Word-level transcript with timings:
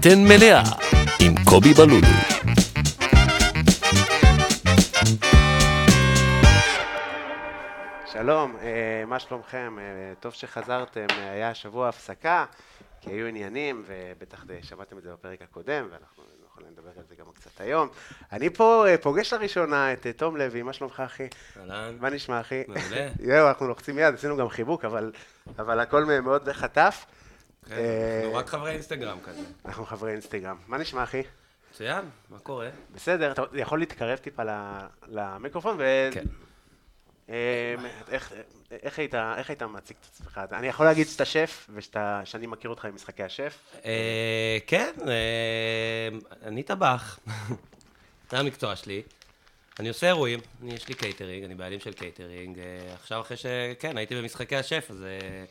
בטן 0.00 0.24
מלאה 0.24 0.62
עם 1.20 1.34
קובי 1.44 1.74
בלולו. 1.74 2.06
שלום, 8.12 8.56
אה, 8.62 9.04
מה 9.06 9.18
שלומכם? 9.18 9.76
אה, 9.78 10.14
טוב 10.20 10.32
שחזרתם, 10.32 11.06
אה, 11.10 11.30
היה 11.30 11.54
שבוע 11.54 11.88
הפסקה, 11.88 12.44
כי 13.00 13.10
היו 13.10 13.26
עניינים, 13.26 13.84
ובטח 13.86 14.44
שמעתם 14.62 14.98
את 14.98 15.02
זה 15.02 15.12
בפרק 15.12 15.42
הקודם, 15.42 15.88
ואנחנו 15.90 16.22
יכולים 16.50 16.70
לדבר 16.72 16.90
על 16.96 17.04
זה 17.08 17.14
גם 17.14 17.26
קצת 17.34 17.60
היום. 17.60 17.88
אני 18.32 18.50
פה 18.50 18.84
פוגש 19.02 19.32
לראשונה 19.32 19.92
את 19.92 20.06
תום 20.16 20.36
לוי, 20.36 20.62
מה 20.62 20.72
שלומך 20.72 21.02
אחי? 21.06 21.28
אהלן, 21.60 21.96
מה 22.00 22.10
נשמע 22.10 22.40
אחי? 22.40 22.62
מעולה. 22.68 23.08
יואו, 23.34 23.48
אנחנו 23.48 23.68
לוחצים 23.68 23.96
מיד, 23.96 24.14
עשינו 24.14 24.36
גם 24.36 24.48
חיבוק, 24.48 24.84
אבל, 24.84 25.12
אבל 25.58 25.80
הכל 25.80 26.04
מאוד 26.04 26.44
בחטף. 26.44 27.06
כן, 27.68 27.74
אה, 27.74 28.20
אנחנו 28.22 28.38
רק 28.38 28.48
חברי 28.48 28.70
אינסטגרם 28.70 29.18
כזה. 29.24 29.40
אנחנו 29.64 29.86
חברי 29.86 30.12
אינסטגרם. 30.12 30.56
מה 30.66 30.78
נשמע 30.78 31.02
אחי? 31.02 31.22
מצוין, 31.70 32.04
מה 32.30 32.38
קורה? 32.38 32.68
בסדר, 32.94 33.32
אתה 33.32 33.42
יכול 33.52 33.78
להתקרב 33.78 34.18
טיפה 34.18 34.42
למיקרופון 35.08 35.76
ו... 35.78 36.08
כן. 36.12 36.24
אה, 37.30 37.74
איך, 38.82 38.98
היית, 38.98 39.62
מציג 39.62 39.96
את 40.00 40.06
עצמך? 40.12 40.40
אני 40.52 40.66
יכול 40.66 40.86
להגיד 40.86 41.06
שאתה 41.06 41.24
שף, 41.24 41.66
ושאתה, 41.74 42.20
שאני 42.24 42.46
מכיר 42.46 42.70
אותך 42.70 42.84
עם 42.84 42.94
משחקי 42.94 43.22
השף? 43.22 43.58
אה, 43.84 44.58
כן, 44.66 44.92
אה, 45.08 46.08
אני 46.42 46.62
טבח. 46.62 47.18
זה 48.30 48.38
המקצוע 48.38 48.76
שלי. 48.76 49.02
אני 49.78 49.88
עושה 49.88 50.06
אירועים, 50.06 50.40
יש 50.64 50.88
לי 50.88 50.94
קייטרינג, 50.94 51.44
אני 51.44 51.54
בעלים 51.54 51.80
של 51.80 51.92
קייטרינג. 51.92 52.58
אה, 52.58 52.94
עכשיו 52.94 53.20
אחרי 53.20 53.36
שכן, 53.36 53.96
הייתי 53.96 54.14
במשחקי 54.14 54.56
השף, 54.56 54.86
אז 54.90 55.02
אה, 55.02 55.44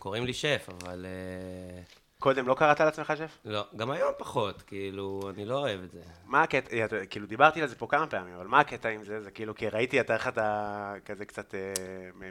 קוראים 0.00 0.26
לי 0.26 0.32
שף, 0.32 0.68
אבל 0.68 1.06
אה, 1.06 1.82
קודם 2.18 2.48
לא 2.48 2.54
קראת 2.54 2.80
לעצמך 2.80 3.12
שף? 3.18 3.38
לא, 3.44 3.64
גם 3.76 3.90
היום 3.90 4.12
פחות, 4.18 4.62
כאילו, 4.62 5.30
אני 5.34 5.44
לא 5.44 5.58
אוהב 5.58 5.82
את 5.82 5.90
זה. 5.90 6.00
מה 6.26 6.42
הקטע, 6.42 6.76
אה, 6.76 7.06
כאילו 7.06 7.26
דיברתי 7.26 7.62
על 7.62 7.68
זה 7.68 7.76
פה 7.76 7.86
כמה 7.86 8.06
פעמים, 8.06 8.34
אבל 8.34 8.46
מה 8.46 8.60
הקטע 8.60 8.88
עם 8.88 9.04
זה? 9.04 9.20
זה 9.20 9.30
כאילו, 9.30 9.54
כי 9.54 9.68
ראיתי 9.68 10.00
אתה 10.00 10.14
איך 10.14 10.28
אתה 10.28 10.94
כזה 11.04 11.24
קצת 11.24 11.54
אה, 11.54 11.60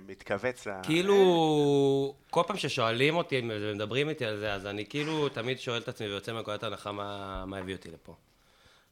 מתכווץ 0.07 0.67
ל... 0.67 0.71
כאילו, 0.83 2.15
כל 2.29 2.41
פעם 2.47 2.57
ששואלים 2.57 3.15
אותי 3.15 3.41
ומדברים 3.49 4.09
איתי 4.09 4.25
על 4.25 4.37
זה, 4.37 4.53
אז 4.53 4.65
אני 4.65 4.85
כאילו 4.85 5.29
תמיד 5.29 5.59
שואל 5.59 5.81
את 5.81 5.87
עצמי 5.87 6.07
ויוצא 6.07 6.33
מנקודת 6.33 6.63
הנחה 6.63 6.91
מה, 6.91 7.43
מה 7.45 7.57
הביא 7.57 7.75
אותי 7.75 7.91
לפה. 7.91 8.15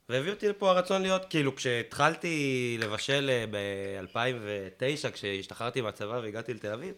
והביא 0.10 0.32
אותי 0.32 0.50
לפה 0.50 0.70
הרצון 0.70 1.02
להיות, 1.02 1.26
כאילו, 1.30 1.56
כשהתחלתי 1.56 2.78
לבשל 2.80 3.46
ב-2009, 3.52 5.12
כשהשתחררתי 5.12 5.82
מהצבא 5.82 6.20
והגעתי 6.24 6.54
לתל 6.54 6.74
אביב, 6.74 6.94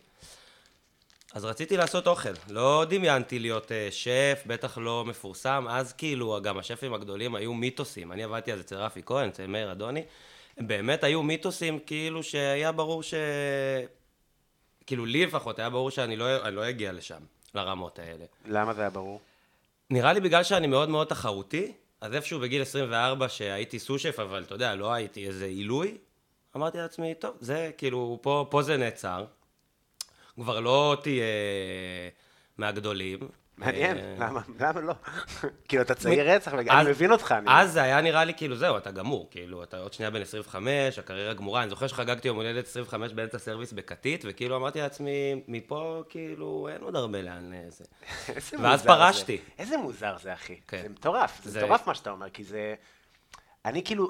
אז 1.34 1.46
רציתי 1.46 1.78
לעשות 1.78 2.08
אוכל. 2.08 2.30
לא 2.50 2.86
דמיינתי 2.90 3.40
להיות 3.40 3.72
אה, 3.72 3.88
שף, 3.92 4.44
בטח 4.48 4.78
לא 4.78 5.06
מפורסם. 5.06 5.66
אז 5.70 5.94
כאילו, 5.94 6.40
גם 6.42 6.58
השפים 6.58 6.94
הגדולים 6.94 7.36
היו 7.36 7.54
מיתוסים. 7.54 8.12
אני 8.12 8.24
עבדתי 8.24 8.54
אז 8.54 8.60
אצל 8.60 8.76
רפי 8.76 9.02
כהן, 9.06 9.30
אצל 9.30 9.48
מאיר 9.48 9.72
אדוני. 9.72 10.04
הם 10.58 10.68
באמת 10.68 11.04
היו 11.04 11.24
מיתוסים, 11.24 11.80
כאילו, 11.86 12.24
שהיה 12.24 12.72
ברור 12.72 13.04
ש... 13.04 13.14
כאילו, 14.86 15.06
לי 15.06 15.26
לפחות 15.26 15.60
היה 15.60 15.70
ברור 15.70 15.92
שאני 15.92 16.16
לא, 16.16 16.50
לא 16.50 16.70
אגיע 16.70 16.92
לשם, 16.92 17.20
לרמות 17.56 18.00
האלה. 18.00 18.26
למה 18.46 18.74
זה 18.74 18.82
היה 18.82 18.90
ברור? 18.90 19.20
נראה 19.90 20.14
לי 20.14 20.20
בגלל 20.20 20.44
שאני 20.44 20.68
מאוד 20.68 20.90
מאוד 20.90 21.08
תחרותי, 21.08 21.74
אז 22.02 22.14
איפשהו 22.14 22.40
בגיל 22.40 22.62
24 22.62 23.30
שהייתי 23.30 23.80
סושף, 23.80 24.20
אבל 24.20 24.44
אתה 24.44 24.56
יודע, 24.56 24.76
לא 24.76 24.94
הייתי 24.94 25.28
איזה 25.28 25.46
עילוי, 25.46 25.98
אמרתי 26.56 26.78
לעצמי, 26.78 27.16
טוב, 27.16 27.38
זה 27.40 27.72
כאילו, 27.78 28.20
פה, 28.22 28.46
פה 28.50 28.62
זה 28.62 28.78
נעצר. 28.78 29.26
כבר 30.40 30.60
לא 30.60 30.98
תהיה 31.02 31.24
מהגדולים. 32.58 33.20
מעניין, 33.60 33.98
אה, 33.98 34.16
למה, 34.20 34.42
למה 34.60 34.82
לא? 34.82 34.94
כאילו, 35.68 35.84
אתה 35.84 35.96
צעיר 35.96 36.32
רצח, 36.32 36.54
אני 36.54 36.90
מבין 36.90 37.12
אותך. 37.12 37.36
אז 37.48 37.74
זה 37.74 37.82
היה 37.84 38.02
נראה 38.02 38.24
לי 38.24 38.34
כאילו, 38.34 38.56
זהו, 38.56 38.78
אתה 38.78 38.92
גמור. 38.92 39.28
כאילו, 39.32 39.64
אתה 39.64 39.78
עוד 39.78 39.94
שנייה 39.94 40.12
בן 40.12 40.22
25, 40.22 41.00
הקריירה 41.00 41.34
גמורה. 41.34 41.62
אני 41.62 41.70
זוכר 41.70 41.88
שחגגתי 41.88 42.28
יום 42.28 42.38
הולדת 42.38 42.68
25 42.68 43.14
באמצע 43.14 43.38
סרוויס 43.38 43.74
בכתית, 43.74 44.26
וכאילו 44.28 44.56
אמרתי 44.56 44.80
לעצמי, 44.80 45.42
מפה 45.48 46.04
כאילו 46.10 46.70
אין 46.74 46.82
עוד 46.82 46.96
הרבה 46.96 47.22
לאן 47.22 47.54
אה, 47.54 47.66
זה. 47.70 47.86
ואז 48.62 48.86
פרשתי. 48.86 49.38
זה. 49.38 49.44
איזה 49.60 49.78
מוזר 49.78 50.18
זה, 50.22 50.34
אחי. 50.34 50.56
כן. 50.68 50.82
זה 50.82 50.90
מטורף, 50.90 51.42
זה 51.44 51.64
מטורף 51.64 51.88
מה 51.88 51.96
שאתה 51.96 52.12
אומר, 52.12 52.30
כי 52.30 52.44
זה... 52.44 52.76
אני 53.66 53.84
כאילו, 53.84 54.10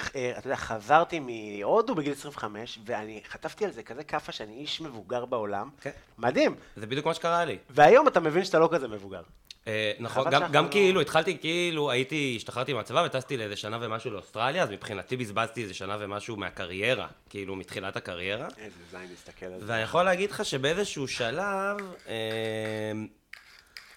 אתה 0.00 0.46
יודע, 0.46 0.56
חזרתי 0.56 1.20
מהודו 1.20 1.94
בגיל 1.94 2.12
25, 2.12 2.78
ואני 2.86 3.20
חטפתי 3.28 3.64
על 3.64 3.70
זה 3.70 3.82
כזה 3.82 4.04
כאפה 4.04 4.32
שאני 4.32 4.52
איש 4.54 4.80
מבוגר 4.80 5.24
בעולם. 5.24 5.70
כן. 5.80 5.90
מדהים. 6.18 6.54
זה 6.76 6.86
בדיוק 6.86 7.06
מה 7.06 7.14
שקרה 7.14 7.44
לי. 7.44 7.58
והיום 7.70 8.08
אתה 8.08 8.20
מבין 8.20 8.44
שאתה 8.44 8.58
לא 8.58 8.68
כזה 8.72 8.88
מבוגר. 8.88 9.22
אה, 9.66 9.92
נכון, 10.00 10.30
גם, 10.30 10.64
לא- 10.64 10.70
כאילו, 10.70 11.00
התחלתי 11.00 11.38
כאילו, 11.38 11.90
הייתי, 11.90 12.34
השתחררתי 12.36 12.72
מהצבא 12.72 13.02
וטסתי 13.06 13.36
לאיזה 13.36 13.56
שנה 13.56 13.78
ומשהו 13.80 14.10
לאוסטרליה, 14.10 14.62
אז 14.62 14.70
מבחינתי 14.70 15.16
בזבזתי 15.16 15.62
איזה 15.62 15.74
שנה 15.74 15.96
ומשהו 16.00 16.36
מהקריירה, 16.36 17.06
כאילו, 17.30 17.56
מתחילת 17.56 17.96
הקריירה. 17.96 18.48
איזה 18.58 18.76
זין 18.90 19.06
להסתכל 19.10 19.46
על 19.46 19.60
זה. 19.60 19.66
ואני 19.68 19.82
יכול 19.82 20.02
להגיד 20.02 20.30
לך 20.30 20.44
שבאיזשהו 20.44 21.08
שלב, 21.08 21.76
אה, 22.08 22.12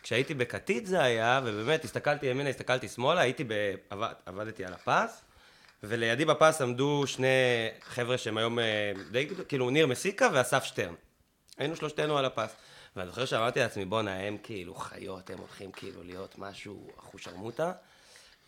כשהייתי 0.04 0.34
בכתית 0.34 0.86
זה 0.86 1.04
היה, 1.04 1.42
ובאמת 1.46 1.84
הסתכלתי 1.84 2.26
ימינה, 2.26 2.50
הסתכלתי 2.50 2.88
שמאלה, 2.88 3.22
הייתי 3.22 3.44
עבדתי 4.26 4.66
על 4.66 4.74
הפס, 4.74 5.25
ולידי 5.88 6.26
בפס 6.26 6.62
עמדו 6.62 7.04
שני 7.08 7.28
חבר'ה 7.82 8.18
שהם 8.18 8.38
היום 8.38 8.60
אה, 8.60 8.92
די 9.12 9.26
גדולים, 9.26 9.46
כאילו 9.48 9.70
ניר 9.70 9.88
מסיקה 9.88 10.30
ואסף 10.34 10.64
שטרן. 10.64 10.94
היינו 11.58 11.76
שלושתנו 11.76 12.18
על 12.18 12.26
הפס. 12.26 12.56
ואני 12.96 13.08
זוכר 13.10 13.26
שאמרתי 13.26 13.60
לעצמי, 13.60 13.86
בואנה, 13.86 14.16
הם 14.16 14.38
כאילו 14.44 14.76
חיות, 14.76 15.30
הם 15.30 15.38
הולכים 15.38 15.72
כאילו 15.72 16.04
להיות 16.04 16.38
משהו 16.38 16.92
אחושרמוטה. 17.00 17.72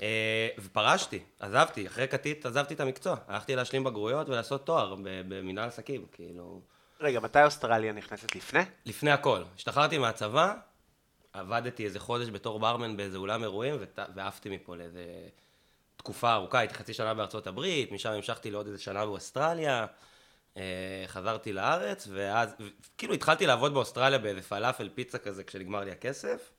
אה, 0.01 0.47
ופרשתי, 0.57 1.19
עזבתי, 1.39 1.87
אחרי 1.87 2.07
כתית 2.07 2.45
עזבתי 2.45 2.73
את 2.73 2.79
המקצוע. 2.79 3.15
הלכתי 3.27 3.55
להשלים 3.55 3.83
בגרויות 3.83 4.29
ולעשות 4.29 4.65
תואר 4.65 4.95
במנהל 5.03 5.67
עסקים, 5.67 6.05
כאילו... 6.11 6.61
רגע, 7.01 7.19
מתי 7.19 7.43
אוסטרליה 7.43 7.93
נכנסת 7.93 8.35
לפני? 8.35 8.59
לפני 8.85 9.11
הכל. 9.11 9.43
השתחררתי 9.55 9.97
מהצבא, 9.97 10.53
עבדתי 11.33 11.85
איזה 11.85 11.99
חודש 11.99 12.29
בתור 12.29 12.59
ברמן 12.59 12.97
באיזה 12.97 13.17
אולם 13.17 13.43
אירועים, 13.43 13.75
ועפתי 14.15 14.49
מפה 14.49 14.75
לאיזה 14.75 15.03
תקופה 16.07 16.34
ארוכה, 16.34 16.59
הייתי 16.59 16.73
חצי 16.73 16.94
שנה 16.94 17.13
בארצות 17.13 17.47
הברית, 17.47 17.91
משם 17.91 18.12
המשכתי 18.12 18.51
לעוד 18.51 18.68
איזה 18.68 18.79
שנה 18.79 19.06
באוסטרליה, 19.06 19.85
אה, 20.57 20.63
חזרתי 21.07 21.53
לארץ, 21.53 22.07
ואז, 22.12 22.56
כאילו 22.97 23.13
התחלתי 23.13 23.45
לעבוד 23.45 23.73
באוסטרליה 23.73 24.19
באיזה 24.19 24.41
פלאפל 24.41 24.90
פיצה 24.96 25.17
כזה 25.17 25.44
כשנגמר 25.44 25.84
לי 25.84 25.91
הכסף, 25.91 26.51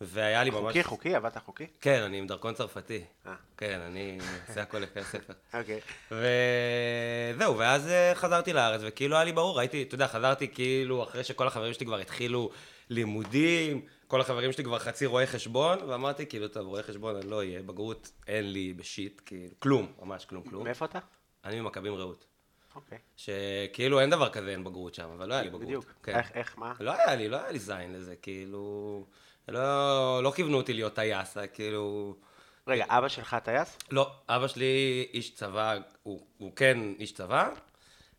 והיה 0.00 0.44
לי 0.44 0.50
ממש... 0.50 0.62
חוקי, 0.62 0.84
חוקי, 0.84 1.14
עבדת 1.14 1.36
חוקי? 1.44 1.66
כן, 1.80 2.02
אני 2.02 2.18
עם 2.18 2.26
דרכון 2.26 2.54
צרפתי. 2.54 3.04
אה. 3.26 3.34
כן, 3.56 3.80
אני 3.80 4.18
עושה 4.48 4.62
הכל 4.62 4.78
לפי 4.78 5.00
הספר. 5.00 5.32
אוקיי. 5.60 5.80
וזהו, 6.10 7.58
ואז 7.58 7.88
אה, 7.88 8.12
חזרתי 8.14 8.52
לארץ, 8.52 8.80
וכאילו 8.84 9.16
היה 9.16 9.24
לי 9.24 9.32
ברור, 9.32 9.60
הייתי, 9.60 9.82
אתה 9.82 9.94
יודע, 9.94 10.06
חזרתי 10.06 10.48
כאילו 10.48 11.02
אחרי 11.02 11.24
שכל 11.24 11.46
החברים 11.46 11.74
שלי 11.74 11.86
כבר 11.86 11.98
התחילו 11.98 12.50
לימודים, 12.90 13.80
כל 14.06 14.20
החברים 14.20 14.52
שלי 14.52 14.64
כבר 14.64 14.78
חצי 14.78 15.06
רואי 15.06 15.26
חשבון, 15.26 15.78
ואמרתי, 15.88 16.26
כאילו, 16.26 16.48
טוב, 16.48 16.66
רואי 16.66 16.82
חשבון 16.82 17.16
אני 17.16 17.30
לא 17.30 17.36
אהיה, 17.36 17.62
בגרות 17.62 18.12
אין 18.26 18.52
לי 18.52 18.72
בשיט, 18.72 19.20
כאילו, 19.26 19.54
כלום, 19.58 19.92
ממש 20.02 20.24
כלום, 20.24 20.42
כלום. 20.42 20.64
מאיפה 20.64 20.84
אתה? 20.84 20.98
אני 21.44 21.60
ממכבים 21.60 21.94
רעות. 21.94 22.24
אוקיי. 22.74 22.98
שכאילו 23.16 24.00
אין 24.00 24.10
דבר 24.10 24.28
כזה 24.28 24.50
אין 24.50 24.64
בגרות 24.64 24.94
שם, 24.94 25.08
אבל 25.16 25.28
לא 25.28 25.34
היה 25.34 25.42
לי 25.42 25.48
בגרות. 25.48 25.64
בדיוק. 25.64 25.92
כן. 26.02 26.16
איך, 26.16 26.30
איך, 26.34 26.58
מה? 26.58 26.72
לא 26.80 26.92
היה 26.92 27.14
לי, 27.14 27.28
לא 27.28 27.36
היה 27.36 27.50
לי 27.50 27.58
זין 27.58 27.92
לזה, 27.92 28.16
כאילו... 28.16 29.04
לא, 29.48 30.22
לא 30.22 30.32
כיוונו 30.36 30.56
אותי 30.56 30.72
להיות 30.72 30.94
טייס, 30.94 31.36
היה 31.36 31.46
כאילו... 31.46 32.16
רגע, 32.66 32.84
אבא 32.88 33.08
שלך 33.08 33.36
טייס? 33.44 33.78
לא, 33.90 34.12
אבא 34.28 34.48
שלי 34.48 35.06
איש 35.12 35.34
צבא, 35.34 35.78
הוא, 36.02 36.26
הוא 36.38 36.56
כן 36.56 36.78
איש 36.98 37.12
צבא, 37.12 37.50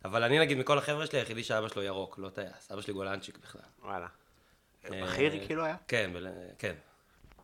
אבל 0.05 0.23
אני 0.23 0.39
נגיד 0.39 0.57
מכל 0.57 0.77
החבר'ה 0.77 1.07
שלי, 1.07 1.19
היחידי 1.19 1.43
שאבא 1.43 1.67
שלו 1.67 1.83
ירוק, 1.83 2.19
לא 2.19 2.29
טייס. 2.29 2.71
אבא 2.71 2.81
שלי 2.81 2.93
גולנצ'יק 2.93 3.37
בכלל. 3.37 3.61
וואלה. 3.83 4.07
אה, 4.93 5.03
בכיר 5.03 5.45
כאילו 5.45 5.65
היה? 5.65 5.75
כן. 5.87 6.11
כן. 6.57 6.73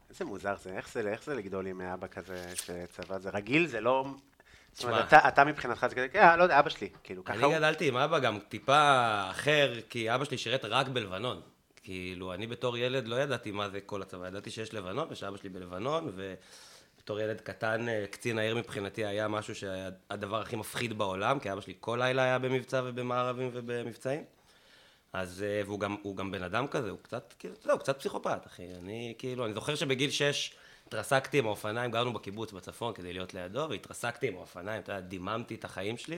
איזה 0.09 0.25
מוזר 0.25 0.55
זה, 0.57 0.77
איך 0.77 0.89
זה, 0.89 1.11
איך 1.11 1.23
זה 1.23 1.35
לגדול 1.35 1.67
עם 1.67 1.81
אבא 1.81 2.07
כזה 2.07 2.53
שצבא, 2.55 3.19
זה 3.19 3.29
רגיל, 3.29 3.67
זה 3.67 3.81
לא... 3.81 4.05
זאת 4.07 4.79
תשמע. 4.79 4.91
אומרת, 4.91 5.07
אתה, 5.07 5.27
אתה 5.27 5.43
מבחינתך 5.43 5.85
זה 5.89 5.95
כזה, 5.95 6.07
כן, 6.07 6.39
לא 6.39 6.43
יודע, 6.43 6.59
אבא 6.59 6.69
שלי, 6.69 6.89
כאילו, 7.03 7.23
ככה 7.23 7.33
אני 7.33 7.43
הוא... 7.43 7.53
גדלתי 7.53 7.87
עם 7.87 7.97
אבא 7.97 8.19
גם 8.19 8.39
טיפה 8.49 8.81
אחר, 9.29 9.73
כי 9.89 10.15
אבא 10.15 10.25
שלי 10.25 10.37
שירת 10.37 10.65
רק 10.65 10.87
בלבנון. 10.87 11.41
כאילו, 11.83 12.33
אני 12.33 12.47
בתור 12.47 12.77
ילד 12.77 13.07
לא 13.07 13.15
ידעתי 13.15 13.51
מה 13.51 13.69
זה 13.69 13.81
כל 13.81 14.01
הצבא, 14.01 14.27
ידעתי 14.27 14.51
שיש 14.51 14.73
לבנון 14.73 15.07
ושאבא 15.11 15.37
שלי 15.37 15.49
בלבנון, 15.49 16.11
ובתור 16.15 17.19
ילד 17.19 17.41
קטן, 17.41 17.89
אה, 17.89 18.05
קצין 18.11 18.39
העיר 18.39 18.55
מבחינתי 18.55 19.05
היה 19.05 19.27
משהו 19.27 19.55
שהיה 19.55 19.89
הדבר 20.09 20.41
הכי 20.41 20.55
מפחיד 20.55 20.97
בעולם, 20.97 21.39
כי 21.39 21.51
אבא 21.51 21.61
שלי 21.61 21.73
כל 21.79 21.97
לילה 22.01 22.23
היה 22.23 22.39
במבצע 22.39 22.81
ובמערבים 22.85 23.49
ובמבצעים. 23.53 24.23
אז, 25.15 25.43
אה, 25.43 25.61
והוא 25.65 25.79
גם, 25.79 25.95
הוא 26.01 26.15
גם 26.17 26.31
בן 26.31 26.43
אדם 26.43 26.67
כזה, 26.67 26.89
הוא 26.89 26.99
קצת, 27.01 27.33
כאילו, 27.39 27.53
אתה 27.53 27.65
יודע, 27.65 27.73
הוא 27.73 27.79
קצת 27.79 27.99
פסיכופת, 27.99 28.47
אחי. 28.47 28.63
אני, 28.75 29.13
כאילו, 29.17 29.45
אני 29.45 29.53
זוכר 29.53 29.75
שבגיל 29.75 30.11
6 30.11 30.53
התרסקתי 30.87 31.39
עם 31.39 31.45
האופניים, 31.45 31.91
גרנו 31.91 32.13
בקיבוץ 32.13 32.51
בצפון 32.51 32.93
כדי 32.93 33.13
להיות 33.13 33.33
לידו, 33.33 33.67
והתרסקתי 33.69 34.27
עם 34.27 34.35
האופניים, 34.35 34.81
אתה 34.81 34.91
יודע, 34.91 35.07
דיממתי 35.07 35.55
את 35.55 35.65
החיים 35.65 35.97
שלי. 35.97 36.17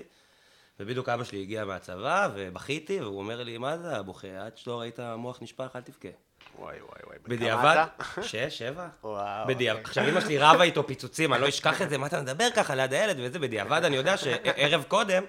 ובדיוק 0.80 1.10
אבא 1.10 1.24
שלי 1.24 1.42
הגיע 1.42 1.66
מהצבא, 1.66 2.30
ובכיתי, 2.36 3.02
והוא 3.02 3.20
אומר 3.20 3.44
לי, 3.44 3.58
מה 3.58 3.78
זה 3.78 3.98
הבוכה? 3.98 4.46
עד 4.46 4.58
שלא 4.58 4.80
ראית 4.80 5.00
מוח 5.00 5.42
נשפך, 5.42 5.72
אל 5.76 5.82
תבכה. 5.82 6.10
וואי, 6.56 6.76
וואי, 6.82 7.00
וואי. 7.08 7.18
בדיעבד? 7.28 7.86
שש, 8.22 8.58
שבע. 8.58 8.88
וואו, 9.04 9.48
בדיעבד, 9.48 9.80
אוקיי. 9.80 9.90
עכשיו 9.90 10.10
אמא 10.10 10.22
שלי 10.22 10.38
רבה 10.38 10.64
איתו 10.64 10.88
פיצוצים, 10.88 11.34
אני 11.34 11.42
לא 11.42 11.50
אשכח 11.50 11.82
את 11.82 11.90
זה, 11.90 11.98
מה 11.98 12.08
אתה 12.08 12.22
מדבר 12.22 12.48
ככה 12.56 12.76
ליד 12.76 12.94
הילד 12.94 13.16
וזה, 13.20 13.40
בדיעבד 13.40 13.84
אני 13.84 13.96
יודע 13.96 14.18
שערב 14.18 14.84
קודם 14.88 15.24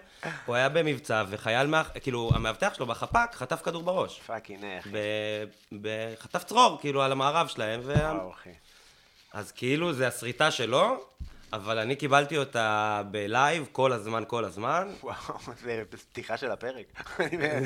הוא 0.47 0.55
היה 0.55 0.69
במבצע 0.69 1.25
וחייל, 1.29 1.67
מה- 1.67 1.83
כאילו 1.85 2.31
המאבטח 2.35 2.75
שלו 2.75 2.87
בחפ"ק 2.87 3.31
חטף 3.35 3.63
כדור 3.63 3.83
בראש. 3.83 4.21
fucking 4.27 4.65
איך. 4.65 4.87
חטף 6.21 6.45
צרור, 6.45 6.79
כאילו, 6.81 7.03
על 7.03 7.13
המערב 7.13 7.47
שלהם, 7.49 7.81
וואו, 7.85 8.33
אחי. 8.33 8.51
אז 9.33 9.53
כאילו 9.53 9.93
זה 9.93 10.07
השריטה 10.09 10.51
שלו, 10.51 11.05
אבל 11.53 11.79
אני 11.79 11.97
קיבלתי 11.97 12.39
אותה 12.39 13.03
ב 13.11 13.22
live 13.22 13.69
כל 13.73 13.93
הזמן, 13.93 14.25
כל 14.27 14.45
הזמן. 14.45 14.89
וואו, 15.03 15.17
זה 15.63 15.83
פתיחה 16.11 16.37
של 16.37 16.51
הפרק. 16.51 16.87
כן, 17.17 17.63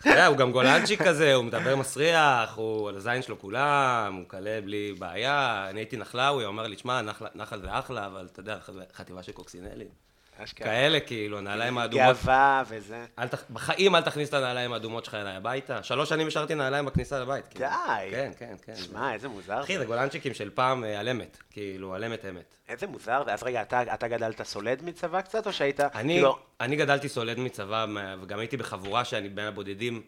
אתה 0.00 0.08
יודע, 0.08 0.26
הוא 0.26 0.36
גם 0.36 0.52
גולנצ'יק 0.52 1.02
כזה, 1.02 1.34
הוא 1.34 1.44
מדבר 1.44 1.76
מסריח, 1.76 2.56
הוא 2.56 2.88
על 2.88 2.96
הזין 2.96 3.22
שלו 3.22 3.38
כולם, 3.38 4.14
הוא 4.16 4.24
קלה 4.28 4.60
בלי 4.64 4.94
בעיה. 4.98 5.66
אני 5.70 5.80
הייתי 5.80 5.96
נחלאווי, 5.96 6.44
הוא 6.44 6.50
אמר 6.50 6.66
לי, 6.66 6.78
שמע, 6.78 7.00
נחל- 7.34 7.60
זה 7.60 7.78
אחלה, 7.78 8.06
אבל 8.06 8.28
אתה 8.32 8.40
יודע, 8.40 8.58
חטיבה 8.94 9.22
של 9.22 9.32
קוקסינלים. 9.32 10.09
אשכרה. 10.44 10.66
כאלה, 10.68 11.00
כאילו, 11.00 11.38
הנעליים 11.38 11.78
האדומות. 11.78 12.16
גאווה 12.16 12.62
וזה. 12.68 13.04
אל 13.18 13.28
תכ- 13.28 13.50
בחיים 13.52 13.94
אל 13.96 14.00
תכניס 14.02 14.28
את 14.28 14.34
הנעליים 14.34 14.72
האדומות 14.72 15.04
שלך 15.04 15.14
אליי 15.14 15.36
הביתה. 15.36 15.82
שלוש 15.82 16.08
שנים 16.08 16.26
השארתי 16.26 16.54
נעליים 16.54 16.84
בכניסה 16.86 17.20
לבית. 17.20 17.48
כאילו. 17.48 17.66
די. 17.66 18.10
כן, 18.10 18.32
כן, 18.38 18.54
כן. 18.62 18.76
שמע, 18.76 19.12
איזה 19.14 19.28
מוזר. 19.28 19.60
אחי, 19.60 19.78
זה. 19.78 19.84
גולנצ'יקים 19.84 20.34
של 20.34 20.50
פעם 20.50 20.84
אה, 20.84 21.00
על 21.00 21.08
אמת. 21.08 21.38
כאילו, 21.50 21.94
על 21.94 22.04
אמת 22.04 22.24
אמת. 22.24 22.54
איזה 22.68 22.86
מוזר. 22.86 23.22
אז 23.26 23.42
רגע, 23.42 23.62
אתה 23.62 23.94
אתה 23.94 24.08
גדלת 24.08 24.42
סולד 24.42 24.82
מצבא 24.82 25.20
קצת, 25.20 25.46
או 25.46 25.52
שהיית... 25.52 25.80
אני, 25.80 26.14
כאילו- 26.14 26.38
אני 26.60 26.76
גדלתי 26.76 27.08
סולד 27.08 27.38
מצבא, 27.38 27.86
וגם 28.22 28.38
הייתי 28.38 28.56
בחבורה 28.56 29.04
שאני 29.04 29.28
בין 29.28 29.46
הבודדים, 29.46 30.02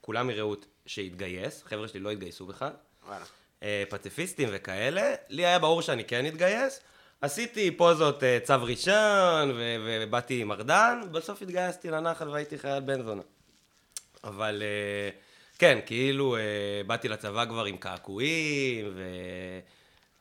כולם 0.00 0.26
מרעות, 0.26 0.66
שהתגייס, 0.86 1.62
חבר'ה 1.66 1.88
שלי 1.88 2.00
לא 2.00 2.10
התגייסו 2.10 2.46
בכלל, 2.46 2.70
וואלה. 3.06 3.24
אה, 3.62 3.82
פציפיסטים 3.88 4.48
וכאלה, 4.52 5.14
לי 5.28 5.46
היה 5.46 5.58
ברור 5.58 5.82
שאני 5.82 6.04
כן 6.04 6.26
אתגייס, 6.26 6.80
עשיתי 7.20 7.76
פוזות 7.76 8.22
אה, 8.22 8.38
צו 8.44 8.62
ראשון, 8.62 9.50
ו- 9.56 9.76
ובאתי 10.06 10.42
עם 10.42 10.52
ארדן, 10.52 11.00
בסוף 11.12 11.42
התגייסתי 11.42 11.90
לנחל 11.90 12.28
והייתי 12.28 12.58
חייל 12.58 12.80
בן 12.80 13.02
זונה. 13.02 13.22
אבל 14.24 14.62
אה, 14.62 15.10
כן, 15.58 15.78
כאילו 15.86 16.36
אה, 16.36 16.40
באתי 16.86 17.08
לצבא 17.08 17.44
כבר 17.44 17.64
עם 17.64 17.76
קעקועים 17.76 18.86
ו... 18.94 19.02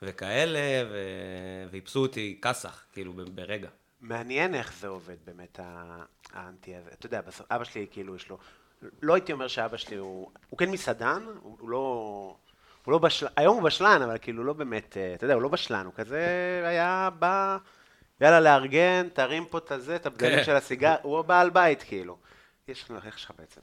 וכאלה, 0.02 0.60
ו... 0.90 0.98
ואיפסו 1.72 2.00
אותי 2.00 2.40
כסח, 2.42 2.86
כאילו, 2.94 3.14
ברגע. 3.34 3.70
מעניין 4.02 4.56
איך 4.56 4.74
זה 4.80 4.88
עובד 4.88 5.16
באמת, 5.26 5.60
האנטי 6.34 6.76
הזה. 6.76 6.90
אתה 6.94 7.06
יודע, 7.06 7.22
בסוף, 7.22 7.52
אבא 7.52 7.64
שלי, 7.64 7.88
כאילו, 7.92 8.16
יש 8.16 8.30
לו... 8.30 8.38
לא 9.02 9.14
הייתי 9.14 9.32
אומר 9.32 9.48
שאבא 9.48 9.78
שלי 9.78 9.96
הוא... 9.96 10.32
הוא 10.50 10.58
כן 10.58 10.72
מסעדן, 10.72 11.24
הוא, 11.42 11.58
הוא 11.60 11.70
לא... 11.70 12.07
הוא 12.88 12.92
לא 12.92 12.98
בשלן, 12.98 13.30
היום 13.36 13.56
הוא 13.56 13.64
בשלן, 13.64 14.02
אבל 14.02 14.18
כאילו 14.22 14.44
לא 14.44 14.54
באמת, 14.54 14.98
אה, 14.98 15.14
אתה 15.14 15.26
יודע, 15.26 15.34
הוא 15.34 15.42
לא 15.42 15.50
בשלן, 15.50 15.86
הוא 15.86 15.94
כזה 15.94 16.22
היה 16.66 17.10
בא, 17.20 17.58
יאללה 18.22 18.40
לארגן, 18.40 19.08
תרים 19.14 19.46
פה 19.46 19.58
את 19.58 19.72
הזה, 19.72 19.96
את 19.96 20.06
הבגדים 20.06 20.38
כן. 20.38 20.44
של 20.44 20.56
הסיגר, 20.56 20.96
הוא 21.02 21.22
בעל 21.22 21.50
בית, 21.50 21.84
כאילו. 21.84 22.18
יש 22.68 22.92
לנו, 22.92 23.00
איך 23.06 23.20
שלך 23.20 23.32
בעצם? 23.40 23.62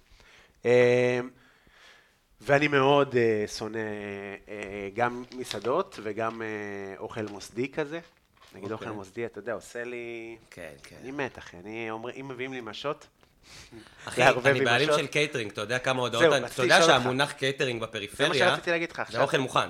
אה, 0.65 1.21
ואני 2.41 2.69
מאוד 2.69 3.17
אה, 3.17 3.45
שונא 3.47 3.79
אה, 4.49 4.89
גם 4.95 5.25
מסעדות 5.37 5.99
וגם 6.03 6.43
אוכל 6.99 7.23
מוסדי 7.31 7.69
כזה. 7.69 8.01
נגיד 8.55 8.73
אוקיי. 8.73 8.89
אוכל 8.89 8.97
מוסדי, 8.97 9.27
אתה 9.27 9.39
יודע, 9.39 9.53
עושה 9.53 9.85
לי... 9.85 10.37
כן, 10.51 10.73
כן. 10.83 10.97
אני 11.03 11.11
מת, 11.11 11.39
אחי. 11.39 11.57
אני 11.57 11.91
אומר, 11.91 12.11
אם 12.21 12.29
מביאים 12.29 12.53
לי 12.53 12.61
משות, 12.61 13.07
אחי, 14.05 14.23
אני 14.23 14.61
בעלים. 14.65 14.89
של 14.97 15.07
קייטרינג, 15.07 15.51
אתה 15.51 15.61
יודע 15.61 15.79
כמה 15.79 16.01
הודעות, 16.01 16.23
זהו, 16.23 16.35
אתה 16.47 16.63
יודע. 16.63 16.83
שהמונח 16.83 17.33
קייטרינג 17.33 17.81
זה 17.81 17.87
בפריפריה, 17.87 18.29
מה 18.29 18.35
שרציתי 18.35 18.71
להגיד 18.71 18.91
לך 18.91 18.97
זה 18.97 19.03
עכשיו. 19.03 19.23
אוכל 19.23 19.39
מוכן. 19.39 19.69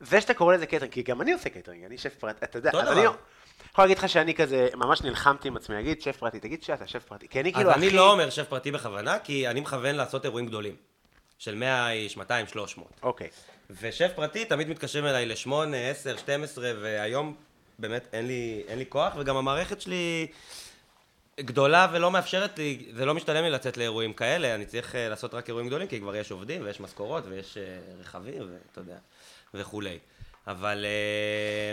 זה 0.00 0.20
שאתה 0.20 0.34
קורא 0.34 0.54
לזה 0.54 0.66
קייטרינג, 0.66 0.94
כי 0.94 1.02
גם 1.02 1.22
אני 1.22 1.32
עושה 1.32 1.50
קייטרינג, 1.50 1.84
אני 1.84 1.98
שף 1.98 2.14
פרטי, 2.14 2.44
אתה 2.44 2.58
יודע, 2.58 2.70
אז 2.70 2.80
דבר. 2.80 2.92
אני 2.92 3.02
יכול 3.72 3.84
להגיד 3.84 3.98
לך 3.98 4.08
שאני 4.08 4.34
כזה, 4.34 4.68
ממש 4.74 5.02
נלחמתי 5.02 5.48
עם 5.48 5.56
עצמי, 5.56 5.76
להגיד 5.76 6.02
שף 6.02 6.16
פרטי, 6.16 6.40
תגיד 6.40 6.62
שאתה 6.62 6.86
שף 6.86 7.04
פרטי, 7.04 7.28
כי 7.28 7.40
אני 7.40 7.48
אז 7.48 7.54
כאילו 7.54 7.70
הכי... 7.70 7.80
אני 7.80 7.90
לא 7.90 8.12
אומר 8.12 8.30
שף 8.30 8.48
פרטי 8.48 8.70
בכוונה, 8.70 9.18
כי 9.18 9.48
אני 9.48 9.60
מכוון 9.60 9.94
לעשות 9.94 10.24
אירועים 10.24 10.46
גדולים. 10.46 10.76
של 11.38 11.54
100 11.54 11.90
איש, 11.90 12.16
200, 12.16 12.46
300. 12.46 12.88
אוקיי. 13.02 13.28
ושף 13.80 14.10
פרטי 14.14 14.44
תמיד 14.44 14.68
מתקשרים 14.68 15.06
אליי 15.06 15.26
ל-8, 15.26 15.52
10, 15.90 16.16
12, 16.16 16.70
והיום 16.80 17.34
באמת 17.78 18.06
אין 18.12 18.26
לי, 18.26 18.62
אין 18.68 18.78
לי 18.78 18.84
כוח, 18.88 19.12
וגם 19.18 19.36
המערכת 19.36 19.80
שלי 19.80 20.26
גדולה 21.40 21.88
ולא 21.92 22.10
מאפשרת 22.10 22.58
לי, 22.58 22.86
זה 22.96 23.06
לא 23.06 23.14
משתלם 23.14 23.44
לי 23.44 23.50
לצאת 23.50 23.76
לאירועים 23.76 24.12
כאלה, 24.12 24.54
אני 24.54 24.66
צריך 24.66 24.94
אה, 24.94 25.08
לעשות 25.08 25.34
רק 25.34 25.48
אירועים 25.48 25.68
גדולים, 25.68 25.88
כי 25.88 26.00
כבר 26.00 26.16
יש 26.16 26.30
עובדים 26.30 26.64
ויש 26.64 26.80
משכורות 26.80 27.24
ויש 27.26 27.58
אה, 27.58 27.62
רכבים 28.00 28.42
ואתה 28.42 28.80
יודע, 28.80 28.96
וכולי. 29.54 29.98
אבל 30.46 30.84
אה, 30.84 31.72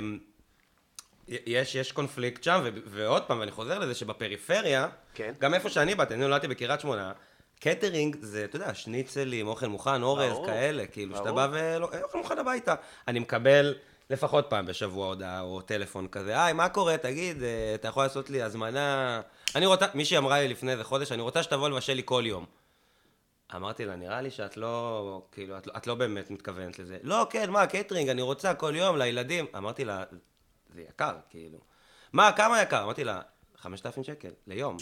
יש, 1.27 1.75
יש 1.75 1.91
קונפליקט 1.91 2.43
שם, 2.43 2.61
ו- 2.63 2.79
ועוד 2.85 3.23
פעם, 3.23 3.39
ואני 3.39 3.51
חוזר 3.51 3.79
לזה 3.79 3.95
שבפריפריה, 3.95 4.87
כן. 5.13 5.33
גם 5.39 5.53
איפה 5.53 5.69
שאני 5.69 5.95
באתי, 5.95 6.13
אני 6.13 6.21
נולדתי 6.21 6.47
בקריית 6.47 6.79
שמונה, 6.79 7.11
קייטרינג 7.59 8.18
זה, 8.19 8.45
אתה 8.45 8.55
יודע, 8.55 8.73
שניצלים, 8.73 9.47
אוכל 9.47 9.67
מוכן, 9.67 10.01
אורז, 10.01 10.31
ברור. 10.31 10.45
כאלה, 10.45 10.85
כאילו, 10.85 11.15
שאתה 11.15 11.31
ברור. 11.31 11.47
בא 11.47 11.77
ואוכל 11.91 12.17
מוכן 12.17 12.37
הביתה. 12.37 12.75
אני 13.07 13.19
מקבל 13.19 13.75
לפחות 14.11 14.45
פעם 14.49 14.65
בשבוע 14.65 15.07
הודעה 15.07 15.41
או 15.41 15.61
טלפון 15.61 16.07
כזה, 16.07 16.43
היי, 16.43 16.53
מה 16.53 16.69
קורה, 16.69 16.97
תגיד, 16.97 17.43
אה, 17.43 17.71
אתה 17.75 17.87
יכול 17.87 18.03
לעשות 18.03 18.29
לי 18.29 18.41
הזמנה? 18.41 19.21
אני 19.55 19.65
רוצה, 19.65 19.85
מישהי 19.93 20.17
אמרה 20.17 20.39
לי 20.41 20.47
לפני 20.47 20.71
איזה 20.71 20.83
חודש, 20.83 21.11
אני 21.11 21.21
רוצה 21.21 21.43
שתבוא 21.43 21.69
לבשל 21.69 21.93
לי 21.93 22.01
כל 22.05 22.23
יום. 22.25 22.45
אמרתי 23.55 23.85
לה, 23.85 23.95
נראה 23.95 24.21
לי 24.21 24.31
שאת 24.31 24.57
לא, 24.57 25.21
כאילו, 25.31 25.57
את, 25.57 25.67
לא- 25.67 25.73
את 25.77 25.87
לא 25.87 25.95
באמת 25.95 26.31
מתכוונת 26.31 26.79
לזה. 26.79 26.97
לא, 27.03 27.27
כן, 27.29 27.49
מה, 27.49 27.67
קייטרינג, 27.67 28.09
אני 28.09 28.21
רוצה 28.21 28.53
כל 28.53 28.73
יום 28.75 28.97
לילדים. 28.97 29.45
אמרתי 29.57 29.85
לה, 29.85 30.03
זה 30.73 30.81
יקר, 30.89 31.15
כאילו. 31.29 31.57
מה, 32.13 32.31
כמה 32.31 32.61
יקר? 32.61 32.83
אמרתי 32.83 33.03
לה, 33.03 33.21
5,000 33.57 34.03
שקל, 34.03 34.29
ליום. 34.47 34.77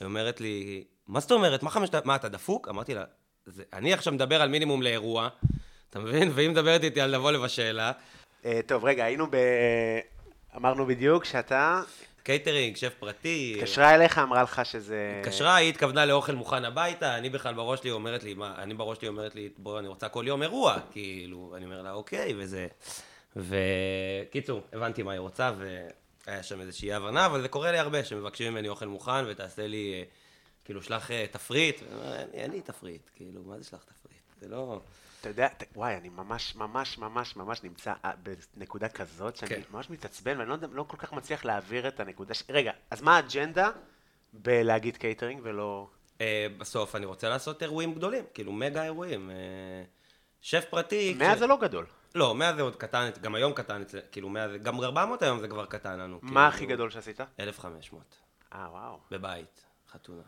היא 0.00 0.06
אומרת 0.06 0.40
לי, 0.40 0.84
מה 1.06 1.20
זאת 1.20 1.32
אומרת? 1.32 1.62
מה 1.62 1.70
5,000? 1.70 2.06
מה, 2.06 2.16
אתה 2.16 2.28
דפוק? 2.28 2.68
אמרתי 2.68 2.94
לה, 2.94 3.04
זה, 3.46 3.62
אני 3.72 3.92
עכשיו 3.92 4.12
מדבר 4.12 4.42
על 4.42 4.48
מינימום 4.48 4.82
לאירוע, 4.82 5.28
אתה 5.90 5.98
מבין? 5.98 6.30
והיא 6.34 6.50
מדברת 6.50 6.84
איתי 6.84 7.00
על 7.00 7.10
לבוא 7.10 7.30
לבשל 7.32 7.72
לה. 7.72 7.86
אה, 7.88 7.92
טוב, 8.66 8.84
רגע, 8.84 9.04
היינו 9.04 9.26
ב... 9.30 9.36
אמרנו 10.56 10.86
בדיוק 10.86 11.24
שאתה... 11.24 11.82
קייטרינג, 12.22 12.76
שף 12.76 12.94
פרטי. 12.98 13.54
התקשרה 13.58 13.94
אליך, 13.94 14.18
אמרה 14.18 14.42
לך 14.42 14.60
שזה... 14.66 15.18
התקשרה, 15.20 15.56
היא 15.56 15.68
התכוונה 15.68 16.06
לאוכל 16.06 16.34
מוכן 16.34 16.64
הביתה, 16.64 17.18
אני 17.18 17.30
בכלל 17.30 17.54
בראש 17.54 17.80
שלי 17.80 17.90
אומרת 17.90 18.22
לי, 18.24 18.34
מה, 18.34 18.54
אני 18.58 18.74
בראש 18.74 18.98
שלי 18.98 19.08
אומרת 19.08 19.34
לי, 19.34 19.48
בוא, 19.58 19.78
אני 19.78 19.88
רוצה 19.88 20.08
כל 20.08 20.24
יום 20.26 20.42
אירוע, 20.42 20.76
כאילו, 20.90 21.52
אני 21.56 21.64
אומר 21.64 21.82
לה, 21.82 21.92
אוקיי, 21.92 22.34
וזה... 22.36 22.66
וקיצור, 23.36 24.60
הבנתי 24.72 25.02
מה 25.02 25.12
היא 25.12 25.20
רוצה, 25.20 25.52
והיה 26.26 26.42
שם 26.42 26.60
איזושהי 26.60 26.92
הבנה, 26.92 27.26
אבל 27.26 27.42
זה 27.42 27.48
קורה 27.48 27.72
לי 27.72 27.78
הרבה, 27.78 28.04
שמבקשים 28.04 28.52
ממני 28.52 28.68
אוכל 28.68 28.86
מוכן, 28.86 29.24
ותעשה 29.26 29.66
לי, 29.66 29.92
אה, 29.94 30.02
כאילו, 30.64 30.82
שלח 30.82 31.10
אה, 31.10 31.24
תפריט, 31.30 31.82
לי- 31.82 31.86
אין 32.32 32.50
לי 32.50 32.60
תפריט, 32.60 33.10
כאילו, 33.16 33.42
מה 33.46 33.58
זה 33.58 33.64
שלח 33.64 33.82
תפריט? 33.84 34.20
זה 34.40 34.48
לא... 34.48 34.80
אתה 35.26 35.34
יודע, 35.34 35.48
ת- 35.48 35.64
וואי, 35.76 35.96
אני 35.96 36.08
ממש, 36.08 36.54
ממש, 36.56 36.98
ממש, 36.98 37.36
ממש 37.36 37.62
נמצא 37.62 37.92
אה, 38.04 38.10
בנקודה 38.56 38.88
כזאת, 38.88 39.36
שאני 39.36 39.48
כן. 39.50 39.60
ממש 39.70 39.90
מתעצבן, 39.90 40.38
ואני 40.38 40.50
לא, 40.50 40.56
לא 40.72 40.82
כל 40.82 40.96
כך 40.96 41.12
מצליח 41.12 41.44
להעביר 41.44 41.88
את 41.88 42.00
הנקודה 42.00 42.34
ש... 42.34 42.42
רגע, 42.50 42.72
אז 42.90 43.02
מה 43.02 43.16
האג'נדה 43.16 43.70
בלהגיד 44.32 44.96
קייטרינג 44.96 45.40
ולא... 45.44 45.88
אה, 46.20 46.46
בסוף 46.58 46.96
אני 46.96 47.06
רוצה 47.06 47.28
לעשות 47.28 47.62
אירועים 47.62 47.94
גדולים, 47.94 48.24
כאילו, 48.34 48.52
מגה 48.52 48.84
אירועים. 48.84 49.30
אה, 49.30 49.34
שף 50.40 50.64
פרטי... 50.70 51.14
מאה 51.18 51.32
כש- 51.34 51.38
זה 51.38 51.46
לא 51.46 51.56
גדול. 51.60 51.86
לא, 52.14 52.34
100 52.34 52.54
זה 52.54 52.62
עוד 52.62 52.76
קטן, 52.76 53.10
גם 53.20 53.34
היום 53.34 53.52
קטן, 53.52 53.82
כאילו 54.12 54.28
100 54.28 54.48
זה, 54.48 54.58
גם 54.58 54.80
400 54.80 55.22
היום 55.22 55.40
זה 55.40 55.48
כבר 55.48 55.66
קטן 55.66 55.98
לנו. 55.98 56.18
מה 56.22 56.28
כאילו, 56.30 56.40
הכי 56.40 56.66
גדול 56.66 56.90
שעשית? 56.90 57.20
1,500, 57.40 58.02
אה, 58.54 58.66
וואו. 58.70 58.98
בבית, 59.10 59.64
חתונה. 59.92 60.22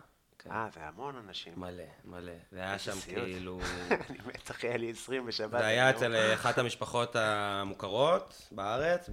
אה, 0.50 0.68
זה 0.74 0.80
המון 0.82 1.16
אנשים. 1.16 1.52
מלא, 1.56 1.82
מלא. 2.04 2.32
זה 2.52 2.58
היה 2.60 2.78
שם 2.78 2.92
סיוט. 2.92 3.24
כאילו... 3.24 3.60
אני 4.10 4.18
מת, 4.26 4.50
אחי, 4.50 4.68
היה 4.68 4.76
לי 4.76 4.90
20 4.90 5.26
בשבת. 5.26 5.58
זה 5.58 5.66
היה 5.66 5.90
אצל 5.90 6.34
אחת 6.34 6.58
המשפחות 6.58 7.16
המוכרות 7.16 8.48
בארץ, 8.52 9.10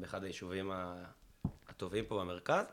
באחד 0.00 0.24
היישובים 0.24 0.72
הטובים 1.68 2.04
פה 2.04 2.20
במרכז, 2.20 2.64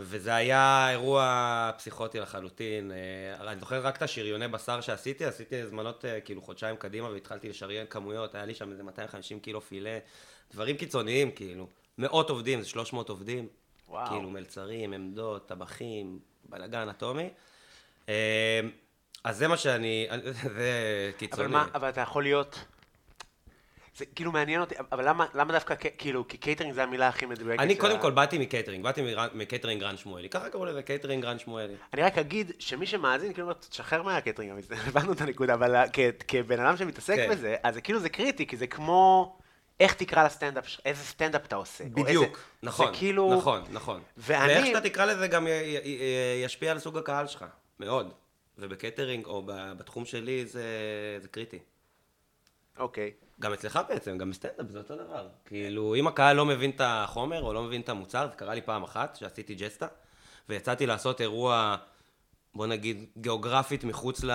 וזה 0.00 0.34
היה 0.34 0.90
אירוע 0.90 1.70
פסיכוטי 1.78 2.20
לחלוטין. 2.20 2.92
אה, 2.92 3.52
אני 3.52 3.60
זוכר 3.60 3.86
רק 3.86 3.96
את 3.96 4.02
השריוני 4.02 4.48
בשר 4.48 4.80
שעשיתי, 4.80 5.24
עשיתי 5.24 5.60
הזמנות 5.60 6.04
אה, 6.04 6.20
כאילו 6.20 6.42
חודשיים 6.42 6.76
קדימה 6.76 7.10
והתחלתי 7.10 7.48
לשריין 7.48 7.86
כמויות, 7.86 8.34
היה 8.34 8.44
לי 8.44 8.54
שם 8.54 8.70
איזה 8.70 8.82
250 8.82 9.40
קילו 9.40 9.60
פילה, 9.60 9.98
דברים 10.52 10.76
קיצוניים 10.76 11.30
כאילו. 11.30 11.68
מאות 11.98 12.30
עובדים, 12.30 12.62
זה 12.62 12.68
300 12.68 13.08
עובדים. 13.08 13.48
וואו. 13.88 14.06
כאילו 14.08 14.30
מלצרים, 14.30 14.92
עמדות, 14.92 15.48
טבחים, 15.48 16.18
בלאגן 16.52 16.88
אטומי. 16.88 17.30
אה, 18.08 18.60
אז 19.24 19.36
זה 19.36 19.48
מה 19.48 19.56
שאני, 19.56 20.06
זה 20.22 20.48
אבל 20.48 20.60
קיצוני. 21.18 21.48
מה, 21.48 21.66
אבל 21.74 21.88
אתה 21.88 22.00
יכול 22.00 22.22
להיות... 22.22 22.64
זה 23.96 24.04
כאילו 24.14 24.32
מעניין 24.32 24.60
אותי, 24.60 24.74
אבל 24.92 25.08
למה, 25.08 25.26
למה 25.34 25.52
דווקא, 25.52 25.74
כאילו, 25.98 26.28
כי 26.28 26.36
קייטרינג 26.36 26.74
זה 26.74 26.82
המילה 26.82 27.08
הכי 27.08 27.26
מדויקת. 27.26 27.60
אני 27.60 27.76
קודם 27.76 28.00
כל 28.00 28.10
באתי 28.10 28.38
מקייטרינג, 28.38 28.84
באתי 28.84 29.14
מקייטרינג 29.34 29.82
רן 29.82 29.96
שמואלי, 29.96 30.28
ככה 30.28 30.50
קראו 30.50 30.64
לזה 30.64 30.82
קייטרינג 30.82 31.24
רן 31.24 31.38
שמואלי. 31.38 31.74
אני 31.94 32.02
רק 32.02 32.18
אגיד 32.18 32.52
שמי 32.58 32.86
שמאזין, 32.86 33.32
כאילו, 33.32 33.46
אומר, 33.46 33.58
תשחרר 33.70 34.02
מהקייטרינג, 34.02 34.50
אבל 34.50 34.76
הבנו 34.88 35.12
את 35.12 35.20
הנקודה, 35.20 35.54
אבל 35.54 35.76
כבן 36.28 36.60
אדם 36.60 36.76
שמתעסק 36.76 37.16
כן. 37.16 37.30
בזה, 37.30 37.56
אז 37.62 37.76
כאילו 37.76 37.98
זה 37.98 38.08
קריטי, 38.08 38.46
כי 38.46 38.56
זה 38.56 38.66
כמו, 38.66 39.36
איך 39.82 39.94
תקרא 39.94 40.24
לסטנדאפ, 40.24 40.68
שלך, 40.68 40.80
איזה 40.84 41.04
סטנדאפ 41.04 41.46
אתה 41.46 41.56
עושה. 41.56 41.84
בדיוק, 41.84 42.24
איזה- 42.24 42.36
נכון, 42.62 42.86
זה 42.92 42.98
כאילו, 42.98 43.34
נכון, 43.38 43.62
נכון. 43.70 44.02
ואני- 44.16 44.52
ואיך 44.52 44.66
שאתה 44.66 44.80
תקרא 44.80 45.04
לזה 45.04 45.28
גם 45.28 45.46
י- 45.46 45.50
י- 45.50 45.78
י- 45.84 46.42
ישפיע 46.44 46.70
על 46.72 46.78
סוג 46.78 46.98
הקהל 46.98 47.26
שלך, 47.26 47.44
מאוד. 47.80 48.12
ובקייטרינג, 48.58 49.26
או 49.26 49.42
בתחום 49.46 50.04
שלי, 50.04 50.46
זה 50.46 50.64
זה 51.22 51.28
קריטי. 51.28 51.58
אוקיי. 52.78 53.10
גם 53.40 53.52
אצלך 53.52 53.78
בעצם, 53.88 54.18
גם 54.18 54.30
בסטנדאפ 54.30 54.66
זה 54.70 54.78
אותו 54.78 54.96
דבר. 54.96 55.28
כאילו, 55.44 55.94
אם 55.94 56.06
הקהל 56.06 56.36
לא 56.36 56.44
מבין 56.44 56.70
את 56.70 56.80
החומר 56.84 57.42
או 57.42 57.52
לא 57.52 57.62
מבין 57.62 57.80
את 57.80 57.88
המוצר, 57.88 58.28
זה 58.30 58.36
קרה 58.36 58.54
לי 58.54 58.62
פעם 58.62 58.82
אחת, 58.82 59.16
שעשיתי 59.16 59.54
ג'סטה, 59.54 59.86
ויצאתי 60.48 60.86
לעשות 60.86 61.20
אירוע, 61.20 61.76
בוא 62.54 62.66
נגיד, 62.66 63.04
גיאוגרפית 63.18 63.84
מחוץ 63.84 64.24
ל... 64.24 64.30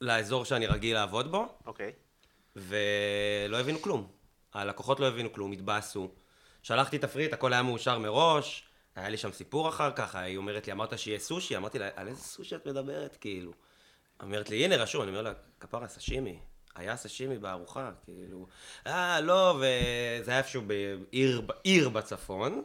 לאזור 0.00 0.44
שאני 0.44 0.66
רגיל 0.66 0.94
לעבוד 0.94 1.30
בו, 1.30 1.46
אוקיי. 1.66 1.92
ולא 2.58 3.60
הבינו 3.60 3.82
כלום. 3.82 4.08
הלקוחות 4.54 5.00
לא 5.00 5.08
הבינו 5.08 5.32
כלום, 5.32 5.52
התבאסו. 5.52 6.10
שלחתי 6.62 6.98
תפריט, 6.98 7.32
הכל 7.32 7.52
היה 7.52 7.62
מאושר 7.62 7.98
מראש, 7.98 8.68
היה 8.96 9.08
לי 9.08 9.16
שם 9.16 9.32
סיפור 9.32 9.68
אחר 9.68 9.92
כך, 9.92 10.14
היא 10.14 10.36
אומרת 10.36 10.66
לי, 10.66 10.72
אמרת 10.72 10.98
שיהיה 10.98 11.18
סושי? 11.18 11.56
אמרתי 11.56 11.78
לה, 11.78 11.88
על 11.96 12.08
איזה 12.08 12.20
סושי 12.20 12.56
את 12.56 12.66
מדברת, 12.66 13.16
כאילו? 13.20 13.52
אומרת 14.22 14.50
לי, 14.50 14.64
הנה 14.64 14.76
רשום, 14.76 15.02
אני 15.02 15.10
אומר 15.10 15.22
לה, 15.22 15.32
כפרה, 15.60 15.88
סשימי. 15.88 16.38
היה 16.74 16.96
סשימי 16.96 17.38
בארוחה, 17.38 17.90
כאילו, 18.04 18.46
אה, 18.86 19.20
לא, 19.20 19.54
וזה 19.56 20.30
היה 20.30 20.38
איפשהו 20.38 20.62
בעיר, 20.62 21.40
בעיר 21.40 21.88
בצפון. 21.88 22.62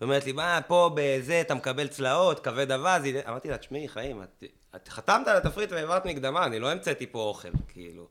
ואומרת 0.00 0.24
לי, 0.24 0.32
מה, 0.32 0.60
פה 0.66 0.90
בזה 0.94 1.40
אתה 1.40 1.54
מקבל 1.54 1.86
צלעות, 1.86 2.40
כבד 2.40 2.72
אווז, 2.72 3.02
אמרתי 3.28 3.48
לה, 3.48 3.58
תשמעי, 3.58 3.88
חיים, 3.88 4.22
את, 4.22 4.44
את 4.76 4.88
חתמת 4.88 5.28
על 5.28 5.36
התפריט 5.36 5.72
והעברת 5.72 6.06
מקדמה, 6.06 6.46
אני 6.46 6.58
לא 6.58 6.70
המצאתי 6.70 7.06
פה 7.06 7.18
אוכל, 7.18 7.48
כאילו. 7.68 8.08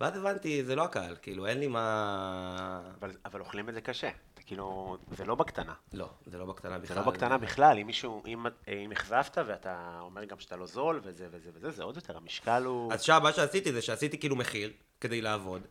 ואז 0.00 0.16
הבנתי, 0.16 0.64
זה 0.64 0.76
לא 0.76 0.82
הקהל, 0.84 1.16
כאילו, 1.22 1.46
אין 1.46 1.58
לי 1.58 1.66
מה... 1.66 2.80
אבל, 3.00 3.10
אבל 3.24 3.40
אוכלים 3.40 3.68
את 3.68 3.74
זה 3.74 3.80
קשה. 3.80 4.10
זה 4.36 4.42
כאילו, 4.42 4.96
זה 5.16 5.24
לא 5.24 5.34
בקטנה. 5.34 5.74
לא, 5.92 6.08
זה 6.26 6.38
לא 6.38 6.44
בקטנה 6.44 6.78
זה 6.78 6.78
בכלל. 6.78 6.96
לא 6.96 7.02
בקטנה 7.02 7.38
בכלל, 7.38 7.78
אם 7.78 7.86
מישהו, 7.86 8.22
אם, 8.26 8.46
אם 8.68 8.92
אכזבת 8.92 9.38
ואתה 9.46 9.98
אומר 10.00 10.24
גם 10.24 10.40
שאתה 10.40 10.56
לא 10.56 10.66
זול 10.66 11.00
וזה 11.02 11.26
וזה 11.30 11.50
וזה, 11.54 11.70
זה 11.70 11.82
עוד 11.82 11.96
יותר, 11.96 12.16
המשקל 12.16 12.64
הוא... 12.64 12.92
אז 12.92 13.02
שם 13.02 13.18
מה 13.22 13.32
שעשיתי 13.32 13.72
זה 13.72 13.82
שעשיתי 13.82 14.18
כאילו 14.18 14.36
מחיר 14.36 14.72
כדי 15.00 15.20
לעבוד. 15.20 15.62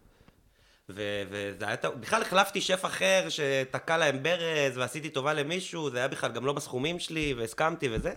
ו- 0.89 1.23
וזה 1.29 1.65
היה. 1.67 1.75
בכלל 1.99 2.21
החלפתי 2.21 2.61
שף 2.61 2.85
אחר 2.85 3.27
שתקע 3.29 3.97
להם 3.97 4.23
ברז 4.23 4.77
ועשיתי 4.77 5.09
טובה 5.09 5.33
למישהו, 5.33 5.89
זה 5.89 5.97
היה 5.97 6.07
בכלל 6.07 6.31
גם 6.31 6.45
לא 6.45 6.53
בסכומים 6.53 6.99
שלי 6.99 7.33
והסכמתי 7.33 7.89
וזה. 7.91 8.13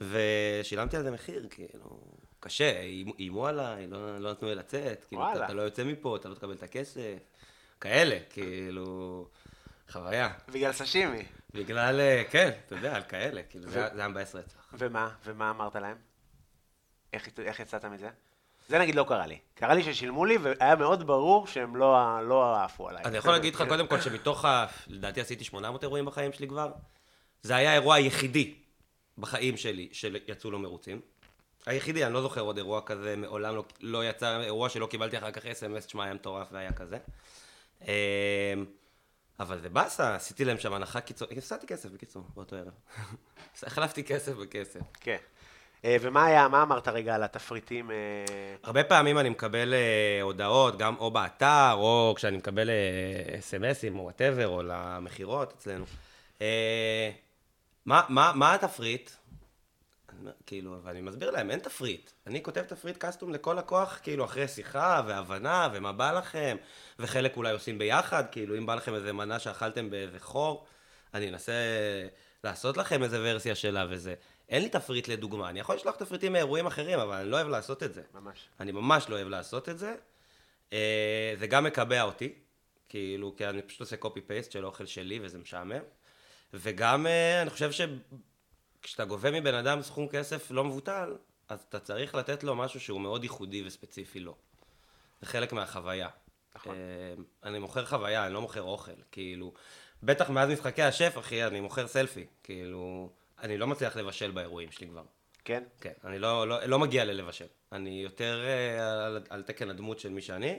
ושילמתי 0.00 0.96
על 0.96 1.02
זה 1.02 1.10
מחיר, 1.10 1.46
כאילו, 1.50 2.00
קשה, 2.46 2.80
איימו- 3.18 3.46
עליי, 3.46 3.86
לא, 3.86 4.18
לא 4.18 4.30
נתנו 4.30 4.48
לי 4.48 4.54
לצאת, 4.54 5.04
כאילו, 5.04 5.22
אתה, 5.22 5.30
וואלה. 5.30 5.44
אתה 5.44 5.54
לא 5.54 5.62
יוצא 5.62 5.84
מפה, 5.84 6.16
אתה 6.16 6.28
לא 6.28 6.34
תקבל 6.34 6.52
את 6.54 6.62
הכסף, 6.62 7.18
כאלה, 7.80 8.18
כאילו, 8.30 9.26
חוויה. 9.90 10.32
בגלל 10.48 10.72
סשימי. 10.72 11.22
בגלל, 11.54 12.00
אה, 12.00 12.22
כן, 12.30 12.50
אתה 12.66 12.74
יודע, 12.74 12.96
על 12.96 13.02
כאלה, 13.02 13.42
כאילו, 13.42 13.68
זה 13.70 13.78
היה- 13.78 13.94
זה 13.94 14.00
היה 14.00 14.08
מבאס 14.08 14.34
רצח. 14.34 14.66
ומה? 14.72 15.08
ומה 15.24 15.50
אמרת 15.50 15.76
להם? 15.76 15.96
איך, 17.12 17.28
איך 17.38 17.60
יצאת 17.60 17.84
מזה? 17.84 18.08
זה 18.68 18.78
נגיד 18.78 18.94
לא 18.94 19.04
קרה 19.08 19.26
לי. 19.26 19.38
קרה 19.54 19.74
לי 19.74 19.82
ששילמו 19.82 20.24
לי 20.24 20.36
והיה 20.38 20.76
מאוד 20.76 21.06
ברור 21.06 21.46
שהם 21.46 21.76
לא, 21.76 21.96
לא 22.28 22.56
עפו 22.64 22.88
עליי. 22.88 23.04
אני 23.04 23.16
יכול 23.18 23.32
להגיד 23.32 23.54
לך 23.54 23.62
קודם 23.68 23.86
כל 23.86 24.00
שמתוך 24.00 24.44
ה... 24.44 24.66
לדעתי 24.86 25.20
עשיתי 25.20 25.44
800 25.44 25.82
אירועים 25.82 26.04
בחיים 26.04 26.32
שלי 26.32 26.48
כבר. 26.48 26.72
זה 27.42 27.56
היה 27.56 27.70
האירוע 27.70 27.94
היחידי 27.94 28.54
בחיים 29.18 29.56
שלי 29.56 29.88
שיצאו 29.92 30.50
לא 30.50 30.58
מרוצים. 30.58 31.00
היחידי, 31.66 32.04
אני 32.04 32.14
לא 32.14 32.22
זוכר 32.22 32.40
עוד 32.40 32.56
אירוע 32.56 32.80
כזה, 32.80 33.16
מעולם 33.16 33.56
לא, 33.56 33.64
לא 33.80 34.04
יצא 34.04 34.40
אירוע 34.40 34.68
שלא 34.68 34.86
קיבלתי 34.86 35.18
אחר 35.18 35.30
כך 35.30 35.46
אס.אם.אס, 35.46 35.86
תשמע, 35.86 36.04
היה 36.04 36.14
מטורף 36.14 36.48
והיה 36.52 36.72
כזה. 36.72 36.98
אמ, 37.82 37.88
אבל 39.40 39.60
זה 39.60 39.68
באסה, 39.68 40.14
עשיתי 40.14 40.44
להם 40.44 40.58
שם 40.58 40.72
הנחה 40.72 41.00
קיצונית, 41.00 41.38
הפסדתי 41.38 41.66
כסף 41.66 41.90
בקיצור, 41.90 42.22
באותו 42.34 42.56
ערב. 42.56 42.72
החלפתי 43.66 44.04
כסף 44.04 44.32
בכסף. 44.32 44.80
כן. 45.00 45.16
אה, 45.84 45.96
ומה 46.00 46.24
היה, 46.24 46.48
מה 46.48 46.62
אמרת 46.62 46.88
רגע 46.88 47.14
על 47.14 47.22
התפריטים? 47.22 47.90
אה, 47.90 47.96
הרבה 48.62 48.84
פעמים 48.84 49.18
אני 49.18 49.28
מקבל 49.28 49.74
אה, 49.74 50.22
הודעות, 50.22 50.78
גם 50.78 50.96
או 50.98 51.10
באתר, 51.10 51.72
או 51.72 52.14
כשאני 52.16 52.36
מקבל 52.36 52.70
אס.אם.אסים, 53.38 53.98
או 53.98 54.04
וואטאבר, 54.04 54.48
או 54.48 54.62
למכירות 54.62 55.52
אצלנו. 55.52 55.84
מה, 57.86 58.02
מה, 58.08 58.32
מה 58.34 58.54
התפריט? 58.54 59.10
כאילו, 60.46 60.78
ואני 60.82 61.00
מסביר 61.00 61.30
להם, 61.30 61.50
אין 61.50 61.58
תפריט. 61.58 62.10
אני 62.26 62.42
כותב 62.42 62.62
תפריט 62.62 62.96
קסטום 62.96 63.32
לכל 63.32 63.54
לקוח, 63.58 63.98
כאילו, 64.02 64.24
אחרי 64.24 64.48
שיחה 64.48 65.02
והבנה, 65.06 65.68
ומה 65.72 65.92
בא 65.92 66.12
לכם, 66.12 66.56
וחלק 66.98 67.36
אולי 67.36 67.52
עושים 67.52 67.78
ביחד, 67.78 68.24
כאילו, 68.32 68.58
אם 68.58 68.66
בא 68.66 68.74
לכם 68.74 68.94
איזה 68.94 69.12
מנה 69.12 69.38
שאכלתם 69.38 69.90
באיזה 69.90 70.20
חור, 70.20 70.66
אני 71.14 71.28
אנסה 71.28 71.52
לעשות 72.44 72.76
לכם 72.76 73.02
איזה 73.02 73.18
ורסיה 73.22 73.54
שלה 73.54 73.86
וזה. 73.90 74.14
אין 74.48 74.62
לי 74.62 74.68
תפריט 74.68 75.08
לדוגמה, 75.08 75.48
אני 75.48 75.60
יכול 75.60 75.76
לשלוח 75.76 75.96
תפריטים 75.96 76.32
מאירועים 76.32 76.66
אחרים, 76.66 76.98
אבל 76.98 77.16
אני 77.16 77.30
לא 77.30 77.36
אוהב 77.36 77.48
לעשות 77.48 77.82
את 77.82 77.94
זה. 77.94 78.02
ממש. 78.14 78.48
אני 78.60 78.72
ממש 78.72 79.08
לא 79.08 79.14
אוהב 79.14 79.28
לעשות 79.28 79.68
את 79.68 79.78
זה. 79.78 79.94
אה, 80.72 81.34
זה 81.38 81.46
גם 81.46 81.64
מקבע 81.64 82.02
אותי, 82.02 82.32
כאילו, 82.88 83.34
כי 83.36 83.46
אני 83.46 83.62
פשוט 83.62 83.80
עושה 83.80 83.96
קופי 83.96 84.20
פייסט 84.20 84.52
של 84.52 84.66
אוכל 84.66 84.86
שלי 84.86 85.18
וזה 85.22 85.38
משעמם. 85.38 85.82
וגם 86.54 87.06
אה, 87.06 87.42
אני 87.42 87.50
חושב 87.50 87.70
שכשאתה 88.86 89.04
גובה 89.04 89.30
מבן 89.30 89.54
אדם 89.54 89.82
סכום 89.82 90.08
כסף 90.08 90.50
לא 90.50 90.64
מבוטל, 90.64 91.16
אז 91.48 91.60
אתה 91.68 91.80
צריך 91.80 92.14
לתת 92.14 92.44
לו 92.44 92.56
משהו 92.56 92.80
שהוא 92.80 93.00
מאוד 93.00 93.24
ייחודי 93.24 93.66
וספציפי 93.66 94.20
לו. 94.20 94.34
זה 95.20 95.26
חלק 95.26 95.52
מהחוויה. 95.52 96.08
נכון. 96.54 96.74
אה, 96.74 97.14
אני 97.44 97.58
מוכר 97.58 97.86
חוויה, 97.86 98.26
אני 98.26 98.34
לא 98.34 98.40
מוכר 98.40 98.62
אוכל, 98.62 98.92
כאילו, 99.12 99.52
בטח 100.02 100.30
מאז 100.30 100.48
משחקי 100.48 100.82
השף, 100.82 101.18
אחי, 101.18 101.44
אני 101.44 101.60
מוכר 101.60 101.86
סלפי, 101.86 102.26
כאילו, 102.42 103.10
אני 103.42 103.58
לא 103.58 103.66
מצליח 103.66 103.96
לבשל 103.96 104.30
באירועים 104.30 104.70
שלי 104.70 104.88
כבר. 104.88 105.02
כן? 105.44 105.62
כן, 105.80 105.92
אני 106.04 106.18
לא, 106.18 106.48
לא, 106.48 106.64
לא 106.64 106.78
מגיע 106.78 107.04
ללבשל. 107.04 107.46
אני 107.72 108.02
יותר 108.02 108.44
אה, 108.44 109.06
על, 109.06 109.22
על 109.30 109.42
תקן 109.42 109.70
הדמות 109.70 109.98
של 109.98 110.08
מי 110.08 110.22
שאני, 110.22 110.58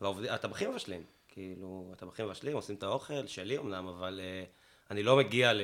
והטבחים 0.00 0.70
מבשלים. 0.70 1.04
כאילו, 1.28 1.90
הטבחים 1.92 2.26
מבשלים, 2.26 2.56
עושים 2.56 2.76
את 2.76 2.82
האוכל, 2.82 3.26
שלי 3.26 3.58
אמנם, 3.58 3.88
אבל 3.88 4.20
אה, 4.22 4.44
אני 4.90 5.02
לא 5.02 5.16
מגיע 5.16 5.52
ל, 5.52 5.60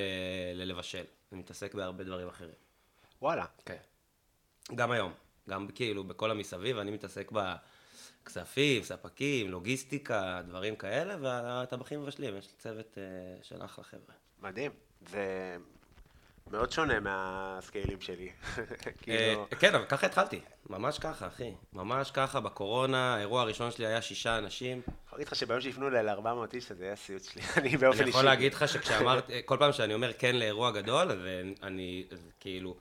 ללבשל. 0.54 1.04
אני 1.34 1.40
מתעסק 1.40 1.74
בהרבה 1.74 2.04
דברים 2.04 2.28
אחרים. 2.28 2.54
וואלה. 3.22 3.44
כן. 3.64 3.76
גם 4.74 4.90
היום. 4.90 5.12
גם 5.48 5.68
כאילו 5.74 6.04
בכל 6.04 6.30
המסביב, 6.30 6.78
אני 6.78 6.90
מתעסק 6.90 7.32
בכספים, 7.32 8.82
ספקים, 8.82 9.50
לוגיסטיקה, 9.50 10.42
דברים 10.46 10.76
כאלה, 10.76 11.16
והטבחים 11.20 12.02
מבשלים. 12.02 12.36
יש 12.36 12.46
לי 12.46 12.52
צוות 12.58 12.98
אה, 12.98 13.02
של 13.42 13.64
אחלה 13.64 13.84
חבר'ה. 13.84 14.14
מדהים. 14.42 14.70
זה 15.10 15.56
מאוד 16.50 16.72
שונה 16.72 17.00
מהסקיילים 17.00 18.00
שלי. 18.00 18.28
כאילו, 19.02 19.46
אה, 19.52 19.58
כן, 19.58 19.74
אבל 19.74 19.84
ככה 19.84 20.06
התחלתי. 20.06 20.40
ממש 20.70 20.98
ככה, 20.98 21.26
אחי. 21.26 21.52
ממש 21.72 22.10
ככה, 22.10 22.40
בקורונה, 22.40 23.14
האירוע 23.14 23.42
הראשון 23.42 23.70
שלי 23.70 23.86
היה 23.86 24.02
שישה 24.02 24.38
אנשים. 24.38 24.80
אני 24.86 24.94
יכול 25.06 25.18
להגיד 25.18 25.26
לך 25.26 25.34
שביום 25.34 25.60
שיפנו 25.60 25.88
אליי 25.88 26.02
ל-400 26.02 26.54
איש, 26.54 26.72
זה 26.72 26.84
היה 26.84 26.96
סיוט 26.96 27.24
שלי. 27.24 27.42
אני 27.56 27.76
באופן 27.76 27.88
אישי. 27.88 28.02
אני 28.02 28.10
יכול 28.10 28.22
להגיד 28.22 28.54
לך 28.54 28.68
שכשאמרת, 28.68 29.30
כל 29.44 29.56
פעם 29.58 29.72
שאני 29.72 29.94
אומר 29.94 30.12
כן 30.12 30.36
לאירוע 30.36 30.70
גדול, 30.70 31.12
אז 31.12 31.18
אני, 31.62 32.06
אז 32.12 32.28
כאילו, 32.40 32.76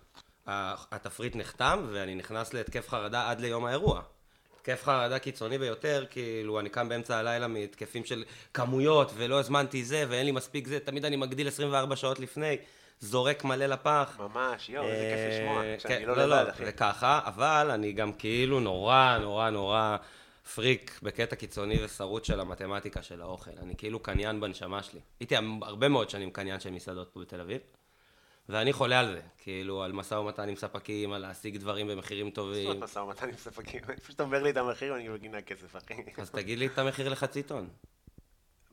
התפריט 0.47 1.35
נחתם, 1.35 1.87
ואני 1.91 2.15
נכנס 2.15 2.53
להתקף 2.53 2.89
חרדה 2.89 3.29
עד 3.29 3.39
ליום 3.39 3.65
האירוע. 3.65 4.01
התקף 4.55 4.83
חרדה 4.83 5.19
קיצוני 5.19 5.57
ביותר, 5.57 6.05
כאילו, 6.09 6.59
אני 6.59 6.69
קם 6.69 6.89
באמצע 6.89 7.17
הלילה 7.17 7.47
מהתקפים 7.47 8.05
של 8.05 8.23
כמויות, 8.53 9.11
ולא 9.15 9.39
הזמנתי 9.39 9.83
זה, 9.83 10.05
ואין 10.09 10.25
לי 10.25 10.31
מספיק 10.31 10.67
זה, 10.67 10.79
תמיד 10.79 11.05
אני 11.05 11.15
מגדיל 11.15 11.47
24 11.47 11.95
שעות 11.95 12.19
לפני, 12.19 12.57
זורק 13.03 13.43
מלא 13.43 13.65
לפח. 13.65 14.17
ממש, 14.19 14.69
יואו, 14.69 14.85
איזה 14.85 15.15
כיף 15.15 15.33
לשמוע. 15.33 15.63
אה, 15.63 15.75
שאני 15.79 15.95
כן, 15.95 16.05
לא 16.05 16.17
לא, 16.17 16.25
לבד, 16.25 16.45
לא, 16.47 16.51
אחי. 16.51 16.65
זה 16.65 16.71
ככה, 16.71 17.19
אבל 17.25 17.71
אני 17.73 17.93
גם 17.93 18.13
כאילו 18.13 18.59
נורא, 18.59 19.17
נורא, 19.21 19.49
נורא 19.49 19.97
פריק 20.55 20.99
בקטע 21.03 21.35
קיצוני 21.35 21.83
ושרוט 21.83 22.25
של 22.25 22.39
המתמטיקה 22.39 23.01
של 23.01 23.21
האוכל. 23.21 23.51
אני 23.61 23.75
כאילו 23.77 23.99
קניין 23.99 24.41
בנשמה 24.41 24.83
שלי. 24.83 24.99
הייתי 25.19 25.35
הרבה 25.61 25.89
מאוד 25.89 26.09
שנים 26.09 26.31
קניין 26.31 26.59
של 26.59 26.71
מסעדות 26.71 27.09
פה 27.13 27.19
בתל 27.19 27.41
אביב, 27.41 27.61
ואני 28.49 28.73
חולה 28.73 28.99
על 28.99 29.07
זה. 29.07 29.21
כאילו, 29.37 29.83
על 29.83 29.91
משא 29.91 30.15
ומתן 30.15 30.49
עם 30.49 30.55
ספקים, 30.55 31.13
על 31.13 31.21
להשיג 31.21 31.57
דברים 31.57 31.87
במחירים 31.87 32.25
זאת 32.25 32.35
טובים. 32.35 32.79
משא 32.79 32.99
ומתן 32.99 33.29
עם 33.29 33.37
ספקים. 33.37 33.81
פשוט 34.03 34.21
אומר 34.21 34.43
לי 34.43 34.49
את 34.49 34.57
המחיר 34.57 34.93
ואני 34.93 35.09
בגין 35.09 35.35
הכסף, 35.35 35.75
אחי. 35.75 35.93
אז 36.17 36.29
תגיד 36.29 36.59
לי 36.59 36.65
את 36.65 36.77
המחיר 36.77 37.09
לחצי 37.09 37.43
טון. 37.43 37.69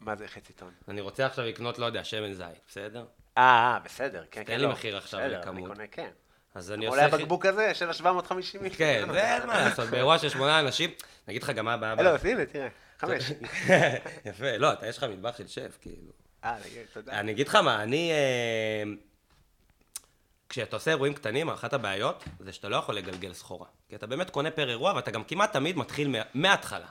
מה 0.00 0.16
זה 0.16 0.28
חצי 0.28 0.52
טון? 0.52 0.72
אני 0.88 1.00
רוצה 1.00 1.26
עכשיו 1.26 1.44
לקנות, 1.44 1.78
לא 1.78 1.86
יודע, 1.86 2.04
שמן 2.04 2.32
זית, 2.32 2.46
בסדר? 2.68 3.04
אה, 3.38 3.42
אה, 3.42 3.78
בסדר, 3.84 4.24
כן, 4.30 4.40
כן. 4.40 4.44
תן 4.46 4.60
לי 4.60 4.66
לא. 4.66 4.72
מחיר 4.72 4.96
עכשיו 4.96 5.20
בסדר, 5.20 5.40
לכמות. 5.40 5.56
אני 5.58 5.74
קונה, 5.74 5.86
כן. 5.86 6.10
אז 6.54 6.72
אני 6.72 6.86
עושה... 6.86 7.04
הבקבוק 7.04 7.46
הזה 7.46 7.74
של 7.74 7.88
ה-750 7.88 8.34
מיליון. 8.54 8.76
כן, 8.76 9.04
ואין 9.12 9.46
מה 9.46 9.64
לעשות, 9.64 9.88
באירוע 9.90 10.18
של 10.18 10.28
שמונה 10.28 10.60
אנשים, 10.60 10.90
אני 10.90 10.96
אגיד 11.36 11.42
לך 11.42 11.50
גם 11.50 11.64
מה 11.64 11.74
הבעיה. 11.74 11.94
לא, 11.94 12.16
הנה, 12.24 12.46
תראה, 12.46 12.68
חמש. 12.98 13.30
יפה, 14.28 14.56
לא, 14.56 14.72
אתה, 14.72 14.86
יש 14.86 14.98
לך 14.98 15.04
מטבח 15.04 15.36
של 15.38 15.46
שף, 15.48 15.78
כאילו. 15.80 16.12
אה, 16.44 16.56
תודה. 16.92 17.12
אני 17.12 17.32
אגיד 17.32 17.48
לך 17.48 17.54
מה, 17.54 17.82
אני... 17.82 18.10
אה, 18.12 18.82
כשאתה 20.48 20.76
עושה 20.76 20.90
אירועים 20.90 21.14
קטנים, 21.14 21.48
אחת 21.50 21.72
הבעיות 21.72 22.24
זה 22.40 22.52
שאתה 22.52 22.68
לא 22.68 22.76
יכול 22.76 22.94
לגלגל 22.94 23.32
סחורה. 23.32 23.66
כי 23.88 23.96
אתה 23.96 24.06
באמת 24.06 24.30
קונה 24.30 24.50
פר 24.50 24.68
אירוע, 24.70 24.92
ואתה 24.96 25.10
גם 25.10 25.24
כמעט 25.24 25.52
תמיד 25.52 25.76
מתחיל 25.76 26.08
מה- 26.08 26.22
מההתחלה. 26.34 26.86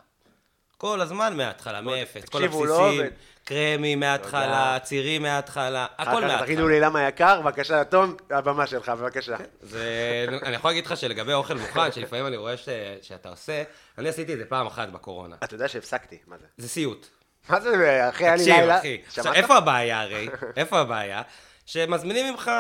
כל 0.80 1.02
הזמן 1.02 1.38
מההתחלה, 1.38 1.82
מאפס, 1.82 2.26
כל 2.26 2.40
לא 2.40 2.46
הבסיסים. 2.46 3.12
קרמי 3.44 3.96
מההתחלה, 3.96 4.78
צירים 4.84 5.22
מההתחלה, 5.22 5.88
הכל 5.98 6.22
מההתחלה. 6.22 6.46
תגידו 6.46 6.68
לי 6.68 6.80
למה 6.80 7.08
יקר, 7.08 7.42
בבקשה, 7.42 7.84
תום, 7.84 8.16
הבמה 8.30 8.68
שלך, 8.68 8.90
בבקשה. 8.90 9.36
זה, 9.62 10.26
אני 10.44 10.56
יכול 10.56 10.72
להגיד 10.72 10.86
לך 10.86 10.98
שלגבי 10.98 11.34
אוכל 11.34 11.54
מוכן, 11.54 11.92
שלפעמים 11.92 12.28
אני 12.28 12.38
רואה 12.38 12.58
ש, 12.58 12.70
שאתה 13.02 13.30
עושה, 13.30 13.64
אני 13.98 14.10
עשיתי 14.10 14.34
את 14.34 14.38
זה 14.38 14.46
פעם 14.46 14.68
אחת 14.68 14.90
בקורונה. 14.90 15.36
אתה 15.44 15.56
יודע 15.56 15.68
שהפסקתי, 15.68 16.18
מה 16.28 16.36
זה? 16.38 16.46
זה 16.58 16.70
סיוט. 16.70 17.08
מה 17.50 17.60
זה, 17.60 18.10
אחי, 18.10 18.24
היה 18.24 18.36
לי 18.36 18.44
תקשיב, 18.44 18.56
לילה... 18.56 18.80
אחי. 18.80 19.02
עכשיו? 19.08 19.34
איפה 19.34 19.56
הבעיה 19.58 20.02
הרי? 20.02 20.30
איפה 20.58 20.80
הבעיה? 20.80 21.22
שמזמינים 21.66 22.34
ממך 22.34 22.52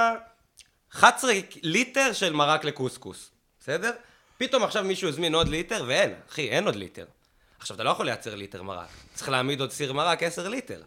11 0.93 1.31
ליטר 1.63 2.13
של 2.13 2.33
מרק 2.33 2.63
לקוסקוס, 2.63 3.31
בסדר? 3.59 3.91
פתאום 4.38 4.63
עכשיו 4.63 4.83
מישהו 4.83 5.09
הזמין 5.09 5.35
עוד 5.35 5.47
ליטר, 5.47 5.83
ואין, 5.88 6.13
אחי, 6.29 6.49
אין 6.49 6.65
עוד 6.65 6.75
ליטר. 6.75 7.05
עכשיו, 7.59 7.75
אתה 7.75 7.83
לא 7.83 7.89
יכול 7.89 8.05
לייצר 8.05 8.35
ליטר 8.35 8.63
מרק. 8.63 8.87
צריך 9.13 9.29
להעמיד 9.29 9.61
עוד 9.61 9.71
סיר 9.71 9.93
מרק 9.93 10.23
10 10.23 10.47
ליטר, 10.49 10.81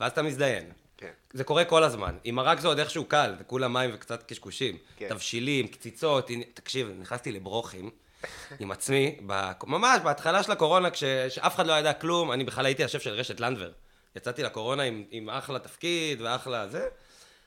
ואז 0.00 0.12
אתה 0.12 0.22
מזדיין. 0.22 0.70
כן. 0.96 1.10
זה 1.32 1.44
קורה 1.44 1.64
כל 1.64 1.84
הזמן. 1.84 2.16
עם 2.24 2.34
מרק 2.34 2.60
זה 2.60 2.68
עוד 2.68 2.78
איכשהו 2.78 3.04
קל, 3.04 3.34
זה 3.38 3.44
כולה 3.44 3.68
מים 3.68 3.90
וקצת 3.94 4.22
קשקושים. 4.22 4.76
כן. 4.96 5.08
תבשילים, 5.08 5.68
קציצות, 5.68 6.30
תקשיב, 6.54 6.88
נכנסתי 7.00 7.32
לברוכים 7.32 7.90
עם 8.60 8.70
עצמי, 8.70 9.16
ב- 9.26 9.52
ממש 9.66 10.00
בהתחלה 10.04 10.42
של 10.42 10.52
הקורונה, 10.52 10.90
כש- 10.90 11.04
שאף 11.28 11.54
אחד 11.54 11.66
לא 11.66 11.72
ידע 11.72 11.92
כלום, 11.92 12.32
אני 12.32 12.44
בכלל 12.44 12.66
הייתי 12.66 12.84
השף 12.84 13.02
של 13.02 13.10
רשת 13.10 13.40
לנדוור. 13.40 13.70
יצאתי 14.16 14.42
לקורונה 14.42 14.82
עם, 14.82 15.04
עם 15.10 15.30
אחלה 15.30 15.58
תפקיד 15.58 16.20
ואחלה 16.20 16.68
זה, 16.68 16.88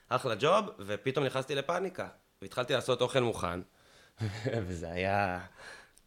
אחלה 0.09 0.35
ג'וב, 0.39 0.65
ופתאום 0.79 1.25
נכנסתי 1.25 1.55
לפאניקה. 1.55 2.07
והתחלתי 2.41 2.73
לעשות 2.73 3.01
אוכל 3.01 3.19
מוכן, 3.19 3.59
וזה 4.67 4.91
היה... 4.91 5.39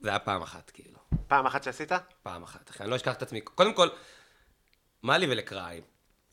זה 0.00 0.08
היה 0.08 0.18
פעם 0.18 0.42
אחת, 0.42 0.70
כאילו. 0.74 0.93
פעם 1.28 1.46
אחת 1.46 1.62
שעשית? 1.62 1.92
פעם 2.22 2.42
אחת, 2.42 2.70
אחי, 2.70 2.82
אני 2.82 2.90
לא 2.90 2.96
אשכח 2.96 3.14
את 3.14 3.22
עצמי. 3.22 3.40
קודם 3.40 3.74
כל, 3.74 3.88
מה 5.02 5.18
לי 5.18 5.26
ולקריים? 5.26 5.82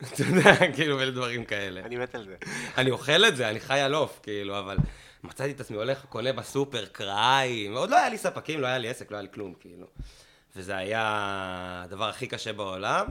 אתה 0.14 0.22
יודע, 0.22 0.72
כאילו, 0.74 0.96
ולדברים 0.98 1.44
כאלה. 1.44 1.80
אני 1.80 1.96
מת 1.96 2.14
על 2.14 2.24
זה. 2.24 2.36
אני 2.78 2.90
אוכל 2.90 3.24
את 3.24 3.36
זה, 3.36 3.48
אני 3.48 3.60
חי 3.60 3.80
על 3.80 3.94
עוף, 3.94 4.20
כאילו, 4.22 4.58
אבל 4.58 4.76
מצאתי 5.24 5.50
את 5.50 5.60
עצמי 5.60 5.76
הולך, 5.76 6.04
קונה 6.04 6.32
בסופר 6.32 6.86
קריים, 6.86 7.76
עוד 7.76 7.90
לא 7.90 7.96
היה 7.96 8.08
לי 8.08 8.18
ספקים, 8.18 8.60
לא 8.60 8.66
היה 8.66 8.78
לי 8.78 8.88
עסק, 8.88 9.10
לא 9.10 9.16
היה 9.16 9.22
לי 9.22 9.28
כלום, 9.34 9.54
כאילו. 9.60 9.86
וזה 10.56 10.76
היה 10.76 11.82
הדבר 11.84 12.08
הכי 12.08 12.26
קשה 12.26 12.52
בעולם. 12.52 13.06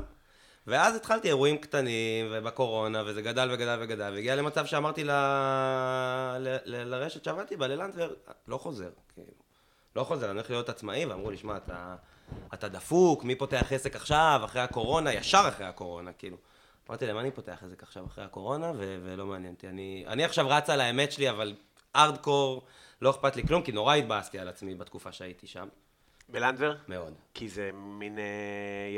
ואז 0.67 0.95
התחלתי 0.95 1.27
אירועים 1.27 1.57
קטנים, 1.57 2.27
ובקורונה, 2.31 3.03
וזה 3.05 3.21
גדל 3.21 3.49
וגדל 3.53 3.77
וגדל, 3.81 4.13
והגיע 4.13 4.35
למצב 4.35 4.65
שאמרתי 4.65 5.03
ל... 5.03 5.11
ל... 5.11 6.57
ל... 6.65 6.83
לרשת 6.83 7.23
שעבדתי 7.23 7.55
בה, 7.57 7.67
ללנדבר, 7.67 8.13
לא 8.47 8.57
חוזר, 8.57 8.89
כאילו. 9.13 9.50
לא 9.95 10.03
חוזר, 10.03 10.25
אני 10.25 10.33
הולך 10.33 10.49
להיות 10.49 10.69
עצמאי, 10.69 11.05
ואמרו 11.05 11.31
לי, 11.31 11.37
שמע, 11.37 11.57
אתה, 11.57 11.95
אתה 12.53 12.67
דפוק, 12.67 13.23
מי 13.23 13.35
פותח 13.35 13.71
עסק 13.71 13.95
עכשיו, 13.95 14.41
אחרי 14.45 14.61
הקורונה, 14.61 15.13
ישר 15.13 15.45
אחרי 15.47 15.65
הקורונה, 15.65 16.13
כאילו. 16.13 16.37
אמרתי 16.89 17.05
להם, 17.05 17.19
אני 17.19 17.31
פותח 17.31 17.63
עסק 17.65 17.83
עכשיו 17.83 18.05
אחרי 18.05 18.23
הקורונה, 18.23 18.71
ו- 18.75 18.99
ולא 19.03 19.25
מעניין 19.25 19.53
אותי. 19.53 19.67
אני, 19.67 20.03
אני 20.07 20.23
עכשיו 20.23 20.49
רץ 20.49 20.69
על 20.69 20.81
האמת 20.81 21.11
שלי, 21.11 21.29
אבל 21.29 21.55
ארדקור, 21.95 22.65
לא 23.01 23.09
אכפת 23.09 23.35
לי 23.35 23.47
כלום, 23.47 23.61
כי 23.61 23.71
נורא 23.71 23.95
התבאסתי 23.95 24.39
על 24.39 24.47
עצמי 24.47 24.75
בתקופה 24.75 25.11
שהייתי 25.11 25.47
שם. 25.47 25.67
בלנדבר? 26.29 26.75
מאוד. 26.87 27.13
כי 27.33 27.49
זה 27.49 27.71
מין, 27.73 28.19
אה, 28.19 28.23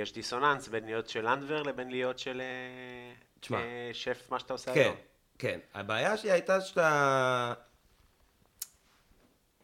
יש 0.02 0.14
דיסוננס 0.14 0.68
בין 0.68 0.86
להיות 0.86 1.10
של 1.10 1.30
לנדבר 1.30 1.64
לבין 1.64 1.90
להיות 1.92 2.20
של 2.20 2.42
אה, 2.42 3.14
תשמע. 3.40 3.58
אה, 3.58 3.90
שף, 3.94 4.28
מה 4.32 4.40
שאתה 4.40 4.54
עושה 4.54 4.74
כן, 4.74 4.82
היום. 4.82 4.96
כן. 5.38 5.60
הבעיה 5.74 6.18
שלי 6.18 6.32
הייתה 6.32 6.62
שאתה... 6.62 7.54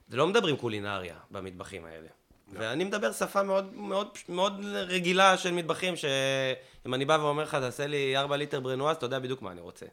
זה 0.10 0.18
לא 0.18 0.28
מדברים 0.28 0.58
קולינריה 0.58 1.16
במטבחים 1.32 1.86
האלה. 1.86 2.08
ואני 2.54 2.84
מדבר 2.84 3.12
שפה 3.12 3.44
מאוד, 3.44 3.74
מאוד, 3.74 4.08
מאוד 4.30 4.66
רגילה 4.66 5.38
של 5.38 5.52
מטבחים, 5.52 5.96
שאם 5.96 6.94
אני 6.94 7.06
בא 7.06 7.18
ואומר 7.22 7.44
לך, 7.44 7.56
תעשה 7.56 7.88
לי 7.88 8.18
4 8.18 8.38
ליטר 8.38 8.60
ברנואז', 8.60 8.96
אתה 8.96 9.06
יודע 9.06 9.20
בדיוק 9.20 9.42
מה 9.42 9.52
אני 9.52 9.62
רוצה. 9.62 9.86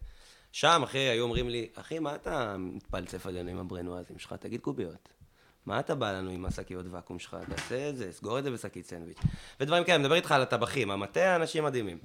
שם, 0.53 0.81
אחי, 0.85 0.99
היו 0.99 1.25
אומרים 1.25 1.49
לי, 1.49 1.69
אחי, 1.75 1.99
מה 1.99 2.15
אתה 2.15 2.57
מתפלצף 2.59 3.27
עלינו 3.27 3.51
עם 3.51 3.59
הברנואזים 3.59 4.19
שלך? 4.19 4.33
תגיד 4.33 4.61
קוביות. 4.61 5.09
מה 5.67 5.81
אתה 5.81 5.95
בא 5.95 6.13
לנו 6.13 6.31
עם 6.31 6.45
השקיות 6.45 6.87
ואקום 6.91 7.19
שלך? 7.19 7.37
תעשה 7.49 7.89
את 7.89 7.97
זה, 7.97 8.13
סגור 8.13 8.39
את 8.39 8.45
זה 8.45 8.51
בשקית 8.51 8.87
סנדוויץ'. 8.87 9.19
ודברים 9.61 9.85
כאלה, 9.85 9.95
אני 9.95 10.03
מדבר 10.03 10.15
איתך 10.15 10.33
על 10.33 10.43
הטבחים, 10.43 10.91
המטה, 10.91 11.37
אנשים 11.37 11.65
מדהימים. 11.65 11.99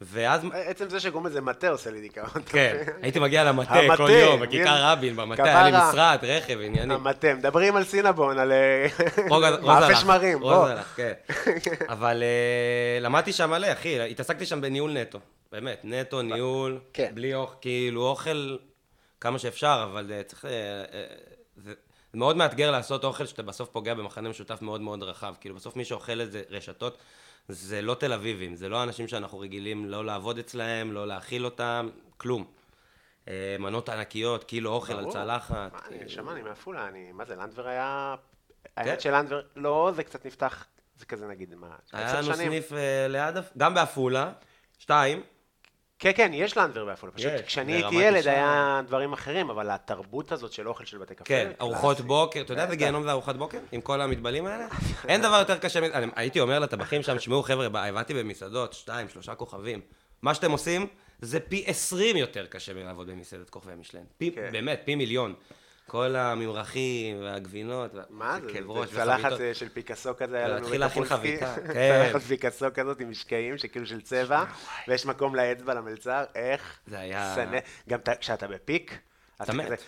ואז 0.00 0.40
עצם 0.52 0.90
זה 0.90 1.00
שקוראים 1.00 1.26
לזה 1.26 1.40
מטה 1.40 1.68
עושה 1.68 1.90
לי 1.90 2.00
דיכאון. 2.00 2.42
כן, 2.46 2.84
הייתי 3.02 3.18
מגיע 3.18 3.44
למטה 3.44 3.80
כל 3.96 4.10
יום. 4.10 4.40
בכיכר 4.40 4.84
רבין, 4.84 5.16
במטה, 5.16 5.44
היה 5.44 5.70
לי. 5.70 5.88
משרד, 5.90 6.18
רכב, 6.22 6.58
עניינים. 6.60 6.90
המטה, 6.90 7.34
מדברים 7.34 7.76
על 7.76 7.84
סינבון, 7.84 8.38
על 8.38 8.52
אה, 8.52 8.86
מאפה 9.62 9.94
שמרים, 9.94 10.40
בוא. 10.40 10.68
כן. 10.96 11.12
אבל 11.94 12.22
אה, 12.22 13.00
למדתי 13.00 13.32
שם 13.32 13.50
מלא, 13.50 13.72
אחי, 13.72 14.00
התעסקתי 14.00 14.46
שם 14.46 14.60
בניהול 14.60 14.92
נטו. 14.92 15.18
באמת, 15.52 15.80
נטו, 15.84 16.22
ניהול, 16.22 16.80
כן. 16.92 17.10
בלי 17.14 17.34
אוכל, 17.34 17.54
כאילו 17.60 18.06
אוכל 18.06 18.56
כמה 19.20 19.38
שאפשר, 19.38 19.86
אבל 19.92 20.12
אה, 20.12 20.22
צריך... 20.22 20.44
זה 21.56 21.74
מאוד 22.14 22.36
מאתגר 22.36 22.70
לעשות 22.70 23.04
אוכל 23.04 23.26
שאתה 23.26 23.42
בסוף 23.42 23.68
פוגע 23.68 23.94
במחנה 23.94 24.28
משותף 24.28 24.62
מאוד 24.62 24.80
מאוד 24.80 25.02
רחב. 25.02 25.34
כאילו, 25.40 25.54
בסוף 25.54 25.76
מי 25.76 25.84
שאוכל 25.84 26.20
את 26.20 26.32
זה, 26.32 26.42
רשתות, 26.50 26.98
זה 27.48 27.82
לא 27.82 27.94
תל 27.94 28.12
אביבים, 28.12 28.54
זה 28.56 28.68
לא 28.68 28.82
אנשים 28.82 29.08
שאנחנו 29.08 29.38
רגילים 29.38 29.86
לא 29.86 30.04
לעבוד 30.04 30.38
אצלהם, 30.38 30.92
לא 30.92 31.06
להאכיל 31.06 31.44
אותם, 31.44 31.88
כלום. 32.16 32.44
אה, 33.28 33.56
מנות 33.58 33.88
ענקיות, 33.88 34.44
קילו 34.44 34.70
אוכל 34.70 34.92
על. 34.92 35.10
צלחת. 35.10 35.72
מה, 35.72 35.78
אני. 35.88 36.04
נשמה, 36.04 36.32
אני 36.32 36.42
מעפולה, 36.42 36.88
אני, 36.88 37.12
מה 37.12 37.24
זה, 37.24 37.36
לנדבר 37.36 37.66
היה... 37.66 38.14
כן. 38.64 38.70
האמת 38.76 39.00
שלנדבר, 39.00 39.40
לא, 39.56 39.92
זה 39.94 40.04
קצת 40.04 40.26
נפתח, 40.26 40.66
זה 40.96 41.06
כזה 41.06 41.26
נגיד, 41.26 41.54
מה, 41.54 41.76
היה 41.92 42.20
לנו? 42.20 42.34
סניף 42.34 42.72
אה, 42.72 43.06
ליד, 43.08 43.34
גם 43.58 43.74
בעפולה, 43.74 44.32
שתיים, 44.78 45.22
כן, 46.04 46.12
כן, 46.16 46.30
יש 46.34 46.56
לנדבר 46.56 46.84
בעפולה, 46.84 47.12
פשוט 47.12 47.32
יש, 47.32 47.40
כשאני 47.40 47.72
הייתי 47.72 47.94
ילד. 47.94 48.28
היה 48.28 48.80
דברים 48.86 49.12
אחרים, 49.12 49.50
אבל 49.50 49.70
התרבות 49.70 50.32
הזאת 50.32 50.52
של 50.52 50.68
אוכל 50.68 50.84
של 50.84 50.98
בתי 50.98 51.14
קפה, 51.14 51.24
כן, 51.24 51.50
ארוחות. 51.60 52.00
בוקר, 52.00 52.40
אתה 52.40 52.52
יודע 52.52 52.64
איזה. 52.64 52.76
גיהנום 52.76 53.02
זה 53.02 53.10
ארוחת 53.10 53.36
בוקר? 53.36 53.58
עם 53.72 53.80
כל 53.80 54.00
המטבלים 54.00 54.46
האלה? 54.46 54.66
אין 55.08 55.22
דבר 55.22 55.38
יותר 55.38 55.58
קשה 55.58 55.80
מזה, 55.80 55.94
הייתי 56.16 56.40
אומר 56.40 56.58
לטבחים 56.58 57.02
שם, 57.02 57.16
תשמעו 57.16 57.42
חבר'ה, 57.42 57.88
עבדתי 57.88 58.14
במסעדות, 58.14 58.72
שתיים, 58.72 59.08
שלושה 59.08 59.34
כוכבים, 59.34 59.80
מה 60.22 60.34
שאתם 60.34 60.50
עושים 60.50 60.86
זה 61.20 61.40
פי 61.40 61.64
עשרים 61.66 62.16
יותר 62.16 62.46
קשה 62.46 62.74
מלעבוד 62.74 63.10
במסעדת 63.10 63.50
כוכבי 63.50 63.72
משלן. 63.74 64.04
פי, 64.18 64.30
כן. 64.30 64.48
באמת, 64.52 64.82
פי 64.84 64.94
מיליון. 64.94 65.34
כל 65.86 66.16
הממרחים 66.16 67.22
והגבינות, 67.22 67.90
מה 68.10 68.38
זה, 68.40 68.46
זה 68.90 68.96
צלחת. 68.96 69.40
אה, 69.40 69.54
של 69.54 69.68
פיקאסו 69.68 70.16
כזה, 70.16 70.36
היה 70.36 70.48
לנו 70.48 70.60
להתחיל 70.60 70.80
להכין. 70.80 71.04
חביתה, 71.04 71.54
כן. 71.72 72.10
צלחת 72.12 72.22
פיקאסו 72.26 72.66
כזאת 72.74 73.00
עם 73.00 73.10
משקעים, 73.10 73.58
שכאילו 73.58 73.86
של 73.86 74.00
צבע, 74.00 74.44
ויש 74.88 75.06
מקום 75.06 75.34
לאצבע 75.34 75.74
למלצר, 75.74 76.24
איך? 76.34 76.78
זה 76.86 76.98
היה-. 76.98 77.34
גם 77.88 77.98
אתה- 77.98 78.14
כשאתה 78.14 78.46
בפיק, 78.48 78.98
אתה 79.42 79.52
מת. 79.52 79.82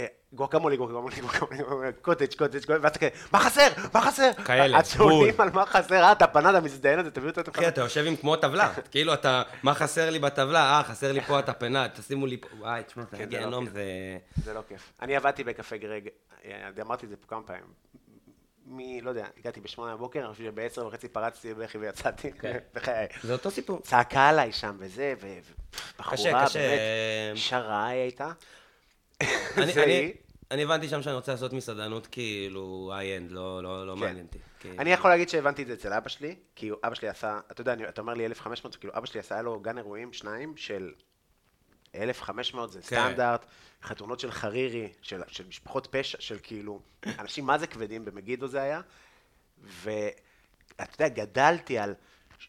אה, 0.00 0.06
גואקמולי, 0.32 0.76
גואקמולי, 0.76 1.16
גואקמולי, 1.20 1.92
קוטג', 2.02 2.34
קוטג', 2.38 2.60
ואתה 2.68 2.98
כזה, 2.98 3.08
מה 3.32 3.38
חסר? 3.38 3.68
מה 3.94 4.00
חסר? 4.00 4.32
כאלה, 4.44 4.78
עד 4.78 4.84
בול. 4.98 5.30
על 5.38 5.50
מה 5.50 5.66
חסר, 5.66 6.02
אה, 6.02 6.12
אתה 6.12 6.26
פנדה 6.26 6.60
מזדיין 6.60 7.00
את 7.00 7.04
זה, 7.04 7.10
תביאו 7.10 7.30
אותו. 7.36 7.50
אחי, 7.50 7.68
אתה 7.68 7.80
יושב 7.80 8.04
עם 8.06 8.16
כמו 8.16 8.36
טבלה, 8.36 8.72
כאילו 8.90 9.14
אתה, 9.14 9.42
מה 9.62 9.74
חסר 9.74 10.10
לי 10.10 10.18
בטבלה? 10.18 10.78
אה, 10.78 10.82
חסר 10.82 11.12
לי 11.12 11.20
פה 11.20 11.38
את 11.38 11.48
הפנה, 11.48 11.88
תשימו 11.88 12.26
לי 12.26 12.36
פה, 12.36 12.48
וואי, 12.58 12.82
תשמע, 12.82 13.02
זה 13.10 13.16
כן, 13.16 13.22
לא 13.22 13.28
גיהנום, 13.28 13.64
כיף. 13.64 13.74
זה... 13.74 13.82
זה 14.44 14.54
לא 14.54 14.60
כיף. 14.68 14.92
אני 15.02 15.16
עבדתי 15.16 15.44
בקפה 15.44 15.76
גרג, 15.76 16.08
אה, 16.44 16.68
אמרתי 16.80 17.06
את 17.06 17.10
זה 17.10 17.16
פה 17.16 17.26
כמה 17.26 17.42
פעמים. 17.42 17.64
מ... 18.66 19.04
לא 19.04 19.10
יודע, 19.10 19.26
הגעתי 19.38 19.60
בשמונה 19.60 19.96
בבוקר, 19.96 20.20
אני 20.20 20.32
חושב 20.32 20.44
שבעשר 20.44 20.86
וחצי 20.86 21.08
פרצתי 21.08 21.54
בבכי 21.54 21.78
ויצאתי, 21.78 22.32
כן. 22.32 22.58
בחיי. 22.74 23.06
זה 23.22 23.32
אותו 23.32 23.50
סיפור. 23.50 23.80
צעקה 23.82 24.28
עליי 24.28 24.52
שם 24.52 24.76
וזה, 24.78 25.14
ובחורה. 25.20 26.46
באמת, 26.54 27.36
שרה 27.36 27.86
הייתה. 27.86 28.32
אני, 29.56 29.72
זה 29.72 29.82
אני, 29.84 29.92
היא. 29.92 30.12
אני 30.50 30.62
הבנתי 30.62 30.88
שם 30.88 31.02
שאני 31.02 31.14
רוצה 31.14 31.32
לעשות 31.32 31.52
מסעדנות 31.52 32.06
כאילו 32.06 32.90
איי-אנד, 32.94 33.30
לא, 33.32 33.62
לא, 33.62 33.86
לא 33.86 33.94
כן. 33.94 34.00
מעניין 34.00 34.26
אותי. 34.26 34.38
כאילו. 34.60 34.74
אני 34.78 34.92
יכול 34.92 35.10
להגיד 35.10 35.28
שהבנתי 35.28 35.62
את 35.62 35.66
זה 35.66 35.72
אצל 35.74 35.92
אבא 35.92 36.08
שלי, 36.08 36.36
כי 36.56 36.70
אבא 36.84 36.94
שלי 36.94 37.08
עשה, 37.08 37.40
אתה 37.50 37.60
יודע, 37.60 37.72
אני- 37.72 37.88
אתה 37.88 38.00
אומר 38.00 38.14
לי 38.14 38.26
1,500, 38.26 38.76
כאילו 38.76 38.92
אבא 38.96 39.06
שלי 39.06 39.20
עשה, 39.20 39.34
היה 39.34 39.42
לו 39.42 39.60
גן 39.60 39.78
אירועים, 39.78 40.12
שניים, 40.12 40.56
של 40.56 40.92
1,500, 41.94 42.72
זה 42.72 42.80
כן. 42.80 42.86
סטנדרט, 42.86 43.46
חתונות 43.82 44.20
של 44.20 44.30
חרירי, 44.30 44.88
של, 45.02 45.20
של 45.28 45.46
משפחות 45.46 45.88
פשע, 45.90 46.20
של 46.20 46.36
כאילו, 46.42 46.80
אנשים 47.18 47.46
מה 47.46 47.58
זה 47.58 47.66
כבדים, 47.66 48.04
במגידו 48.04 48.46
זה 48.48 48.62
היה, 48.62 48.80
ואתה 49.62 50.04
יודע, 51.04 51.08
גדלתי 51.08 51.78
על 51.78 51.94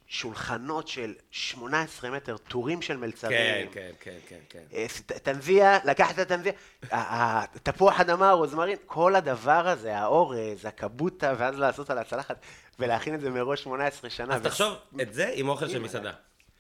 שולחנות 0.07 0.87
של 0.87 1.13
18 1.31 2.09
מטר, 2.09 2.37
טורים 2.37 2.81
של 2.81 2.93
כן, 2.93 2.99
מלצרים. 2.99 3.67
כן, 3.71 3.91
כן, 3.99 4.17
כן, 4.27 4.37
כן. 4.49 4.59
אה, 4.73 4.85
ת- 5.05 5.11
תנביה, 5.11 5.79
לקחת 5.85 6.13
את 6.19 6.31
התנביה, 6.31 6.51
ה- 6.91 6.95
ה- 6.95 7.45
תפוח 7.63 7.99
אדמה, 7.99 8.31
רוזמרין, 8.31 8.77
כל 8.85 9.15
הדבר 9.15 9.67
הזה, 9.67 9.97
האורז, 9.97 10.65
הקבוטה, 10.65 11.33
ואז 11.37 11.55
לעשות 11.59 11.89
על 11.89 11.97
הצלחת, 11.97 12.35
ולהכין 12.79 13.15
את 13.15 13.21
זה 13.21 13.29
מראש 13.29 13.63
18 13.63 14.09
שנה. 14.09 14.35
אז 14.35 14.41
ו- 14.41 14.43
תחשוב 14.43 14.73
את 15.01 15.13
זה 15.13 15.31
עם 15.33 15.49
אוכל 15.49 15.67
של 15.67 15.79
מסעדה. 15.79 16.11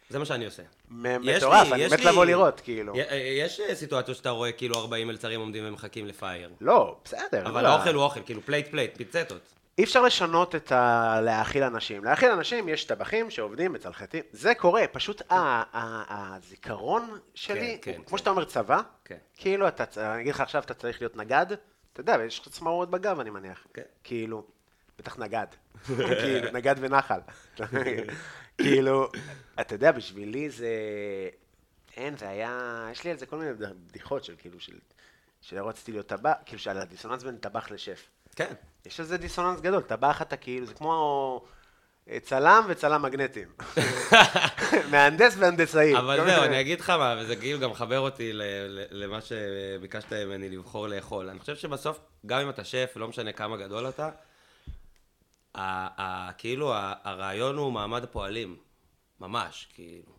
זה 0.09 0.19
מה 0.19 0.25
שאני 0.25 0.45
עושה. 0.45 0.63
מטורף, 0.89 1.71
אני 1.71 1.87
מת 1.87 1.99
לבוא 2.05 2.25
לראות, 2.25 2.59
כאילו. 2.59 2.93
יש 3.39 3.59
אה, 3.59 3.75
סיטואציות 3.75 4.17
שאתה 4.17 4.29
רואה 4.29 4.51
כאילו 4.51 4.75
40 4.75 5.07
מלצרים 5.07 5.39
עומדים 5.39 5.63
ומחכים 5.67 6.07
לפייר. 6.07 6.49
לא, 6.61 6.95
בסדר. 7.05 7.45
אבל 7.47 7.63
לא. 7.63 7.67
האוכל 7.67 7.93
הוא 7.93 8.03
אוכל, 8.03 8.19
כאילו 8.25 8.41
פלייט 8.45 8.67
פלייט, 8.71 8.97
פיצטות. 8.97 9.41
אי 9.77 9.83
אפשר 9.83 10.01
לשנות 10.01 10.55
את 10.55 10.71
ה... 10.71 11.19
להאכיל 11.23 11.63
אנשים. 11.63 12.03
להאכיל 12.03 12.31
אנשים 12.31 12.69
יש 12.69 12.83
טבחים 12.85 13.29
שעובדים, 13.29 13.73
מצלחתים, 13.73 14.23
זה 14.31 14.55
קורה, 14.55 14.87
פשוט 14.91 15.21
ה- 15.31 15.35
ה- 15.35 16.35
הזיכרון 16.35 17.19
שלי, 17.33 17.77
כן, 17.81 17.91
הוא- 17.91 17.97
כן. 17.97 18.03
כמו 18.09 18.17
שאתה 18.17 18.29
אומר 18.29 18.45
צבא, 18.45 18.81
כן. 19.05 19.17
כאילו 19.37 19.67
אתה, 19.67 19.83
אני 20.13 20.21
אגיד 20.21 20.33
לך 20.33 20.41
עכשיו, 20.41 20.61
אתה 20.63 20.73
צריך 20.73 21.01
להיות 21.01 21.15
נגד, 21.15 21.45
אתה 21.93 22.01
יודע, 22.01 22.15
ויש 22.19 22.39
לך 22.39 22.47
צמרמורת 22.49 22.89
בגב, 22.89 23.19
אני 23.19 23.29
מניח. 23.29 23.67
כן. 23.73 23.81
כאילו, 24.03 24.45
בטח 24.99 25.17
נגד. 25.19 25.47
כאילו, 25.87 26.51
נגד 26.53 26.75
ונחל. 26.79 27.19
כאילו, 28.57 29.09
אתה 29.61 29.75
יודע, 29.75 29.91
בשבילי 29.91 30.49
זה... 30.49 30.67
אין, 31.97 32.17
זה 32.17 32.29
היה... 32.29 32.87
יש 32.91 33.03
לי 33.03 33.11
על 33.11 33.17
זה 33.17 33.25
כל 33.25 33.35
מיני 33.37 33.51
בדיחות 33.53 34.23
של 34.23 34.35
כאילו, 34.37 34.59
של... 34.59 34.73
שלא 35.41 35.67
רציתי 35.67 35.91
להיות 35.91 36.07
טבח, 36.07 36.31
כאילו, 36.45 36.59
שעל 36.59 36.77
הדיסוננס 36.77 37.23
בין 37.23 37.37
טבח 37.37 37.71
לשף. 37.71 38.09
כן. 38.35 38.53
יש 38.85 38.99
לזה 38.99 39.17
דיסוננס 39.17 39.61
גדול, 39.61 39.81
טבח 39.81 40.21
אתה 40.21 40.37
כאילו, 40.37 40.65
זה 40.65 40.73
כמו 40.73 41.41
אה, 42.09 42.19
צלם 42.19 42.63
וצלם 42.67 43.01
מגנטים. 43.01 43.47
מהנדס 44.91 45.35
והנדסאי. 45.37 45.97
אבל 45.97 46.25
זהו, 46.25 46.43
אני 46.43 46.61
אגיד 46.61 46.79
לך 46.79 46.89
מה, 46.89 47.15
וזה 47.19 47.35
כאילו 47.35 47.59
גם 47.59 47.71
מחבר 47.71 47.99
אותי 47.99 48.31
למה 48.91 49.21
שביקשת 49.21 50.13
ממני 50.13 50.49
לבחור 50.49 50.87
לאכול. 50.87 51.29
אני 51.29 51.39
חושב 51.39 51.55
שבסוף, 51.55 51.99
גם 52.25 52.39
אם 52.39 52.49
אתה 52.49 52.63
שף, 52.63 52.93
לא 52.95 53.07
משנה 53.07 53.31
כמה 53.31 53.57
גדול 53.57 53.89
אתה, 53.89 54.09
כאילו 56.37 56.73
הרעיון 57.03 57.57
הוא 57.57 57.71
מעמד 57.71 58.03
הפועלים. 58.03 58.57
ממש, 59.19 59.67
כאילו. 59.73 60.13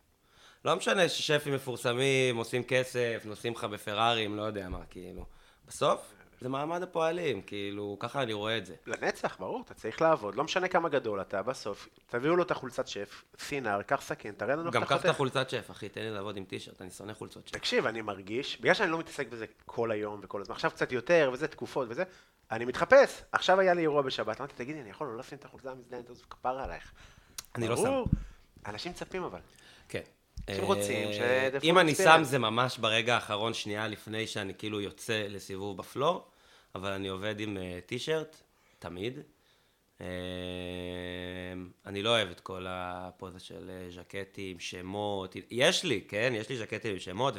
לא 0.65 0.77
משנה 0.77 1.09
ששפים 1.09 1.55
מפורסמים, 1.55 2.37
עושים 2.37 2.65
כסף, 2.65 3.23
נוסעים 3.25 3.53
לך 3.53 3.65
בפרארים, 3.65 4.37
לא 4.37 4.43
יודע 4.43 4.69
מה, 4.69 4.79
כאילו. 4.91 5.25
בסוף, 5.69 6.15
זה 6.43 6.49
מעמד 6.49 6.83
הפועלים, 6.83 7.43
כאילו, 7.43 7.97
ככה 8.01 8.23
אני 8.23 8.33
רואה 8.33 8.59
את 8.59 8.67
זה. 8.67 8.75
לנצח, 8.87 9.37
ברור, 9.41 9.63
אתה 9.65 9.75
צריך 9.75 10.03
לעבוד, 10.03 10.35
לא 10.35 10.45
משנה 10.45 10.69
כמה 10.69 10.89
גדול 10.89 11.21
אתה, 11.21 11.43
בסוף, 11.43 11.89
תביאו 12.07 12.37
לו 12.37 12.43
את 12.43 12.51
החולצת 12.51 12.89
שף, 12.89 13.25
סינר, 13.39 13.83
קח 13.83 14.01
סכין, 14.01 14.35
תראה 14.35 14.57
לנו 14.57 14.71
גם 14.71 14.85
קח 14.85 15.01
את. 15.01 15.05
החולצת 15.05 15.51
שף, 15.51 15.71
אחי, 15.71 15.89
תן 15.89 16.01
לי 16.01 16.11
לעבוד 16.11 16.37
עם 16.37 16.45
טישרט, 16.45 16.83
אני 16.83 16.91
שונא 16.91 17.13
חולצות 17.13 17.49
שף. 17.49 17.55
תקשיב, 17.55 17.87
אני 17.87 18.01
מרגיש, 18.03 18.61
בגלל 18.61 18.75
שאני 18.75 18.91
לא 18.91 18.99
מתעסק 18.99 19.29
בזה 19.29 19.47
כל 19.67 19.91
היום 19.91 20.21
וכל 20.23 20.41
הזמן, 20.41 20.55
עכשיו 20.55 20.71
קצת 20.71 20.93
יותר, 20.93 21.31
וזה 21.33 21.49
תקופות 21.49 21.87
וזה, 21.91 22.05
אני 22.51 22.65
מתחפש. 22.65 23.23
עכשיו 23.33 23.61
היה 23.61 23.75
לי 23.75 23.83
אירוע 23.83 24.03
בשבת, 24.03 24.41
אמרתי, 24.41 24.55
תגידי, 24.57 24.81
אני 24.81 24.91
יכול 24.91 25.07
לא 25.07 25.19
לשים 25.19 25.39
את 25.39 25.45
החולצה 25.45 25.71
המזדיינת 25.71 26.11
הזו, 26.11 26.25
כפרה 26.31 26.65
עלייך. 26.65 26.93
אני 27.55 27.69
לא 27.69 27.75
ברור. 27.75 28.07
אנשים 28.67 28.93
מצפים 28.93 29.23
אבל. 29.23 29.39
כן. 29.89 30.01
אנשים 30.49 30.65
רוצים 30.65 31.09
אה, 31.09 31.13
ש- 31.61 31.65
אם 31.65 31.79
אני 31.79 31.95
שם. 31.95 32.21
זה 32.23 32.39
ממש 32.39 32.79
ברגע 32.79 33.15
האחרון, 33.15 33.55
שנייה 33.55 33.89
לפני 33.89 34.27
שאני 34.27 34.55
כאילו 34.59 34.81
יוצא 34.81 35.27
לסיבוב 35.29 35.77
בפלור, 35.77 36.27
אבל 36.75 36.93
אני 36.93 37.09
עובד 37.09 37.41
עם 37.41 37.57
אה, 37.57 37.79
טישרט, 37.87 38.37
תמיד. 38.79 39.19
אה, 40.01 40.07
אני 41.87 42.03
לא 42.03 42.11
אוהב 42.11 42.31
את 42.31 42.41
כל 42.41 42.67
הפוזה 42.69 43.39
של 43.39 43.71
אה, 43.71 43.91
ז'קטים, 43.91 44.61
שמות. 44.61 45.37
יש 45.51 45.85
לי, 45.85 46.01
כן, 46.09 46.33
יש 46.37 46.49
לי 46.49 46.57
ז'קטים 46.57 46.93
עם 46.93 46.99
שמות, 46.99 47.35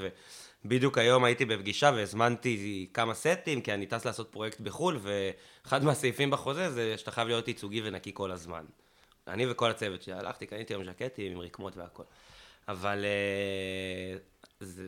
ובדיוק 0.65 0.97
היום 0.97 1.23
הייתי 1.23 1.45
בפגישה 1.45 1.91
והזמנתי 1.95 2.89
כמה 2.93 3.13
סטים, 3.13 3.61
כי 3.61 3.73
אני 3.73 3.85
טס 3.85 4.05
לעשות 4.05 4.31
פרויקט 4.31 4.59
בחו"ל, 4.59 4.99
ואחד 5.01 5.83
מהסעיפים 5.85 6.31
בחוזה 6.31 6.71
זה 6.71 6.97
שאתה 6.97 7.11
חייב 7.11 7.27
להיות 7.27 7.47
ייצוגי 7.47 7.81
ונקי 7.83 8.11
כל 8.13 8.31
הזמן. 8.31 8.65
אני 9.27 9.51
וכל 9.51 9.69
הצוות 9.69 10.01
שלי, 10.01 10.13
הלכתי, 10.13 10.45
קניתי 10.45 10.73
היום 10.73 10.83
ז'קטים 10.83 11.31
עם 11.31 11.39
רקמות 11.39 11.77
והכל. 11.77 12.03
אבל 12.67 13.05
זה, 14.59 14.83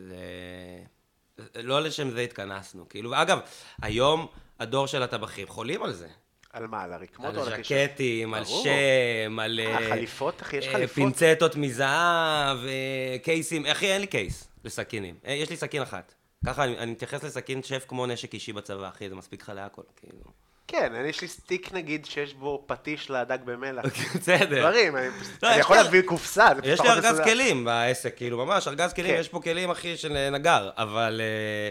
לא 1.54 1.82
לשם 1.82 2.10
זה 2.10 2.20
התכנסנו. 2.20 2.88
כאילו, 2.88 3.10
ואגב, 3.10 3.38
היום 3.82 4.26
הדור 4.60 4.86
של 4.86 5.02
הטבחים 5.02 5.48
חולים 5.48 5.82
על 5.82 5.92
זה. 5.92 6.08
על 6.52 6.66
מה, 6.66 6.82
על 6.82 6.92
הרקמות 6.92 7.36
או 7.36 7.42
על 7.42 7.52
על? 7.52 7.62
ז'קטים, 7.62 8.34
על. 8.34 8.44
שם, 8.44 9.38
על... 9.38 9.60
אה, 9.60 9.78
אה, 9.78 9.88
חליפות, 9.88 10.42
אחי, 10.42 10.56
יש 10.56 10.66
אה, 10.66 10.72
חליפות. 10.72 10.94
פינצטות 10.94 11.56
מזהב, 11.56 12.58
אה, 12.66 13.16
קייסים. 13.22 13.66
אחי, 13.66 13.86
אין 13.92 14.00
לי 14.00 14.06
קייס 14.06 14.48
לסכינים. 14.64 15.14
יש 15.24 15.50
לי 15.50 15.56
סכין 15.56 15.82
אחת. 15.82 16.14
ככה, 16.46 16.64
אני, 16.64 16.78
אני 16.78 16.92
מתייחס 16.92 17.24
לסכין 17.24 17.62
שף 17.62 17.84
כמו 17.88 18.06
נשק 18.06 18.34
אישי 18.34 18.52
בצבא, 18.52 18.88
אחי, 18.88 19.08
זה 19.08 19.14
מספיק 19.14 19.42
לך 19.42 19.52
להכל, 19.54 19.82
כאילו. 19.96 20.45
כן, 20.68 20.94
אני- 20.94 21.08
יש 21.08 21.20
לי 21.20 21.28
סטיק 21.28 21.72
נגיד 21.72 22.06
שיש 22.06 22.34
בו 22.34 22.62
פטיש 22.66 23.10
לדג 23.10 23.38
במלח. 23.44 23.84
בסדר. 24.16 24.60
דברים, 24.60 24.96
אני 24.96 25.06
לא, 25.42 25.48
יש 25.48 25.56
יכול 25.56 25.76
להביא 25.76 26.02
קופסה, 26.02 26.48
זה 26.64 26.70
יש 26.70 26.78
פחות 26.78 26.90
לי 26.90 26.96
ארגז 26.96 27.06
מסודר. 27.12 27.24
כלים 27.24 27.64
בעסק, 27.64 28.16
כאילו, 28.16 28.46
ממש, 28.46 28.68
ארגז 28.68 28.92
כלים, 28.92 29.14
כן. 29.14 29.20
יש 29.20 29.28
פה 29.28 29.40
כלים, 29.40 29.70
אחי, 29.70 29.96
של 29.96 30.16
אה, 30.16 30.30
נגר, 30.30 30.70
אבל... 30.76 31.20
אה, 31.24 31.68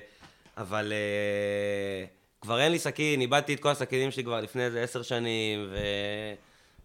אבל... 0.63 0.93
אה, 0.93 2.05
כבר 2.41 2.59
אין 2.61 2.71
לי 2.71 2.79
סכין, 2.79 3.21
איבדתי 3.21 3.53
את 3.53 3.59
כל 3.59 3.69
הסכינים 3.69 4.11
שלי 4.11 4.23
כבר 4.23 4.41
לפני 4.41 4.63
איזה 4.65 4.83
עשר 4.83 5.01
שנים, 5.01 5.69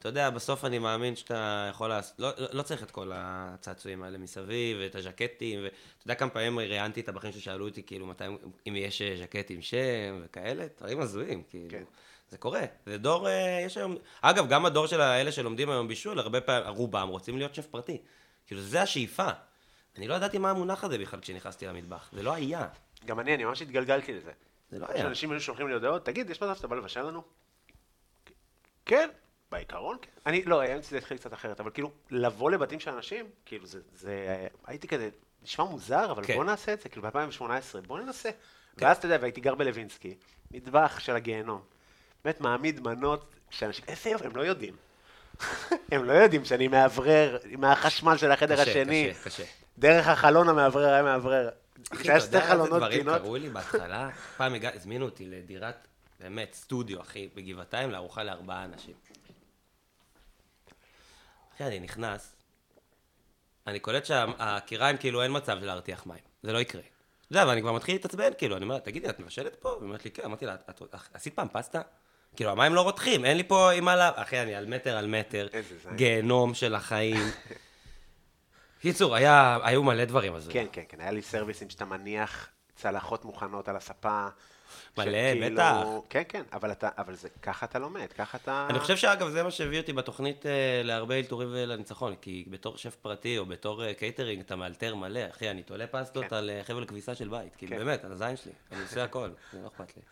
ואתה 0.01 0.09
יודע, 0.09 0.31
בסוף 0.31 0.65
אני 0.65 0.79
מאמין 0.79 1.17
שאתה 1.17 1.69
יכול 1.71 1.89
לעשות... 1.89 2.21
לא, 2.21 2.31
לא 2.53 2.63
צריך 2.63 2.83
את 2.83 2.91
כל 2.91 3.11
הצעצועים 3.15 4.03
האלה 4.03 4.19
מסביב, 4.19 4.77
ואת 4.81 4.95
הז'קטים, 4.95 5.61
ואתה 5.63 5.77
יודע 6.05 6.15
כמה 6.15 6.31
פעמים 6.31 6.59
ראיינתי 6.59 7.01
את 7.01 7.09
הבחורים 7.09 7.33
ששאלו 7.33 7.69
אותי, 7.69 7.83
כאילו, 7.83 8.07
מתי, 8.07 8.25
אם 8.69 8.77
יש 8.77 9.03
ז'קט 9.03 9.51
עם 9.51 9.63
שם 9.63 10.21
וכאלה, 10.25 10.67
דברים 10.79 11.01
הזויים, 11.01 11.43
כאילו. 11.51 11.71
כן. 11.71 11.83
זה 12.31 12.39
קורה, 12.39 12.63
זה 12.87 12.99
דור, 12.99 13.29
אה, 13.29 13.63
יש 13.67 13.77
היום, 13.77 13.97
אגב, 14.21 14.49
גם 14.49 14.67
הדור 14.67 14.87
של 14.87 15.01
האלה 15.01 15.33
שלומדים 15.33 15.71
היום 15.71 15.89
בישול, 15.89 16.19
הרבה 16.19 16.41
פעמים, 16.41 16.69
רובם 16.69 17.09
רוצים 17.09 17.39
להיות 17.39 17.55
שף 17.55 17.67
פרטי. 17.67 17.99
כאילו, 18.47 18.61
זה 18.61 18.83
השאיפה. 18.83 19.29
אני 19.99 20.09
לא 20.09 20.15
ידעתי 20.15 20.39
מה 20.39 20.51
המונח 20.51 20.85
הזה 20.85 20.99
בכלל 20.99 21.21
כשנכנסתי 21.21 21.67
למטבח, 21.67 22.11
זה 22.13 22.23
לא 22.23 22.35
היה. 22.35 22.69
גם 23.07 23.21
אני, 23.21 23.35
אני 23.35 23.45
ממש 23.45 23.63
התגלגלתי 23.63 24.13
לזה. 24.13 24.33
זה 24.71 24.79
לא 24.79 24.87
היה. 24.89 25.03
שאנשים 25.03 25.31
היו 25.31 25.41
שולחים 25.41 25.69
לי 25.69 25.75
הודעות, 25.75 26.05
תגיד, 26.05 26.31
יש 26.31 26.43
מצב 26.43 26.55
שאתה 26.55 26.69
בא 26.69 26.77
לבשל 26.77 27.03
לנו? 27.03 27.23
כן, 28.87 29.09
בעיקרון 29.51 29.97
כן. 30.03 30.11
אני, 30.27 30.43
לא, 30.45 30.63
האמת 30.63 30.85
שזה 30.85 30.99
התחיל 30.99 31.17
קצת 31.17 31.33
אחרת, 31.33 31.61
אבל 31.61 31.71
כאילו, 31.71 31.91
לבוא 32.11 32.51
לבתים 32.51 32.81
של 32.81 32.91
אנשים, 32.91 33.27
כאילו, 33.47 33.67
זה, 33.67 33.81
זה, 33.95 34.47
הייתי 34.67 34.89
כזה, 34.89 35.09
נשמע 35.43 35.65
מוזר, 35.65 36.13
אבל 36.13 36.25
כן. 36.25 36.35
בוא 36.35 36.45
נעשה 36.45 36.73
את 36.73 36.81
זה, 36.81 36.89
כאילו, 36.89 37.09
ב-2018, 37.11 37.87
בוא 37.87 38.01
ננסה. 38.01 38.31
ואז, 38.77 38.97
אתה 38.97 39.07
יודע, 39.07 39.19
והייתי 39.21 39.41
גר 39.41 39.55
בלווינסקי, 39.55 40.15
מטבח 40.51 40.99
של 40.99 41.17
הגיהנום. 41.17 41.61
באמת 42.25 42.41
מעמיד 42.41 42.81
מנות 42.81 43.35
שאנשים, 43.51 43.85
איזה 43.89 44.11
יופי, 44.11 44.27
הם 44.27 44.37
לא 44.37 44.43
יודעים. 44.43 44.77
הם 45.93 46.05
לא 46.05 46.13
יודעים 46.13 46.45
שאני 46.45 46.69
מאוורר 46.69 47.39
מהחשמל 47.59 48.17
של 48.17 48.33
החדר 48.33 48.55
קשה, 48.55 48.71
השני. 48.71 49.11
קשה, 49.11 49.25
קשה. 49.25 49.45
דרך 49.79 50.09
החלון 50.09 50.49
המאוורר 50.49 50.93
היה 50.93 51.03
מאוורר. 51.03 51.49
אחי, 51.93 52.03
אתה 52.03 52.25
יודע 52.25 52.53
איזה 52.53 52.67
דברים. 52.67 53.05
קראו 53.05 53.37
לי 53.37 53.49
בהתחלה? 53.49 54.11
פעם 54.37 54.55
הזמינו 54.75 55.05
אותי 55.05 55.27
לדירת, 55.27 55.89
באמת, 56.21 56.55
סטודיו, 56.55 57.01
אחי, 57.01 57.29
בגבעתיים, 57.35 57.91
לארוחה 57.91 58.25
לארבעה 58.25 58.65
אנשים. 58.65 58.95
אחי, 61.61 61.69
אני 61.69 61.81
נכנס, 61.81 62.37
אני 63.67 63.79
קולט 63.81 64.05
שהקיריים, 64.05 64.97
כאילו, 64.97 65.23
אין 65.23 65.37
מצב 65.37 65.57
של 65.61 65.67
להרתיח 65.67 66.07
מים. 66.07 66.19
זה 66.43 66.53
לא 66.53 66.59
יקרה. 66.59 66.81
אתה 66.83 67.39
יודע, 67.39 67.49
ואני 67.49 67.61
כבר 67.63 67.73
מתחיל 67.73 67.95
להתעצבן, 67.95 68.31
כאילו, 68.39 68.57
אני 68.57 68.65
אומר, 68.65 68.75
לה, 68.75 68.81
תגידי, 68.81 69.09
את 69.09 69.21
מבשלת 69.21 69.55
פה? 69.57 69.69
והיא 69.69 69.83
אומרת 69.83 70.05
לי, 70.05 70.11
כן. 70.11 70.23
אמרתי 70.25 70.47
לה, 70.47 70.55
"את- 70.55 70.71
את- 70.83 70.95
עשית 71.15 71.35
פעם 71.35 71.49
פסטה? 71.53 71.81
כאילו, 72.37 72.51
המים 72.51 72.75
לא 72.75 72.81
רותחים, 72.81 73.25
אין 73.25 73.37
לי 73.37 73.45
פה 73.45 73.71
עם 73.73 73.85
מה 73.85 73.97
לה... 73.97 74.11
אחי, 74.15 74.41
אני 74.43 74.55
על 74.55 74.67
מטר 74.67 74.97
על 74.97 75.07
מטר. 75.07 75.49
גיהנום 75.95 76.55
של 76.55 76.75
החיים. 76.75 77.27
קיצור, 78.81 79.15
היה- 79.15 79.59
היו 79.63 79.83
מלא 79.83 80.05
דברים 80.05 80.35
הזויים. 80.35 80.67
כן, 80.69 80.73
כן, 80.73 80.83
כן, 80.89 81.01
היה 81.01 81.11
לי 81.11 81.23
סרוויסים 81.23 81.71
שאתה 81.71 81.85
מניח 81.85 82.49
צלחות 82.77 83.25
מוכנות 83.25 83.69
על 83.69 83.77
הספה. 83.77 84.29
מלא, 84.99 85.07
שכאילו- 85.07 85.57
בטח. 85.57 85.87
כן, 86.09 86.23
כן, 86.29 86.43
אבל 86.53 86.73
אתה, 86.73 86.89
אבל 86.99 87.15
זה, 87.15 87.29
ככה 87.43 87.67
אתה 87.67 87.79
לומד, 87.79 88.13
ככה 88.19 88.39
אתה... 88.43 88.67
אני 88.71 88.79
חושב 88.79 88.97
שאגב, 88.97 89.29
זה 89.29 89.43
מה 89.43 89.51
שהביא 89.51 89.81
אותי 89.81 89.93
בתוכנית 89.93 90.47
אה, 90.47 90.81
להרבה 90.85 91.19
אלתורים 91.19 91.49
ולניצחון, 91.53 92.15
כי 92.21 92.45
בתור 92.51 92.77
שף 92.77 92.95
פרטי 92.95 93.39
או 93.39 93.47
בתור 93.47 93.85
אה, 93.85 93.95
קייטרינג 93.95 94.41
אתה 94.41 94.57
מאלתר 94.57 94.95
מלא, 94.95 95.21
אחי, 95.31 95.51
אני 95.51 95.63
תולה 95.63 95.87
פסטות 95.87 96.25
כן. 96.25 96.37
על 96.37 96.51
אה, 96.51 96.65
חבל 96.65 96.85
כביסה 96.85 97.15
של 97.15 97.29
בית, 97.29 97.57
כאילו, 97.57 97.73
כן. 97.73 97.79
באמת, 97.79 98.05
על 98.05 98.13
הזין 98.13 98.37
שלי, 98.37 98.53
אני 98.73 98.83
עושה 98.83 99.05
הכל, 99.05 99.29
זה 99.53 99.59
לא 99.63 99.67
אכפת 99.67 99.97
לי. 99.97 100.03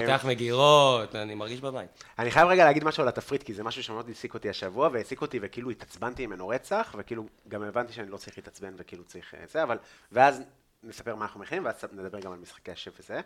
פותח 0.00 0.24
מגירות, 0.28 1.14
אני 1.14 1.34
מרגיש 1.34 1.60
בבית. 1.60 2.04
אני 2.18 2.30
חייב 2.30 2.48
רגע 2.48 2.64
להגיד 2.64 2.84
משהו 2.84 3.02
על 3.02 3.08
התפריט, 3.08 3.42
כי 3.42 3.54
זה 3.54 3.62
משהו 3.64 3.82
שמאוד 3.82 4.08
העסיק 4.08 4.34
אותי 4.34 4.48
השבוע, 4.48 4.88
והעסיק 4.92 5.20
אותי 5.20 5.38
וכאילו 5.42 5.70
התעצבנתי 5.70 6.26
ממנו 6.26 6.48
רצח, 6.48 6.94
וכאילו 6.98 7.24
גם 7.48 7.62
הבנתי 7.62 7.92
שאני 7.92 8.10
לא 8.10 8.16
צריך 8.16 8.38
להתעצבן 8.38 8.74
וכאילו 8.76 9.04
צריך 9.04 9.34
זה, 9.48 9.62
אבל... 9.62 9.78
ואז 10.12 10.42
נספר 10.82 11.16
מה 11.16 11.24
אנחנו 11.24 11.40
מכינים, 11.40 11.64
ואז 11.64 11.84
נדבר 11.92 12.20
גם 12.20 12.32
על 12.32 12.38
משחקי 12.38 12.70
השף 12.70 12.92
וזה. 13.00 13.20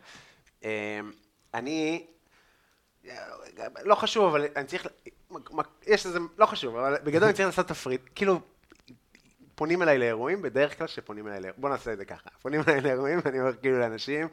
אה, 0.67 1.01
אני 1.55 2.07
לא 3.83 3.95
חשוב, 3.95 4.25
אבל 4.25 4.47
אני 4.57 4.67
צריך, 4.67 4.87
יש 5.87 6.07
איזה, 6.07 6.19
לא 6.39 6.47
חשוב, 6.47 6.77
אבל 6.77 6.97
בגדול 7.05 7.25
אני 7.25 7.33
צריך 7.33 7.47
לעשות 7.47 7.69
תפריט, 7.69 8.01
כאילו, 8.15 8.41
פונים 9.55 9.83
אליי 9.83 9.99
לאירועים, 9.99 10.43
בדרך 10.43 10.79
כלל 10.79 10.87
שפונים 10.87 11.27
אליי 11.27 11.41
לאירועים, 11.41 11.61
בוא 11.61 11.71
נעשה 11.71 11.93
את 11.93 11.99
זה 11.99 12.05
ככה, 12.05 12.31
פונים 12.43 12.61
אליי 12.69 12.81
לאירועים, 12.81 13.21
ואני 13.25 13.41
אומר 13.41 13.57
כאילו 13.57 13.79
לאנשים, 13.79 14.29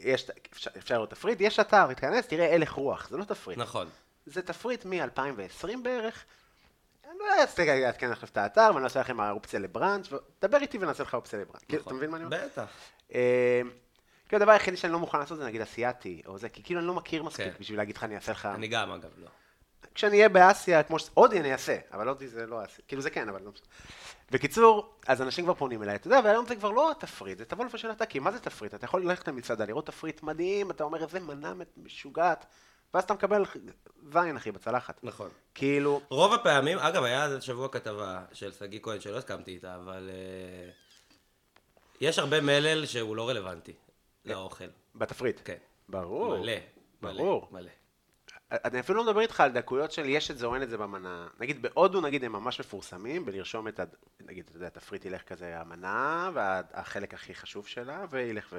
יש, 0.00 0.30
אפשר, 0.52 0.70
אפשר 0.78 0.94
לראות 0.94 1.10
תפריט, 1.10 1.40
יש 1.40 1.58
אתר, 1.58 1.86
תיכנס, 1.86 2.26
תראה 2.26 2.54
הלך 2.54 2.72
רוח, 2.72 3.08
זה 3.08 3.16
לא 3.16 3.24
תפריט. 3.24 3.58
נכון. 3.58 3.88
זה 4.26 4.42
תפריט 4.42 4.84
מ-2020 4.84 5.68
בערך. 5.82 6.24
אני 7.04 7.18
לא 7.18 7.40
אעשה 7.40 7.80
לעדכן 7.80 8.12
עכשיו 8.12 8.28
את 8.32 8.36
האתר, 8.36 8.70
ואני 8.74 8.84
אעשה 8.84 9.00
לכם 9.00 9.20
אופציה 9.20 9.60
לבראנץ', 9.60 10.08
ודבר 10.12 10.58
איתי 10.58 10.78
ונעשה 10.78 11.02
לך 11.02 11.14
אופציה 11.14 11.38
לבראנץ'. 11.38 11.64
כאילו, 11.64 11.82
אתה 11.82 11.90
נכון. 11.90 11.96
מבין 11.96 12.10
מה 12.10 12.16
אני 12.16 12.24
אומר? 12.24 12.46
בטח. 12.46 12.66
כאילו 14.28 14.42
הדבר 14.42 14.52
היחידי 14.52 14.76
שאני 14.76 14.92
לא 14.92 14.98
מוכן 14.98 15.18
לעשות 15.18 15.38
זה 15.38 15.44
נגיד 15.44 15.60
אסיאתי, 15.60 16.22
או 16.26 16.38
זה, 16.38 16.48
כי 16.48 16.62
כאילו 16.62 16.80
אני 16.80 16.88
לא 16.88 16.94
מכיר 16.94 17.22
מספיק 17.22 17.46
כן. 17.46 17.60
בשביל 17.60 17.78
להגיד 17.78 17.96
לך 17.96 18.04
אני 18.04 18.16
אעשה 18.16 18.32
לך... 18.32 18.46
אני 18.46 18.68
גם, 18.68 18.90
אגב, 18.90 19.10
לא. 19.18 19.28
כשאני 19.94 20.16
אהיה 20.16 20.28
באסיה, 20.28 20.82
כמו 20.82 20.98
ש... 20.98 21.10
הודי 21.14 21.40
אני 21.40 21.52
אעשה, 21.52 21.76
אבל 21.92 22.08
הודי 22.08 22.28
זה 22.28 22.46
לא 22.46 22.64
אסיה. 22.64 22.84
כאילו 22.88 23.02
זה 23.02 23.10
כן, 23.10 23.28
אבל 23.28 23.42
לא 23.42 23.50
משנה. 23.50 23.66
בקיצור, 24.30 24.94
אז 25.06 25.22
אנשים 25.22 25.44
כבר 25.44 25.54
פונים 25.54 25.82
אליי, 25.82 25.94
אתה 25.94 26.06
יודע, 26.06 26.20
והיום 26.24 26.46
זה 26.46 26.56
כבר 26.56 26.70
לא 26.70 26.92
תפריט, 26.98 27.38
זה 27.38 27.44
תבוא 27.44 27.64
לבשל 27.64 27.90
אתה, 27.90 28.06
כי 28.06 28.18
מה 28.18 28.32
זה 28.32 28.38
תפריט? 28.38 28.74
אתה 28.74 28.84
יכול 28.84 29.02
ללכת 29.02 29.28
למסעדה, 29.28 29.64
לראות 29.64 29.86
תפריט 29.86 30.22
מדהים, 30.22 30.70
אתה 30.70 30.84
אומר, 30.84 31.02
איזה 31.02 31.20
מנה 31.20 31.52
משוגעת, 31.76 32.46
ואז 32.94 33.04
אתה 33.04 33.14
מקבל 33.14 33.44
זין, 34.12 34.36
אחי, 34.36 34.52
בצלחת. 34.52 35.00
נכון. 35.02 35.28
כאילו, 35.54 36.00
רוב 36.08 36.32
הפעמים, 36.32 36.78
אגב, 36.78 37.02
היה 37.02 37.40
שבוע 37.40 37.68
כתבה 37.68 38.24
של 38.32 38.52
שגיא 38.52 38.80
כהן 38.82 39.00
שלא 39.00 39.18
הסכמתי 39.18 39.50
איתה, 39.50 39.74
אבל 39.74 40.10
אה, 40.12 40.70
יש 42.00 42.18
הרבה 42.18 42.40
מלל 42.40 42.86
שהוא 42.86 43.16
לא 43.16 43.28
רלוונטי 43.28 43.72
לאוכל. 44.26 44.68
בתפריט. 44.94 45.40
כן. 45.44 45.56
ברור. 45.88 46.38
מלא. 46.38 46.52
ברור. 47.02 47.48
מלא. 47.50 47.70
אני 48.52 48.80
אפילו 48.80 48.98
לא 48.98 49.04
מדבר 49.04 49.20
איתך 49.20 49.40
על 49.40 49.50
דקויות 49.50 49.92
של 49.92 50.04
יש 50.08 50.30
את 50.30 50.38
זה 50.38 50.46
או 50.46 50.54
אין 50.54 50.62
את 50.62 50.70
זה 50.70 50.76
במנה. 50.78 51.26
נגיד 51.40 51.62
בהודו, 51.62 52.00
נגיד, 52.00 52.24
הם 52.24 52.32
ממש 52.32 52.60
מפורסמים 52.60 53.24
בלרשום 53.24 53.68
את 53.68 53.80
ה... 53.80 53.84
נגיד, 54.26 54.44
אתה 54.48 54.56
יודע, 54.56 54.68
תפריט 54.68 55.04
ילך 55.04 55.22
כזה 55.22 55.60
המנה, 55.60 56.30
והחלק 56.34 57.14
הכי 57.14 57.34
חשוב 57.34 57.66
שלה, 57.66 58.04
וילך 58.10 58.46
ו... 58.52 58.58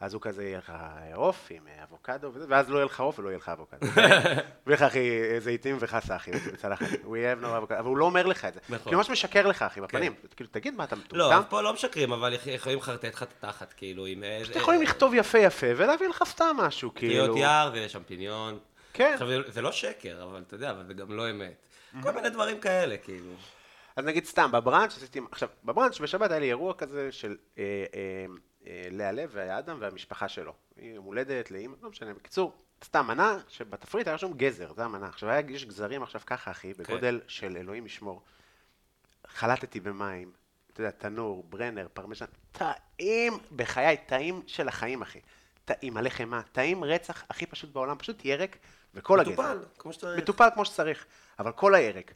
אז 0.00 0.14
הוא 0.14 0.22
כזה 0.22 0.44
יהיה 0.44 0.58
לך 0.58 0.72
עוף 1.14 1.46
עם 1.50 1.62
אבוקדו 1.82 2.30
וזה, 2.34 2.46
ואז 2.48 2.70
לא 2.70 2.76
יהיה 2.76 2.84
לך 2.84 3.00
עוף 3.00 3.18
ולא 3.18 3.28
יהיה 3.28 3.38
לך 3.38 3.48
אבוקדו. 3.48 3.86
ויהיה 3.96 4.76
לך, 4.76 4.82
אחי, 4.82 5.10
זיתים 5.40 5.76
וחסה, 5.80 6.16
אחי, 6.16 6.30
בצלחת. 6.32 6.86
We 6.86 6.94
have 7.04 7.42
no 7.42 7.46
avocado. 7.46 7.74
אבל 7.78 7.84
הוא 7.84 7.96
לא 7.96 8.04
אומר 8.04 8.26
לך 8.26 8.44
את 8.44 8.54
זה. 8.54 8.60
נכון. 8.68 8.94
ממש 8.94 9.10
משקר 9.10 9.46
לך, 9.46 9.62
אחי, 9.62 9.80
בפנים. 9.80 10.14
כאילו, 10.36 10.50
תגיד, 10.52 10.74
מה, 10.74 10.84
אתה 10.84 10.96
לא, 10.96 11.02
מטומטם? 11.26 11.38
אז 11.38 11.44
פה 11.50 11.60
לא 11.62 11.72
משקרים, 11.72 12.12
אבל 12.12 12.32
יכ- 12.32 12.46
יכולים 12.46 12.78
לחרטט 12.78 13.04
לך 13.14 13.22
את 13.22 13.32
התחת, 13.38 13.72
כאילו, 13.72 14.06
עם... 14.06 14.24
אתם 14.50 14.58
יכולים 14.58 14.82
לכתוב 14.82 15.14
יפה 15.14 15.38
יפה 15.38 15.66
ולהביא 15.76 16.08
לך 16.08 16.22
סתם 16.26 16.56
משהו, 16.58 16.94
כאילו. 16.94 17.36
יער 17.36 17.72
ושמפיניון. 17.74 18.58
כן. 18.92 19.10
עכשיו, 19.12 19.28
זה- 19.52 19.62
לא 19.62 19.72
שקר, 19.72 20.22
אבל 20.22 20.42
אתה 20.46 20.54
יודע, 20.54 20.70
אבל 20.70 20.86
זה 20.86 20.94
גם 20.94 21.12
לא 21.12 21.30
אמת. 21.30 21.66
כל 22.02 22.10
מיני 22.12 22.30
דברים 22.30 22.60
כאלה, 22.60 22.96
כאילו. 22.96 23.32
אז 23.96 24.04
נגיד 24.04 24.24
סתם, 24.24 24.52
בבראנץ' 24.52 24.96
עשיתי, 24.96 25.20
עכשיו, 25.30 25.48
בבראנץ' 25.64 25.98
בשבת 26.00 26.30
היה 26.30 26.40
לי 26.40 26.48
אירוע 26.48 26.74
כזה 26.74 27.12
של 27.12 27.36
אה, 27.58 27.62
אה, 27.94 28.26
אה, 28.66 28.88
לאה 28.90 29.12
לב 29.12 29.30
והאדם 29.32 29.76
והמשפחה 29.80 30.28
שלו. 30.28 30.54
יום 30.76 31.04
הולדת, 31.04 31.50
לאמא, 31.50 31.74
לא 31.82 31.90
משנה. 31.90 32.14
בקיצור, 32.14 32.52
סתם 32.84 33.06
מנה 33.06 33.38
שבתפריט 33.48 34.06
היה 34.06 34.14
רשום 34.14 34.32
גזר, 34.32 34.72
זה 34.76 34.84
המנה. 34.84 35.06
עכשיו, 35.06 35.28
היה, 35.30 35.40
יש 35.50 35.64
גזרים 35.64 36.02
עכשיו 36.02 36.20
ככה, 36.26 36.50
אחי, 36.50 36.72
בגודל 36.74 37.20
של 37.26 37.56
אלוהים 37.56 37.86
ישמור. 37.86 38.22
חלטתי 39.26 39.80
במים, 39.80 40.32
אתה 40.72 40.80
יודע, 40.80 40.90
תנור, 40.90 41.44
ברנר, 41.48 41.86
פרמיז'ן, 41.92 42.26
טעים, 42.52 43.32
בחיי, 43.56 43.96
טעים 44.06 44.42
של 44.46 44.68
החיים, 44.68 45.02
אחי. 45.02 45.20
טעים, 45.64 45.94
מלא 45.94 46.08
חמאה, 46.08 46.42
טעים 46.42 46.84
רצח 46.84 47.24
הכי 47.30 47.46
פשוט 47.46 47.72
בעולם, 47.72 47.98
פשוט 47.98 48.24
ירק, 48.24 48.56
וכל 48.94 49.20
הגזר. 49.20 49.32
מטופל, 49.32 49.58
כמו 49.78 49.92
שצריך. 49.92 50.22
מטופל 50.22 50.48
כמו 50.54 50.64
שצריך, 50.64 51.06
אבל 51.38 51.52
כל 51.52 51.74
הירק. 51.74 52.12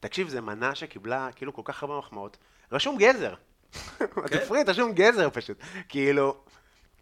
תקשיב, 0.00 0.28
זו 0.28 0.42
מנה 0.42 0.74
שקיבלה 0.74 1.28
כאילו 1.36 1.54
כל 1.54 1.62
כך 1.64 1.82
הרבה 1.82 1.98
מחמאות. 1.98 2.36
רשום 2.72 2.98
גזר. 2.98 3.34
בתפריט 4.24 4.68
רשום 4.68 4.92
גזר 4.92 5.30
פשוט. 5.32 5.58
כאילו, 5.88 6.44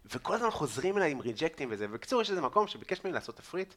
וכל 0.05 0.33
הזמן 0.33 0.51
חוזרים 0.51 0.97
אליי 0.97 1.11
עם 1.11 1.19
ריג'קטים 1.19 1.67
וזה. 1.71 1.87
בקיצור, 1.87 2.21
יש 2.21 2.29
איזה 2.29 2.41
מקום 2.41 2.67
שביקש 2.67 2.99
ממני 3.03 3.13
לעשות 3.13 3.35
תפריט. 3.35 3.73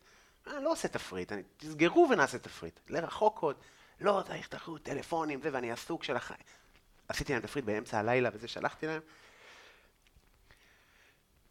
אני 0.47 0.65
לא 0.65 0.73
עושה 0.73 0.89
תפריט, 0.89 1.33
אני, 1.33 1.43
תסגרו 1.57 2.09
ונעשה 2.11 2.39
תפריט. 2.39 2.81
לרחוק 2.89 3.39
עוד. 3.39 3.57
לא, 4.01 4.23
צריך 4.27 4.49
תחרות, 4.49 4.83
טלפונים, 4.83 5.43
זה, 5.43 5.49
ואני 5.53 5.73
עסוק 5.73 6.05
של 6.05 6.17
החיים. 6.17 6.41
עשיתי 7.09 7.33
להם 7.33 7.43
תפריט 7.43 7.65
באמצע 7.65 7.99
הלילה 7.99 8.31
וזה, 8.33 8.49
שלחתי 8.49 8.87
להם. 8.87 9.01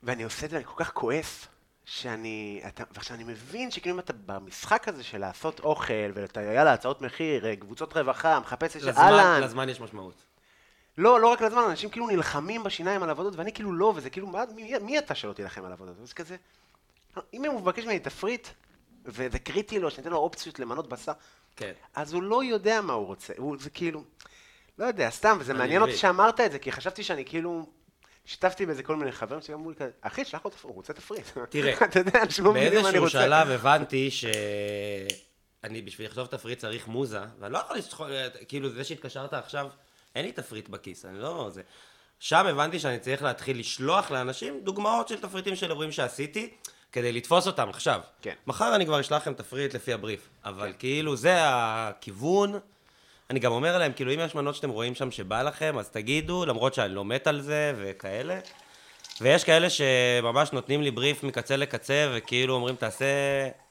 ואני 0.03 0.23
עושה 0.23 0.45
את 0.45 0.51
זה, 0.51 0.57
אני 0.57 0.65
כל 0.65 0.83
כך 0.83 0.93
כועס, 0.93 1.47
שאני, 1.91 2.61
אתה, 2.67 2.83
ועכשיו 2.91 3.15
אני 3.15 3.23
מבין 3.23 3.71
שכאילו 3.71 3.95
אם 3.95 3.99
אתה 3.99 4.13
במשחק 4.25 4.87
הזה 4.87 5.03
של 5.03 5.17
לעשות 5.17 5.59
אוכל, 5.59 5.93
ואתה, 6.13 6.41
יאללה, 6.41 6.73
הצעות 6.73 7.01
מחיר, 7.01 7.55
קבוצות 7.55 7.97
רווחה, 7.97 8.39
מחפש 8.39 8.75
את 8.77 8.81
לזמן- 8.81 9.01
אהלן, 9.01 9.41
לזמן 9.43 9.69
יש 9.69 9.81
משמעות. 9.81 10.13
לא, 10.97 11.19
לא 11.19 11.27
רק 11.27 11.41
לזמן, 11.41 11.61
אנשים 11.69 11.89
כאילו 11.89 12.07
נלחמים 12.07 12.63
בשיניים 12.63 13.03
על 13.03 13.09
עבודות, 13.09 13.35
ואני 13.35 13.53
כאילו 13.53 13.73
לא, 13.73 13.93
וזה 13.95 14.09
כאילו, 14.09 14.27
מה, 14.27 14.43
מי, 14.55 14.73
מי 14.81 14.99
אתה 14.99 15.15
שלא 15.15 15.33
תילחם 15.33 15.65
על 15.65 15.71
עבודות? 15.71 15.95
אז 16.03 16.13
כזה, 16.13 16.35
אם 17.33 17.45
הוא 17.45 17.61
מבקש 17.61 17.83
ממני 17.83 17.99
תפריט, 17.99 18.47
וזה 19.05 19.39
קריטי 19.39 19.79
לו, 19.79 19.91
שניתן 19.91 20.09
לו 20.09 20.17
אופציות 20.17 20.59
למנות 20.59 20.89
בשר, 20.89 21.11
כן. 21.55 21.71
אז 21.95 22.13
הוא 22.13 22.23
לא 22.23 22.43
יודע 22.43 22.81
מה 22.81 22.93
הוא 22.93 23.05
רוצה, 23.05 23.33
הוא, 23.37 23.57
זה 23.59 23.69
כאילו, 23.69 24.03
לא 24.77 24.85
יודע, 24.85 25.09
סתם, 25.09 25.37
וזה 25.39 25.53
מעניין 25.53 25.81
אותי. 25.81 25.97
שאמרת 25.97 26.39
את 26.39 26.51
זה, 26.51 26.59
כי 26.59 26.71
חשבתי 26.71 27.03
שאני 27.03 27.25
כאילו, 27.25 27.65
שיתפתי 28.29 28.65
באיזה 28.65 28.83
כל 28.83 28.95
מיני 28.95 29.11
חברים 29.11 29.41
שאמרו 29.41 29.69
לי 29.69 29.75
כזה, 29.75 29.89
אחי, 30.01 30.25
שלח 30.25 30.45
לו 30.45 30.51
הוא 30.61 30.75
רוצה 30.75 30.93
תפריט. 30.93 31.25
תראה, 31.49 31.73
אתה 31.85 31.99
יודע, 31.99 32.21
אנשים 32.23 32.45
לא 32.45 32.51
מבינים 32.51 32.81
מה 32.81 32.89
אני 32.89 32.99
באיזשהו 32.99 33.03
רוצה. 33.03 33.21
שלב 33.21 33.49
הבנתי 33.49 34.11
שאני 34.11 35.81
בשביל 35.81 36.07
לכתוב 36.07 36.27
תפריט 36.27 36.59
צריך 36.59 36.87
מוזה, 36.87 37.19
ואני 37.39 37.53
לא 37.53 37.57
יכול 37.57 37.77
לשחור, 37.77 38.07
כאילו 38.47 38.69
זה 38.69 38.83
שהתקשרת 38.83 39.33
עכשיו, 39.33 39.67
אין 40.15 40.25
לי 40.25 40.31
תפריט 40.31 40.69
בכיס, 40.69 41.05
אני 41.05 41.19
לא... 41.19 41.49
זה... 41.53 41.61
שם 42.19 42.47
הבנתי 42.47 42.79
שאני 42.79 42.99
צריך 42.99 43.23
להתחיל 43.23 43.59
לשלוח 43.59 44.11
לאנשים 44.11 44.59
דוגמאות 44.63 45.07
של 45.07 45.21
תפריטים 45.21 45.55
של 45.55 45.69
אירועים 45.69 45.91
שעשיתי, 45.91 46.53
כדי 46.91 47.11
לתפוס 47.11 47.47
אותם 47.47 47.69
עכשיו. 47.69 48.01
כן. 48.21 48.33
מחר 48.47 48.75
אני 48.75 48.85
כבר 48.85 48.99
אשלח 48.99 49.21
לכם 49.21 49.33
תפריט 49.33 49.73
לפי 49.73 49.93
הבריף, 49.93 50.29
אבל 50.45 50.73
כאילו 50.79 51.15
זה 51.15 51.35
הכיוון. 51.39 52.59
אני 53.29 53.39
גם 53.39 53.51
אומר 53.51 53.77
להם, 53.77 53.93
כאילו 53.93 54.13
אם 54.13 54.19
יש 54.19 54.35
מנות 54.35 54.55
שאתם 54.55 54.69
רואים 54.69 54.95
שם 54.95 55.11
שבא 55.11 55.41
לכם, 55.41 55.77
אז 55.77 55.89
תגידו, 55.89 56.45
למרות 56.45 56.73
שאני 56.73 56.95
לא 56.95 57.05
מת 57.05 57.27
על 57.27 57.41
זה 57.41 57.73
וכאלה. 57.77 58.39
ויש 59.21 59.43
כאלה 59.43 59.67
שממש 59.69 60.51
נותנים 60.51 60.81
לי 60.81 60.91
בריף 60.91 61.23
מקצה 61.23 61.55
לקצה, 61.55 62.11
וכאילו 62.13 62.53
אומרים, 62.53 62.75
תעשה 62.75 63.05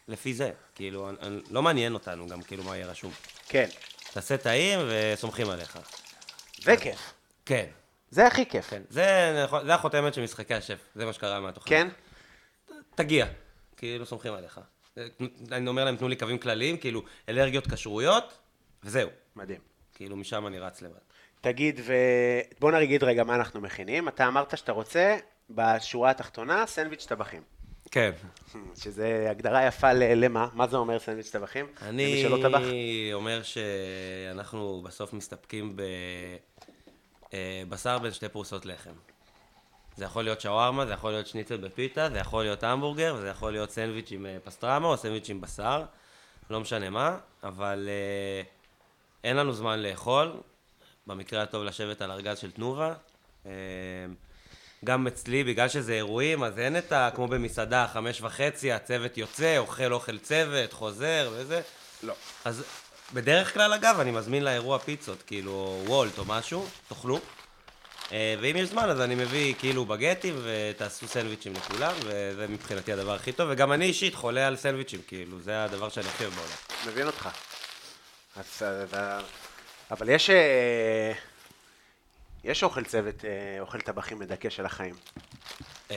לפי 0.08 0.34
זה. 0.34 0.50
כאילו, 0.74 1.08
אני, 1.08 1.16
אני, 1.22 1.40
לא 1.50 1.62
מעניין 1.62 1.94
אותנו 1.94 2.26
גם 2.26 2.42
כאילו 2.42 2.64
מה 2.64 2.76
יהיה 2.76 2.86
רשום. 2.86 3.12
כן, 3.48 3.68
תעשה 4.12 4.36
טעים 4.36 4.80
וסומכים 4.88 5.50
עליך. 5.50 5.78
זה 6.62 6.76
כיף. 6.76 7.12
כן, 7.46 7.66
זה 8.10 8.26
הכי 8.26 8.46
כיף. 8.46 8.70
כן. 8.70 8.82
זה, 8.90 9.46
זה 9.64 9.74
החותמת 9.74 10.14
של 10.14 10.22
משחקי 10.22 10.54
השף, 10.54 10.78
זה 10.94 11.04
מה 11.04 11.12
שקרה 11.12 11.40
מהתוכנית. 11.40 11.70
כן? 11.78 11.88
תגיע, 12.94 13.26
כאילו 13.76 14.06
סומכים 14.06 14.32
עליך. 14.32 14.60
אני 15.52 15.68
אומר 15.68 15.84
להם, 15.84 15.96
תנו 15.96 16.08
לי 16.08 16.16
קווים 16.16 16.38
כלליים, 16.38 16.76
כאילו, 16.76 17.02
אלרגיות, 17.28 17.66
כשרויות, 17.66 18.38
וזהו. 18.84 19.08
מדהים. 19.38 19.60
כאילו, 19.94 20.16
משם 20.16 20.46
אני 20.46 20.58
רץ 20.58 20.82
לבד. 20.82 20.98
תגיד, 21.40 21.80
ובוא 21.84 22.70
נגיד 22.72 23.04
רגע 23.04 23.24
מה 23.24 23.34
אנחנו 23.34 23.60
מכינים. 23.60 24.08
אתה 24.08 24.28
אמרת 24.28 24.58
שאתה 24.58 24.72
רוצה, 24.72 25.16
בשורה 25.50 26.10
התחתונה, 26.10 26.66
סנדוויץ' 26.66 27.06
טבחים. 27.06 27.42
כן. 27.90 28.10
שזה 28.76 29.26
הגדרה 29.30 29.66
יפה 29.66 29.92
ל- 29.92 30.24
למה? 30.24 30.48
מה 30.52 30.66
זה 30.66 30.76
אומר 30.76 30.98
סנדוויץ' 30.98 31.30
טבחים? 31.30 31.66
אני 31.82 33.10
אומר 33.12 33.40
שאנחנו 33.42 34.82
בסוף 34.84 35.12
מסתפקים 35.12 35.76
בבשר 37.32 37.98
בין 37.98 38.12
שתי 38.12 38.28
פרוסות 38.28 38.66
לחם. 38.66 38.92
זה 39.96 40.04
יכול 40.04 40.24
להיות 40.24 40.40
שווארמה, 40.40 40.86
זה 40.86 40.92
יכול 40.92 41.10
להיות 41.10 41.26
שניצל 41.26 41.56
בפיתה, 41.56 42.10
זה 42.10 42.18
יכול 42.18 42.42
להיות 42.44 42.62
המבורגר, 42.62 43.14
וזה 43.18 43.28
יכול 43.28 43.52
להיות 43.52 43.70
סנדוויץ' 43.70 44.12
עם 44.12 44.26
אה, 44.26 44.36
פסטרמה 44.44 44.88
או 44.88 44.96
סנדוויץ' 44.96 45.30
עם 45.30 45.40
בשר, 45.40 45.84
לא 46.50 46.60
משנה 46.60 46.90
מה, 46.90 47.18
אבל 47.42 47.88
אה, 47.88 48.42
אין 49.24 49.36
לנו 49.36 49.52
זמן 49.52 49.78
לאכול, 49.78 50.32
במקרה 51.06 51.42
הטוב 51.42 51.64
לשבת 51.64 52.02
על 52.02 52.10
ארגז 52.10 52.38
של 52.38 52.50
תנובה. 52.50 52.94
אה, 53.46 53.52
גם 54.84 55.06
אצלי, 55.06 55.44
בגלל 55.44 55.68
שזה 55.68 55.92
אירועים, 55.92 56.44
אז 56.44 56.58
אין 56.58 56.78
את 56.78 56.92
ה... 56.92 57.10
כמו 57.14 57.28
במסעדה, 57.28 57.86
חמש 57.92 58.20
וחצי, 58.20 58.72
הצוות 58.72 59.18
יוצא, 59.18 59.58
אוכל 59.58 59.92
אוכל 59.92 60.18
צוות, 60.18 60.72
חוזר 60.72 61.30
וזה. 61.32 61.60
לא. 62.02 62.14
אז 62.44 62.64
בדרך 63.14 63.54
כלל, 63.54 63.72
אגב, 63.72 64.00
אני 64.00 64.10
מזמין 64.10 64.44
לאירוע 64.44 64.78
פיצות, 64.78 65.22
כאילו 65.22 65.82
וולט 65.86 66.18
או 66.18 66.24
משהו, 66.24 66.66
תאכלו. 66.88 67.20
אה, 68.12 68.34
ואם 68.40 68.56
יש 68.56 68.68
זמן, 68.68 68.90
אז 68.90 69.00
אני 69.00 69.14
מביא 69.14 69.54
כאילו 69.58 69.84
בגטים 69.84 70.34
ותעשו 70.42 71.08
סנדוויצ'ים 71.08 71.52
לכולם, 71.52 71.92
וזה 72.04 72.46
מבחינתי 72.48 72.92
הדבר 72.92 73.14
הכי 73.14 73.32
טוב. 73.32 73.48
וגם 73.52 73.72
אני 73.72 73.84
אישית 73.84 74.14
חולה 74.14 74.46
על 74.46 74.56
סנדוויצ'ים, 74.56 75.00
כאילו, 75.06 75.40
זה 75.40 75.64
הדבר 75.64 75.88
שאני 75.88 76.06
הכי 76.08 76.24
אוהב 76.24 76.34
בעולם. 76.34 76.92
מבין 76.92 77.06
אותך. 77.06 77.28
אז, 78.38 78.62
אה, 78.94 79.20
אבל 79.90 80.08
יש... 80.08 80.30
אה, 80.30 81.12
יש 82.44 82.62
אוכל 82.62 82.84
צוות, 82.84 83.24
אה, 83.24 83.60
אוכל 83.60 83.80
טבחים 83.80 84.18
מדכא 84.18 84.50
של 84.50 84.66
החיים. 84.66 84.94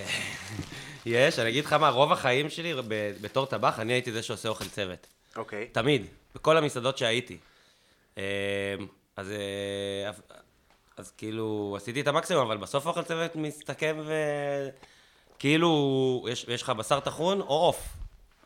יש, 1.05 1.39
אני 1.39 1.49
אגיד 1.49 1.65
לך 1.65 1.73
מה, 1.73 1.89
רוב 1.89 2.11
החיים 2.11 2.49
שלי, 2.49 2.73
בתור 3.21 3.45
טבח, 3.45 3.79
אני 3.79 3.93
הייתי 3.93 4.11
זה 4.11 4.23
שעושה 4.23 4.49
אוכל 4.49 4.65
צוות. 4.67 5.07
אוקיי. 5.35 5.67
תמיד, 5.71 6.05
בכל 6.35 6.57
המסעדות 6.57 6.97
שהייתי. 6.97 7.37
אה, 8.17 8.23
אז, 9.17 9.31
אה, 9.31 10.09
אז- 10.09 10.21
אז 10.97 11.11
כאילו, 11.17 11.73
עשיתי 11.77 12.01
את 12.01 12.07
המקסימום, 12.07 12.45
אבל 12.45 12.57
בסוף 12.57 12.85
האוכל 12.85 13.03
צוות 13.03 13.35
מסתכם 13.35 13.97
ו... 14.05 14.13
כאילו, 15.39 16.25
יש, 16.29 16.45
יש 16.47 16.61
לך 16.61 16.69
בשר 16.69 16.99
טחון 16.99 17.41
או 17.41 17.47
עוף. 17.47 17.87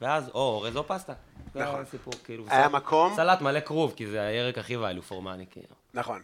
ואז 0.01 0.29
או 0.29 0.39
אורז 0.39 0.75
או 0.77 0.87
פסטה. 0.87 1.13
זה 1.53 1.59
נכון. 1.63 1.81
הסיפור, 1.81 2.13
כאילו. 2.23 2.45
היה 2.49 2.63
סלט- 2.63 2.71
מקום? 2.71 3.13
סלט 3.15 3.41
מלא 3.41 3.59
כרוב, 3.59 3.93
כי 3.95 4.07
זה 4.07 4.21
הירק 4.21 4.57
הכי 4.57 4.77
ואלו 4.77 5.01
פורמני, 5.01 5.45
כאילו. 5.51 5.67
נכון. 5.93 6.21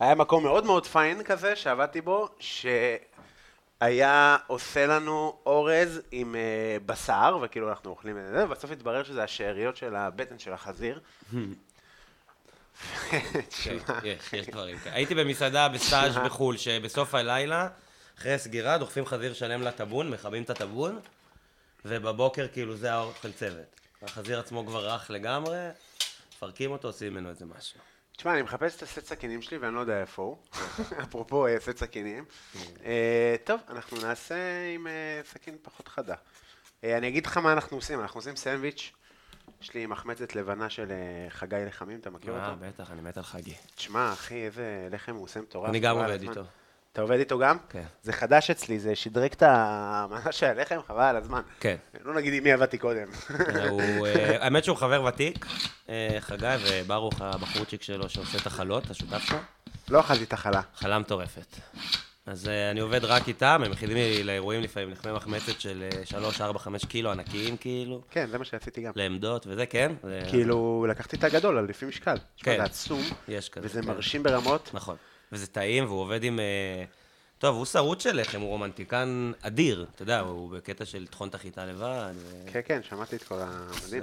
היה 0.00 0.14
מקום 0.14 0.42
מאוד 0.44 0.64
מאוד 0.64 0.86
פיין 0.86 1.22
כזה, 1.22 1.56
שעבדתי 1.56 2.00
בו, 2.00 2.28
שהיה 3.80 4.36
עושה 4.46 4.86
לנו 4.86 5.36
אורז 5.46 6.00
עם 6.10 6.34
אה, 6.34 6.40
בשר, 6.86 7.38
וכאילו 7.42 7.68
אנחנו 7.70 7.90
אוכלים 7.90 8.18
את 8.18 8.32
זה, 8.32 8.44
ובסוף 8.44 8.70
התברר 8.70 9.04
שזה 9.04 9.22
השאריות 9.22 9.76
של 9.76 9.96
הבטן 9.96 10.38
של 10.38 10.52
החזיר. 10.52 11.00
יש, 14.04 14.32
יש 14.32 14.48
דברים 14.48 14.78
כאלה. 14.78 14.94
הייתי 14.94 15.14
במסעדה 15.14 15.68
בסטאז' 15.74 16.16
בחו"ל, 16.16 16.56
שבסוף 16.56 17.14
הלילה, 17.14 17.68
אחרי 18.18 18.38
סגירה, 18.38 18.78
דוחפים 18.78 19.06
חזיר 19.06 19.34
שלם 19.34 19.62
לטאבון, 19.62 20.10
מכבים 20.10 20.42
את 20.42 20.50
הטאבון, 20.50 20.98
ובבוקר 21.84 22.48
כאילו 22.52 22.76
זה 22.76 22.92
האוכל 22.92 23.32
צוות. 23.32 23.80
החזיר 24.02 24.40
עצמו 24.40 24.66
כבר 24.66 24.94
רך 24.94 25.10
לגמרי, 25.10 25.68
מפרקים 26.32 26.70
אותו, 26.70 26.88
עושים 26.88 27.12
ממנו 27.12 27.30
איזה 27.30 27.44
משהו. 27.46 27.80
תשמע, 28.16 28.34
אני 28.34 28.42
מחפש 28.42 28.76
את 28.76 28.82
הסט 28.82 29.06
סכינים 29.06 29.42
שלי 29.42 29.58
ואני 29.58 29.74
לא 29.74 29.80
יודע 29.80 30.00
איפה 30.00 30.22
הוא. 30.22 30.36
אפרופו 31.02 31.46
אה, 31.46 31.60
סט 31.60 31.76
סכינים. 31.76 32.24
אה, 32.84 33.36
טוב, 33.44 33.60
אנחנו 33.68 33.96
נעשה 34.00 34.34
עם 34.74 34.86
אה, 34.86 35.20
סכין 35.24 35.56
פחות 35.62 35.88
חדה. 35.88 36.14
אה, 36.84 36.98
אני 36.98 37.08
אגיד 37.08 37.26
לך 37.26 37.36
מה 37.36 37.52
אנחנו 37.52 37.76
עושים, 37.76 38.00
אנחנו 38.00 38.18
עושים 38.18 38.36
סנדוויץ'. 38.36 38.92
יש 39.62 39.74
לי 39.74 39.86
מחמצת 39.86 40.34
לבנה 40.34 40.70
של 40.70 40.90
אה, 40.90 41.30
חגי 41.30 41.56
לחמים, 41.66 41.98
אתה 41.98 42.10
מכיר 42.10 42.36
אה, 42.36 42.50
אותו? 42.50 42.60
בטח, 42.60 42.90
אני 42.90 43.00
מת 43.00 43.16
על 43.16 43.22
חגי. 43.22 43.54
תשמע, 43.74 44.12
אחי, 44.12 44.46
איזה 44.46 44.88
לחם 44.90 45.14
הוא 45.14 45.24
עושה 45.24 45.40
מטורף. 45.40 45.68
אני 45.68 45.80
גם 45.80 45.96
עובד. 45.98 46.22
איתו. 46.22 46.42
אתה 46.98 47.02
עובד 47.04 47.18
איתו 47.18 47.38
גם? 47.38 47.56
כן. 47.68 47.82
זה 48.02 48.12
חדש 48.12 48.50
אצלי, 48.50 48.78
זה 48.78 48.94
שדרג 48.94 49.32
את 49.32 49.42
המנה 49.46 50.32
של 50.32 50.46
הלחם, 50.46 50.78
חבל 50.86 51.02
על 51.02 51.16
הזמן. 51.16 51.40
כן. 51.60 51.76
לא 52.04 52.14
נגיד 52.14 52.34
עם 52.34 52.44
מי 52.44 52.52
עבדתי 52.52 52.78
קודם. 52.78 53.08
הוא, 53.70 54.06
אה, 54.06 54.44
האמת 54.44 54.64
שהוא 54.64 54.76
חבר 54.76 55.04
ותיק, 55.04 55.46
אה, 55.88 56.16
חגי, 56.20 56.56
וברוך 56.66 57.20
הבחורצ'יק 57.20 57.82
שלו 57.82 58.08
שעושה 58.08 58.38
את 58.38 58.46
החלות, 58.46 58.90
השותף 58.90 59.18
שלו. 59.18 59.38
לא 59.88 60.00
אכלתי 60.00 60.24
את 60.24 60.32
החלה. 60.32 60.60
חלה 60.74 60.98
מטורפת. 60.98 61.56
אז 62.26 62.48
אה, 62.48 62.70
אני 62.70 62.80
עובד 62.80 63.04
רק 63.04 63.28
איתם, 63.28 63.62
הם 63.64 63.70
מכינים 63.70 63.96
לי 63.96 64.22
לאירועים 64.22 64.60
לפעמים 64.60 64.90
לחמי 64.90 65.12
מחמצת 65.12 65.60
של 65.60 65.88
3, 66.04 66.40
4, 66.40 66.58
5 66.58 66.84
קילו 66.84 67.10
ענקיים 67.10 67.56
כאילו, 67.56 68.02
כן, 68.10 68.26
זה 68.30 68.38
מה 68.38 68.44
שעשיתי 68.44 68.82
גם. 68.82 68.92
לעמדות 68.96 69.46
וזה, 69.46 69.66
כן? 69.66 69.92
כאילו, 70.30 70.86
לקחתי 70.88 71.16
את 71.16 71.24
הגדול, 71.24 71.58
על 71.58 71.64
לפי 71.64 71.86
משקל. 71.86 72.16
כן. 72.36 72.56
זה 72.56 72.64
עצום, 72.64 73.02
יש 73.28 73.48
כזה. 73.48 73.66
וזה 73.66 73.82
כן. 73.82 73.88
מרשים 73.88 74.22
ברמות. 74.22 74.70
נכון. 74.74 74.96
וזה 75.32 75.46
טעים, 75.46 75.84
והוא 75.84 76.00
עובד 76.00 76.24
עם... 76.24 76.40
אה, 76.40 76.84
טוב, 77.38 77.56
הוא 77.56 77.64
שרוט 77.64 78.00
של 78.00 78.20
לחם, 78.20 78.40
הוא 78.40 78.48
רומנטיקן 78.48 79.32
אדיר, 79.42 79.86
אתה 79.94 80.02
יודע, 80.02 80.20
הוא 80.20 80.50
בקטע 80.50 80.84
של 80.84 80.98
לטחון 80.98 81.28
את 81.28 81.34
החיטה 81.34 81.66
לבד. 81.66 82.12
ו- 82.14 82.52
כן, 82.52 82.60
כן, 82.64 82.80
שמעתי 82.82 83.16
את 83.16 83.22
כל 83.22 83.38
המדהים. 83.40 84.02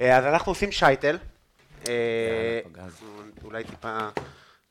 אה, 0.00 0.18
אז 0.18 0.24
אנחנו 0.24 0.52
עושים 0.52 0.72
שייטל. 0.72 1.18
אה, 1.88 2.60
אולי 3.44 3.64
טיפה 3.64 4.08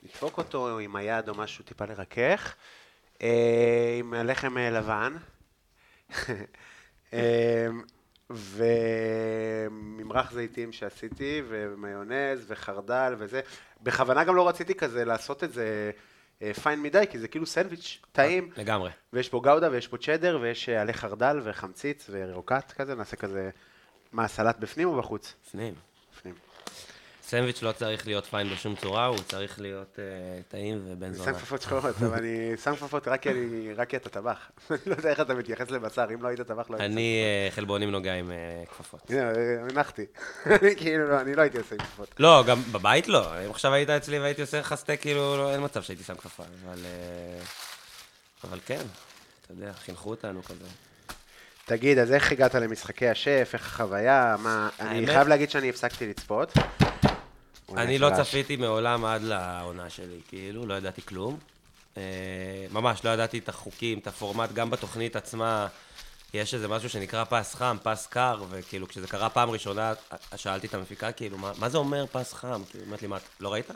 נדפוק 0.03 0.37
אותו 0.37 0.79
עם 0.79 0.95
היד 0.95 1.29
או 1.29 1.35
משהו, 1.35 1.63
טיפה 1.63 1.85
לרכך. 1.85 2.55
עם 3.99 4.13
לחם 4.13 4.57
לבן. 4.57 5.15
וממרח 8.29 10.31
זיתים 10.31 10.71
שעשיתי, 10.71 11.41
ומיונז, 11.47 12.45
וחרדל 12.47 13.15
וזה. 13.17 13.41
בכוונה 13.81 14.23
גם 14.23 14.35
לא 14.35 14.47
רציתי 14.47 14.75
כזה 14.75 15.05
לעשות 15.05 15.43
את 15.43 15.53
זה 15.53 15.91
אה, 16.41 16.53
פיין 16.53 16.81
מדי, 16.81 17.05
כי 17.09 17.19
זה 17.19 17.27
כאילו 17.27 17.45
סנדוויץ' 17.45 18.01
טעים. 18.11 18.49
לגמרי. 18.57 18.89
ויש 19.13 19.29
פה 19.29 19.41
גאודה 19.43 19.71
ויש 19.71 19.87
פה 19.87 19.97
צ'דר 19.97 20.39
ויש 20.41 20.69
אה, 20.69 20.81
עלי 20.81 20.93
חרדל 20.93 21.41
וחמציץ 21.43 22.09
ורוקט 22.09 22.71
כזה, 22.71 22.95
נעשה 22.95 23.15
כזה, 23.15 23.49
מה, 24.11 24.27
סלט 24.27 24.59
בפנים 24.59 24.87
או 24.87 24.97
בחוץ? 24.97 25.33
בפנים. 25.47 25.73
סנדוויץ' 27.27 27.61
לא 27.61 27.71
צריך 27.71 28.07
להיות 28.07 28.25
פיין 28.25 28.49
בשום 28.49 28.75
צורה, 28.75 29.05
הוא 29.05 29.17
צריך 29.17 29.61
להיות 29.61 29.99
אה, 29.99 30.41
טעים 30.47 30.81
ובן 30.87 31.05
אני 31.05 31.15
זונה. 31.15 31.33
שם 31.33 31.39
כפפות 31.39 31.61
שחורות, 31.61 31.95
אבל 32.01 32.17
אני 32.17 32.57
שם 32.63 32.75
כפפות 32.75 33.07
רק 33.07 33.89
כי 33.89 33.97
אתה 33.97 34.09
טבח. 34.09 34.37
אני 34.71 34.79
לא 34.85 34.95
יודע 34.95 35.09
איך 35.09 35.19
אתה 35.19 35.33
מתייחס 35.33 35.71
לבשר, 35.71 36.05
אם 36.13 36.23
לא 36.23 36.27
היית 36.27 36.41
טבח 36.41 36.69
לא 36.69 36.75
היית. 36.75 36.91
אני 36.91 37.23
אה, 37.23 37.51
חלבונים 37.51 37.91
נוגע 37.91 38.13
עם 38.13 38.31
אה, 38.31 38.63
כפפות. 38.65 39.11
הנחתי. 39.69 40.05
אני 40.45 40.75
כאילו, 40.75 41.09
לא, 41.09 41.21
אני 41.21 41.35
לא 41.35 41.41
הייתי 41.41 41.57
עושה 41.57 41.75
עם 41.75 41.81
כפפות. 41.81 42.15
לא, 42.19 42.43
גם 42.47 42.61
בבית 42.71 43.07
לא. 43.07 43.45
אם 43.45 43.51
עכשיו 43.51 43.73
היית 43.73 43.89
אצלי 43.89 44.19
והייתי 44.19 44.41
עושה 44.41 44.59
לך 44.59 44.75
סטייק, 44.75 45.01
כאילו, 45.01 45.37
לא, 45.37 45.53
אין 45.53 45.63
מצב 45.63 45.81
שהייתי 45.81 46.03
שם 46.03 46.15
כפפה. 46.15 46.43
אבל... 46.65 46.79
אבל 48.43 48.59
כן, 48.65 48.81
אתה 49.41 49.53
יודע, 49.53 49.73
חינכו 49.73 50.09
אותנו 50.09 50.43
כזה. 50.43 50.65
תגיד, 51.65 51.97
אז 51.97 52.11
איך 52.11 52.31
הגעת 52.31 52.55
למשחקי 52.55 53.07
השף? 53.07 53.49
איך 53.53 53.65
החוויה? 53.65 54.35
מה... 54.39 54.69
אני 54.79 55.07
חייב 55.07 55.27
להגיד 55.27 55.49
שאני 55.49 55.69
הפסקתי 55.69 56.07
לצפות. 56.07 56.53
אני 57.77 57.97
לא. 57.97 58.09
צפיתי 58.17 58.55
מעולם 58.55 59.05
עד 59.05 59.21
לעונה 59.21 59.89
שלי, 59.89 60.19
כאילו, 60.27 60.65
לא 60.65 60.73
ידעתי 60.73 61.01
כלום. 61.01 61.37
אה, 61.97 62.03
ממש, 62.71 63.05
לא 63.05 63.09
ידעתי 63.09 63.39
את 63.39 63.49
החוקים, 63.49 63.99
את 63.99 64.07
הפורמט, 64.07 64.53
גם 64.53 64.69
בתוכנית 64.69 65.15
עצמה. 65.15 65.67
יש 66.33 66.53
איזה 66.53 66.67
משהו 66.67 66.89
שנקרא 66.89 67.23
פס 67.23 67.55
חם, 67.55 67.77
פס 67.83 68.07
קר, 68.07 68.43
וכאילו, 68.49 68.87
כשזה 68.87 69.07
קרה 69.07 69.29
פעם 69.29 69.49
ראשונה, 69.49 69.93
שאלתי 70.35 70.67
את 70.67 70.73
המפיקה, 70.73 71.11
כאילו, 71.11 71.37
מה, 71.37 71.51
מה 71.59 71.69
זה 71.69 71.77
אומר 71.77 72.05
פס 72.11 72.33
חם? 72.33 72.61
כאילו, 72.69 72.83
היא 72.83 72.85
אומרת 72.85 73.01
לי, 73.01 73.07
מה, 73.07 73.17
לא 73.39 73.53
ראית? 73.53 73.67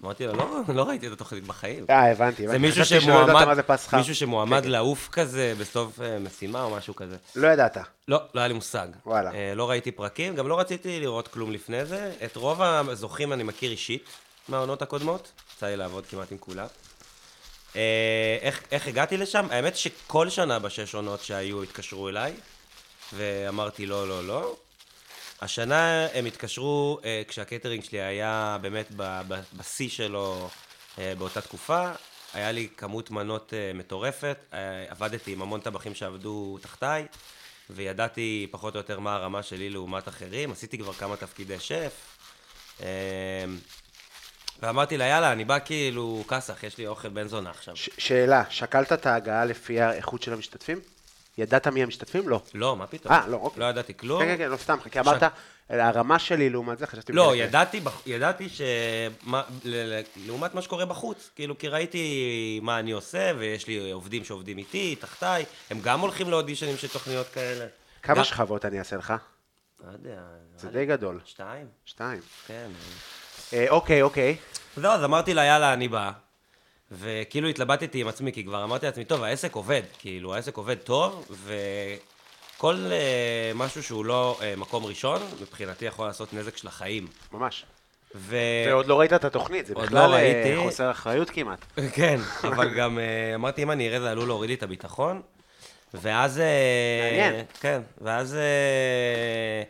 אמרתי 0.00 0.26
לה, 0.26 0.32
לא, 0.32 0.60
לא 0.74 0.82
ראיתי 0.82 1.06
את 1.06 1.12
התוכנית 1.12 1.46
בחיים. 1.46 1.86
אה, 1.90 2.10
הבנתי. 2.10 2.48
זה. 2.48 2.58
מישהו 2.58 2.84
שמועמד. 2.84 3.58
מישהו 3.92 4.14
שמועמד 4.14 4.58
כן, 4.58 4.64
כן. 4.64 4.70
לעוף 4.70 5.08
כזה 5.12 5.54
בסוף 5.58 6.00
אה, 6.00 6.18
משימה 6.18 6.62
או 6.62 6.76
משהו 6.76 6.94
כזה. 6.94 7.16
לא 7.36 7.48
ידעת. 7.48 7.76
לא, 8.08 8.20
לא 8.34 8.40
היה 8.40 8.48
לי 8.48 8.54
מושג. 8.54 8.88
וואלה. 9.06 9.30
אה, 9.34 9.52
לא 9.54 9.70
ראיתי 9.70 9.90
פרקים, 9.90 10.36
גם 10.36 10.48
לא 10.48 10.60
רציתי 10.60 11.00
לראות 11.00 11.28
כלום 11.28 11.52
לפני 11.52 11.84
זה. 11.84 12.12
את 12.24 12.36
רוב 12.36 12.62
הזוכים 12.62 13.32
אני 13.32 13.42
מכיר 13.42 13.70
אישית 13.70 14.04
מהעונות 14.48 14.82
הקודמות, 14.82 15.32
יצא 15.56 15.66
לי 15.66 15.76
לעבוד 15.76 16.06
כמעט 16.06 16.32
עם 16.32 16.38
כולם. 16.38 16.66
אה, 17.76 18.38
איך, 18.40 18.62
איך 18.72 18.86
הגעתי 18.86 19.16
לשם? 19.16 19.46
האמת 19.50 19.76
שכל 19.76 20.28
שנה 20.28 20.58
בשש 20.58 20.94
עונות 20.94 21.20
שהיו 21.20 21.62
התקשרו 21.62 22.08
אליי, 22.08 22.32
ואמרתי 23.12 23.86
לא, 23.86 24.08
לא, 24.08 24.26
לא. 24.26 24.56
השנה 25.42 26.06
הם 26.14 26.24
התקשרו 26.26 26.98
אה, 27.04 27.22
כשהקייטרינג 27.28 27.84
שלי 27.84 28.00
היה 28.00 28.58
באמת 28.60 28.86
בשיא 29.56 29.88
שלו 29.88 30.48
אה, 30.98 31.12
באותה 31.18 31.40
תקופה. 31.40 31.90
היה 32.34 32.52
לי 32.52 32.68
כמות 32.76 33.10
מנות 33.10 33.54
אה, 33.54 33.72
מטורפת, 33.74 34.36
אה, 34.52 34.58
עבדתי 34.88 35.32
עם 35.32 35.42
המון 35.42 35.60
טבחים 35.60 35.94
שעבדו 35.94 36.58
תחתיי, 36.62 37.06
וידעתי 37.70 38.46
פחות 38.50 38.74
או 38.74 38.80
יותר 38.80 39.00
מה 39.00 39.14
הרמה 39.14 39.42
שלי 39.42 39.70
לעומת 39.70 40.08
אחרים. 40.08 40.52
עשיתי 40.52 40.78
כבר 40.78 40.92
כמה 40.92 41.16
תפקידי 41.16 41.60
שף. 41.60 41.92
אה, 42.82 43.44
ואמרתי 44.62 44.96
לה, 44.96 45.04
יאללה, 45.06 45.32
אני 45.32 45.44
בא 45.44 45.58
כאילו 45.64 46.24
כסח, 46.28 46.62
יש 46.62 46.78
לי 46.78 46.86
אוכל 46.86 47.08
בן 47.08 47.28
זונה 47.28 47.50
עכשיו. 47.50 47.76
ש- 47.76 47.90
שאלה, 47.98 48.42
שקלת 48.50 48.92
את 48.92 49.06
ההגעה 49.06 49.44
לפי 49.44 49.80
האיכות 49.80 50.22
של 50.22 50.32
המשתתפים? 50.32 50.80
ידעת 51.38 51.66
מי 51.66 51.82
המשתתפים? 51.82 52.28
לא. 52.28 52.40
לא, 52.54 52.76
מה 52.76 52.86
פתאום? 52.86 53.12
אה, 53.14 53.26
לא, 53.28 53.36
אוקיי. 53.36 53.60
לא 53.60 53.66
ידעתי 53.66 53.96
כלום. 53.96 54.22
כן, 54.22 54.28
כן, 54.28 54.36
כן, 54.38 54.50
לא 54.50 54.56
סתם, 54.56 54.78
כי 54.90 55.00
אמרת, 55.00 55.22
הרמה 55.70 56.18
שלי 56.18 56.50
לעומת 56.50 56.78
זה, 56.78 56.86
חשבתי... 56.86 57.12
לא. 57.12 57.36
ידעתי, 57.36 57.80
ידעתי 58.06 58.48
ש... 58.48 58.60
מה- 59.22 59.42
ל- 59.64 59.94
ל- 59.98 60.02
לעומת 60.26 60.54
מה 60.54 60.62
שקורה 60.62 60.84
בחוץ, 60.84 61.30
כאילו, 61.36 61.58
כי 61.58 61.68
ראיתי 61.68 62.60
מה 62.62 62.78
אני 62.78 62.92
עושה, 62.92 63.32
ויש 63.38 63.66
לי 63.66 63.90
עובדים 63.90 64.24
שעובדים 64.24 64.58
איתי, 64.58 64.96
תחתיי, 64.96 65.44
הם 65.70 65.80
גם 65.80 66.00
הולכים 66.00 66.30
לאודישנים 66.30 66.76
של 66.76 66.88
תוכניות 66.88 67.26
כאלה. 67.34 67.66
כמה 68.02 68.24
שכבות 68.24 68.64
אני 68.64 68.78
אעשה 68.78 68.96
לך? 68.96 69.14
לא 69.86 69.92
יודע. 69.92 70.20
זה 70.56 70.68
נראה 70.68 70.80
לי 70.80 70.86
די 70.86 70.92
גדול. 70.92 71.20
שתיים, 71.24 71.66
שתיים. 71.84 72.20
כן. 72.46 72.70
אה, 73.52 73.66
אוקיי, 73.70 74.02
אוקיי. 74.02 74.36
זהו, 74.76 74.90
אז 74.92 75.04
אמרתי 75.04 75.34
לה, 75.34 75.44
יאללה, 75.44 75.72
אני 75.72 75.88
בא. 75.88 76.10
וכאילו 76.92 77.48
התלבטתי 77.48 78.00
עם 78.00 78.08
עצמי, 78.08 78.32
כי 78.32 78.44
כבר 78.44 78.64
אמרתי 78.64 78.86
לעצמי, 78.86 79.04
טוב, 79.04 79.22
העסק 79.22 79.54
עובד, 79.54 79.82
כאילו, 79.98 80.34
העסק 80.34 80.56
עובד 80.56 80.74
טוב, 80.74 81.36
וכל 82.56 82.76
uh, 82.76 83.56
משהו 83.56 83.82
שהוא 83.82 84.04
לא 84.04 84.38
uh, 84.38 84.60
מקום 84.60 84.84
ראשון, 84.84 85.22
מבחינתי 85.40 85.84
יכול 85.84 86.06
לעשות 86.06 86.32
נזק 86.32 86.56
של 86.56 86.68
החיים. 86.68 87.06
ממש. 87.32 87.64
ו... 88.14 88.36
ועוד 88.66 88.86
לא 88.86 89.00
ראית 89.00 89.12
את 89.12 89.24
התוכנית, 89.24 89.66
זה 89.66 89.74
בכלל 89.74 90.10
לא 90.10 90.14
אה, 90.14 90.22
ראיתי. 90.22 90.56
חוסר 90.56 90.90
אחריות 90.90 91.30
כמעט. 91.30 91.64
כן, 91.96 92.20
אבל 92.48 92.74
גם 92.74 92.98
אה, 92.98 93.34
אמרתי, 93.34 93.62
אם 93.62 93.70
אני 93.70 93.88
אראה, 93.88 94.00
זה 94.00 94.10
עלול 94.10 94.26
להוריד 94.28 94.50
לי 94.50 94.54
את 94.54 94.62
הביטחון. 94.62 95.22
ואז... 95.94 96.42
מעניין. 97.02 97.44
כן, 97.60 97.80
ואז 98.00 98.34
אה, 98.34 99.62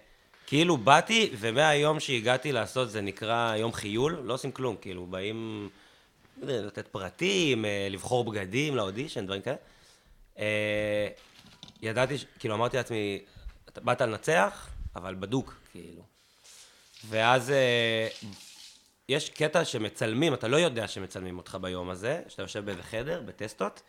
כאילו 0.47 0.77
באתי, 0.77 1.31
ומהיום 1.39 2.01
שהגעתי 2.01 2.53
לעשות, 2.53 2.91
זה 2.91 3.01
נקרא 3.01 3.57
יום 3.57 3.73
חיול, 3.73 4.21
לא 4.25 4.35
עושים 4.35 4.53
כלום, 4.53 4.77
כאילו, 4.81 5.07
באים 5.07 5.69
לתת 6.43 6.89
פרטים, 6.89 7.65
אה, 7.65 7.89
לבחור 7.91 8.25
בגדים 8.25 8.77
לאודישן, 8.77 9.27
דברים 9.27 9.43
כאלה. 9.43 9.57
אה, 10.39 11.09
ידעתי, 11.83 12.15
כאילו 12.39 12.55
אמרתי 12.55 12.77
לעצמי, 12.77 13.19
אתה 13.69 13.81
באת 13.81 14.01
לנצח, 14.01 14.69
אבל 14.97 15.15
בדוק, 15.15 15.55
כאילו. 15.73 16.03
ואז 17.09 17.51
אה, 17.51 18.09
יש 19.09 19.31
קטע 19.31 19.65
שמצלמים, 19.65 20.35
אתה 20.35 20.49
לא 20.49 20.57
יודע 20.57 20.89
שמצלמים 20.89 21.39
אותך 21.39 21.59
ביום 21.61 21.91
הזה, 21.91 22.23
שאתה 22.29 22.43
יושב 22.43 22.65
באיזה 22.65 22.83
חדר, 22.83 23.23
בטסטות, 23.27 23.83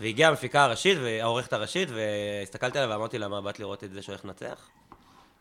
והגיעה 0.00 0.30
המפיקה 0.30 0.64
הראשית, 0.64 0.98
והעורכת 1.02 1.52
הראשית, 1.52 1.88
והסתכלתי 1.90 2.78
עליה 2.78 2.96
ואמרתי 2.96 3.18
לה, 3.18 3.28
מה, 3.28 3.40
באת 3.40 3.60
לראות 3.60 3.84
את 3.84 3.92
זה 3.92 4.02
שהולך 4.02 4.24
לנצח? 4.24 4.68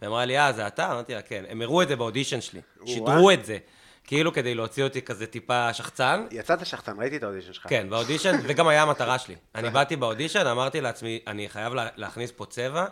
והיא 0.01 0.09
אמרה 0.09 0.25
לי, 0.25 0.39
אה, 0.39 0.53
זה 0.53 0.67
אתה? 0.67 0.91
אמרתי 0.91 1.13
לה, 1.13 1.21
כן. 1.21 1.43
הם 1.49 1.61
הראו 1.61 1.81
את 1.81 1.87
זה 1.87 1.95
באודישן 1.95 2.41
שלי, 2.41 2.61
שידרו 2.85 3.31
את 3.31 3.45
זה, 3.45 3.57
כאילו 4.07 4.33
כדי 4.33 4.55
להוציא 4.55 4.83
אותי 4.83 5.01
כזה 5.01 5.27
טיפה 5.27 5.73
שחצן. 5.73 6.25
יצאת 6.31 6.65
שחצן, 6.65 6.99
ראיתי 6.99 7.17
את 7.17 7.23
האודישן 7.23 7.53
שלך. 7.53 7.65
כן, 7.69 7.89
באודישן, 7.89 8.41
זה 8.47 8.53
גם 8.53 8.67
היה 8.67 8.81
המטרה 8.81 9.19
שלי. 9.19 9.35
אני 9.55 9.69
באתי 9.75 9.95
באודישן, 9.95 10.47
אמרתי 10.47 10.81
לעצמי, 10.81 11.19
אני 11.27 11.49
חייב 11.49 11.73
לה- 11.73 11.87
להכניס 11.95 12.31
פה 12.35 12.45
צבע, 12.45 12.85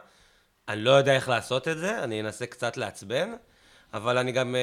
אני 0.70 0.82
לא 0.82 0.92
יודע 0.92 1.14
איך 1.16 1.30
לעשות 1.30 1.68
את 1.68 1.78
זה, 1.78 2.04
אני 2.04 2.22
אנסה 2.22 2.46
קצת 2.46 2.78
לעצבן, 2.78 3.34
אבל 3.94 4.18
אני 4.18 4.32
גם 4.32 4.56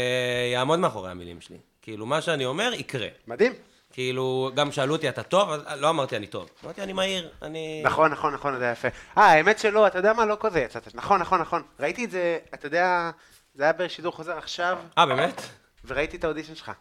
אעמוד 0.57 0.79
מאחורי 0.79 1.11
המילים 1.11 1.41
שלי. 1.41 1.59
כאילו, 1.83 2.07
מה 2.07 2.21
שאני 2.21 2.45
אומר, 2.45 2.73
יקרה. 2.75 3.09
מדהים. 3.27 3.53
כאילו, 3.93 4.51
גם 4.55 4.73
שאלו 4.73 4.95
אותי, 4.95 5.09
אתה 5.09 5.23
טוב? 5.23 5.51
אז 5.51 5.81
לא 5.81 5.91
אמרתי 5.91 6.17
אני 6.17 6.27
טוב. 6.27 6.49
אמרתי, 6.65 6.83
אני 6.83 6.93
מהיר, 6.93 7.29
אני... 7.43 7.83
נכון, 7.85 8.11
נכון, 8.13 8.35
נכון, 8.35 8.59
זה 8.59 8.67
יפה. 8.73 8.89
אה, 9.19 9.23
האמת 9.23 9.59
שלא, 9.59 9.87
אתה 9.87 9.99
יודע 9.99 10.13
מה? 10.13 10.25
לא 10.27 10.37
כזה 10.41 10.61
יצאת. 10.61 10.95
נכון, 10.95 11.21
נכון, 11.21 11.41
נכון. 11.41 11.63
ראיתי 11.81 12.05
את 12.05 12.11
זה, 12.11 12.39
אתה 12.55 12.67
יודע, 12.67 13.11
זה 13.55 13.63
היה 13.63 13.73
בשידור 13.73 14.13
חוזר 14.13 14.39
עכשיו, 14.39 14.79
אה, 14.99 15.07
באמת? 15.07 15.43
וראיתי 15.85 16.17
את 16.17 16.25
האודישן 16.25 16.55
שלך. 16.55 16.73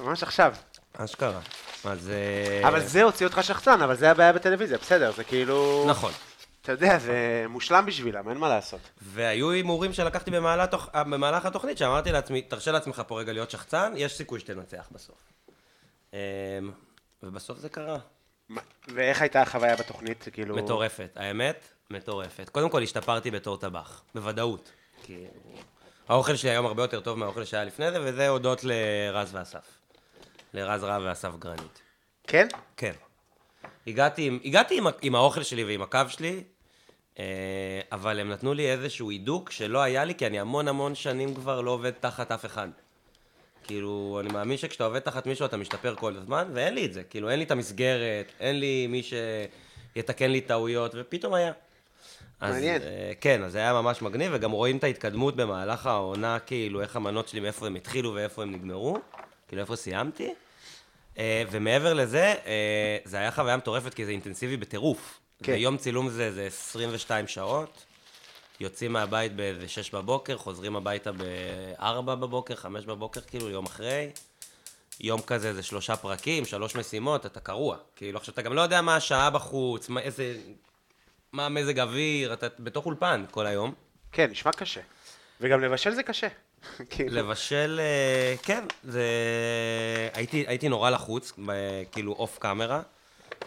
ממש 0.00 0.22
עכשיו. 0.22 0.54
אשכרה. 0.92 1.40
אז... 1.84 2.10
אה, 2.10 2.68
אבל 2.68 2.86
זה 2.86 3.02
הוציא 3.02 3.26
אותך 3.26 3.38
שחצן, 3.42 3.82
אבל 3.82 3.96
זה 3.96 4.10
הבעיה 4.10 4.32
בטלוויזיה, 4.32 4.78
בסדר, 4.78 5.12
זה 5.12 5.24
כאילו... 5.24 5.86
נכון. 5.88 6.12
אתה 6.62 6.72
יודע, 6.72 6.98
זה 6.98 7.44
מושלם 7.48 7.86
בשבילם, 7.86 8.28
אין 8.28 8.38
מה 8.38 8.48
לעשות. 8.48 8.80
והיו 9.02 9.50
הימורים 9.50 9.92
שלקחתי 9.92 10.30
במהלך, 10.30 10.64
התוכ... 10.64 10.88
במהלך 10.94 11.46
התוכנית, 11.46 11.78
שאמרתי 11.78 12.12
לעצמי, 12.12 12.42
תרשה 12.42 12.72
לעצמך 12.72 13.02
פה 13.06 13.20
רגע 13.20 13.32
להיות 13.32 13.50
שחצן, 13.50 13.92
יש 13.96 14.16
סיכוי 14.16 14.40
שתנצח 14.40 14.88
בסוף. 14.92 15.18
אמ, 16.12 16.18
ובסוף 17.22 17.58
זה 17.58 17.68
קרה. 17.68 17.98
ואיך 18.88 19.20
הייתה 19.22 19.42
החוויה 19.42 19.76
בתוכנית, 19.76 20.28
כאילו... 20.32 20.56
מטורפת. 20.56 21.10
האמת, 21.16 21.68
מטורפת. 21.90 22.48
קודם 22.48 22.70
כל, 22.70 22.82
השתפרתי 22.82 23.30
בתור 23.30 23.56
טבח. 23.56 24.02
בוודאות. 24.14 24.70
כי 25.02 25.24
האוכל 26.08 26.36
שלי 26.36 26.50
היום 26.50 26.66
הרבה 26.66 26.82
יותר 26.82 27.00
טוב 27.00 27.18
מהאוכל 27.18 27.44
שהיה 27.44 27.64
לפני 27.64 27.90
זה, 27.90 27.98
וזה 28.02 28.28
הודות 28.28 28.64
לרז 28.64 29.34
ואסף. 29.34 29.78
לרז 30.54 30.84
רב 30.84 31.02
ואסף 31.06 31.36
גרנית. 31.38 31.82
כן? 32.26 32.48
כן. 32.76 32.92
הגעתי, 33.86 34.26
עם, 34.26 34.38
הגעתי 34.44 34.78
עם, 34.78 34.86
עם 35.02 35.14
האוכל 35.14 35.42
שלי 35.42 35.64
ועם 35.64 35.82
הקו 35.82 36.00
שלי, 36.08 36.44
אה, 37.18 37.80
אבל 37.92 38.20
הם 38.20 38.28
נתנו 38.28 38.54
לי 38.54 38.72
איזשהו 38.72 39.10
הידוק 39.10 39.50
שלא 39.50 39.82
היה 39.82 40.04
לי, 40.04 40.14
כי 40.14 40.26
אני 40.26 40.40
המון 40.40 40.68
המון 40.68 40.94
שנים 40.94 41.34
כבר 41.34 41.60
לא 41.60 41.70
עובד 41.70 41.90
תחת 41.90 42.32
אף 42.32 42.44
אחד. 42.44 42.68
כאילו, 43.64 44.18
אני 44.20 44.32
מאמין 44.32 44.56
שכשאתה 44.56 44.84
עובד 44.84 44.98
תחת 44.98 45.26
מישהו 45.26 45.46
אתה 45.46 45.56
משתפר 45.56 45.94
כל 45.94 46.16
הזמן, 46.16 46.48
ואין 46.54 46.74
לי 46.74 46.86
את 46.86 46.92
זה. 46.92 47.02
כאילו, 47.02 47.30
אין 47.30 47.38
לי 47.38 47.44
את 47.44 47.50
המסגרת, 47.50 48.32
אין 48.40 48.60
לי 48.60 48.86
מי 48.86 49.02
שיתקן 49.02 50.30
לי 50.30 50.40
טעויות, 50.40 50.92
ופתאום 50.94 51.34
היה. 51.34 51.52
אז, 52.40 52.54
מעניין. 52.54 52.82
אה, 52.82 53.12
כן, 53.20 53.42
אז 53.42 53.52
זה 53.52 53.58
היה 53.58 53.72
ממש 53.72 54.02
מגניב, 54.02 54.32
וגם 54.34 54.50
רואים 54.50 54.76
את 54.76 54.84
ההתקדמות 54.84 55.36
במהלך 55.36 55.86
העונה, 55.86 56.38
כאילו, 56.38 56.80
איך 56.80 56.96
המנות 56.96 57.28
שלי, 57.28 57.40
מאיפה 57.40 57.66
הם 57.66 57.74
התחילו 57.74 58.14
ואיפה 58.14 58.42
הם 58.42 58.52
נגמרו, 58.52 58.98
כאילו, 59.48 59.62
איפה 59.62 59.76
סיימתי. 59.76 60.34
אה, 61.18 61.42
ומעבר 61.50 61.94
לזה, 61.94 62.34
אה, 62.46 62.96
זה 63.04 63.16
היה 63.16 63.30
חוויה 63.30 63.56
מטורפת, 63.56 63.94
כי 63.94 64.04
זה 64.04 64.10
אינטנסיבי 64.10 64.56
בטירוף. 64.56 65.20
כן. 65.42 65.52
כן. 65.52 65.58
יום 65.58 65.76
צילום 65.76 66.08
זה, 66.08 66.32
זה 66.32 66.46
22 66.46 67.28
שעות, 67.28 67.84
יוצאים 68.60 68.92
מהבית 68.92 69.36
באיזה 69.36 69.68
6 69.68 69.90
בבוקר, 69.90 70.36
חוזרים 70.36 70.76
הביתה 70.76 71.12
ב-4 71.12 72.02
בבוקר, 72.02 72.56
5 72.56 72.84
בבוקר, 72.84 73.20
כאילו, 73.20 73.48
יום 73.48 73.66
אחרי. 73.66 74.10
יום 75.00 75.20
כזה 75.22 75.54
זה 75.54 75.62
שלושה 75.62 75.96
פרקים, 75.96 76.44
שלוש 76.44 76.76
משימות, 76.76 77.26
אתה 77.26 77.40
קרוע. 77.40 77.76
כאילו, 77.96 78.18
עכשיו 78.18 78.32
אתה 78.34 78.42
גם 78.42 78.52
לא 78.52 78.60
יודע 78.60 78.82
מה 78.82 78.96
השעה 78.96 79.30
בחוץ, 79.30 79.88
מה, 79.88 80.00
איזה... 80.00 80.36
מה 81.36 81.46
המזג 81.46 81.80
אוויר, 81.80 82.32
אתה 82.32 82.46
בתוך 82.58 82.86
אולפן 82.86 83.24
כל 83.30 83.46
היום. 83.46 83.74
כן, 84.12 84.30
נשמע 84.30 84.52
קשה. 84.52 84.80
וגם 85.40 85.60
לבשל 85.60 85.90
זה 85.94 86.02
קשה. 86.02 86.26
כאילו, 86.90 87.16
לבשל, 87.16 87.80
אה, 87.82 88.34
כן, 88.42 88.64
זה... 88.84 89.04
הייתי, 90.14 90.44
הייתי 90.46 90.68
נורא 90.68 90.90
לחוץ, 90.90 91.32
ב- 91.46 91.82
כאילו 91.92 92.12
off 92.12 92.38
camera. 92.38 92.82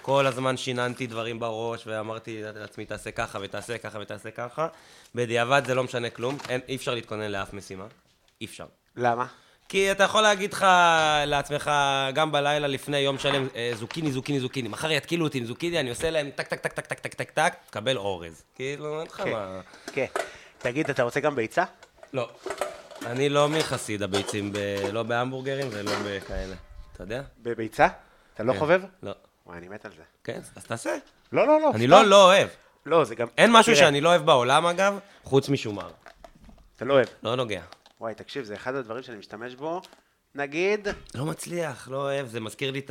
כל 0.02 0.28
הזמן 0.28 0.58
שיננתי 0.58 1.08
דברים 1.08 1.40
בראש, 1.40 1.88
ואמרתי 1.88 2.42
לעצמי, 2.56 2.86
תעשה 2.86 3.12
ככה 3.12 3.40
ותעשה 3.42 3.78
ככה 3.78 4.00
ותעשה 4.02 4.32
ככה. 4.32 4.68
בדיעבד 5.16 5.62
זה 5.66 5.76
לא 5.76 5.84
משנה 5.84 6.10
כלום, 6.10 6.38
אין, 6.50 6.62
אי 6.68 6.76
אפשר 6.76 6.94
להתכונן 6.94 7.32
לאף 7.32 7.54
משימה. 7.54 7.86
אי 8.42 8.46
אפשר. 8.46 8.66
למה? 8.96 9.26
כי 9.70 9.92
אתה 9.92 10.04
יכול 10.04 10.22
להגיד 10.22 10.54
לך 10.54 10.68
לעצמך, 11.26 11.72
גם 12.14 12.32
בלילה 12.32 12.68
לפני 12.68 12.98
יום 12.98 13.18
שלם, 13.18 13.48
אה, 13.56 13.72
זוקיני, 13.76 14.12
זוקיני, 14.12 14.40
זוקיני. 14.40 14.70
מחר 14.70 14.92
יתקילו 14.92 15.26
אותי 15.26 15.38
עם 15.38 15.46
זוקיני, 15.46 15.80
אני 15.80 15.90
עושה 15.90 16.10
להם 16.10 16.30
טק, 16.36 16.48
טק, 16.48 16.60
טק, 16.60 16.74
טק, 16.74 16.86
טק, 16.86 17.00
טק, 17.00 17.14
טק, 17.14 17.32
טק, 17.32 17.54
תקבל 17.70 17.98
אורז. 17.98 18.44
כאילו, 18.56 19.00
אין 19.00 19.08
לך 19.08 19.22
כן. 19.24 19.32
מה... 19.32 19.62
כן. 19.94 20.06
תגיד, 20.58 20.90
אתה 20.90 21.04
רוצה 21.04 21.20
גם 21.20 21.36
ביצה? 21.36 21.64
לא. 22.14 22.30
אני 23.06 23.30
לא 23.30 23.50
מחסיד 23.50 24.04
הביצים. 24.04 24.54
לא 24.94 25.04
בהמבורגרים 25.04 25.68
ולא 25.72 25.92
בכאלה. 26.06 26.56
אתה 26.94 27.04
יודע? 27.04 27.22
בביצה? 27.42 27.88
אתה 28.34 28.44
לא 28.44 28.54
כן. 28.54 28.60
חובב? 28.60 28.82
לא. 29.04 29.12
וואי, 29.46 29.58
אני 29.58 29.68
מת 29.68 29.86
על 29.86 29.92
זה. 29.98 30.04
כן, 30.24 30.40
אז 30.56 30.64
תעשה. 30.64 30.96
לא, 31.32 31.48
לא, 31.48 31.62
לא. 31.62 31.72
אני. 31.76 31.88
לא 31.88 32.06
לא 32.06 32.26
אוהב. 32.26 32.48
לא, 32.86 33.04
זה 33.04 33.16
גם... 33.16 33.28
אין 33.38 33.52
משהו 33.52 33.76
שאני 33.76 34.02
לא 34.02 34.10
אוהב 34.10 34.26
בעולם, 34.26 34.66
אגב, 34.66 35.00
חוץ 35.24 35.50
משומר. 35.50 35.90
אתה 36.76 36.86
לא 36.86 36.94
אוהב. 36.94 37.08
לא 37.24 37.36
נוגע. 37.36 37.62
וואי, 38.00 38.14
תקשיב, 38.14 38.44
זה 38.44 38.56
אחד 38.56 38.76
הדברים 38.76 39.04
שאני 39.04 39.18
משתמש 39.18 39.56
בו. 39.56 39.82
נגיד, 40.36 40.88
לא 41.16 41.26
מצליח, 41.26 41.88
לא 41.90 41.98
אוהב. 41.98 42.28
זה 42.28 42.40
מזכיר 42.40 42.72
לי 42.72 42.82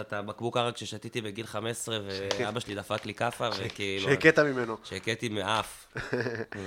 את 0.00 0.12
הבקבוק 0.12 0.56
ערק 0.56 0.76
ששתיתי 0.76 1.20
בגיל 1.20 1.46
15, 1.46 1.98
ואבא 2.04 2.60
שלי 2.60 2.74
דפק 2.74 3.06
לי 3.06 3.14
כאפה, 3.14 3.48
וכאילו... 3.58 4.08
שהכית 4.08 4.38
ממנו. 4.38 4.76
שהכיתי 4.84 5.28
מאף. 5.28 5.96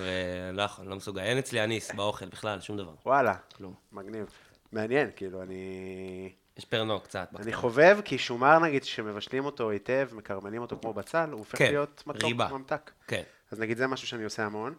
ולא 0.52 0.62
יכול, 0.62 0.86
לא 0.86 0.96
מסוגל. 0.96 1.22
אין 1.22 1.38
אצלי 1.38 1.64
אניס 1.64 1.92
באוכל 1.92 2.26
בכלל, 2.26 2.62
שום 2.62 2.78
דבר. 2.78 2.94
וואלה, 3.06 3.36
כלום. 3.58 3.74
מגניב. 3.92 4.26
מעניין, 4.72 5.10
כאילו, 5.16 5.42
אני... 5.42 6.32
יש 6.58 6.66
פרנוק 6.66 7.04
קצת. 7.04 7.30
אני 7.40 7.54
חובב, 7.54 7.98
כי 8.06 8.18
שומר, 8.18 8.60
נגיד, 8.60 8.84
שמבשלים 8.84 9.46
אותו 9.46 9.70
היטב, 9.70 10.10
מקרמלים 10.14 10.62
אותו 10.62 10.78
כמו 10.82 10.94
בצל, 10.94 11.30
הוא 11.32 11.40
הופך 11.40 11.58
כן, 11.58 11.66
להיות 11.66 12.04
מתוק. 12.08 12.32
ממתק. 12.52 12.92
כן. 13.08 13.24
אז 13.52 13.60
נגיד, 13.60 13.78
זה 13.78 13.88
משהו 13.88 14.08
שאני 14.08 14.24
עושה 14.24 14.46
המון. 14.46 14.76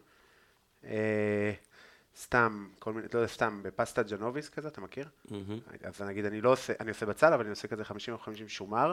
סתם, 2.21 2.69
כל 2.79 2.93
מיני, 2.93 3.07
לא 3.15 3.19
יודע, 3.19 3.33
סתם, 3.33 3.61
בפסטה 3.63 4.03
ג'נוביס 4.03 4.49
כזה, 4.49 4.69
אתה 4.69 4.81
מכיר? 4.81 5.09
מהמם. 5.31 5.59
אז 5.85 6.03
נגיד, 6.03 6.25
אני 6.25 6.41
לא 6.41 6.53
עושה, 6.53 6.73
אני 6.81 6.91
עושה 6.91 7.07
בצל, 7.07 7.33
אבל 7.33 7.43
אני 7.43 7.51
עושה 7.51 7.69
כזה 7.69 7.85
50 7.85 8.15
או 8.15 8.19
50 8.19 8.49
שומר. 8.49 8.93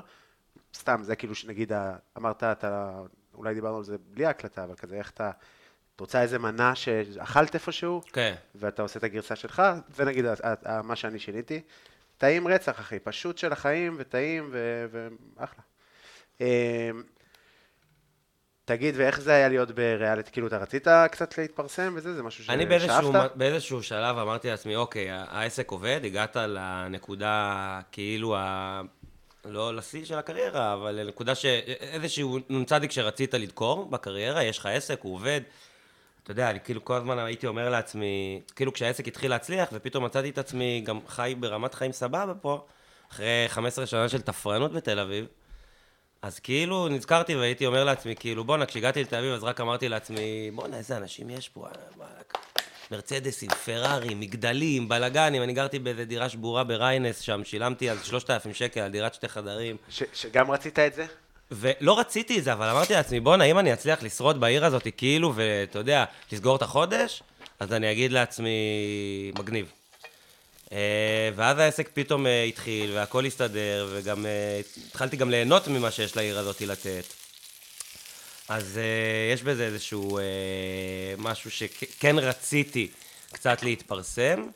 סתם, 0.76 1.00
זה 1.04 1.16
כאילו, 1.16 1.36
שנגיד, 1.36 1.74
ה- 1.74 1.96
אמרת, 2.18 2.44
אתה, 2.44 3.02
אולי 3.34 3.54
דיברנו 3.54 3.78
על 3.78 3.84
זה 3.84 3.96
בלי 4.14 4.26
ההקלטה, 4.26 4.64
אבל 4.64 4.76
כזה, 4.76 4.96
איך 4.96 5.10
אתה, 5.12 5.32
את 5.96 6.00
רוצה 6.00 6.22
איזה 6.22 6.40
מנה 6.40 6.76
שאכלת 6.76 7.54
איפשהו, 7.54 8.02
כן. 8.14 8.36
ואתה 8.56 8.82
עושה 8.82 9.00
את 9.00 9.04
הגרסה 9.04 9.36
שלך, 9.36 9.62
זה 9.96 10.06
נגיד 10.06 10.26
מה 10.84 10.96
שאני 10.96 11.20
שיניתי. 11.20 11.62
טעים 12.18 12.48
רצח, 12.48 12.80
אחי, 12.80 13.00
פשוט 13.00 13.38
של 13.38 13.52
החיים, 13.54 13.96
וטעים, 13.98 14.50
ו- 14.52 14.86
ואחלה. 15.38 15.60
אמ, 16.42 16.46
תגיד, 18.66 18.96
ואיך 18.98 19.22
זה 19.22 19.32
היה 19.32 19.50
להיות 19.50 19.72
בריאליטי? 19.72 20.32
כאילו, 20.32 20.48
אתה 20.48 20.58
רצית 20.58 20.88
קצת 21.12 21.38
להתפרסם 21.38 21.94
וזה? 21.98 22.14
זה 22.14 22.24
משהו 22.24 22.44
אני 22.50 22.66
באיזשהו, 22.66 23.12
ששאפת? 23.12 23.32
באיזשהו 23.36 23.84
שלב 23.84 24.18
אמרתי 24.18 24.50
לעצמי, 24.50 24.76
אוקיי, 24.76 25.08
העסק 25.12 25.72
עובד, 25.72 26.00
הגעת 26.04 26.36
לנקודה, 26.36 27.80
כאילו, 27.92 28.36
ה... 28.36 28.82
לא 29.46 29.76
לשיא 29.76 30.06
של 30.06 30.18
הקריירה, 30.18 30.74
אבל 30.74 30.92
לנקודה 30.92 31.36
ש... 31.36 31.46
איזשהו 31.80 32.40
נ"צ 32.50 32.72
שרצית 32.90 33.34
לדקור 33.34 33.86
בקריירה, 33.90 34.44
יש 34.44 34.58
לך 34.58 34.66
עסק, 34.66 35.00
הוא 35.02 35.16
עובד. 35.16 35.42
אתה 36.24 36.32
יודע, 36.32 36.50
אני 36.50 36.60
כאילו 36.60 36.86
כל 36.86 36.94
הזמן 36.94 37.20
הייתי 37.20 37.48
אומר 37.48 37.70
לעצמי, 37.70 38.42
כאילו 38.56 38.74
כשהעסק 38.74 39.08
התחיל 39.08 39.32
להצליח, 39.32 39.70
ופתאום 39.74 40.06
מצאתי 40.06 40.30
את 40.30 40.38
עצמי 40.38 40.82
גם 40.86 41.00
חי 41.08 41.36
ברמת 41.40 41.74
חיים 41.74 41.92
סבבה 41.92 42.34
פה, 42.42 42.66
אחרי 43.12 43.46
15 43.48 43.86
שנה 43.86 44.10
של 44.10 44.22
תפרנות 44.22 44.74
בתל 44.74 45.00
אביב, 45.00 45.26
אז 46.24 46.40
כאילו 46.40 46.88
נזכרתי 46.88 47.36
והייתי 47.36 47.66
אומר 47.66 47.84
לעצמי, 47.84 48.16
כאילו, 48.16 48.44
בואנה, 48.44 48.66
כשהגעתי 48.66 49.02
לתל 49.04 49.16
אביב, 49.16 49.34
אז 49.34 49.44
רק 49.44 49.62
אמרתי 49.62 49.90
לעצמי, 49.90 50.52
בואנה, 50.56 50.78
איזה 50.78 50.98
אנשים 50.98 51.30
יש 51.30 51.50
פה, 51.50 51.68
וואלכ. 51.98 52.12
מרצדסים, 52.92 53.50
פרארי, 53.50 54.16
מגדלים, 54.16 54.90
בלאגנים, 54.90 55.44
אני 55.44 55.54
גרתי 55.54 55.80
באיזה 55.80 56.06
דירה 56.06 56.30
שבורה 56.30 56.64
בריינס 56.64 57.20
שם, 57.20 57.42
שילמתי 57.44 57.92
אז 57.92 58.04
3,000 58.04 58.54
שקל 58.54 58.80
על 58.80 58.92
דירת 58.92 59.14
שתי 59.14 59.28
חדרים. 59.28 59.78
ש- 59.90 60.04
שגם 60.14 60.52
רצית 60.52 60.80
את 60.80 60.94
זה? 60.94 61.06
ולא 61.52 62.00
רציתי 62.00 62.40
את 62.40 62.44
זה, 62.44 62.54
אבל 62.54 62.70
אמרתי 62.70 62.94
לעצמי, 62.94 63.20
בואנה, 63.20 63.44
אם 63.44 63.60
אני 63.60 63.74
אצליח 63.74 64.04
לשרוד 64.04 64.40
בעיר 64.40 64.66
הזאת, 64.66 64.88
כאילו, 64.98 65.34
ואתה 65.36 65.80
יודע, 65.80 66.06
לסגור 66.32 66.56
את 66.56 66.62
החודש, 66.62 67.24
אז 67.60 67.74
אני 67.74 67.92
אגיד 67.92 68.12
לעצמי, 68.12 68.50
מגניב. 69.40 69.72
אה, 70.74 71.30
ואז 71.36 71.60
העסק 71.60 71.90
פתאום 71.94 72.28
אה, 72.28 72.44
התחיל, 72.44 72.92
והכל 72.94 73.26
הסתדר, 73.26 73.88
וגם 73.92 74.26
אה, 74.26 74.62
התחלתי 74.88 75.18
גם 75.18 75.30
ליהנות 75.30 75.68
ממה 75.68 75.92
שיש 75.92 76.16
לעיר 76.16 76.40
הזאת 76.40 76.62
לתת. 76.62 77.04
אז 78.50 78.80
יש 79.34 79.44
בזה 79.44 79.66
איזשהו 79.66 80.20
משהו 81.18 81.52
שכן 81.52 82.20
רציתי 82.20 82.88
קצת 83.34 83.64
להתפרסם. 83.64 84.48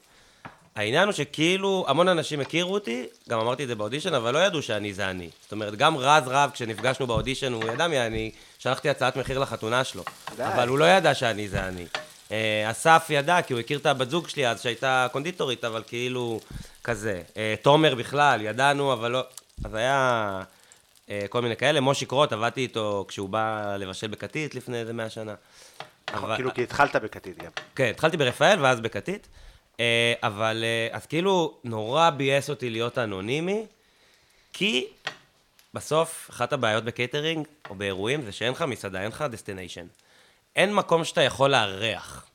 העניין 0.75 1.03
הוא 1.03 1.13
שכאילו, 1.13 1.85
המון 1.87 2.07
אנשים 2.07 2.39
הכירו 2.39 2.73
אותי, 2.73 3.05
גם 3.29 3.39
אמרתי 3.39 3.63
את 3.63 3.67
זה 3.67 3.75
באודישן, 3.75 4.13
אבל 4.13 4.33
לא 4.33 4.39
ידעו 4.39 4.61
שאני 4.61 4.93
זה 4.93 5.09
אני. 5.09 5.29
זאת 5.41 5.51
אומרת, 5.51 5.75
גם 5.75 5.97
רז 5.97 6.23
רב, 6.27 6.49
כשנפגשנו 6.53 7.07
באודישן, 7.07 7.53
הוא 7.53 7.63
ידע 7.73 7.87
מי 7.87 7.99
אני, 7.99 8.31
שלחתי 8.59 8.89
הצעת 8.89 9.15
מחיר 9.15 9.39
לחתונה 9.39 9.83
שלו. 9.83 10.03
אבל 10.37 10.67
הוא 10.67 10.77
לא 10.77 10.85
ידע 10.85 11.13
שאני 11.13 11.47
זה 11.47 11.67
אני. 11.67 11.85
Uh, 12.27 12.31
אסף 12.71 13.05
ידע, 13.09 13.41
כי 13.41 13.53
הוא 13.53 13.59
הכיר 13.59 13.79
את 13.79 13.85
הבת 13.85 14.09
זוג 14.09 14.27
שלי 14.29 14.47
אז, 14.47 14.61
שהייתה 14.61 15.07
קונדיטורית, 15.11 15.65
אבל 15.65 15.83
כאילו, 15.87 16.39
כזה. 16.83 17.21
Uh, 17.33 17.37
תומר 17.61 17.95
בכלל, 17.95 18.41
ידענו, 18.41 18.93
אבל 18.93 19.11
לא... 19.11 19.23
אז 19.65 19.73
היה 19.73 20.43
uh, 21.07 21.11
כל 21.29 21.41
מיני 21.41 21.55
כאלה. 21.55 21.79
מושי 21.81 22.05
קרוט, 22.05 22.33
עבדתי 22.33 22.61
איתו 22.61 23.05
כשהוא 23.07 23.29
בא 23.29 23.75
לבשל 23.79 24.07
בקטית 24.07 24.55
לפני 24.55 24.77
איזה 24.79 24.93
מאה 24.93 25.09
שנה. 25.09 25.35
אבל- 26.13 26.35
כאילו, 26.35 26.53
כי 26.53 26.63
התחלת 26.63 26.95
בקטית 26.95 27.37
גם. 27.43 27.51
כן, 27.75 27.89
התחלתי 27.89 28.17
ברפאל 28.17 28.59
ואז 28.61 28.79
בקטית. 28.79 29.27
אה, 29.79 30.13
אבל, 30.23 30.63
אה, 30.63 30.97
אז 30.97 31.05
כאילו, 31.05 31.57
נורא 31.63 32.09
ביאס 32.09 32.49
אותי 32.49 32.69
להיות 32.69 32.97
אנונימי, 32.97 33.65
כי 34.53 34.87
בסוף, 35.73 36.27
אחת 36.29 36.53
הבעיות 36.53 36.83
בקייטרינג 36.83 37.47
או 37.69 37.75
באירועים 37.75 38.25
זה 38.25 38.31
שאין 38.31 38.51
לך 38.51 38.61
מסעדה, 38.61 39.01
אין 39.01 39.07
לך 39.07 39.25
destination. 39.31 39.85
אין 40.57 40.73
מקום 40.73 41.03
שאתה 41.03 41.21
יכול 41.21 41.49
לארח. 41.49 42.25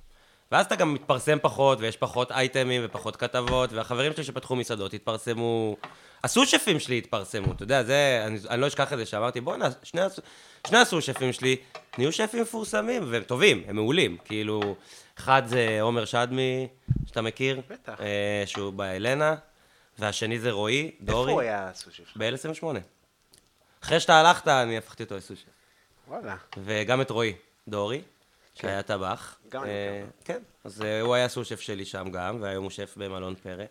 ואז 0.53 0.67
אתה 0.67 0.77
גם 0.77 0.95
מתפרסם 0.95 1.39
פחות, 1.43 1.81
ויש 1.81 1.97
פחות 1.97 2.33
אייטמים 2.33 2.83
ופחות 2.85 3.17
כתבות, 3.17 3.73
והחברים 3.73 4.13
שלי 4.13 4.25
שפתחו 4.25 4.57
מסעדות 4.57 4.95
התפרסמו... 4.95 5.77
הסושפים 6.25 6.81
שלי 6.81 6.99
התפרסמו, 6.99 7.53
אתה 7.53 7.63
יודע, 7.63 7.83
זה, 7.83 8.23
אני, 8.27 8.39
אני 8.51 8.61
לא 8.61 8.67
אשכח 8.67 8.93
את 8.93 8.99
זה 8.99 9.07
שאמרתי, 9.07 9.41
בוא'נה, 9.41 9.69
שני, 9.83 10.01
שני 10.67 10.79
הסושפים 10.79 11.33
שלי 11.33 11.57
נהיו 11.99 12.13
שפים 12.13 12.43
מפורסמים, 12.43 13.03
והם 13.11 13.23
טובים, 13.23 13.63
הם 13.67 13.77
מעולים, 13.77 14.17
כאילו, 14.25 14.77
אחד 15.19 15.43
זה 15.47 15.79
עומר 15.81 16.05
שדמי, 16.05 16.69
שאתה 17.07 17.23
מכיר, 17.23 17.61
בטח. 17.71 18.01
אה, 18.01 18.43
שהוא 18.47 18.73
באלנה, 18.73 19.35
והשני 19.99 20.39
זה 20.39 20.51
רועי, 20.51 20.85
איפה 20.85 21.13
דורי, 21.13 21.33
הוא 21.33 21.41
היה 21.41 21.69
הסושי 21.69 22.03
שלך? 22.07 22.17
ב-L28. 22.17 22.65
אחרי 23.83 24.01
שאתה 24.01 24.21
הלכת, 24.21 24.49
אני 24.49 24.79
הפכתי 24.79 25.03
אותו 25.03 25.17
לסושף. 25.17 25.45
וואלה. 26.09 26.37
וגם 26.65 27.01
את 27.01 27.11
רועי, 27.11 27.35
דורי, 27.69 28.03
שהיה 28.55 28.83
טבח. 28.83 29.37
כן. 29.43 29.49
גם 29.51 29.63
אני 29.63 29.71
אה, 29.71 30.05
כן, 30.25 30.39
אז 30.65 30.83
אה, 30.83 31.01
הוא 31.01 31.15
היה 31.15 31.29
סושף 31.29 31.61
שלי 31.61 31.85
שם 31.85 32.11
גם, 32.11 32.39
והיום 32.41 32.63
הוא 32.63 32.71
שף 32.71 32.95
במלון 32.97 33.35
פרא. 33.35 33.65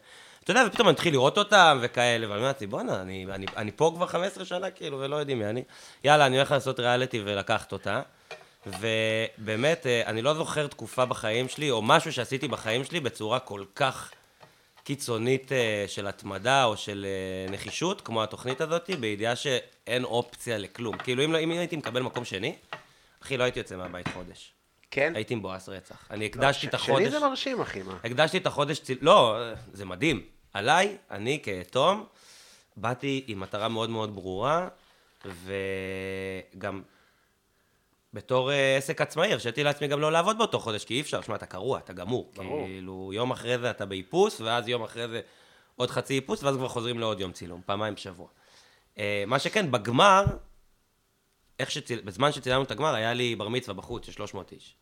אתה 0.43 0.51
יודע, 0.51 0.63
ופתאום 0.67 0.88
אני 0.88 0.93
מתחיל 0.93 1.13
לראות 1.13 1.38
אותם 1.38 1.79
וכאלה, 1.82 2.29
ואני 2.29 2.41
אמרתי, 2.41 2.67
בואנה, 2.67 3.01
אני, 3.01 3.25
אני, 3.32 3.45
אני 3.57 3.71
פה 3.75 3.91
כבר 3.95 4.07
15 4.07 4.45
שנה, 4.45 4.71
כאילו, 4.71 4.99
ולא 4.99 5.15
יודעים 5.15 5.39
מי 5.39 5.45
אני. 5.45 5.63
יאללה, 6.03 6.25
אני 6.25 6.38
הולך 6.38 6.51
לעשות 6.51 6.79
ריאליטי 6.79 7.21
ולקחת 7.25 7.71
אותה. 7.71 8.01
ובאמת, 8.67 9.88
אה, 9.88 10.01
אני 10.05 10.21
לא 10.21 10.34
זוכר 10.34 10.67
תקופה 10.67 11.05
בחיים 11.05 11.49
שלי, 11.49 11.71
או 11.71 11.82
משהו 11.82 12.13
שעשיתי 12.13 12.47
בחיים 12.47 12.84
שלי 12.84 12.99
בצורה 12.99 13.39
כל 13.39 13.63
כך 13.75 14.11
קיצונית 14.84 15.51
של 15.88 16.07
התמדה 16.07 16.63
או 16.65 16.77
של 16.77 17.05
נחישות, 17.49 18.01
כמו 18.01 18.23
התוכנית 18.23 18.61
הזאת, 18.61 18.89
בידיעה 18.99 19.36
שאין 19.36 20.03
אופציה 20.03 20.57
לכלום. 20.57 20.97
כאילו, 20.97 21.25
אם, 21.25 21.34
לא- 21.34 21.38
אם 21.38 21.51
הייתי 21.51 21.75
מקבל 21.75 22.01
מקום 22.01 22.25
שני, 22.25 22.55
אחי, 23.23 23.38
לא 23.38 23.43
הייתי 23.43 23.59
יוצא 23.59 23.75
מהבית 23.75 24.07
חודש. 24.07 24.53
כן? 24.91 25.15
הייתי 25.15 25.35
מבואס 25.35 25.69
רצח. 25.69 26.07
אני 26.11 26.25
הקדשתי 26.25 26.67
את 26.67 26.73
החודש... 26.73 27.01
שלי 27.01 27.11
זה 27.11 27.19
מרשים, 27.19 27.61
אחי, 27.61 27.83
מה? 27.83 27.97
הקדשתי 28.03 28.37
את 28.37 28.45
החודש... 28.45 28.79
ציל... 28.79 28.97
לא, 29.01 29.37
זה 29.73 29.85
מדהים. 29.85 30.21
עליי, 30.53 30.97
אני 31.11 31.39
כיתום, 31.43 32.05
באתי 32.77 33.23
עם 33.27 33.39
מטרה 33.39 33.67
מאוד 33.67 33.89
מאוד 33.89 34.15
ברורה, 34.15 34.67
וגם 36.55 36.81
בתור 38.13 38.51
אה, 38.51 38.77
עסק 38.77 39.01
עצמאי, 39.01 39.33
הרשיתי 39.33 39.63
לעצמי 39.63 39.87
גם 39.87 39.99
לא 39.99 40.11
לעבוד 40.11 40.37
באותו 40.37 40.59
חודש, 40.59 40.85
כי 40.85 40.93
אי 40.93 41.01
אפשר, 41.01 41.21
שמע, 41.21 41.35
אתה 41.35 41.45
קרוע, 41.45 41.79
אתה 41.79 41.93
גמור. 41.93 42.31
ברור. 42.35 42.65
כאילו, 42.65 43.11
יום 43.13 43.31
אחרי 43.31 43.57
זה 43.57 43.69
אתה 43.69 43.85
באיפוס, 43.85 44.41
ואז 44.41 44.67
יום 44.67 44.83
אחרי 44.83 45.07
זה 45.07 45.21
עוד 45.75 45.91
חצי 45.91 46.15
איפוס, 46.15 46.43
ואז 46.43 46.55
כבר 46.55 46.67
חוזרים 46.67 46.99
לעוד 46.99 47.19
יום 47.19 47.31
צילום, 47.31 47.61
פעמיים 47.65 47.95
בשבוע. 47.95 48.27
אה, 48.97 49.23
מה 49.27 49.39
שכן, 49.39 49.71
בגמר, 49.71 50.25
איך 51.59 51.71
שציל... 51.71 52.01
בזמן 52.01 52.31
שצילמנו 52.31 52.63
את 52.63 52.71
הגמר, 52.71 52.93
היה 52.95 53.13
לי 53.13 53.35
בר 53.35 53.47
מצווה 53.47 53.73
בחוץ 53.73 54.05
של 54.05 54.11
300 54.11 54.51
איש. 54.51 54.75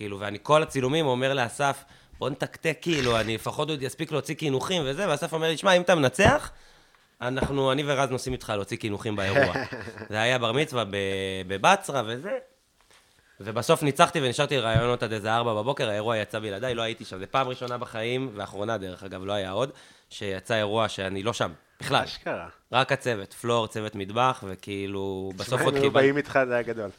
כאילו, 0.00 0.20
ואני 0.20 0.38
כל 0.42 0.62
הצילומים 0.62 1.06
אומר 1.06 1.34
לאסף, 1.34 1.84
בוא 2.18 2.30
נתקתק, 2.30 2.78
כאילו, 2.80 3.20
אני 3.20 3.34
לפחות 3.34 3.70
עוד 3.70 3.82
אספיק 3.82 4.12
להוציא 4.12 4.34
קינוחים 4.34 4.82
וזה, 4.84 5.08
ואסף 5.08 5.32
אומר 5.32 5.48
לי, 5.48 5.56
שמע, 5.56 5.72
אם 5.72 5.82
אתה 5.82 5.94
מנצח, 5.94 6.50
אנחנו, 7.20 7.72
אני 7.72 7.82
ורז 7.86 8.10
נוסעים 8.10 8.32
איתך 8.32 8.52
להוציא 8.56 8.76
קינוחים 8.76 9.16
באירוע. 9.16 9.54
זה 10.10 10.20
היה 10.20 10.38
בר 10.38 10.52
מצווה 10.52 10.84
בבצרה 11.46 12.02
וזה, 12.06 12.38
ובסוף 13.40 13.82
ניצחתי 13.82 14.20
ונשארתי 14.22 14.56
לרעיונות 14.56 15.02
עד 15.02 15.12
איזה 15.12 15.34
ארבע 15.34 15.54
בבוקר, 15.54 15.88
האירוע 15.88 16.16
יצא 16.16 16.38
בלעדיי, 16.38 16.74
לא 16.74 16.82
הייתי 16.82 17.04
שם. 17.04 17.18
זו 17.18 17.24
פעם 17.30 17.48
ראשונה 17.48 17.78
בחיים, 17.78 18.30
ואחרונה 18.34 18.78
דרך 18.78 19.02
אגב, 19.02 19.24
לא 19.24 19.32
היה 19.32 19.50
עוד, 19.50 19.70
שיצא 20.10 20.54
אירוע 20.54 20.88
שאני 20.88 21.22
לא 21.22 21.32
שם, 21.32 21.52
בכלל. 21.80 22.04
אשכרה. 22.04 22.48
רק 22.72 22.92
הצוות, 22.92 23.32
פלור, 23.32 23.66
צוות 23.66 23.94
מטבח, 23.94 24.44
וכאילו, 24.48 25.32
בסוף 25.36 25.60
עוד 25.60 25.74
היינו 25.74 25.88
קיבלתי... 25.88 26.04
באים 26.04 26.16
איתך, 26.16 26.38
זה 26.46 26.54
היה 26.54 26.62
גדול. 26.62 26.90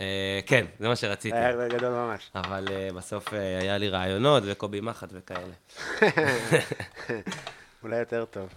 אה, 0.00 0.40
כן, 0.46 0.66
זה 0.78 0.88
מה 0.88 0.96
שרציתי. 0.96 1.36
היה 1.36 1.68
גדול 1.68 1.92
ממש. 1.92 2.30
אבל 2.34 2.64
uh, 2.66 2.94
בסוף 2.94 3.28
uh, 3.28 3.36
היה 3.60 3.78
לי 3.78 3.88
רעיונות 3.88 4.42
וקובי 4.46 4.80
מחט 4.80 5.08
וכאלה. 5.12 5.54
אולי 7.82 7.98
יותר 7.98 8.24
טוב. 8.24 8.48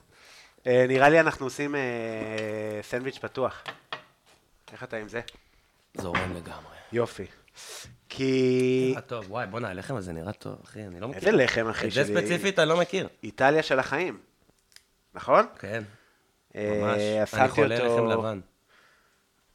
אה, 0.67 0.85
נראה 0.87 1.09
לי 1.09 1.19
אנחנו 1.19 1.45
עושים 1.45 1.75
אה, 1.75 1.81
סנדוויץ' 2.81 3.17
פתוח. 3.17 3.63
איך 4.71 4.83
אתה 4.83 4.97
עם 4.97 5.07
זה? 5.07 5.21
זורם 5.97 6.33
לגמרי. 6.35 6.75
יופי. 6.91 7.25
כי 8.09 8.87
נראה 8.91 9.01
טוב, 9.01 9.31
וואי, 9.31 9.47
בואנה, 9.47 9.69
הלחם 9.69 9.95
הזה 9.95 10.13
נראה 10.13 10.33
טוב, 10.33 10.55
אחי, 10.63 10.85
אני 10.85 10.99
לא 10.99 11.07
מכיר. 11.07 11.19
איזה 11.19 11.31
לחם, 11.31 11.67
אחי 11.67 11.87
את 11.87 11.91
זה 11.91 12.05
שלי? 12.05 12.15
ספציפית 12.15 12.59
אני 12.59 12.69
לא 12.69 12.79
מכיר. 12.79 13.07
איטליה 13.23 13.63
של 13.63 13.79
החיים, 13.79 14.19
נכון? 15.13 15.45
כן, 15.59 15.83
אה, 16.55 16.81
ממש. 16.81 17.33
אני 17.33 17.49
חולה 17.49 17.75
לחם 17.75 18.05
לבן. 18.05 18.39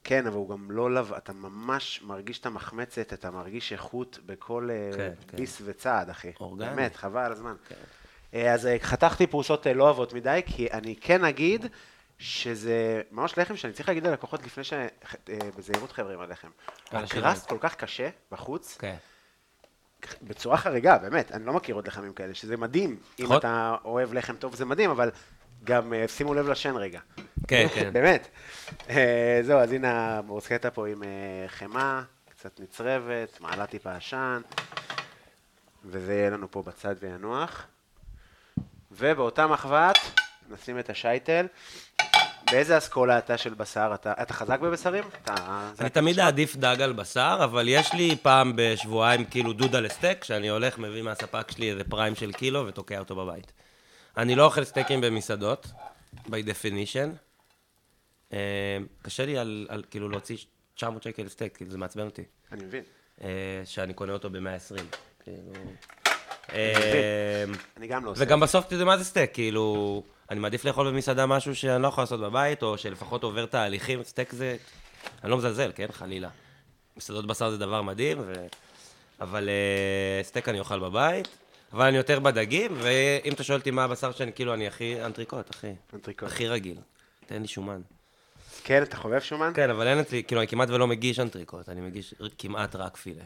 כן, 0.05 0.27
אבל 0.27 0.37
הוא 0.37 0.49
גם 0.49 0.71
לא 0.71 0.95
לבן, 0.95 1.17
אתה 1.17 1.33
ממש 1.33 2.03
מרגיש 2.03 2.39
את 2.39 2.47
המחמצת, 2.47 3.13
אתה 3.13 3.31
מרגיש 3.31 3.73
איכות 3.73 4.19
בכל 4.27 4.69
אה, 4.73 4.97
כן, 4.97 5.13
כן. 5.29 5.37
ביס 5.37 5.63
וצעד, 5.65 6.11
אחי. 6.11 6.33
אורגני. 6.41 6.69
באמת, 6.69 6.97
חבל 6.97 7.21
על 7.21 7.33
הזמן. 7.33 7.55
כן. 7.69 7.75
אה, 8.35 8.53
אז 8.53 8.67
אה, 8.67 8.77
חתכתי 8.81 9.27
פרוסות 9.27 9.67
לא 9.67 9.89
עבות 9.89 10.13
מדי, 10.13 10.41
כי 10.47 10.71
אני 10.73 10.97
כן 10.97 11.25
אגיד 11.25 11.67
שזה 12.19 13.03
ממש 13.11 13.39
לחם 13.39 13.57
שאני 13.57 13.73
צריך 13.73 13.89
להגיד 13.89 14.07
ללקוחות 14.07 14.43
לפני 14.43 14.65
ש... 14.65 14.73
בזהירות 15.59 15.93
חבר'ה 15.93 16.15
עם 16.15 16.21
הלחם. 16.21 16.49
אנשים 16.93 17.19
הקרסט 17.19 17.49
כל 17.49 17.59
כך 17.61 17.75
קשה 17.75 18.09
בחוץ, 18.33 18.77
כן. 18.79 18.97
בצורה 20.23 20.57
חריגה, 20.57 20.99
באמת, 20.99 21.33
אני 21.33 21.47
לא 21.47 21.53
מכיר 21.53 21.75
עוד 21.75 21.89
לחמים 21.89 22.13
כאלה, 22.13 22.35
שזה 22.35 22.57
מדהים. 22.57 22.97
אם. 23.19 23.37
אתה 23.37 23.77
אוהב 23.85 24.13
לחם 24.13 24.37
טוב 24.37 24.55
זה 24.55 24.65
מדהים, 24.65 24.91
אבל 24.91 25.11
גם 25.65 25.93
אה, 25.95 26.09
שימו 26.09 26.35
לב 26.35 26.49
לשן 26.49 26.77
רגע. 26.77 27.01
כן, 27.49 27.67
כן. 27.75 27.93
באמת. 27.97 28.29
אה, 28.91 29.41
זהו, 29.43 29.59
אז 29.59 29.73
הנה 29.73 30.19
הבורסקטה 30.19 30.71
פה 30.71 30.89
עם 30.89 31.03
אה, 31.03 31.09
חמאה, 31.49 32.03
קצת 32.31 32.61
נצרבת, 32.61 33.41
מעלה 33.41 33.67
טיפה 33.67 33.97
עשן, 33.97 34.41
וזה 35.85 36.15
יהיה 36.15 36.31
לנו 36.31 36.51
פה 36.51 36.63
בצד 36.63 36.95
וינוח. 37.01 37.67
ובאותה 38.93 39.47
מחבת 39.47 39.99
נשים 40.51 40.79
את 40.79 40.91
השייטל. 40.91 41.47
באיזה 42.51 42.79
אסכולה 42.79 43.19
אתה 43.19 43.39
של 43.39 43.55
בשר? 43.55 43.91
אתה, 43.95 44.13
אתה 44.23 44.35
חזק 44.35 44.61
בבשרים? 44.61 45.05
אתה, 45.23 45.35
אני 45.81 45.91
תמיד? 45.91 46.21
אעדיף 46.21 46.57
דג 46.57 46.77
על 46.81 46.93
בשר, 46.93 47.41
אבל 47.45 47.69
יש 47.69 47.95
לי 47.95 48.17
פעם 48.23 48.53
בשבועיים 48.57 49.25
כאילו 49.25 49.53
דודה 49.53 49.81
לסטייק, 49.81 50.25
שאני 50.25 50.49
הולך, 50.49 50.79
מביא 50.79 51.03
מהספק 51.03 51.51
שלי 51.51 51.71
איזה 51.71 51.85
prime 51.85 52.15
של 52.15 52.33
קילו 52.33 52.67
ותוקע 52.67 52.99
אותו 52.99 53.17
בבית. 53.17 53.53
אני 54.17 54.35
לא 54.35 54.45
אוכל 54.45 54.65
סטייקים 54.65 55.01
במסעדות, 55.01 55.67
by 56.17 56.31
definition. 56.31 57.09
אה, 58.33 58.79
קשה 59.03 59.27
לי 59.27 59.39
על, 59.39 59.67
על 59.71 59.85
כאילו 59.91 60.09
להוציא 60.09 60.37
900 60.75 61.03
שקל 61.03 61.29
סטייק, 61.29 61.57
כאילו 61.57 61.71
זה 61.71 61.79
מעצבן 61.79 62.05
אותי. 62.05 62.23
אני 62.53 62.65
מבין. 62.65 62.85
אה, 63.23 63.29
שאני 63.65 63.95
קונה 63.95 64.13
אותו 64.13 64.31
ב-120. 64.31 64.83
כאילו... 65.25 65.53
אה, 66.53 67.45
אני 67.77 67.87
גם 67.87 68.05
לא 68.05 68.11
עושה. 68.11 68.25
וגם 68.25 68.41
בסוף, 68.41 68.67
אתה 68.67 68.75
יודע 68.75 68.85
מה 68.85 68.99
זה 68.99 69.05
סטייק? 69.05 69.35
כאילו, 69.35 70.03
אני 70.31 70.41
מעדיף 70.41 70.65
לאכול 70.65 70.91
במסעדה 70.91 71.27
משהו 71.27 71.57
שאני 71.57 71.83
לא 71.83 71.89
יכול 71.89 72.03
לעשות 72.03 72.21
בבית, 72.21 72.63
או 72.63 72.79
שלפחות 72.79 73.23
עובר 73.23 73.47
תהליכים. 73.47 74.03
סטייק 74.03 74.33
זה... 74.33 74.57
אני 75.23 75.31
לא 75.31 75.37
מזלזל, 75.37 75.73
כן? 75.75 75.87
חלילה. 75.93 76.29
מסעדות 76.97 77.27
בשר 77.27 77.51
זה 77.51 77.59
דבר 77.59 77.83
מדהים, 77.83 78.19
ו... 78.21 78.47
אבל 79.21 79.49
אה, 79.49 80.27
סטייק 80.27 80.49
אני 80.49 80.59
אוכל 80.59 80.79
בבית, 80.79 81.29
אבל 81.75 81.87
אני 81.87 81.97
יותר 81.97 82.21
בדגים, 82.21 82.73
ואם 82.79 83.33
אתה 83.33 83.45
שואל 83.45 83.59
אותי 83.59 83.71
מה 83.71 83.85
הבשר 83.85 84.13
שאני, 84.13 84.33
כאילו, 84.33 84.55
אני 84.55 84.67
הכי 84.67 85.05
אנטריקוט, 85.05 85.51
אחי. 85.51 85.73
אנטריקוט. 85.95 86.29
הכי 86.29 86.49
רגיל. 86.49 86.77
תן 87.27 87.43
לי 87.43 87.49
שומן. 87.49 87.81
כן, 88.65 88.83
אתה 88.83 88.97
חובב 88.97 89.21
שומן? 89.21 89.53
כן, 89.55 89.71
אבל 89.71 89.87
אין 89.87 89.99
אצלי, 89.99 90.25
כאילו, 90.25 90.41
אני 90.41 90.49
כמעט 90.49 90.71
ולא 90.71 90.87
מגיש 90.87 91.21
אנטריקוט, 91.21 91.69
אני 91.69 91.81
מגיש 91.81 92.15
כמעט 92.39 92.77
רק 92.77 92.97
פילה. 92.97 93.25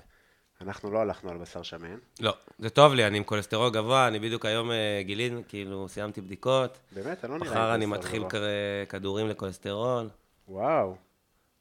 אנחנו 0.61 0.91
לא 0.91 0.99
הלכנו 0.99 1.31
על 1.31 1.37
בשר 1.39 1.63
שמן. 1.63 1.97
לא, 2.21 2.35
זה 2.59 2.71
טוב 2.71 2.95
לי, 2.95 3.07
אני 3.07 3.17
עם 3.17 3.25
כולסטרול 3.25 3.71
גבוה, 3.71 4.09
אני 4.09 4.19
בדיוק 4.19 4.45
היום 4.45 4.71
אה, 4.71 5.03
גילינו, 5.03 5.43
כאילו, 5.49 5.89
סיימתי 5.89 6.21
בדיקות. 6.21 6.79
באמת, 6.93 7.25
אני 7.25 7.33
לא 7.33 7.39
נראה 7.39 7.51
לי 7.51 7.55
מחר 7.55 7.75
אני 7.75 7.87
מתחיל 7.87 8.23
גבוה. 8.25 8.41
כדורים 8.89 9.29
לכולסטרול. 9.29 10.09
וואו. 10.49 10.97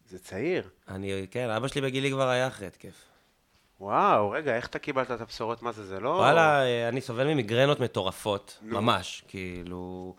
זה 0.09 0.19
צעיר. 0.19 0.69
אני, 0.87 1.27
כן, 1.31 1.49
אבא 1.49 1.67
שלי 1.67 1.81
בגילי 1.81 2.11
כבר 2.11 2.27
היה 2.27 2.47
אחרי 2.47 2.67
התקף. 2.67 3.06
וואו, 3.79 4.29
רגע, 4.29 4.55
איך 4.55 4.67
אתה 4.67 4.79
קיבלת 4.79 5.11
את 5.11 5.21
הבשורות? 5.21 5.61
מה 5.61 5.71
זה, 5.71 5.85
זה 5.85 5.99
לא... 5.99 6.09
וואלה, 6.09 6.63
אני 6.89 7.01
סובל 7.01 7.27
ממיגרנות 7.27 7.79
מטורפות, 7.79 8.57
ממש, 8.61 9.23
כאילו, 9.27 10.15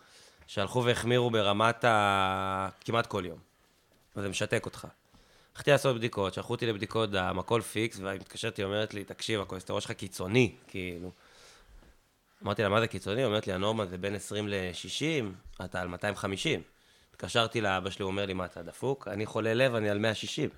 שהלכו 0.47 0.85
והחמירו 0.85 1.31
ברמת 1.31 1.85
ה... 1.85 2.69
כמעט 2.81 3.07
כל 3.07 3.23
יום. 3.27 3.39
וזה 4.17 4.29
משתק 4.29 4.67
אותך. 4.67 4.87
הלכתי 5.55 5.71
לעשות 5.71 5.97
בדיקות, 5.97 6.35
שלחו 6.35 6.53
אותי 6.53 6.67
לבדיקות 6.67 7.11
דם, 7.11 7.39
הכל 7.39 7.61
פיקס, 7.61 8.01
והיא 8.01 8.21
מתקשרת 8.21 8.59
לי, 8.59 8.65
אומרת 8.65 8.95
לי, 8.95 9.05
תקשיב, 9.05 9.41
הכולסטרול 9.41 9.81
שלך 9.81 9.93
קיצוני, 9.93 10.55
כאילו. 10.69 11.11
אמרתי 12.43 12.63
לה, 12.63 12.69
מה 12.69 12.81
זה 12.81 12.87
קיצוני? 12.87 13.21
היא 13.21 13.27
אומרת 13.27 13.47
לי, 13.47 13.53
הנורמה 13.53 13.87
זה 13.87 13.99
בין 13.99 14.15
20 14.15 14.49
ל-60, 14.49 15.65
אתה 15.65 15.81
על 15.81 15.89
250. 15.89 16.63
התקשרתי 17.11 17.61
לאבא 17.61 17.91
שלי, 17.91 18.03
הוא 18.03 18.11
אומר 18.11 18.27
לי, 18.27 18.35
מה, 18.35 18.45
אתה 18.45 18.63
דפוק? 18.63 19.09
אני 19.09 19.27
חולה 19.27 19.55
לב, 19.55 19.75
אני 19.75 19.91
על 19.91 19.99
160. 19.99 20.51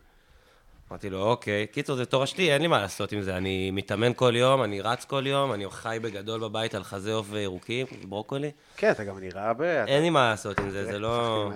אמרתי 0.91 1.11
לו, 1.11 1.23
אוקיי. 1.23 1.67
קיצור, 1.67 1.97
זה 1.97 2.07
תורשתי, 2.07 2.53
אין 2.53 2.63
לי 2.63 2.69
מה 2.69 2.81
לעשות 2.81 3.13
עם 3.13 3.23
זה. 3.23 3.37
אני 3.37 3.71
מתאמן 3.71 4.13
כל 4.17 4.37
יום, 4.37 4.63
אני 4.63 4.81
רץ 4.81 5.05
כל 5.05 5.27
יום, 5.27 5.53
אני 5.53 5.65
חי 5.71 5.99
בגדול 6.03 6.41
בבית 6.41 6.75
על 6.75 6.85
חזה 6.85 7.15
עוף 7.15 7.27
וירוקים, 7.31 7.87
ברוקולי. 8.09 8.51
כן, 8.77 8.91
אתה 8.91 9.05
גם 9.05 9.19
נראה 9.19 9.55
ב... 9.55 9.63
אין 9.63 10.03
לי 10.03 10.11
מה 10.11 10.31
לעשות 10.31 10.59
עם 10.59 10.71
זה, 10.71 10.85
זה 10.85 10.99
לא... 10.99 11.51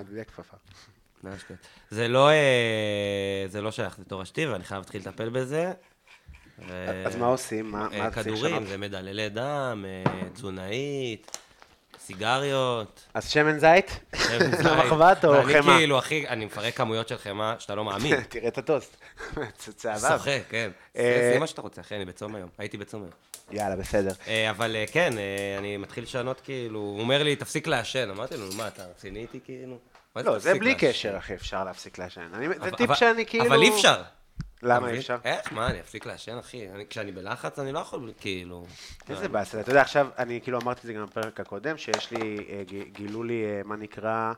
זה 1.91 2.09
לא, 2.09 2.29
אה, 2.29 3.45
זה 3.49 3.61
לא 3.61 3.71
שייך 3.71 3.99
לתורשתי, 3.99 4.47
ואני 4.47 4.65
חייב 4.65 4.81
להתחיל 4.81 5.01
לטפל 5.01 5.29
בזה. 5.29 5.73
אז 7.07 7.17
מה 7.17 7.27
עושים? 7.27 7.71
מה 7.71 7.89
אה, 7.93 8.11
צריך 8.11 8.15
כדורים, 8.15 8.55
לשנות? 8.55 8.69
זה 8.69 8.79
מדללי 8.79 9.29
דם, 9.29 9.85
אה, 9.89 10.29
תזונאית, 10.33 11.39
סיגריות. 12.07 13.05
אז 13.15 13.31
שמן 13.31 13.59
זית? 13.59 14.01
שמן 14.17 14.51
זית. 14.57 14.67
למחבת 14.67 15.25
או 15.25 15.31
ואני 15.31 15.53
חמאה? 15.63 15.77
כאילו, 15.79 15.99
אחי, 15.99 16.29
אני 16.29 16.45
מפרק 16.45 16.75
כמויות 16.77 17.09
של 17.09 17.19
חמאה 17.19 17.55
שאתה 17.59 17.75
לא 17.75 17.85
מאמין. 17.85 18.21
תראה 18.29 18.49
את 18.49 18.59
הטוסט. 18.59 18.97
צהבה. 19.77 19.99
שוחק, 20.19 20.41
כן. 20.51 20.71
אה, 20.97 21.31
זה 21.35 21.39
מה 21.41 21.47
שאתה 21.47 21.61
רוצה, 21.63 21.81
אחי, 21.81 21.97
אני 21.97 22.05
בצום 22.05 22.35
היום. 22.35 22.49
הייתי 22.59 22.77
בצום 22.77 23.03
היום. 23.03 23.13
יאללה, 23.51 23.77
בסדר. 23.77 24.13
אה, 24.29 24.51
אבל 24.51 24.77
אה, 24.77 24.85
כן, 24.93 25.13
אני 25.59 25.77
מתחיל 25.77 26.05
לשנות, 26.05 26.41
כאילו, 26.41 26.79
הוא 26.79 27.01
אומר 27.01 27.23
לי, 27.23 27.37
תפסיק 27.37 27.67
לעשן. 27.67 28.11
אמרתי 28.11 28.37
לו, 28.37 28.47
מה, 28.57 28.69
אתה 28.69 28.83
רציני 28.91 29.21
איתי, 29.21 29.41
כאילו? 29.45 29.77
לא, 30.17 30.39
זה 30.39 30.55
בלי? 30.55 30.75
קשר, 30.75 31.19
אחי, 31.19 31.35
אפשר 31.35 31.65
להפסיק 31.65 31.99
לעשן. 31.99 32.29
אני- 32.35 32.49
זה 32.65 32.71
טיפ 32.71 32.95
שאני 32.95 33.27
כאילו... 33.27 33.47
אבל 33.47 33.63
אי 33.63 33.69
אפשר. 33.75 34.03
למה 34.63 34.91
אי? 34.91 34.99
אפשר? 34.99 35.17
איך? 35.25 35.53
מה, 35.53 35.71
אני 35.71 35.81
אפסיק 35.81 36.07
לעשן, 36.07 36.39
אחי? 36.39 36.71
אני- 36.71 36.87
כשאני 36.87 37.13
בלחץ, 37.13 37.59
אני 37.59 37.73
לא 37.73 37.79
יכול, 37.79 38.13
כאילו... 38.21 38.67
איזה 39.09 39.29
באסה. 39.29 39.61
אתה 39.61 39.71
יודע, 39.71 39.81
עכשיו, 39.83 40.09
אני 40.19 40.41
כאילו 40.43 40.59
אמרתי 40.61 40.81
את 40.81 40.87
זה 40.87 40.93
גם 40.93 41.07
בפרק 41.07 41.41
הקודם, 41.41 41.77
שיש 41.79 42.11
לי, 42.11 42.47
אה, 42.51 42.63
גילו 42.93 43.23
לי, 43.23 43.45
אה, 43.45 43.61
מה 43.65 43.77
נקרא... 43.77 44.33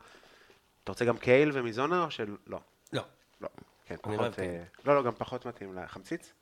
אתה 0.85 0.93
רוצה 0.93 1.05
גם 1.05 1.19
קייל 1.19 1.51
ומיזונה 1.55 2.05
או 2.05 2.11
של... 2.11 2.37
לא. 2.47 2.61
לא. 2.93 3.03
לא. 3.41 3.49
כן, 3.87 3.95
לא 4.07 4.17
פחות... 4.17 4.39
אה, 4.39 4.63
לא, 4.85 4.95
לא, 4.95 5.03
גם 5.03 5.13
פחות 5.19 5.47
מתאים 5.47 5.75
לחמציץ. 5.79 6.33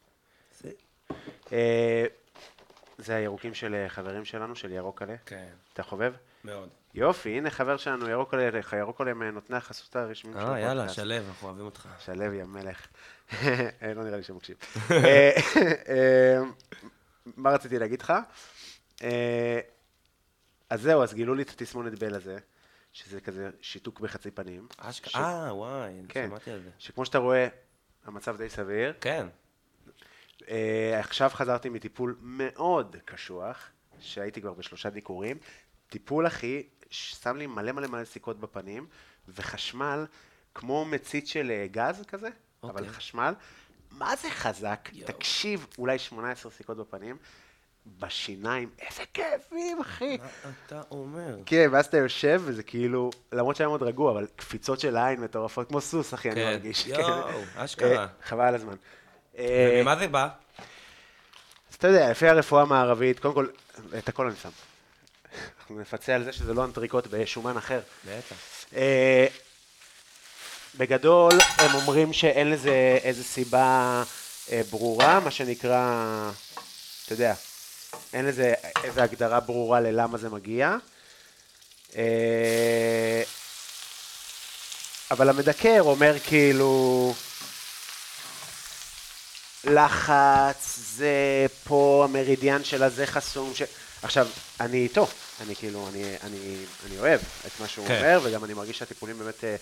זה- 0.61 0.70
אה, 1.53 2.05
הירוקים 3.09 3.55
של 3.55 3.75
אה, 3.75 3.89
חברים 3.89 4.25
שלנו, 4.25 4.57
של 4.57 4.72
ירוק 4.72 5.03
עלה. 5.03 5.16
כן, 5.27 5.49
אתה 5.72 5.83
חובב? 5.83 6.12
מאוד. 6.45 6.68
יופי, 6.95 7.39
הנה 7.39 7.51
חבר 7.51 7.77
שלנו, 7.77 8.09
ירוק 8.09 8.35
עלה 8.35 8.49
אליך, 8.49 8.73
ירוק 8.73 9.01
עלה 9.01 9.15
מנותני 9.15 9.57
החסות 9.57 9.97
הרשמיים 9.97 10.37
של 10.41 10.47
אה, 10.47 10.61
יאללה. 10.61 10.89
שלו, 10.89 11.15
אנחנו 11.29 11.49
אוהבים 11.49 11.65
אותך. 11.65 11.89
שלו, 11.99 12.33
יא 12.33 12.45
מלך. 12.45 12.87
אה, 13.33 13.95
לא 13.95 14.05
נראה 14.05 14.17
לי 14.17 14.23
שמקשיב. 14.23 14.57
אה, 14.91 15.31
אה, 15.89 16.39
מה 17.37 17.51
רציתי 17.51 17.79
להגיד 17.79 18.03
לך? 18.03 18.13
אז 20.71 20.81
זהו, 20.81 21.03
אז 21.03 21.15
גילו 21.15 21.35
לי 21.35 21.43
את 21.43 21.51
התסמונת 21.51 21.99
בל 21.99 22.15
הזה, 22.15 22.39
שזה 22.93 23.21
כזה 23.21 23.51
שיתוק 23.61 24.01
בחצי 24.01 24.31
פנים. 24.31 24.69
אשכרה, 24.79 25.47
אה, 25.47 25.55
וואי, 25.55 25.93
כן, 26.09 26.27
שמעתי 26.29 26.51
על 26.51 26.61
זה. 26.61 26.71
שכמו 26.79 27.05
שאתה 27.05 27.19
רואה, 27.19 27.49
המצב 28.05 28.37
די 28.37 28.49
סביר. 28.49 28.95
כן. 29.01 29.27
עכשיו 30.99 31.31
חזרתי 31.35 31.69
מטיפול 31.69 32.17
מאוד 32.21 32.97
קשוח, 33.05 33.71
שהייתי 34.01 34.41
כבר 34.41 34.53
בשלושה 34.53 34.91
דיקורים. 34.91 35.39
טיפול, 35.95 36.27
אחי, 36.27 36.63
שם 36.95 37.37
לי 37.37 37.47
מלא 37.47 37.73
מלא 37.73 37.87
מלא 37.87 38.05
סיכות 38.05 38.41
בפנים, 38.41 38.87
וחשמל, 39.29 40.07
כמו 40.55 40.85
מצית 40.85 41.27
של 41.27 41.51
אה, 41.51 41.67
גז 41.71 42.03
כזה, 42.09 42.29
אבל 42.63 42.71
אוקיי. 42.71 42.89
חשמל. 42.89 43.35
מה 43.91 44.17
זה 44.17 44.31
חזק? 44.31 44.89
יואו. 44.93 45.13
תקשיב, 45.13 45.67
אולי 45.79 45.99
18 45.99 46.53
סיכות 46.53 46.77
בפנים, 46.77 47.17
בשיניים, 47.99 48.71
איזה 48.79 49.03
כאבים, 49.15 49.81
אחי. 49.81 50.19
מה 50.19 50.51
אתה 50.67 50.83
אומר? 50.91 51.37
כן, 51.47 51.69
ואז 51.73 51.87
אתה 51.87 51.97
יושב, 51.97 52.43
וזה 52.45 52.63
כאילו, 52.63 53.11
למרות 53.33 53.57
שהיה 53.57 53.69
מאוד 53.69 53.83
רגוע, 53.83 54.13
אבל 54.13 54.27
קפיצות 54.37 54.81
של 54.81 54.97
עין 54.97 55.21
מטורפות, 55.21 55.69
כמו 55.69 55.81
סוס, 55.81 56.15
אחי, 56.15 56.31
אני 56.31 56.41
כן. 56.41 56.51
מרגיש. 56.51 56.87
יואו, 56.87 57.33
כן. 57.33 57.61
אשכרה. 57.61 58.03
אה, 58.03 58.07
חבל 58.23 58.45
על 58.45 58.55
הזמן. 58.55 58.77
אה, 59.39 59.79
וממה 59.81 59.97
זה 59.97 60.09
בא? 60.09 60.29
אז 61.71 61.75
אתה 61.75 61.89
יודע, 61.89 62.11
לפי 62.11 62.29
הרפואה 62.29 62.63
המערבית, 62.63 63.21
קודם 63.21 63.35
כל, 63.35 63.47
את 63.99 64.09
הכל 64.09 64.27
אני 64.27 64.37
שם. 64.37 64.51
אנחנו 65.65 65.81
נפצה 65.81 66.15
על 66.15 66.25
זה 66.25 66.33
שזה 66.33 66.55
לא 66.55 66.65
אנטריקוט 66.65 67.07
בשומן 67.11 67.57
אחר. 67.57 67.81
בטח. 68.05 68.37
אה, 68.77 69.27
בגדול, 70.75 71.33
הם 71.59 71.75
אומרים 71.75 72.12
שאין 72.12 72.51
לזה 72.51 72.99
איזה 73.03 73.25
סיבה 73.25 74.03
אה, 74.53 74.61
ברורה, 74.71 75.21
מה 75.21 75.31
שנקרא, 75.31 76.31
אתה 77.05 77.12
יודע, 77.12 77.35
אין 78.12 78.25
לזה 78.25 78.55
איזה 78.85 79.03
הגדרה 79.03 79.41
ברורה 79.41 79.81
ללמה 79.81 80.19
זה 80.19 80.29
מגיע. 80.29 80.77
אה, 81.97 83.23
אבל 85.11 85.29
המדקר 85.29 85.81
אומר 85.81 86.17
כאילו, 86.27 87.15
לחץ, 89.65 90.79
זה 90.79 91.47
פה 91.65 92.07
המרידיאן 92.09 92.65
של 92.65 92.83
הזה 92.83 93.07
חסום. 93.07 93.55
ש... 93.55 93.62
עכשיו, 94.03 94.29
אני 94.61 94.79
איתו, 94.79 95.07
אני 95.41 95.57
כאילו, 95.57 95.89
אני, 95.89 96.03
אני, 96.22 96.57
אני 96.87 96.99
אוהב 96.99 97.20
את 97.47 97.61
מה 97.61 97.68
שהוא 97.68 97.87
כן. 97.87 97.97
אומר, 97.97 98.20
וגם 98.22 98.45
אני 98.45 98.55
מרגיש 98.55 98.78
שהטיפולים 98.78 99.18
באמת 99.18 99.45
אה, 99.45 99.57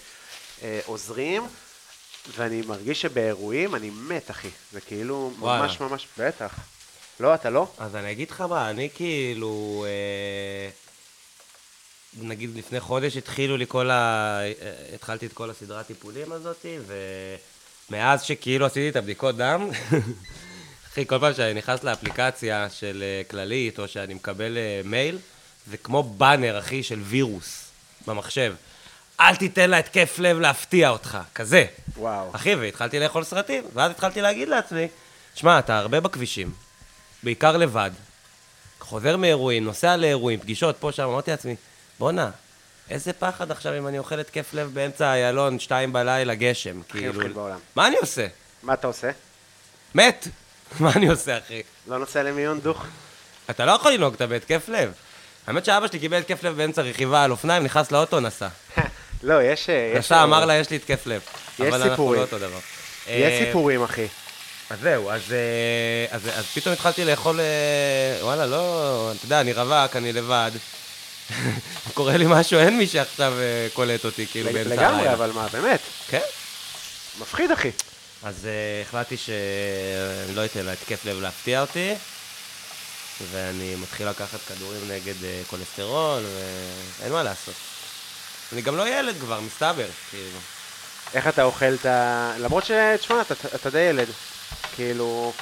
אה, 0.62 0.80
עוזרים, 0.86 1.46
ואני 2.36 2.62
מרגיש 2.62 3.02
שבאירועים 3.02 3.74
אני 3.74 3.90
מת, 3.90 4.30
אחי. 4.30 4.48
זה 4.72 4.80
כאילו 4.80 5.32
וואלה. 5.38 5.62
ממש 5.62 5.80
ממש, 5.80 6.06
בטח. 6.18 6.54
לא, 7.20 7.34
אתה 7.34 7.50
לא? 7.50 7.72
אז 7.78 7.96
אני 7.96 8.12
אגיד 8.12 8.30
לך 8.30 8.40
מה, 8.40 8.70
אני 8.70 8.88
כאילו... 8.94 9.84
אה, 9.88 10.70
נגיד 12.20 12.56
לפני 12.56 12.80
חודש 12.80 13.16
התחילו 13.16 13.56
לי 13.56 13.64
כל 13.68 13.90
ה... 13.90 14.38
אה, 14.40 14.72
התחלתי 14.94 15.26
את 15.26 15.32
כל 15.32 15.50
הסדרת 15.50 15.86
טיפולים 15.86 16.32
הזאתי, 16.32 16.78
ומאז 17.90 18.22
שכאילו 18.22 18.66
עשיתי 18.66 18.88
את 18.88 18.96
הבדיקות 18.96 19.36
דם, 19.36 19.68
אחי, 20.92 21.06
כל 21.06 21.18
פעם 21.18 21.34
שאני 21.34 21.54
נכנס 21.54 21.84
לאפליקציה 21.84 22.70
של 22.70 23.02
אה, 23.02 23.22
כללית, 23.30 23.78
או 23.78 23.88
שאני 23.88 24.14
מקבל 24.14 24.56
אה, 24.56 24.80
מייל, 24.84 25.18
זה 25.70 25.76
כמו 25.76 26.02
באנר, 26.02 26.58
אחי, 26.58 26.82
של 26.82 27.00
וירוס 27.00 27.64
במחשב. 28.06 28.54
אל 29.20 29.36
תיתן 29.36 29.70
לה 29.70 29.78
התקף 29.78 30.16
לב 30.18 30.38
להפתיע 30.38 30.88
אותך, 30.88 31.18
כזה. 31.34 31.64
וואו. 31.96 32.30
אחי, 32.34 32.54
והתחלתי 32.54 33.00
לאכול 33.00 33.24
סרטים, 33.24 33.64
ואז 33.74 33.90
התחלתי 33.90 34.20
להגיד 34.20 34.48
לעצמי, 34.48 34.88
שמע, 35.34 35.58
אתה 35.58 35.78
הרבה 35.78 36.00
בכבישים, 36.00 36.52
בעיקר 37.22 37.56
לבד, 37.56 37.90
חוזר 38.80 39.16
מאירועים, 39.16 39.64
נוסע 39.64 39.96
לאירועים, 39.96 40.40
פגישות 40.40 40.76
פה, 40.80 40.92
שם, 40.92 41.02
אמרתי 41.02 41.30
לעצמי, 41.30 41.56
בואנה, 41.98 42.30
איזה 42.90 43.12
פחד 43.12 43.50
עכשיו 43.50 43.78
אם 43.78 43.86
אני 43.86 43.98
אוכל 43.98 44.20
התקף 44.20 44.54
לב 44.54 44.70
באמצע 44.74 45.12
איילון, 45.12 45.58
שתיים 45.58 45.92
בלילה, 45.92 46.34
גשם, 46.34 46.82
כאילו... 46.88 47.14
מפחיד 47.14 47.34
בעולם. 47.34 47.58
מה 47.76 47.86
אני 47.86 47.96
עושה? 47.96 48.26
מה 48.62 48.74
אתה 48.74 48.86
עושה? 48.86 49.10
מת! 49.94 50.28
מה 50.80 50.92
אני 50.96 51.08
עושה, 51.08 51.38
אחי? 51.38 51.62
לא 51.86 51.98
נוסע 51.98 52.22
למיון 52.22 52.60
דוך? 52.60 52.86
אתה 53.50 53.64
לא 53.64 53.72
יכול 53.72 53.92
לנהוג, 53.92 54.14
אתה 54.14 54.26
בהתקף 54.26 54.68
לב. 54.68 54.92
האמת 55.46 55.64
שאבא 55.64 55.86
שלי 55.86 55.98
קיבל 55.98 56.16
התקף 56.18 56.42
לב 56.44 56.56
באמצע 56.56 56.82
רכיבה 56.82 57.24
על 57.24 57.30
אופניים, 57.30 57.64
נכנס 57.64 57.92
לאוטו, 57.92 58.20
נסע. 58.20 58.48
לא, 59.22 59.42
יש... 59.42 59.60
יש- 59.68 59.98
נסע, 59.98 60.22
אמר 60.22 60.44
לה, 60.44 60.54
יש 60.54 60.70
לי 60.70 60.76
התקף 60.76 61.06
לב. 61.06 61.20
יש 61.58 61.60
אבל 61.60 61.74
אנחנו 61.74 61.90
סיפורים. 61.90 62.20
לא 62.20 62.24
אותו 62.24 62.38
דבר. 62.38 62.58
יש 63.06 63.32
אה, 63.32 63.44
סיפורים, 63.46 63.82
אחי. 63.82 64.06
אז 64.70 64.78
זהו, 64.80 65.10
אז, 65.10 65.20
אה, 65.32 66.16
אז, 66.16 66.28
אז 66.38 66.44
פתאום 66.54 66.72
התחלתי 66.72 67.04
לאכול, 67.04 67.40
אה, 67.40 67.44
וואלה, 68.24 68.46
לא, 68.46 69.12
אתה 69.16 69.26
יודע, 69.26 69.40
אני 69.40 69.52
רווק, 69.52 69.96
אני 69.96 70.12
לבד. 70.12 70.50
קורה 71.94 72.16
לי 72.16 72.24
משהו, 72.28 72.58
אין 72.58 72.78
מי 72.78 72.86
שעכשיו 72.86 73.32
אה, 73.38 73.68
קולט 73.72 74.04
אותי, 74.04 74.26
כאילו, 74.26 74.52
באמצע 74.52 74.70
הלילה. 74.70 74.90
לגמרי, 74.90 75.12
אבל 75.12 75.30
מה, 75.34 75.46
באמת? 75.52 75.80
כן. 76.08 76.20
מפחיד, 77.20 77.50
אחי. 77.50 77.70
אז 78.22 78.46
אה, 78.46 78.50
החלטתי 78.88 79.16
שאני 79.16 80.34
לא 80.36 80.44
אתן 80.44 80.66
להתקף 80.66 81.04
לב 81.04 81.20
להפתיע 81.20 81.60
אותי, 81.60 81.94
ואני 83.30 83.74
מתחיל 83.74 84.08
לקחת 84.08 84.40
כדורים 84.48 84.80
נגד 84.88 85.24
אה, 85.24 85.42
כולסטרול, 85.50 86.22
ואין 87.00 87.12
מה 87.12 87.22
לעשות. 87.22 87.54
אני 88.52 88.62
גם 88.62 88.76
לא 88.76 88.88
ילד 88.88 89.14
כבר, 89.20 89.40
מסתבר, 89.40 89.88
כאילו. 90.10 90.38
איך 91.14 91.28
אתה 91.28 91.42
אוכל 91.42 91.74
את 91.80 91.86
ה... 91.86 92.32
למרות 92.38 92.64
ש... 92.64 92.70
תשמע, 92.98 93.20
אתה, 93.20 93.34
אתה 93.54 93.70
די 93.70 93.78
ילד. 93.78 94.08
כאילו, 94.74 95.32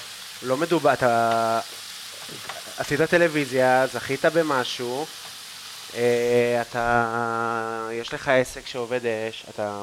לא 0.43 0.57
מדובר, 0.57 0.93
אתה... 0.93 1.61
עשית 2.79 3.01
טלוויזיה, 3.03 3.87
זכית 3.93 4.25
במשהו, 4.25 5.07
אה, 5.95 6.63
אתה... 6.63 7.89
יש 7.93 8.15
לך 8.15 8.29
עסק 8.29 8.67
שעובד 8.67 9.01
אש, 9.07 9.45
אתה... 9.49 9.83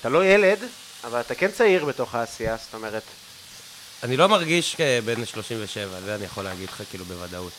אתה 0.00 0.08
לא 0.08 0.24
ילד, 0.24 0.58
אבל 1.04 1.20
אתה 1.20 1.34
כן 1.34 1.50
צעיר 1.50 1.84
בתוך 1.84 2.14
העשייה, 2.14 2.56
זאת 2.56 2.74
אומרת, 2.74 3.02
אני 4.02 4.16
לא 4.16 4.28
מרגיש 4.28 4.74
כבן 4.74 5.26
37, 5.26 6.00
זה 6.00 6.14
אני 6.14 6.24
יכול 6.24 6.44
להגיד 6.44 6.68
לך 6.68 6.82
כאילו 6.90 7.04
בוודאות. 7.04 7.52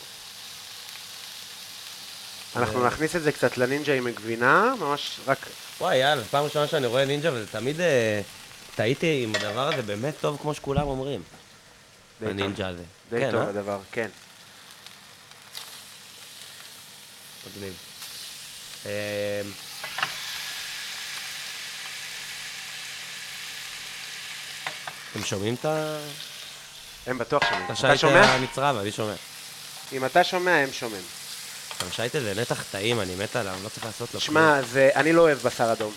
אנחנו 2.56 2.86
נכניס 2.86 3.16
את 3.16 3.22
זה 3.22 3.32
קצת 3.32 3.56
לנינג'ה 3.58 3.94
עם 3.94 4.10
גבינה, 4.10 4.74
ממש 4.80 5.20
רק... 5.26 5.38
וואי, 5.80 5.96
יאללה, 5.96 6.24
פעם 6.24 6.44
ראשונה 6.44 6.66
שאני 6.66 6.86
רואה 6.86 7.04
נינג'ה, 7.04 7.32
וזה 7.32 7.46
תמיד 7.46 7.80
אה, 7.80 8.20
טעיתי 8.74 9.24
עם 9.24 9.34
הדבר 9.34 9.68
הזה, 9.72 9.82
באמת 9.82 10.14
טוב 10.20 10.38
כמו 10.42 10.54
שכולם 10.54 10.86
אומרים. 10.86 11.22
די. 12.20 12.26
הנינג'ה 12.26 12.68
הזה. 12.68 12.82
די 13.10 13.20
כן, 13.20 13.30
טוב 13.30 13.40
אה? 13.40 13.48
הדבר, 13.48 13.80
כן. 13.92 14.08
מגניב. 17.46 17.74
אה, 18.86 19.42
אתם 25.12 25.24
שומעים 25.24 25.54
את 25.54 25.64
ה... 25.64 25.98
הם 27.06 27.18
בטוח 27.18 27.42
שומעים. 27.44 27.64
את 27.72 27.78
אתה 27.78 27.98
שומע? 27.98 28.24
הנצרב, 28.24 28.76
אני 28.76 28.92
שומע. 28.92 29.14
אם 29.92 30.04
אתה 30.04 30.24
שומע, 30.24 30.50
הם 30.54 30.72
שומעים. 30.72 31.02
אבל 31.80 31.90
שייט 31.92 32.12
זה 32.12 32.32
נתח 32.36 32.64
טעים, 32.70 33.00
אני 33.00 33.14
מת 33.14 33.36
עליו, 33.36 33.54
לא 33.64 33.68
צריך 33.68 33.86
לעשות 33.86 34.14
לו 34.14 34.20
שמע, 34.20 34.62
זה- 34.62 34.90
אני 34.94 35.12
לא 35.12 35.22
אוהב 35.22 35.38
בשר 35.38 35.72
אדום. 35.72 35.92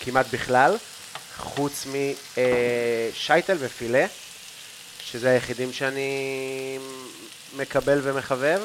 כמעט 0.00 0.26
בכלל, 0.32 0.76
חוץ 1.38 1.86
משייטל 1.86 3.56
ופילה, 3.60 4.06
שזה 5.04 5.30
היחידים 5.30 5.72
שאני 5.72 6.78
מקבל 7.56 8.00
ומחבב. 8.02 8.60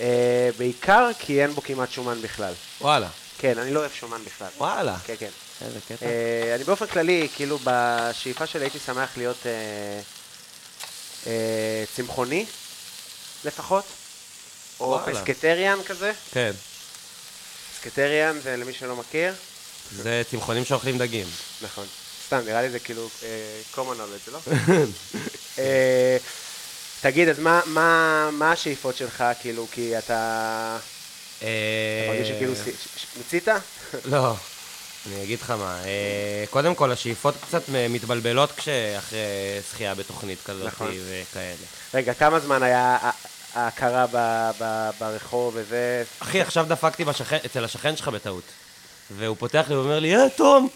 אה, 0.00 0.50
בעיקר 0.58 1.08
כי 1.18 1.42
אין 1.42 1.52
בו 1.54 1.62
כמעט 1.62 1.92
שומן 1.92 2.22
בכלל. 2.22 2.52
וואלה, 2.80 3.08
כן, 3.38 3.58
אני 3.58 3.74
לא 3.74 3.80
אוהב 3.80 3.90
שומן 3.94 4.20
בכלל. 4.24 4.48
וואלה. 4.56 4.96
כן, 5.06 5.14
כן. 5.18 5.28
איזה 5.66 5.78
קטע. 5.88 6.06
אה, 6.06 6.54
אני 6.54 6.64
באופן 6.64 6.86
כללי, 6.86 7.28
כאילו 7.34 7.58
בשאיפה 7.64 8.46
שלי 8.46 8.64
הייתי 8.64 8.78
שמח 8.78 9.16
להיות 9.16 9.46
אה, 9.46 10.00
אה, 11.26 11.84
צמחוני, 11.96 12.46
לפחות, 13.44 13.84
או. 14.80 14.98
פסקטריאן 15.06 15.78
כזה. 15.86 16.12
כן. 16.32 16.52
פסקטריאן 17.74 18.40
זה 18.40 18.56
למי 18.56 18.72
שלא 18.72 18.96
מכיר. 18.96 19.34
זה 19.96 20.22
צמחונים 20.30 20.64
שאוכלים 20.64 20.98
דגים. 20.98 21.26
נכון. 21.62 21.86
סתם, 22.26 22.40
נראה 22.46 22.62
לי 22.62 22.70
זה 22.70 22.78
כאילו 22.78 23.08
אה, 23.22 23.28
common 23.74 23.78
knowledge, 23.78 24.32
לא? 24.32 24.38
אה, 25.58 26.16
תגיד, 27.00 27.28
אז 27.28 27.38
מה, 27.38 27.60
מה, 27.66 28.28
מה 28.32 28.52
השאיפות 28.52 28.96
שלך, 28.96 29.24
כאילו, 29.40 29.66
כי 29.72 29.98
אתה... 29.98 30.78
אתה 31.38 31.46
מרגיש 32.08 32.28
שכאילו 32.28 32.52
מיצית? 33.16 33.48
לא, 34.04 34.34
אני 35.06 35.22
אגיד 35.24 35.40
לך 35.40 35.50
מה. 35.50 35.82
אה, 35.84 36.44
קודם 36.50 36.74
כל, 36.74 36.92
השאיפות 36.92 37.34
קצת 37.40 37.62
מתבלבלות 37.90 38.52
כשאחרי 38.52 39.18
זכייה 39.70 39.94
בתוכנית 39.94 40.38
כזאת 40.46 40.66
נכון. 40.66 40.90
וכאלה. 40.90 41.54
רגע, 41.94 42.14
כמה 42.14 42.40
זמן 42.40 42.62
היה 42.62 42.98
ההכרה 43.54 44.06
ב- 44.12 44.50
ב- 44.62 44.90
ברחוב 45.00 45.52
וזה? 45.56 46.04
אחי, 46.18 46.40
עכשיו 46.40 46.66
דפקתי 46.68 47.04
בשכן, 47.04 47.38
אצל 47.46 47.64
השכן 47.64 47.96
שלך 47.96 48.08
בטעות. 48.08 48.44
והוא 49.10 49.36
פותח 49.38 49.66
לי 49.68 49.74
ואומר 49.76 49.98
לי, 49.98 50.16
אה, 50.16 50.28
תום, 50.36 50.68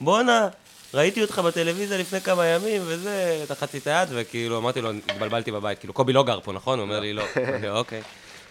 בואנה, 0.00 0.48
ראיתי 0.94 1.22
אותך 1.22 1.38
בטלוויזיה 1.38 1.98
לפני 1.98 2.20
כמה 2.20 2.46
ימים, 2.46 2.82
וזה, 2.86 3.44
לחצתי 3.50 3.78
את 3.78 3.86
היד, 3.86 4.08
וכאילו, 4.12 4.58
אמרתי 4.58 4.80
לו, 4.80 4.90
התבלבלתי 4.90 5.52
בבית, 5.52 5.78
כאילו, 5.78 5.94
קובי 5.94 6.12
לא 6.12 6.22
גר 6.22 6.40
פה, 6.40 6.52
נכון? 6.52 6.78
הוא 6.78 6.84
אומר 6.86 7.00
לי, 7.00 7.12
לא. 7.12 7.24
אוקיי. 7.78 8.02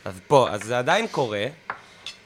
אז 0.06 0.14
פה, 0.28 0.48
אז 0.52 0.64
זה 0.64 0.78
עדיין 0.80 1.08
קורה. 1.08 1.46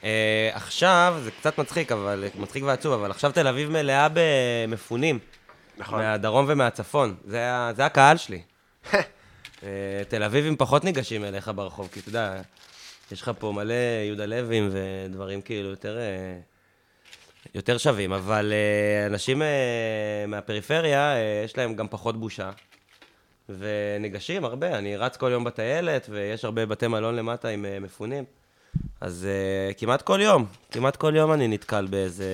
אה, 0.04 0.50
עכשיו, 0.54 1.20
זה 1.24 1.32
קצת 1.32 1.58
מצחיק, 1.58 1.92
אבל, 1.92 2.24
מצחיק 2.36 2.64
ועצוב, 2.64 2.94
אבל 2.94 3.12
עכשיו 3.12 3.32
תל 3.32 3.48
אביב 3.48 3.70
מלאה 3.70 4.08
במפונים. 4.14 5.20
נכון. 5.78 6.00
מהדרום 6.00 6.46
ומהצפון. 6.50 7.16
זה, 7.26 7.50
זה 7.76 7.86
הקהל 7.86 8.18
שלי. 8.18 8.42
אה, 9.64 10.02
תל 10.08 10.24
אביבים 10.24 10.58
פחות 10.58 10.84
ניגשים 10.84 11.24
אליך 11.24 11.52
ברחוב, 11.56 11.90
כי 11.94 12.00
אתה 12.00 12.10
יודע, 12.10 12.42
יש 13.12 13.22
לך 13.22 13.32
פה 13.40 13.52
מלא 13.52 13.74
יהודה 14.08 14.26
לוים 14.26 14.70
ודברים 14.72 15.42
כאילו 15.42 15.70
יותר, 15.70 15.98
אה, 15.98 16.40
יותר 17.56 17.78
שווים, 17.78 18.14
אבל 18.14 18.54
אה, 18.54 19.06
אנשים 19.06 19.42
אה, 19.42 20.26
מהפריפריה, 20.28 21.16
אה, 21.16 21.42
יש 21.46 21.58
להם 21.58 21.76
גם 21.76 21.88
פחות 21.88 22.20
בושה. 22.20 22.52
וניגשים 23.50 24.46
הרבה, 24.46 24.78
אני 24.78 24.98
רץ 24.98 25.18
כל 25.18 25.30
יום 25.32 25.44
בטיילת, 25.44 26.08
ויש 26.10 26.46
הרבה 26.46 26.66
בתי 26.66 26.88
מלון 26.88 27.16
למטה 27.16 27.48
עם 27.48 27.66
אה, 27.66 27.80
מפונים. 27.80 28.24
אז 29.02 29.28
uh, 29.72 29.74
כמעט 29.80 30.02
כל 30.02 30.20
יום, 30.24 30.46
כמעט 30.72 30.96
כל 30.96 31.14
יום 31.16 31.34
אני 31.34 31.48
נתקל 31.48 31.86
באיזה 31.86 32.26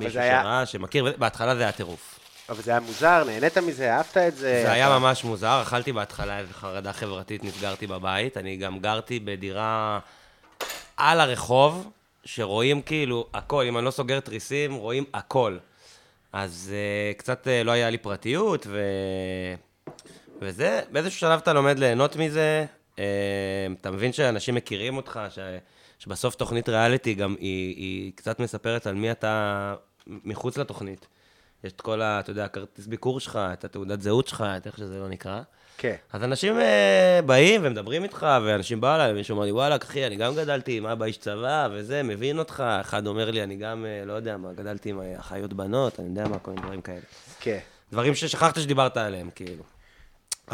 מישהו 0.00 0.20
היה- 0.20 0.42
שראה, 0.42 0.66
שמכיר, 0.66 1.14
בהתחלה 1.18 1.56
זה 1.56 1.62
היה 1.62 1.72
טירוף. 1.72 2.18
אבל 2.48 2.62
זה 2.62 2.70
היה 2.70 2.80
מוזר, 2.80 3.24
נהנית 3.26 3.58
מזה, 3.58 3.92
אהבת 3.96 4.16
את 4.16 4.36
זה? 4.36 4.62
זה 4.66 4.72
היה 4.72 4.98
ממש 4.98 5.24
מוזר, 5.24 5.62
אכלתי 5.62 5.92
בהתחלה 5.92 6.38
איזו 6.38 6.52
חרדה 6.52 6.92
חברתית, 6.92 7.44
נסגרתי 7.44 7.86
בבית. 7.86 8.36
אני 8.36 8.56
גם 8.56 8.78
גרתי 8.78 9.20
בדירה 9.20 9.98
על 10.96 11.20
הרחוב, 11.20 11.90
שרואים 12.24 12.82
כאילו 12.82 13.26
הכל, 13.34 13.64
אם 13.68 13.78
אני 13.78 13.84
לא 13.84 13.90
סוגר 13.90 14.20
תריסים, 14.20 14.74
רואים 14.74 15.04
הכל. 15.14 15.58
אז 16.32 16.72
uh, 17.14 17.18
קצת 17.18 17.46
uh, 17.46 17.64
לא 17.64 17.70
היה 17.70 17.90
לי 17.90 17.98
פרטיות, 17.98 18.66
ו... 18.70 18.80
וזה, 20.40 20.80
באיזשהו 20.90 21.20
שלב 21.20 21.40
אתה 21.42 21.52
לומד 21.52 21.78
ליהנות 21.78 22.16
מזה, 22.16 22.64
אתה 23.80 23.90
מבין 23.90 24.12
שאנשים 24.12 24.54
מכירים 24.54 24.96
אותך, 24.96 25.20
ש... 25.30 25.38
שבסוף 25.98 26.34
תוכנית 26.34 26.68
ריאליטי 26.68 27.14
גם 27.14 27.34
היא, 27.40 27.76
היא 27.76 28.12
קצת 28.14 28.40
מספרת 28.40 28.86
על 28.86 28.94
מי 28.94 29.10
אתה 29.10 29.74
מחוץ 30.06 30.58
לתוכנית. 30.58 31.06
יש 31.64 31.72
את 31.72 31.80
כל 31.80 32.02
ה... 32.02 32.20
אתה 32.20 32.30
יודע, 32.30 32.44
הכרטיס 32.44 32.86
ביקור 32.86 33.20
שלך, 33.20 33.38
את 33.52 33.64
התעודת 33.64 34.02
זהות 34.02 34.28
שלך, 34.28 34.44
את 34.56 34.66
איך 34.66 34.76
שזה 34.76 34.98
לא 34.98 35.08
נקרא. 35.08 35.42
כן. 35.78 35.94
אז 36.12 36.24
אנשים 36.24 36.58
אה, 36.60 37.20
באים 37.26 37.60
ומדברים 37.64 38.02
איתך, 38.02 38.26
ואנשים 38.44 38.80
באו 38.80 38.94
אליי, 38.94 39.12
ומישהו 39.12 39.32
אומר 39.32 39.44
לי, 39.44 39.52
וואלה, 39.52 39.76
אחי, 39.82 40.06
אני 40.06 40.16
גם 40.16 40.34
גדלתי 40.34 40.76
עם 40.76 40.86
אבא 40.86 41.04
איש 41.04 41.18
צבא, 41.18 41.68
וזה, 41.72 42.02
מבין 42.02 42.38
אותך. 42.38 42.64
אחד 42.80 43.06
אומר 43.06 43.30
לי, 43.30 43.42
אני 43.42 43.56
גם, 43.56 43.86
אה, 43.86 44.04
לא 44.04 44.12
יודע 44.12 44.36
מה, 44.36 44.52
גדלתי 44.52 44.90
עם 44.90 45.00
אחיות 45.16 45.52
בנות, 45.52 46.00
אני 46.00 46.08
יודע 46.08 46.28
מה, 46.28 46.38
כל 46.38 46.50
מיני 46.50 46.62
דברים 46.62 46.80
כאלה. 46.80 47.00
כן. 47.40 47.58
דברים 47.92 48.14
ששכחת 48.14 48.60
שדיברת 48.60 48.96
עליהם, 48.96 49.30
כאילו. 49.34 49.64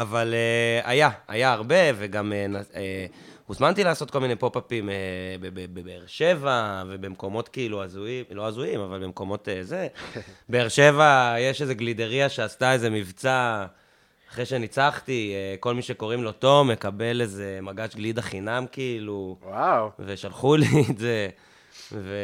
אבל 0.01 0.33
אה, 0.33 0.89
היה, 0.89 1.09
היה 1.27 1.51
הרבה, 1.53 1.75
וגם 1.95 2.33
נ- 2.33 2.55
אה, 2.55 3.05
הוזמנתי 3.47 3.83
לעשות 3.83 4.11
כל 4.11 4.19
מיני 4.19 4.35
פופ-אפים 4.35 4.89
ב- 5.41 5.73
בבאר 5.79 6.01
שבע, 6.07 6.83
ובמקומות 6.87 7.47
כאילו 7.49 7.83
הזויים, 7.83 8.25
לא 8.31 8.45
הזויים, 8.47 8.79
אבל 8.79 9.03
במקומות 9.03 9.49
אה, 9.49 9.63
זה. 9.63 9.87
באר 10.49 10.67
שבע, 10.67 11.35
יש 11.39 11.61
איזה 11.61 11.73
גלידריה 11.73 12.29
שעשתה 12.29 12.73
איזה 12.73 12.89
מבצע, 12.89 13.65
אחרי 14.31 14.45
שניצחתי, 14.45 15.33
אה, 15.35 15.55
כל 15.59 15.73
מי 15.73 15.81
שקוראים 15.81 16.23
לו 16.23 16.31
תום 16.31 16.67
מקבל 16.71 17.21
איזה 17.21 17.59
מגש 17.61 17.95
גלידה 17.95 18.21
חינם, 18.21 18.65
כאילו, 18.71 19.37
וואו. 19.43 19.89
ושלחו 19.99 20.55
לי 20.55 20.65
את 20.91 20.97
זה. 20.97 21.29
ו... 21.91 22.15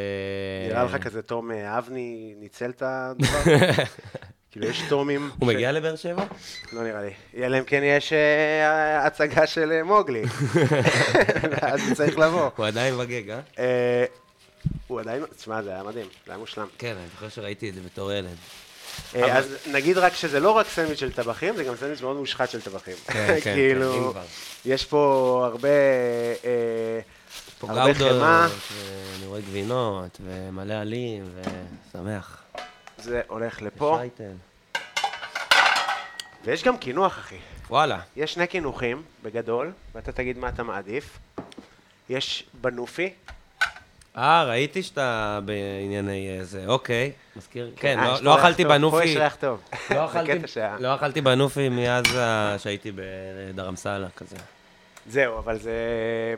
נראה 0.70 0.84
לך 0.84 0.96
כזה 0.98 1.22
תום 1.22 1.52
אבני 1.52 2.34
ניצל 2.40 2.70
את 2.70 2.84
הדבר? 2.86 3.28
כאילו, 4.56 4.68
יש 4.68 4.82
תומים... 4.90 5.30
הוא 5.40 5.48
מגיע 5.48 5.72
לבאר 5.72 5.96
שבע? 5.96 6.24
לא 6.74 6.84
נראה 6.84 7.02
לי. 7.02 7.12
אלא 7.44 7.60
אם 7.60 7.64
כן 7.64 7.82
יש 7.84 8.14
אה, 8.14 9.06
הצגה 9.06 9.48
של 9.48 9.72
אה, 9.72 9.84
מוגלי. 9.84 10.24
ואז 11.52 11.88
הוא 11.88 11.96
צריך 11.96 12.18
לבוא. 12.18 12.50
הוא 12.56 12.66
עדיין 12.66 12.98
בגג, 12.98 13.30
אה? 13.30 13.40
אה, 13.60 14.06
הוא 14.88 15.00
עדיין... 15.00 15.26
תשמע, 15.38 15.62
זה 15.62 15.70
היה 15.70 15.84
מדהים, 15.84 16.06
זה 16.26 16.32
היה 16.32 16.38
מושלם. 16.38 16.68
כן, 16.78 16.96
אני 16.98 17.08
זוכר 17.14 17.30
שראיתי 17.30 17.70
את 17.70 17.76
זה 17.76 17.82
בתור 17.86 18.12
ילד. 18.14 18.36
אז 19.14 19.56
נגיד 19.72 19.98
רק 19.98 20.14
שזה 20.14 20.40
לא 20.40 20.52
רק 20.52 20.68
סנדוויץ' 20.70 21.00
של 21.00 21.12
טבחים, 21.12 21.56
זה 21.56 21.64
גם 21.64 21.76
סנדוויץ' 21.76 22.02
מאוד 22.02 22.16
מושחת 22.16 22.50
של 22.50 22.62
טבחים. 22.62 22.96
כן, 23.08 23.14
כן, 23.14 23.40
כן, 23.44 23.54
כאילו. 23.56 24.14
יש 24.66 24.86
פה 24.86 25.42
הרבה... 25.52 25.70
פה 27.60 27.68
גאודות, 27.68 28.52
רואה 29.26 29.42
גבינות, 29.42 30.20
ומלא 30.26 30.74
עלים, 30.74 31.26
ושמח. 31.92 32.45
זה 33.06 33.22
הולך 33.28 33.62
לפה, 33.62 33.98
שייטל. 34.02 34.32
ויש 36.46 36.64
גם 36.64 36.78
קינוח, 36.78 37.18
אחי. 37.18 37.38
וואלה. 37.70 38.00
יש 38.16 38.34
שני 38.34 38.48
קינוחים, 38.48 39.04
בגדול, 39.24 39.72
ואתה 39.96 40.12
תגיד 40.12 40.38
מה 40.38 40.50
אתה 40.50 40.64
מעדיף. 40.64 41.20
יש 42.10 42.44
בנופי, 42.62 43.14
אה, 44.18 44.44
ראיתי 44.44 44.84
שאתה 44.84 45.40
בענייני 45.46 46.38
זה, 46.42 46.64
אוקיי. 46.68 47.12
מזכיר, 47.36 47.72
כן, 47.76 48.00
אה, 48.00 48.06
לא- 48.12 48.22
לא 48.22 48.40
אכלתי 48.40 48.64
טוב, 48.64 48.72
פה 48.72 48.78
בנופי. 48.78 49.06
יש 49.06 49.18
ריח 49.18 49.36
טוב. 49.36 49.62
לא 49.96 50.06
אכלתי- 50.06 50.32
לא 50.80 50.96
אכלתי 50.96 51.22
בנופי 51.22 51.70
מאז 51.70 52.04
שהייתי 52.58 52.92
בדרמסלה 52.96 54.08
כזה. 54.16 54.36
זהו, 55.10 55.38
אבל 55.40 55.60
זה 55.60 55.74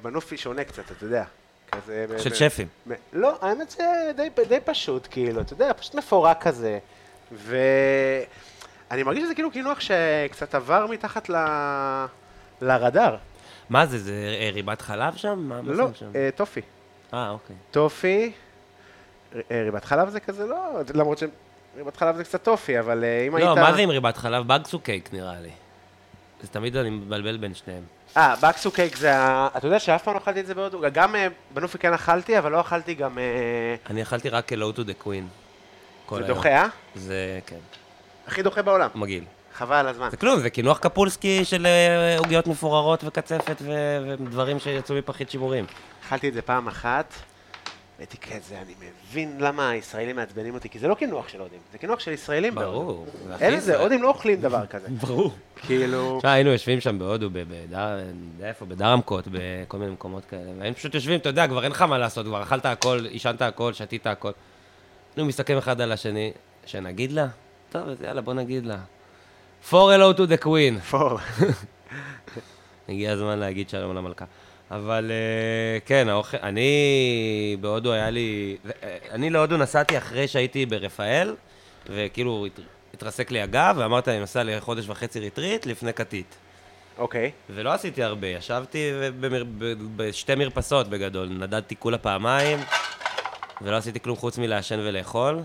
בנופי 0.01 0.37
שונה 0.37 0.63
קצת, 0.63 0.91
אתה 0.91 1.05
יודע. 1.05 1.23
כזה... 1.71 2.05
של 2.19 2.33
שפים. 2.33 2.67
לא, 3.13 3.37
האמת 3.41 3.69
זה 3.69 4.11
די, 4.15 4.29
די 4.47 4.59
פשוט, 4.65 5.07
כאילו, 5.11 5.41
אתה 5.41 5.53
יודע, 5.53 5.73
פשוט 5.73 5.95
מפורק 5.95 6.43
כזה. 6.43 6.79
ואני 7.31 9.03
מרגיש 9.03 9.23
שזה 9.23 9.33
כאילו 9.33 9.51
קינוח 9.51 9.79
שקצת 9.79 10.55
עבר 10.55 10.87
מתחת 10.87 11.29
ל... 11.29 11.35
לרדאר. 12.61 13.17
מה 13.69 13.85
זה, 13.85 13.99
זה 13.99 14.37
אה, 14.41 14.49
ריבת 14.53 14.81
חלב 14.81 15.15
שם? 15.15 15.39
מה 15.39 15.61
לא, 15.63 15.87
שם? 15.93 16.05
אה, 16.15 16.29
טופי. 16.35 16.61
אה, 17.13 17.29
אוקיי. 17.29 17.55
טופי, 17.71 18.31
אה, 19.35 19.41
ריבת 19.51 19.85
חלב 19.85 20.09
זה 20.09 20.19
כזה 20.19 20.45
לא, 20.45 20.81
למרות 20.93 21.17
שריבת 21.17 21.97
חלב 21.97 22.15
זה 22.15 22.23
קצת 22.23 22.43
טופי, 22.43 22.79
אבל 22.79 23.03
אה, 23.03 23.27
אם 23.27 23.35
היית... 23.35 23.47
לא, 23.47 23.55
מה 23.55 23.73
זה 23.73 23.81
עם 23.81 23.89
ריבת 23.89 24.17
חלב? 24.17 24.47
בגסו 24.47 24.79
cake 24.79 25.13
נראה 25.13 25.39
לי. 25.39 25.51
אז 26.43 26.49
תמיד 26.49 26.75
אני 26.75 26.89
מבלבל 26.89 27.37
בין 27.37 27.53
שניהם. 27.53 27.83
אה, 28.17 28.35
בקסו 28.43 28.71
קייק 28.71 28.95
זה 28.95 29.17
ה... 29.17 29.47
אתה 29.57 29.67
יודע 29.67 29.79
שאף 29.79 30.03
פעם 30.03 30.13
לא 30.13 30.19
אכלתי 30.19 30.39
את 30.39 30.45
זה 30.45 30.53
בהודו? 30.53 30.81
גם 30.93 31.15
אה, 31.15 31.27
בנופי 31.53 31.77
כן 31.77 31.93
אכלתי, 31.93 32.39
אבל 32.39 32.51
לא 32.51 32.61
אכלתי 32.61 32.93
גם... 32.93 33.17
אה, 33.17 33.75
אני 33.89 34.01
אכלתי 34.01 34.29
רק 34.29 34.51
Hello 34.51 34.77
to 34.77 34.79
the 34.79 35.05
Queen. 35.05 35.27
כל 36.05 36.21
זה. 36.21 36.27
דוחה, 36.27 36.49
אה? 36.49 36.67
זה, 36.95 37.39
כן, 37.45 37.55
הכי 38.27 38.43
דוחה 38.43 38.61
בעולם. 38.61 38.89
מגעיל. 38.95 39.23
חבל 39.53 39.75
על 39.75 39.87
הזמן. 39.87 40.09
זה 40.09 40.17
כלום, 40.17 40.39
זה 40.39 40.49
קינוח 40.49 40.79
קפולסקי 40.79 41.45
של 41.45 41.65
אה, 41.65 42.17
עוגיות 42.17 42.47
מפוררות 42.47 43.03
וקצפת 43.03 43.61
ודברים 43.61 44.59
שיצאו 44.59 44.95
מפחית 44.95 45.29
שימורים. 45.29 45.65
אכלתי 46.07 46.29
את 46.29 46.33
זה 46.33 46.41
פעם 46.41 46.67
אחת, 46.67 47.13
הייתי 47.99 48.17
כזה, 48.17 48.61
אני 48.61 48.73
מבין 49.09 49.37
למה 49.39 49.69
הישראלים 49.69 50.15
מעצבנים 50.15 50.53
אותי, 50.53 50.69
כי 50.69 50.79
זה 50.79 50.87
לא 50.87 50.95
קינוח 50.95 51.27
של 51.27 51.39
הודים, 51.41 51.59
זה 51.71 51.77
קינוח 51.77 51.99
של 51.99 52.11
ישראלים. 52.11 52.55
ברור. 52.55 53.05
אין 53.39 53.53
לזה. 53.53 53.77
הודים 53.79 54.03
לא 54.03 54.07
אוכלים 54.07 54.41
דבר 54.41 54.65
כזה. 54.71 54.87
ברור. 54.89 55.33
כאילו... 55.55 56.15
תשמע, 56.19 56.31
היינו 56.31 56.49
יושבים 56.49 56.81
שם 56.81 56.99
בהודו, 56.99 57.29
בדר... 57.29 57.99
איפה, 58.43 58.65
בדרמקוט, 58.65 59.27
בכל 59.31 59.77
מיני 59.77 59.91
מקומות 59.91 60.25
כאלה. 60.25 60.51
והיינו 60.59 60.75
פשוט 60.75 60.95
יושבים, 60.95 61.19
אתה 61.19 61.29
יודע, 61.29 61.47
כבר 61.47 61.63
אין 61.63 61.71
לך 61.71 61.81
מה 61.81 61.97
לעשות, 61.97 62.25
כבר 62.25 62.43
אכלת 62.43 62.65
הכל, 62.65 63.05
עישנת 63.09 63.41
הכל, 63.41 63.73
שתית 63.73 64.07
הכל. 64.07 64.31
היינו 65.15 65.27
מסתכלים 65.27 65.57
אחד 65.57 65.81
על 65.81 65.91
השני, 65.91 66.31
שנגיד 66.65 67.11
לה? 67.11 67.27
טוב, 67.71 67.89
אז 67.89 68.01
יאללה, 68.01 68.21
בוא 68.21 68.33
נגיד 68.33 68.65
לה. 68.65 68.77
For 69.69 69.73
hello 69.73 70.17
to 70.17 70.21
the 70.31 70.43
queen. 70.45 70.79
פור. 70.89 71.19
הגיע 72.89 73.11
הזמן 73.11 73.39
להגיד 73.39 73.69
שלום 73.69 73.95
למלכה. 73.95 74.25
אבל 74.71 75.11
אה, 75.11 75.79
כן, 75.85 76.09
האוכל, 76.09 76.37
אני 76.43 76.67
בהודו 77.61 77.93
היה 77.93 78.09
לי... 78.09 78.57
אה, 78.83 78.97
אני 79.11 79.29
להודו 79.29 79.57
נסעתי 79.57 79.97
אחרי 79.97 80.27
שהייתי 80.27 80.65
ברפאל, 80.65 81.35
וכאילו 81.89 82.45
הת- 82.45 82.59
התרסק 82.93 83.31
לי 83.31 83.41
הגב, 83.41 83.75
ואמרתי, 83.77 84.11
אני 84.11 84.19
נוסע 84.19 84.43
לחודש 84.43 84.89
וחצי 84.89 85.19
ריטריט 85.19 85.65
לפני 85.65 85.93
כתית. 85.93 86.35
אוקיי. 86.97 87.31
ולא 87.49 87.73
עשיתי 87.73 88.03
הרבה, 88.03 88.27
ישבתי 88.27 88.91
במר... 89.19 89.43
בשתי 89.95 90.35
מרפסות 90.35 90.87
בגדול, 90.87 91.27
נדדתי 91.29 91.75
כולה 91.79 91.97
פעמיים, 91.97 92.59
ולא 93.61 93.75
עשיתי 93.75 93.99
כלום 93.99 94.15
חוץ 94.15 94.37
מלעשן 94.37 94.79
ולאכול. 94.79 95.39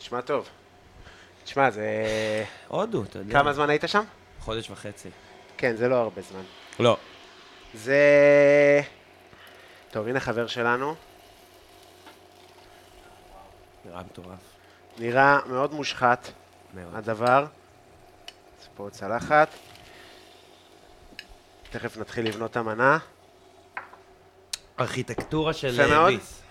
נשמע 0.00 0.20
טוב. 0.20 0.48
תשמע, 1.44 1.70
זה... 1.70 1.86
הודו, 2.68 3.02
אתה 3.02 3.18
יודע. 3.18 3.32
כמה 3.32 3.52
זמן 3.52 3.70
היית 3.70 3.84
שם? 3.86 4.02
חודש 4.40 4.70
וחצי. 4.70 5.08
כן, 5.56 5.76
זה 5.76 5.88
לא 5.88 5.94
הרבה 5.94 6.20
זמן. 6.30 6.42
לא. 6.80 6.96
זה... 7.74 8.80
טוב, 9.90 10.08
הנה 10.08 10.20
חבר 10.20 10.46
שלנו. 10.46 10.94
נראה 13.84 14.02
מטורף. 14.02 14.38
נראה 14.98 15.38
מאוד 15.46 15.72
מושחת, 15.72 16.28
מאוד. 16.74 16.94
הדבר. 16.94 17.46
אז 18.60 18.68
פה 18.74 18.88
צלחת. 18.90 19.48
תכף 21.70 21.96
נתחיל 21.96 22.26
לבנות 22.26 22.50
את 22.50 22.56
המנה. 22.56 22.98
ארכיטקטורה 24.80 25.52
של 25.52 25.80
אה. 25.80 26.06
ביס, 26.06 26.42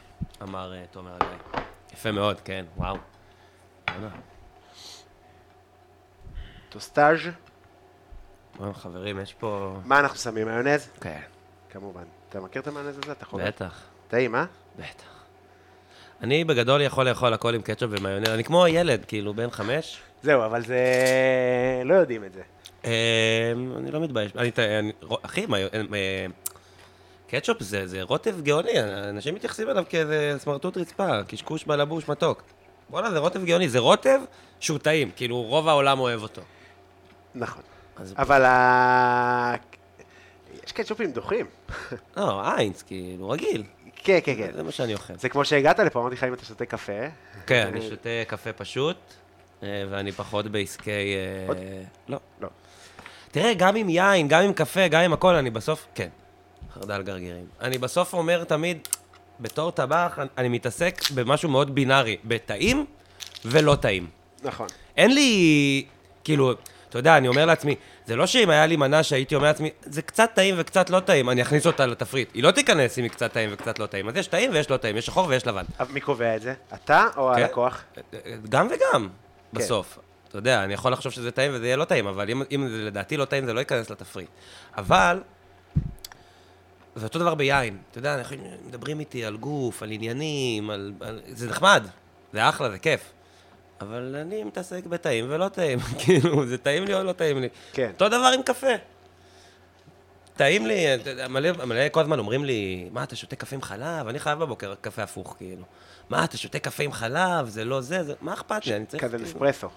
אמר 0.42 0.74
אה, 0.74 0.84
תומר 0.92 1.16
הגיא. 1.16 1.64
יפה 1.94 2.12
מאוד, 2.12 2.42
כן, 2.42 2.66
וואו. 2.78 2.98
טוסטאז'. 6.70 7.20
וואו, 8.62 8.74
חברים, 8.74 9.20
יש 9.20 9.34
פה... 9.34 9.80
מה 9.86 10.00
אנחנו 10.00 10.18
שמים? 10.18 10.48
מיונז? 10.48 10.90
כן, 11.02 11.20
כמובן. 11.70 12.04
אתה 12.30 12.40
מכיר 12.40 12.62
את 12.62 12.68
המיונז 12.68 12.98
הזה? 13.04 13.12
אתה 13.12 13.26
חושב? 13.26 13.46
בטח, 13.46 13.82
טעים, 14.08 14.36
אה? 14.36 14.46
בטח. 14.76 15.24
אני 16.22 16.44
בגדול 16.44 16.82
יכול 16.82 17.10
לאכול 17.10 17.34
הכל 17.34 17.56
עם 17.56 17.62
קטשופ 17.62 17.92
ומיונז, 17.94 18.30
אני 18.30 18.44
כמו 18.44 18.68
ילד, 18.68 19.06
כאילו, 19.06 19.34
בן 19.34 19.50
חמש. 19.50 20.02
זהו, 20.24 20.46
אבל 20.46 20.62
זה... 20.66 20.80
לא 21.86 21.96
יודעים 21.96 22.26
את 22.26 22.34
זה. 22.34 22.42
אה, 22.86 23.52
אני 23.78 23.92
לא 23.92 24.00
מתבייש. 24.00 24.32
אני, 24.36 24.52
אחי, 25.22 25.46
אה, 25.94 26.26
קטשופ 27.28 27.64
זה, 27.64 28.02
רוטב 28.02 28.42
גאוני, 28.42 28.84
אנשים 29.10 29.36
מתייחסים 29.36 29.70
אליו 29.70 29.84
כאיזה 29.90 30.36
סמרטוט 30.38 30.78
רצפה, 30.78 31.24
קשקוש 31.24 31.64
בלבוש 31.64 32.10
מתוק. 32.10 32.44
וואלה, 32.90 33.12
זה 33.12 33.20
רוטב 33.20 33.46
גאוני, 33.46 33.70
זה 33.70 33.80
רוטב 33.80 34.20
שהוא 34.60 34.78
טעים, 34.78 35.12
כאילו 35.16 35.42
רוב 35.42 35.68
העולם 35.68 36.00
אוהב 36.00 36.22
אותו. 36.22 36.42
נכון. 37.36 37.71
אבל 38.18 38.46
ה... 38.46 39.56
יש 40.66 40.72
קטשופים 40.72 41.12
דוחים. 41.12 41.46
לא, 42.18 42.42
איינס, 42.48 42.82
כאילו, 42.82 43.30
רגיל. 43.30 43.64
כן, 43.96 44.20
כן, 44.24 44.36
כן. 44.38 44.52
זה 44.54 44.64
מה 44.64 44.72
שאני 44.72 44.94
אוכל. 44.94 45.14
זה 45.18 45.30
כמו 45.30 45.46
שהגעת 45.46 45.80
לפה, 45.80 46.00
אמרתי 46.00 46.16
לך 46.16 46.24
אם 46.24 46.34
אתה 46.34 46.46
שותה 46.46 46.66
קפה. 46.66 47.02
כן, 47.48 47.68
אני 47.68 47.82
שותה 47.82 48.10
קפה 48.28 48.54
פשוט, 48.54 48.98
אה, 49.64 49.84
ואני 49.90 50.12
פחות 50.12 50.48
בעסקי... 50.48 50.92
אה? 51.50 51.54
לא. 52.08 52.20
לא. 52.42 52.50
תראה, 53.32 53.54
גם 53.54 53.76
עם 53.76 53.90
יין, 53.90 54.28
גם 54.28 54.44
עם 54.44 54.54
קפה, 54.54 54.88
גם 54.88 55.02
עם 55.02 55.14
הכל, 55.14 55.36
אני 55.36 55.50
בסוף... 55.50 55.88
כן, 55.96 56.10
חרדל 56.74 57.02
גרגירים. 57.02 57.46
אני 57.62 57.78
בסוף 57.78 58.14
אומר 58.14 58.44
תמיד, 58.44 58.88
בתור 59.40 59.72
טבח, 59.72 60.20
אני 60.38 60.50
מתעסק 60.50 61.02
במשהו 61.14 61.50
מאוד 61.50 61.76
בינארי, 61.76 62.18
בטעים 62.26 62.86
ולא 63.46 63.76
טעים. 63.76 64.08
נכון. 64.44 64.68
אין 64.98 65.14
לי, 65.14 65.86
כאילו, 66.24 66.54
אתה 66.92 67.00
יודע, 67.00 67.18
אני 67.18 67.28
אומר 67.28 67.46
לעצמי, 67.46 67.76
זה 68.06 68.16
לא 68.16 68.26
שאם 68.26 68.50
היה 68.50 68.66
לי 68.66 68.76
מנה 68.76 69.04
שהייתי 69.04 69.36
אומר 69.36 69.48
לעצמי, 69.48 69.70
זה 69.82 70.02
קצת 70.02 70.32
טעים 70.34 70.56
וקצת 70.58 70.90
לא 70.90 71.00
טעים, 71.00 71.30
אני 71.30 71.42
אכניס 71.42 71.68
אותה 71.68 71.86
לתפריט. 71.86 72.30
היא 72.34 72.44
לא 72.44 72.52
תיכנס 72.52 73.00
אם 73.00 73.04
היא 73.04 73.12
קצת 73.12 73.34
טעים 73.34 73.50
וקצת 73.54 73.80
לא 73.80 73.86
טעים. 73.86 74.10
אז 74.10 74.16
יש 74.16 74.28
טעים 74.28 74.52
ויש 74.54 74.70
לא 74.70 74.78
טעים, 74.78 74.98
יש 74.98 75.06
שחור 75.06 75.28
ויש 75.28 75.48
לבן. 75.48 75.64
אבל 75.80 75.94
מי 75.94 76.02
קובע 76.02 76.36
את 76.36 76.42
זה? 76.42 76.54
אתה 76.74 77.08
או 77.18 77.32
כן. 77.36 77.42
הלקוח? 77.42 77.84
גם 78.50 78.68
וגם, 78.68 79.10
בסוף. 79.54 80.00
אתה 80.28 80.38
יודע, 80.38 80.64
אני 80.64 80.74
יכול 80.74 80.92
לחשוב 80.92 81.12
שזה 81.12 81.32
טעים 81.32 81.52
וזה 81.54 81.66
יהיה 81.66 81.76
לא 81.76 81.86
טעים, 81.86 82.08
אבל 82.08 82.30
אם, 82.30 82.44
אם 82.52 82.68
זה 82.70 82.78
לדעתי 82.84 83.18
לא 83.18 83.26
טעים, 83.26 83.46
זה 83.46 83.54
לא 83.54 83.60
ייכנס 83.60 83.90
לתפריט. 83.90 84.30
אבל, 84.78 85.22
זה 86.96 87.06
אותו 87.06 87.20
דבר 87.20 87.36
ביין. 87.36 87.78
אתה 87.92 88.00
יודע, 88.00 88.16
אנחנו 88.16 88.38
מדברים 88.68 89.00
איתי 89.00 89.26
על 89.26 89.38
גוף, 89.38 89.84
על 89.84 89.92
עניינים, 89.92 90.70
על... 90.70 90.94
על... 91.00 91.22
זה 91.28 91.50
נחמד, 91.50 91.88
זה 92.34 92.50
אחלה, 92.50 92.70
זה 92.70 92.80
כיף. 92.80 93.12
אבל 93.82 94.16
אני 94.16 94.44
מתעסק 94.44 94.86
בטעים 94.86 95.26
ולא 95.30 95.48
טעים. 95.50 95.80
כאילו, 96.06 96.46
זה 96.48 96.58
טעים 96.58 96.86
לי 96.86 96.94
או 96.94 97.04
לא 97.04 97.12
טעים 97.12 97.42
לי. 97.42 97.50
כן. 97.74 97.92
אותו 97.94 98.10
דבר 98.10 98.32
עם 98.36 98.44
קפה. 98.44 98.68
טעים 100.36 100.66
לי, 100.66 100.86
מלא, 101.30 101.66
מלא 101.66 101.90
כל 101.90 102.00
הזמן 102.02 102.20
אומרים 102.20 102.46
לי, 102.46 102.90
מה, 102.92 103.04
אתה 103.04 103.16
שותה 103.16 103.36
קפה 103.36 103.56
עם 103.56 103.62
חלב? 103.62 104.08
אני 104.08 104.20
חייב 104.20 104.40
בבוקר 104.40 104.74
קפה 104.82 105.04
הפוך, 105.04 105.36
כאילו. 105.38 105.64
מה, 106.10 106.24
אתה 106.24 106.38
שותה 106.38 106.60
קפה 106.60 106.84
עם 106.84 106.92
חלב? 106.92 107.48
זה 107.50 107.66
לא 107.66 107.82
זה, 107.82 108.04
זה... 108.04 108.14
מה 108.22 108.34
אכפת 108.34 108.66
לי? 108.66 108.76
אני 108.76 108.86
צריך... 108.86 109.04
כזה 109.04 109.18
כאילו- 109.18 109.30
נספרסו. 109.30 109.70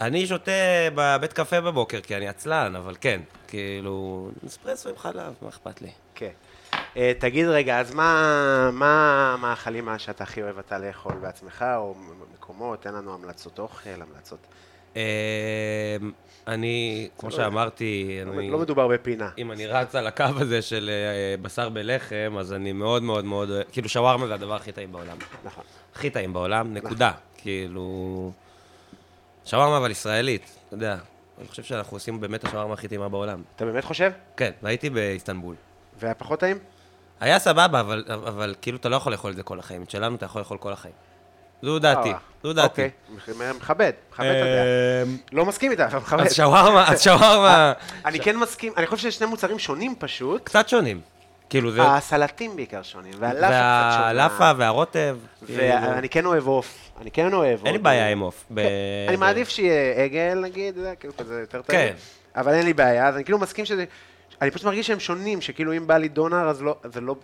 אני 0.00 0.26
שותה 0.26 0.52
בבית 0.94 1.32
קפה 1.32 1.60
בבוקר, 1.60 2.00
כי 2.00 2.16
אני 2.16 2.28
עצלן, 2.28 2.76
אבל 2.76 2.96
כן, 3.00 3.20
כאילו, 3.48 4.28
אספרסו 4.46 4.88
עם 4.88 4.96
חלב, 4.98 5.34
מה 5.42 5.48
אכפת 5.48 5.82
לי? 5.82 5.90
כן. 6.14 6.30
אה, 6.96 7.12
תגיד 7.18 7.46
רגע, 7.46 7.80
אז 7.80 7.94
מה 7.94 8.70
מה 8.72 9.32
המאכלים 9.34 9.84
מה 9.84 9.98
שאתה 9.98 10.24
הכי 10.24 10.42
אוהב 10.42 10.58
אתה 10.58 10.78
לאכול 10.78 11.14
בעצמך, 11.14 11.64
או 11.76 11.94
מקומות? 12.52 12.82
תן 12.82 12.94
לנו 12.94 13.14
המלצות 13.14 13.58
אוכל, 13.58 13.90
המלצות. 13.90 14.46
אמ, 14.96 15.00
אני, 16.46 17.08
כמו 17.18 17.28
לא- 17.28 17.36
שאמרתי, 17.36 18.20
לא- 18.26 18.32
אני... 18.32 18.50
לא 18.50 18.58
מדובר 18.58 18.88
בפינה. 18.88 19.30
אם 19.38 19.52
אני 19.52 19.66
רץ 19.66 19.94
על 19.94 20.06
הקו 20.06 20.24
הזה 20.36 20.62
של 20.62 20.90
אה, 20.90 21.36
בשר 21.42 21.68
בלחם, 21.68 22.36
אז 22.38 22.52
אני 22.52 22.72
מאוד 22.72 23.02
מאוד 23.02 23.24
מאוד... 23.24 23.50
כאילו, 23.72 23.88
שווארמה 23.88 24.26
זה 24.26 24.34
הדבר 24.34 24.54
הכי 24.54 24.72
טעים 24.72 24.92
בעולם. 24.92 25.16
נכון. 25.44 25.64
הכי 25.94 26.10
טעים 26.10 26.32
בעולם, 26.32 26.74
נקודה. 26.74 27.12
כאילו... 27.36 28.32
שווארמה 29.44 29.76
אבל 29.76 29.90
ישראלית, 29.90 30.56
אתה 30.66 30.74
יודע. 30.74 30.96
אני 31.38 31.48
חושב 31.48 31.62
שאנחנו 31.62 31.96
עושים 31.96 32.20
באמת 32.20 32.44
השווארמה 32.44 32.74
הכי 32.74 32.88
טעימה 32.88 33.08
בעולם. 33.08 33.42
אתה 33.56 33.64
באמת 33.64 33.84
חושב? 33.84 34.12
כן, 34.36 34.50
והייתי 34.62 34.90
באיסטנבול. 34.90 35.54
והיה 35.98 36.14
פחות 36.14 36.40
טעים? 36.40 36.58
היה 37.20 37.38
סבבה, 37.38 37.80
אבל, 37.80 38.04
אבל 38.08 38.54
כאילו 38.62 38.78
אתה 38.78 38.88
לא 38.88 38.96
יכול 38.96 39.12
לאכול 39.12 39.30
את 39.30 39.36
זה 39.36 39.42
כל 39.42 39.58
החיים. 39.58 39.82
את 39.82 39.90
שלנו 39.90 40.16
אתה 40.16 40.26
יכול 40.26 40.40
לאכול 40.40 40.58
כל 40.58 40.72
החיים. 40.72 40.94
זו 41.62 41.78
דעתי, 41.78 42.08
אה, 42.08 42.16
זו 42.42 42.52
דעתי. 42.52 42.82
אוקיי, 42.82 42.90
מכבד, 43.56 43.92
מכבד 44.12 44.26
את 44.26 44.36
הדעה. 44.42 44.64
אמ, 45.06 45.16
לא 45.32 45.44
מסכים 45.46 45.70
איתה, 45.70 45.86
אבל 45.86 45.98
מכבד. 45.98 46.26
אז 46.26 46.34
שווארמה, 46.34 46.88
אז 46.88 47.02
שווארמה... 47.02 47.72
אני 48.04 48.20
כן 48.20 48.36
מסכים, 48.36 48.72
אני 48.76 48.86
חושב 48.86 49.02
שזה 49.02 49.10
שני 49.10 49.26
מוצרים 49.26 49.58
שונים 49.58 49.94
פשוט. 49.98 50.44
קצת 50.44 50.68
שונים. 50.68 51.00
כאילו 51.50 51.70
זה... 51.72 51.82
הסלטים 51.82 52.56
בעיקר 52.56 52.82
שונים, 52.82 53.12
והלאפה 53.18 53.46
קצת 53.46 53.92
שונה. 53.92 54.04
והלאפה 54.06 54.50
והרוטב. 54.56 55.16
כאילו. 55.46 55.62
ואני 55.62 56.08
כן 56.08 56.24
אוהב 56.26 56.46
עוף. 56.46 56.90
אני 57.00 57.10
כן 57.10 57.32
אוהב 57.32 57.58
עוף. 57.58 57.66
אין 57.66 57.72
לי 57.74 57.78
בעיה 57.78 58.08
עם 58.08 58.20
עוף. 58.20 58.44
ב- 58.54 58.66
אני 59.08 59.16
מעדיף 59.16 59.48
שיהיה 59.48 60.04
עגל, 60.04 60.38
נגיד, 60.42 60.78
כאילו 61.00 61.16
כזה 61.16 61.40
יותר 61.40 61.62
טעים. 61.62 61.88
כן. 61.88 61.94
אבל 62.36 62.54
אין 62.54 62.64
לי 62.64 62.72
בעיה, 62.72 63.08
אז 63.08 63.14
אני 63.16 63.24
כאילו 63.24 63.38
מסכים 63.38 63.64
שזה... 63.64 63.84
אני 64.42 64.50
פשוט 64.50 64.66
מרגיש 64.66 64.86
שהם 64.86 65.00
שונים, 65.00 65.40
שכאילו 65.40 65.72
אם 65.72 65.86
בא 65.86 65.96
לי 65.96 66.08
דונר, 66.08 66.48
אז 66.48 66.62
לא... 66.62 66.76
זה 66.84 67.00
לא... 67.00 67.14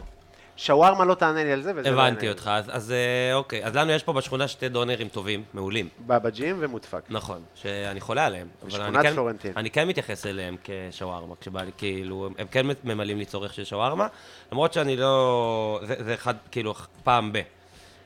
שווארמה 0.58 1.04
לא 1.04 1.14
תענה 1.14 1.44
לי 1.44 1.52
על 1.52 1.62
זה, 1.62 1.72
וזה 1.76 1.82
לא 1.90 1.96
יענה 1.96 2.02
הבנתי 2.08 2.26
לי. 2.26 2.32
אותך, 2.32 2.50
אז- 2.54 2.70
אז 2.72 2.92
אה, 2.92 3.34
אוקיי. 3.34 3.64
אז 3.64 3.74
לנו 3.76 3.92
יש 3.92 4.02
פה 4.02 4.12
בשכונה 4.12 4.48
שתי 4.48 4.68
דונרים 4.68 5.08
טובים, 5.08 5.42
מעולים. 5.54 5.88
בבג'ים 6.06 6.56
ומודפק. 6.60 7.00
נכון, 7.10 7.42
שאני 7.54 8.00
חולה 8.00 8.26
עליהם. 8.26 8.48
אבל 8.62 8.68
בשכונת 8.70 8.94
אני 8.96 9.02
כן- 9.02 9.12
פלורנטין. 9.14 9.52
אני 9.56 9.70
כן 9.70 9.88
מתייחס 9.88 10.26
אליהם 10.26 10.56
כשווארמה, 10.64 11.34
כשבא 11.40 11.62
לי, 11.62 11.70
כאילו, 11.76 12.28
הם 12.38 12.46
כן 12.50 12.66
ממלאים 12.84 13.18
לי 13.18 13.24
צורך 13.24 13.54
של 13.54 13.64
שווארמה, 13.64 14.06
למרות 14.52 14.72
שאני 14.72 14.96
לא... 14.96 15.80
זה, 15.86 15.94
זה 16.04 16.14
אחד, 16.14 16.34
כאילו, 16.50 16.74
פעם 17.04 17.32
ב. 17.32 17.38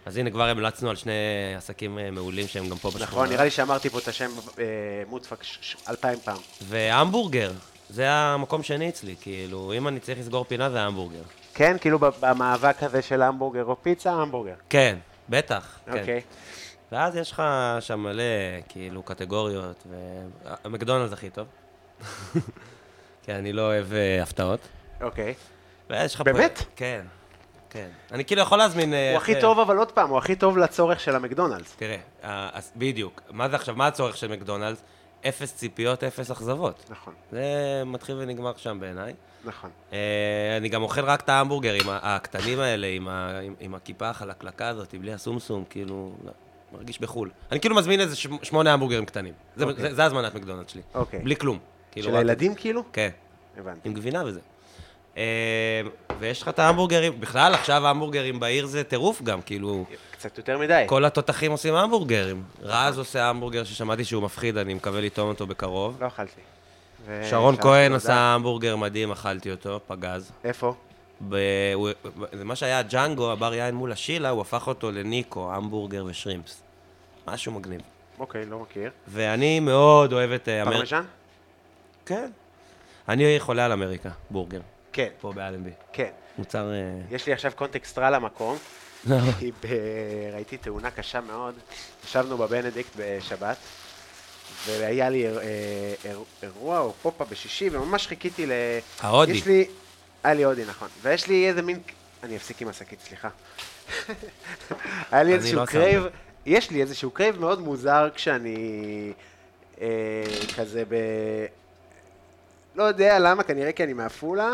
אז 0.07 0.17
הנה, 0.17 0.31
כבר 0.31 0.49
המלצנו 0.49 0.91
על 0.91 0.97
שני 0.97 1.13
עסקים 1.57 1.99
אה, 1.99 2.11
מעולים 2.11 2.47
שהם 2.49 2.69
גם 2.69 2.77
פה 2.77 2.89
בשכונה. 2.89 3.05
נכון, 3.07 3.29
נראה 3.29 3.45
לי 3.45 3.51
שאמרתי 3.51 3.91
פה 3.91 3.99
את 3.99 4.09
השם 4.09 4.31
אה, 4.59 4.65
ש- 5.43 5.59
ש- 5.61 5.77
אלפיים 5.89 6.19
פעם. 6.25 6.37
והמבורגר, 6.63 7.53
זה 7.91 8.11
המקום 8.11 8.63
שני 8.63 8.89
אצלי, 8.89 9.15
כאילו, 9.21 9.73
אם 9.77 9.89
אני 9.89 10.01
צריך 10.01 10.19
לסגור 10.19 10.45
פינה 10.45 10.71
זה 10.71 10.81
המבורגר. 10.83 11.23
כן, 11.55 11.77
כאילו 11.81 11.99
במאבק 12.21 12.83
הזה 12.83 13.03
של 13.03 13.23
המבורגר 13.23 13.65
או 13.65 13.83
פיצה, 13.83 14.13
המבורגר. 14.13 14.55
כן, 14.69 14.99
בטח, 15.29 15.79
כן. 15.87 15.99
אוקיי. 15.99 16.21
ואז 16.93 17.17
יש 17.17 17.33
לך 17.33 17.43
שם 17.81 18.01
מלא, 18.01 18.23
כאילו, 18.69 19.03
קטגוריות, 19.03 19.87
ומקדונלדס 20.65 21.13
הכי 21.13 21.31
טוב. 21.31 21.47
כי 23.23 23.33
אני 23.33 23.53
לא 23.53 23.63
אוהב 23.63 23.93
אה, 23.93 24.23
הפתעות. 24.23 24.61
אוקיי. 25.01 25.35
ויש 25.91 26.15
לך. 26.15 26.21
באמת? 26.21 26.65
כן, 26.77 27.03
כן. 27.71 27.89
אני 28.13 28.25
כאילו 28.25 28.43
יכול 28.43 28.59
להזמין... 28.59 28.95
אה, 28.95 29.11
הוא 29.11 29.17
הכי 29.17 29.41
טוב, 29.41 29.59
אבל 29.59 29.77
עוד 29.77 29.93
פעם, 29.93 30.11
הוא 30.11 30.19
הכי 30.19 30.37
טוב 30.37 30.59
לצורך 30.59 31.01
של 31.01 31.17
המקדונלדס. 31.17 31.75
תראה, 31.77 31.97
אה, 32.25 32.49
בדיוק. 32.77 33.23
מה 33.31 33.49
זה 33.49 33.57
עכשיו, 33.57 33.75
מה 33.75 33.87
הצורך 33.87 34.17
של 34.17 34.29
מקדונלדס? 34.29 34.83
אפס 35.29 35.57
ציפיות, 35.57 36.05
אפס 36.05 36.31
אכזבות. 36.31 36.91
נכון, 36.91 37.15
זה 37.33 37.83
מתחיל 37.87 38.17
ונגמר 38.19 38.53
שם 38.57 38.81
בעיניי. 38.81 39.13
נכון. 39.45 39.71
אה, 39.93 40.57
אני 40.57 40.69
גם 40.69 40.83
אוכל 40.83 41.05
רק 41.05 41.21
את 41.21 41.29
ההמבורגרים 41.29 41.85
הקטנים 41.89 42.61
האלה, 42.61 42.87
עם, 42.87 43.09
ה, 43.09 43.39
עם, 43.39 43.55
עם 43.61 43.75
הכיפה 43.75 44.09
החלקלקה 44.11 44.69
הזאת, 44.69 44.95
בלי 44.95 45.13
הסומסום, 45.13 45.65
כאילו, 45.71 46.13
לא, 46.25 46.33
מרגיש 46.73 47.01
בחו"ל. 47.01 47.31
אני 47.53 47.61
כאילו 47.61 47.77
מזמין 47.77 48.01
איזה 48.01 48.17
שמונה 48.43 48.73
המבורגרים 48.73 49.05
קטנים. 49.05 49.35
זה, 49.57 49.65
אוקיי. 49.65 49.83
זה, 49.83 49.95
זה 49.95 50.05
הזמנת 50.05 50.35
מקדונלד 50.35 50.69
שלי. 50.69 50.83
אוקיי. 50.95 51.21
בלי 51.21 51.37
כלום. 51.37 51.59
כאילו, 51.91 52.09
של 52.09 52.17
הילדים 52.17 52.55
כאילו? 52.55 52.83
כן, 52.93 53.09
הבנתי. 53.57 53.89
עם 53.89 53.95
גבינה 53.95 54.23
וזה. 54.27 54.41
אה, 55.17 55.83
ויש 56.19 56.43
לך 56.43 56.49
את 56.49 56.59
ההמבורגרים, 56.59 57.21
בכלל 57.21 57.55
עכשיו 57.55 57.87
ההמבורגרים 57.87 58.41
בעיר 58.41 58.67
זה 58.67 58.85
טירוף 58.85 59.23
גם, 59.23 59.43
כאילו, 59.43 59.85
קצת 60.23 60.39
יותר 60.39 60.59
מדי. 60.59 60.85
כל 60.87 61.05
התותחים 61.05 61.53
עושים 61.53 61.75
המבורגרים. 61.75 62.43
רז 62.63 62.99
עושה 62.99 63.29
המבורגר 63.29 63.65
ששמעתי 63.65 64.05
שהוא 64.05 64.23
מפחיד, 64.23 64.57
אני 64.57 64.75
מקווה 64.75 65.01
לטעום 65.01 65.29
אותו 65.29 65.47
בקרוב. 65.47 65.97
לא 66.01 66.07
אכלתי. 66.07 66.41
ו- 67.07 67.27
שרון 67.31 67.57
כהן 67.57 67.93
עשה. 67.93 68.15
המבורגר 68.15 68.77
מדהים, 68.77 69.11
אכלתי 69.13 69.51
אותו, 69.51 69.81
פגז. 69.87 70.33
איפה? 70.45 70.75
ב... 71.29 71.37
הוא... 71.75 71.89
זה 72.33 72.45
מה 72.45 72.57
שהיה 72.57 72.83
ג'אנגו, 72.83 73.33
הבר 73.33 73.55
יין 73.55 73.75
מול 73.75 73.93
השילה, 73.93 74.29
הוא 74.29 74.41
הפך 74.41 74.69
אותו 74.69 74.91
לניקו, 74.91 75.53
המבורגר 75.53 76.05
ושרימפס. 76.05 76.63
משהו 77.27 77.53
מגניב. 77.53 77.81
אוקיי, 78.19 78.47
לא 78.47 78.59
מכיר. 78.59 78.91
ואני 79.09 79.61
מאוד 79.61 80.13
אוהב 80.13 80.31
את 80.31 80.49
אה. 80.49 80.65
פרמיז'ן? 80.65 81.03
כן. 82.07 82.31
אני 83.09 83.37
חולה 83.39 83.65
על 83.65 83.73
אמריקה, 83.73 84.11
בורגר, 84.31 84.61
כן, 84.93 85.09
פה 85.21 85.33
באלנבי. 85.33 85.71
כן. 85.93 86.11
מוצר... 86.39 86.73
אה, 86.73 87.01
יש 87.11 87.27
לי 87.27 87.33
עכשיו 87.33 87.53
קונטקסט 87.57 87.99
רע 87.99 88.11
למקום. 88.11 88.57
כי 89.39 89.53
ב... 89.53 89.67
ראיתי 90.33 90.57
תאונה 90.57 90.91
קשה 90.91 91.21
מאוד. 91.21 91.55
ישבנו 92.05 92.39
בבנדיקט 92.39 92.91
בשבת, 92.97 93.57
והיה 94.67 95.11
לי 95.11 95.27
אה, 95.27 95.33
איר- 96.05 96.25
אירוע 96.43 96.79
או 96.81 96.93
pop-up 97.03 97.25
בשישי, 97.25 97.69
וממש 97.73 98.07
חיכיתי 98.07 98.47
ל... 98.47 98.53
ההודי. 99.01 99.33
יש 99.33 99.47
לי... 99.47 99.67
היה 100.25 100.35
לי 100.35 100.45
הודי, 100.45 100.65
נכון. 100.65 100.89
ויש 101.03 101.27
לי 101.27 101.49
איזה 101.49 101.63
מין... 101.63 101.79
אני 102.23 102.37
אפסיק 102.37 102.63
עם 102.63 102.69
השקית, 102.69 103.01
סליחה. 103.01 103.29
היה 105.11 105.23
לי 105.23 105.35
איזשהו 105.35 105.61
לא 105.61 105.67
crave. 105.67 106.03
יש 106.47 106.71
לי 106.71 106.81
איזשהו 106.81 107.11
crave 107.11 107.41
מאוד 107.41 107.61
מוזר 107.61 108.09
כשאני 108.15 109.13
אה, 109.81 109.87
כזה 110.57 110.85
ב... 110.89 110.95
לא 112.75 112.83
יודע 112.83 113.19
למה, 113.19 113.43
כנראה 113.43 113.73
כי 113.73 113.85
אני 113.85 113.93
מעפולה, 113.93 114.53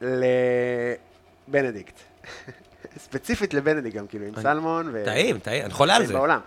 לבנדיקט. 0.00 1.94
ספציפית 2.98 3.54
לבנדיקט 3.54 3.96
גם, 3.96 4.06
כאילו, 4.06 4.26
עם 4.26 4.34
סלמון. 4.42 4.90
ו... 4.92 5.02
טעים, 5.04 5.38
טעים, 5.38 5.64
אני 5.64 5.72
חולה 5.72 5.96
על 5.96 6.06
זה. 6.06 6.12
בעולם. 6.12 6.40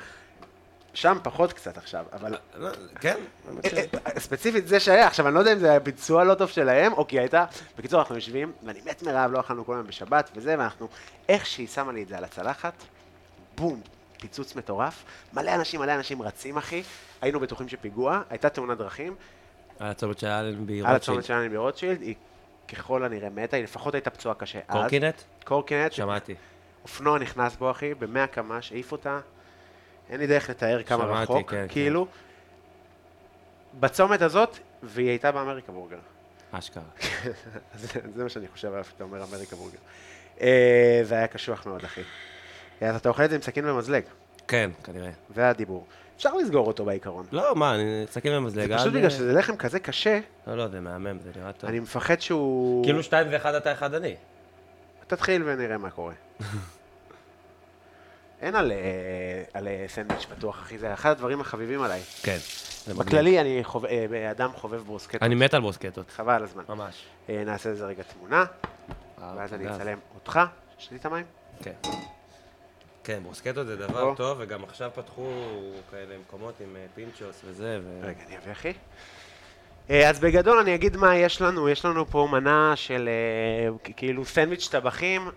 שם 0.94 1.18
פחות 1.24 1.54
קצת 1.54 1.78
עכשיו, 1.78 2.06
אבל... 2.14 2.36
לא, 2.56 2.70
כן? 3.00 3.16
האמת 3.48 3.66
ש- 3.66 3.74
אה, 3.74 3.84
אה, 4.08 4.20
ספציפית 4.20 4.68
זה 4.68 4.80
שהיה, 4.80 5.08
עכשיו 5.08 5.28
אני 5.28 5.36
לא 5.36 5.40
יודע 5.40 5.54
אם 5.54 5.60
זה 5.60 5.70
היה 5.70 5.80
ביצוע 5.80 6.24
לא 6.24 6.34
טוב 6.36 6.50
שלהם, 6.50 6.94
או 6.94 7.08
כי 7.08 7.20
הייתה, 7.20 7.46
בקיצור 7.78 8.00
אנחנו 8.00 8.16
יושבים, 8.16 8.52
ואני 8.66 8.80
מת 8.86 9.04
מרעב, 9.04 9.32
לא 9.32 9.40
אכלנו 9.40 9.66
כל 9.66 9.74
היום 9.74 9.88
בשבת 9.88 10.32
וזה, 10.36 10.56
ואנחנו, 10.58 10.88
איך 11.30 11.46
שהיא 11.46 11.68
שמה 11.68 11.92
לי 11.92 12.04
את 12.04 12.08
זה 12.08 12.18
על 12.18 12.24
הצלחת, 12.24 12.74
בום, 13.58 13.82
פיצוץ 14.20 14.56
מטורף, 14.56 15.04
מלא 15.34 15.56
אנשים, 15.56 15.80
מלא 15.80 15.96
אנשים 15.96 16.22
רצים 16.22 16.58
אחי, 16.58 16.84
היינו 17.22 17.40
בטוחים 17.40 17.70
שפיגוע, 17.70 18.22
הייתה 18.30 18.50
תאונת 18.50 18.78
דרכים, 18.78 19.16
על 19.80 19.88
הצומת 19.88 20.20
של 20.20 20.28
אלנבי 20.28 20.82
על 20.82 20.94
רוטשילד. 20.94 20.96
הצומת 20.96 21.26
שלנו 21.26 21.50
ברוטשילד, 21.50 22.02
היא 22.02 22.16
ככל 22.68 23.04
הנראה 23.04 23.30
מתה, 23.30 23.56
היא 23.56 23.64
לפחות 23.64 23.94
הייתה 23.94 24.10
פצועה 24.10 24.36
קשה 24.36 24.60
אז. 24.68 24.76
קורקינט? 24.78 25.22
קורקינט. 25.44 25.92
שמעתי. 25.92 26.36
אופנוע 26.84 27.20
נכנס 27.20 27.56
בו, 27.56 27.72
אחי, 27.72 27.94
ב-100 27.94 28.28
קמ"ש, 28.32 28.72
העיף 28.72 28.92
אותה. 28.92 29.20
אין 30.10 30.20
לי 30.20 30.28
דרך 30.28 30.50
לתאר 30.50 30.84
כמה 30.84 31.04
שמעתי, 31.04 31.24
רחוק, 31.24 31.52
כן, 31.52 31.66
כאילו. 31.70 32.08
בצומת 33.80 34.22
הזאת, 34.22 34.58
והיא 34.84 35.10
הייתה 35.10 35.32
באמריקה 35.32 35.72
בורגר. 35.72 36.00
אשכרה. 36.52 36.84
זה, 37.76 38.00
זה 38.16 38.24
מה 38.24 38.30
שאני 38.30 38.48
חושב 38.48 38.72
עליו 38.72 38.84
כשאתה 38.84 39.04
אומר 39.04 39.24
אמריקה 39.24 39.56
בורגר. 39.56 39.78
אה, 40.42 41.00
זה 41.04 41.16
היה 41.16 41.28
קשוח 41.28 41.66
מאוד, 41.66 41.84
אחי. 41.84 42.02
אז 42.82 42.96
אתה 42.96 43.10
אוכל 43.10 43.24
את 43.24 43.30
זה 43.30 43.36
עם 43.36 43.42
סכין 43.42 43.70
ומזלג, 43.70 44.04
כן, 44.48 44.72
כנראה. 44.84 45.12
זה 45.36 45.50
הדיבור. 45.50 45.88
אפשר 46.18 46.36
לסגור 46.36 46.68
אותו 46.68 46.86
בעיקרון. 46.86 47.26
לא, 47.32 47.56
מה, 47.56 47.76
אני 47.76 48.06
אסכם 48.10 48.30
במזלג. 48.30 48.68
זה 48.68 48.78
פשוט 48.78 48.94
בגלל 48.94 49.10
שזה 49.10 49.34
לחם 49.34 49.56
כזה 49.56 49.80
קשה, 49.80 50.20
לא, 50.48 50.58
לא, 50.58 50.68
זה 50.68 50.80
מהמם, 50.80 51.20
זה 51.20 51.30
נראה 51.36 51.52
טוב. 51.52 51.70
אני 51.70 51.80
מפחד 51.80 52.22
שהוא... 52.22 52.84
כאילו 52.84 53.04
שתיים 53.04 53.28
ואחד 53.32 53.56
אתה 53.56 53.72
אחד 53.72 53.94
אני. 53.94 54.16
תתחיל 55.08 55.44
ונראה 55.46 55.78
מה 55.78 55.90
קורה. 55.90 56.14
אין 58.42 58.56
על, 58.56 58.72
אה, 58.72 58.78
על 59.54 59.68
אה, 59.68 59.86
סנדוויץ' 59.88 60.26
פתוח, 60.26 60.60
אחי, 60.62 60.78
זה 60.78 60.94
אחד 60.94 61.10
הדברים 61.10 61.42
החביבים 61.42 61.82
עליי. 61.82 62.02
כן. 62.24 62.38
בכללי 62.98 63.42
אני 63.42 63.64
חוב... 63.64 63.86
אה, 63.86 64.32
אדם 64.32 64.52
חובב 64.56 64.82
ברוסקטות. 64.82 65.24
אני 65.24 65.36
מת 65.36 65.54
על 65.54 65.62
ברוסקטות. 65.62 66.12
חבל 66.12 66.34
על 66.34 66.44
הזמן. 66.44 66.64
ממש. 66.70 67.06
נעשה 67.30 67.72
לזה 67.72 67.86
רגע 67.86 68.04
תמונה, 68.04 68.46
ואז 69.36 69.54
אני 69.54 69.76
אצלם 69.76 69.98
אותך. 70.16 70.40
שתית 70.78 71.06
מים? 71.06 71.26
כן. 71.64 71.74
כן, 73.08 73.20
ברוסקטות 73.24 73.68
זה 73.68 73.76
דבר 73.76 74.02
או. 74.02 74.16
טוב, 74.16 74.38
וגם 74.42 74.64
עכשיו 74.64 74.92
פתחו 74.96 75.32
כאלה 75.92 76.16
מקומות 76.28 76.54
עם 76.62 76.76
אה, 76.76 76.86
פינצ'וס 76.96 77.42
וזה, 77.46 77.80
ו... 77.84 78.00
רגע, 78.04 78.18
אני 78.28 78.38
אביא 78.38 78.52
אחי. 78.52 78.74
אה, 79.90 80.10
אז 80.10 80.20
בגדול 80.20 80.60
אני 80.60 80.76
אגיד 80.76 80.98
מה 80.98 81.16
יש 81.16 81.42
לנו, 81.42 81.70
יש 81.70 81.86
לנו 81.86 82.06
פה 82.06 82.28
מנה 82.32 82.74
של 82.76 83.10
אה, 83.10 83.92
כאילו 83.96 84.26
סנדוויץ' 84.26 84.68
טבחים, 84.68 85.30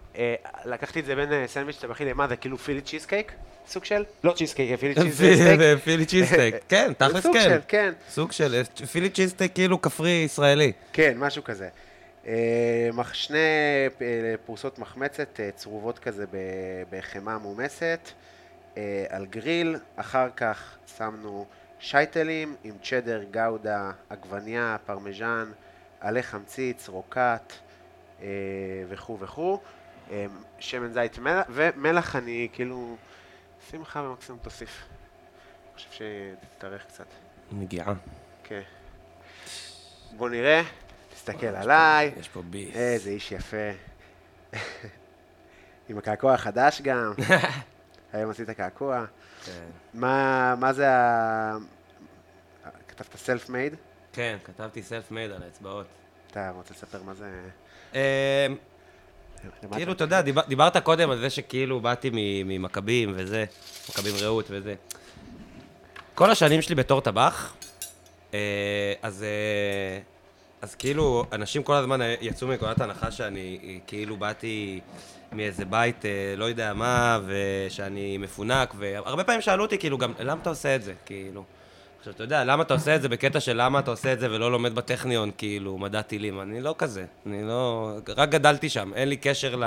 לקחתי 0.64 1.00
את 1.00 1.04
זה 1.04 1.14
בין 1.14 1.46
סנדוויץ' 1.46 1.78
טבחי 1.78 2.04
למה 2.04 2.28
זה 2.28 2.36
כאילו 2.36 2.58
Philly 2.58 2.80
cheesecake? 2.80 3.32
סוג 3.68 3.84
של? 3.84 4.04
לא 4.24 4.32
cheesecake, 4.32 4.78
Philly 4.80 4.94
cheesecake. 4.94 5.60
Philly 5.84 6.06
cheesesteak. 6.06 6.54
כן, 6.68 6.92
תכלס 6.98 7.22
סוג 7.22 7.32
כן. 7.32 7.42
של, 7.42 7.58
כן. 7.68 7.92
סוג 8.08 8.32
של 8.32 8.62
Philly 8.92 9.10
cheesesteak 9.10 9.54
כאילו 9.54 9.82
כפרי 9.82 10.22
ישראלי. 10.24 10.72
כן, 10.92 11.14
משהו 11.18 11.44
כזה. 11.44 11.68
אה, 12.26 12.90
שני 13.12 13.38
אה, 14.00 14.34
פרוסות 14.46 14.78
מחמצת 14.78 15.40
אה, 15.40 15.50
צרובות 15.50 15.98
כזה 15.98 16.24
בחמאה 16.90 17.38
מומסת, 17.38 18.10
על 19.08 19.26
גריל, 19.26 19.76
אחר 19.96 20.28
כך 20.36 20.78
שמנו 20.96 21.46
שייטלים 21.78 22.56
עם 22.64 22.74
צ'דר, 22.82 23.22
גאודה, 23.30 23.90
עגבניה, 24.10 24.76
פרמיז'ן, 24.86 25.50
עלי 26.00 26.22
חמציץ, 26.22 26.88
רוקט 26.88 27.52
וכו' 28.88 29.18
וכו', 29.20 29.60
שמן 30.58 30.92
זית 30.92 31.18
מלח, 31.18 31.46
ומלח 31.50 32.16
אני 32.16 32.48
כאילו, 32.52 32.96
לך 33.74 33.98
ומקסימום 34.04 34.40
תוסיף. 34.42 34.86
אני 34.88 35.74
חושב 35.74 35.88
שתצטרך 35.90 36.86
קצת. 36.86 37.06
נגיעה. 37.52 37.94
כן. 38.44 38.62
בוא 40.16 40.28
נראה, 40.28 40.62
תסתכל 41.24 41.46
עליי, 41.46 42.12
יש 42.20 42.28
פה 42.28 42.42
ביס. 42.42 42.76
איזה 42.76 43.10
איש 43.10 43.32
יפה. 43.32 43.56
עם 45.88 45.98
הקעקוע 45.98 46.34
החדש 46.34 46.80
גם. 46.82 47.12
היום 48.12 48.30
עשית 48.30 48.50
קעקוע. 48.50 49.04
כן. 49.44 49.52
מה, 49.94 50.54
מה 50.58 50.72
זה 50.72 50.90
ה... 50.90 51.56
כתבת 52.88 53.16
סלף 53.16 53.48
מייד? 53.48 53.74
כן, 54.12 54.36
כתבתי 54.44 54.82
סלף 54.82 55.10
מייד 55.10 55.30
על 55.30 55.42
האצבעות. 55.42 55.86
אתה 56.30 56.50
רוצה 56.54 56.74
לספר 56.74 57.02
מה 57.02 57.14
זה? 57.14 57.30
למה 59.62 59.76
כאילו, 59.76 59.92
אתה- 59.92 60.04
יודע, 60.04 60.20
דיבר- 60.20 60.46
דיברת 60.48 60.76
קודם 60.76 61.10
על 61.10 61.18
זה 61.20 61.30
שכאילו 61.30 61.80
באתי 61.80 62.10
ממכבים 62.44 63.12
וזה, 63.16 63.44
מכבים 63.90 64.14
רעות 64.20 64.46
וזה. 64.50 64.74
כל 66.14 66.30
השנים 66.30 66.62
שלי 66.62 66.74
בתור 66.74 67.00
טבח, 67.00 67.54
אה, 68.34 68.38
אז, 69.02 69.22
אה, 69.22 70.00
אז 70.62 70.74
כאילו, 70.74 71.24
אנשים 71.32 71.62
כל 71.62 71.74
הזמן 71.74 72.00
יצאו 72.20 72.48
מנקודת 72.48 72.80
הנחה 72.80 73.10
שאני 73.10 73.58
אה, 73.62 73.76
כאילו 73.86 74.16
באתי 74.16 74.80
מאיזה 75.32 75.64
בית, 75.64 76.04
אה, 76.04 76.34
לא 76.36 76.44
יודע 76.44 76.74
מה, 76.74 77.20
ושאני 77.26 78.18
מפונק, 78.18 78.74
והרבה 78.78 79.24
פעמים 79.24 79.40
שאלו 79.40 79.64
אותי, 79.64 79.78
כאילו, 79.78 79.98
גם, 79.98 80.12
למה 80.20 80.40
אתה 80.42 80.50
עושה 80.50 80.76
את 80.76 80.82
זה? 80.82 80.92
כאילו. 81.06 81.44
עכשיו, 81.98 82.12
אתה 82.12 82.22
יודע, 82.22 82.44
למה 82.44 82.62
אתה 82.62 82.74
עושה 82.74 82.96
את 82.96 83.02
זה 83.02 83.08
בקטע 83.08 83.40
של 83.40 83.62
למה 83.62 83.78
אתה 83.78 83.90
עושה 83.90 84.12
את 84.12 84.20
זה 84.20 84.30
ולא 84.30 84.52
לומד 84.52 84.74
בטכניון, 84.74 85.30
כאילו, 85.38 85.78
מדע 85.78 86.02
טילים? 86.02 86.40
אני 86.40 86.60
לא 86.60 86.74
כזה. 86.78 87.04
אני 87.26 87.42
לא... 87.42 87.90
רק 88.16 88.28
גדלתי 88.28 88.68
שם, 88.68 88.92
אין 88.94 89.08
לי 89.08 89.16
קשר 89.16 89.56
ל... 89.56 89.64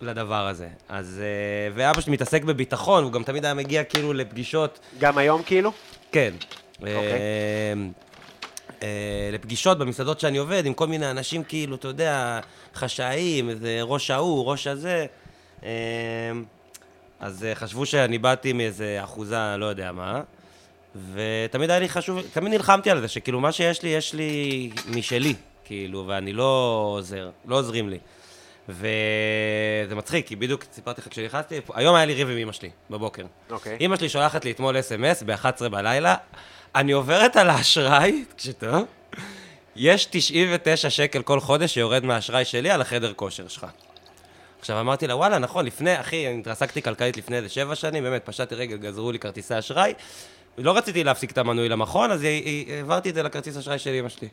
לדבר 0.00 0.46
הזה. 0.46 0.68
אז... 0.88 1.20
אה, 1.22 1.72
ואבא 1.74 2.00
שלי 2.00 2.12
מתעסק 2.12 2.44
בביטחון, 2.44 3.04
הוא 3.04 3.12
גם 3.12 3.22
תמיד 3.22 3.44
היה 3.44 3.54
מגיע 3.54 3.84
כאילו 3.84 4.12
לפגישות 4.12 4.80
גם 4.98 5.18
היום 5.18 5.42
כאילו? 5.42 5.72
כן. 6.12 6.30
אוקיי. 6.80 7.18
אה, 8.82 9.30
לפגישות 9.32 9.78
במסעדות 9.78 10.20
שאני 10.20 10.38
עובד, 10.38 10.66
עם 10.66 10.74
כל 10.74 10.86
מיני 10.86 11.10
אנשים 11.10 11.44
כאילו, 11.44 11.76
אתה 11.76 11.88
יודע, 11.88 12.40
חשאיים, 12.74 13.50
איזה 13.50 13.78
ראש 13.82 14.10
ההוא, 14.10 14.44
ראש 14.46 14.66
הזה. 14.66 15.06
אה, 15.62 15.70
אז 17.20 17.44
אה, 17.44 17.54
חשבו 17.54 17.86
שאני 17.86 18.18
באתי 18.18 18.52
מאיזה 18.52 18.98
אחוזה, 19.02 19.56
לא 19.58 19.66
יודע 19.66 19.92
מה. 19.92 20.20
ותמיד 21.14 21.70
היה 21.70 21.78
לי 21.78 21.88
חשוב, 21.88 22.20
תמיד 22.32 22.52
נלחמתי 22.52 22.90
על 22.90 23.00
זה, 23.00 23.08
שכאילו 23.08 23.40
מה 23.40 23.52
שיש 23.52 23.82
לי, 23.82 23.88
יש 23.88 24.14
לי 24.14 24.70
משלי, 24.88 25.34
כאילו, 25.64 26.04
ואני 26.06 26.32
לא 26.32 26.82
עוזר, 26.96 27.30
לא 27.46 27.56
עוזרים 27.58 27.88
לי. 27.88 27.98
וזה 28.68 29.94
מצחיק, 29.94 30.26
כי 30.26 30.36
בדיוק 30.36 30.64
סיפרתי 30.72 31.00
לך 31.00 31.08
כשנכנסתי, 31.08 31.60
היום 31.74 31.94
היה 31.94 32.04
לי 32.06 32.14
ריב 32.14 32.28
עם 32.28 32.36
אמא 32.36 32.52
שלי, 32.52 32.70
בבוקר. 32.90 33.24
אוקיי. 33.50 33.76
אמא 33.80 33.96
שלי 33.96 34.08
שולחת 34.08 34.44
לי 34.44 34.50
אתמול 34.50 34.80
אס.אם.אס 34.80 35.22
ב-11 35.22 35.68
בלילה, 35.68 36.16
אני 36.74 36.92
עוברת 36.92 37.36
על 37.36 37.50
האשראי, 37.50 38.24
תקשיב, 38.36 38.54
יש 39.76 40.06
99 40.10 40.90
שקל 40.90 41.22
כל 41.22 41.40
חודש 41.40 41.74
שיורד 41.74 42.04
מהאשראי 42.04 42.44
שלי 42.44 42.70
על 42.70 42.80
החדר 42.80 43.12
כושר 43.12 43.48
שלך. 43.48 43.66
עכשיו 44.58 44.80
אמרתי 44.80 45.06
לה, 45.06 45.16
וואלה, 45.16 45.38
נכון, 45.38 45.66
לפני, 45.66 46.00
אחי, 46.00 46.28
אני 46.28 46.40
התרסקתי 46.40 46.82
כלכלית 46.82 47.16
לפני 47.16 47.36
איזה 47.36 47.48
שבע 47.48 47.74
שנים, 47.74 48.02
באמת, 48.02 48.22
פשטתי 48.24 48.54
רגל, 48.54 48.76
גזרו 48.76 49.12
לי 49.12 49.18
כרטיסי 49.18 49.58
אשראי, 49.58 49.94
לא 50.58 50.76
רציתי 50.76 51.04
להפסיק 51.04 51.30
את 51.30 51.38
המנוי 51.38 51.68
למכון, 51.68 52.10
אז 52.10 52.26
העברתי 52.68 53.10
את 53.10 53.14
זה 53.14 53.22
לכרטיס 53.22 53.56
אשראי 53.56 53.78
של 53.78 53.90
אמא 53.90 54.08
שלי. 54.08 54.28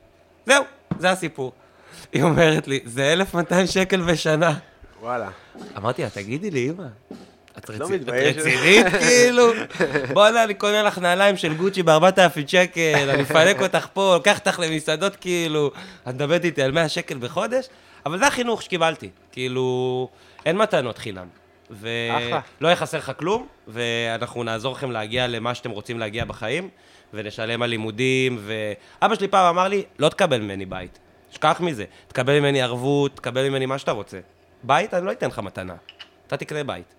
זהו, 0.46 0.64
זה 1.00 1.12
הסיפור. 1.12 1.52
היא 2.14 2.24
אומרת 2.24 2.68
לי, 2.68 2.80
זה 2.86 3.14
1,200 3.14 3.68
שקל 3.68 4.02
בשנה. 4.02 4.54
וואלה. 5.02 5.30
אמרתי 5.78 6.02
לה, 6.04 6.10
תגידי 6.10 6.52
לי, 6.52 6.70
אמא, 6.70 6.88
את 7.58 7.70
לא? 7.70 7.88
רצינית, 8.08 8.86
כאילו? 9.08 9.48
בואנה, 10.14 10.44
אני 10.44 10.54
קונה 10.54 10.84
לך 10.84 10.98
נעליים 10.98 11.38
של 11.38 11.54
גוצ'י 11.54 11.84
ב-4,000 11.84 12.48
שקל, 12.48 13.10
אני 13.10 13.22
מפנק 13.22 13.62
אותך 13.62 13.88
פה, 13.94 14.14
לוקח 14.16 14.40
אותך 14.40 14.60
למסעדות, 14.60 15.16
כאילו, 15.16 15.72
את 16.10 16.14
מדברת 16.14 16.46
איתי 16.46 16.62
על 16.62 16.72
100 16.72 16.90
שקל 16.90 17.18
בחודש, 17.18 17.68
אבל 18.06 18.20
זה 18.20 18.28
החינוך 18.28 18.62
שקיבלתי, 18.62 19.10
כאילו, 19.32 20.10
אין 20.46 20.58
מתנות 20.58 20.98
חינם. 20.98 21.28
ולא 21.72 21.88
יהיה 22.62 22.76
חסר 22.76 22.98
לך 22.98 23.12
כלום, 23.18 23.48
ואנחנו 23.68 24.44
נעזור 24.44 24.74
לכם 24.74 24.92
להגיע 24.92 25.28
למה 25.28 25.56
שאתם 25.56 25.70
רוצים 25.70 26.00
להגיע 26.00 26.26
בחיים, 26.26 26.70
ונשלם 27.14 27.62
על 27.62 27.70
לימודים, 27.70 28.40
ואבא 28.42 29.16
שלי 29.16 29.28
פעם 29.28 29.56
אמר 29.56 29.68
לי, 29.68 29.84
לא 30.00 30.10
תקבל 30.10 30.42
ממני 30.42 30.66
בית, 30.66 31.00
שכח 31.32 31.62
מזה, 31.62 31.86
תקבל 32.08 32.40
ממני 32.40 32.62
ערבות, 32.62 33.16
תקבל 33.16 33.50
ממני 33.50 33.66
מה 33.66 33.78
שאתה 33.78 33.92
רוצה. 33.92 34.20
בית, 34.64 34.94
אני 34.94 35.06
לא 35.06 35.12
אתן 35.12 35.28
לך 35.28 35.40
מתנה, 35.40 35.76
אתה 36.28 36.38
תקנה 36.38 36.64
בית. 36.64 36.97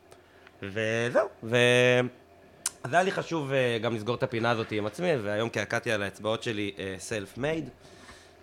וזהו, 0.62 1.28
ו... 1.42 1.56
אז 2.82 2.92
היה 2.92 3.02
לי 3.02 3.12
חשוב 3.12 3.52
אה, 3.52 3.78
גם 3.82 3.94
לסגור 3.94 4.14
את 4.14 4.22
הפינה 4.22 4.50
הזאת 4.50 4.72
עם 4.72 4.86
עצמי, 4.86 5.16
והיום 5.16 5.48
קעקעתי 5.48 5.92
על 5.92 6.02
האצבעות 6.02 6.42
שלי 6.42 6.70
self-made, 6.98 7.68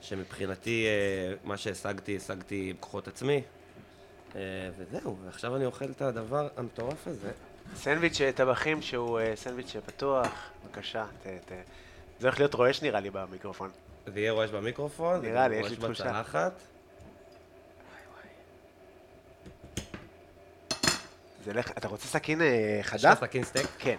שמבחינתי 0.01 0.85
אה, 0.85 1.33
מה 1.43 1.57
שהשגתי, 1.57 2.15
השגתי 2.17 2.73
בכוחות 2.79 3.07
עצמי. 3.07 3.41
אה, 4.35 4.41
וזהו, 4.77 5.17
ועכשיו 5.25 5.55
אני 5.55 5.65
אוכל 5.65 5.85
את 5.85 6.01
הדבר 6.01 6.47
המטורף 6.57 7.07
הזה. 7.07 7.31
סנדוויץ' 7.75 8.17
טבחים 8.35 8.81
שהוא 8.81 9.19
אה, 9.19 9.31
סנדוויץ' 9.35 9.75
פתוח, 9.85 10.27
בבקשה. 10.65 11.05
ת- 11.23 11.27
ת- 11.27 11.51
זה 12.19 12.27
הולך 12.27 12.39
להיות 12.39 12.53
רועש 12.53 12.81
נראה 12.81 12.99
לי 12.99 13.09
במיקרופון. 13.09 13.69
זה 14.13 14.19
יהיה 14.19 14.31
רועש 14.31 14.49
במיקרופון, 14.49 15.21
נראה 15.21 15.47
לי, 15.47 15.55
יש 15.55 15.69
לי 15.69 15.75
תחושה. 15.75 16.03
זה 21.45 21.53
לך, 21.53 21.71
אתה 21.71 21.87
רוצה 21.87 22.07
סכין 22.07 22.41
אה, 22.41 22.77
יש 22.79 22.87
חדה? 22.87 23.11
לך 23.11 23.19
סכין 23.19 23.43
סטייק? 23.43 23.67
כן. 23.79 23.95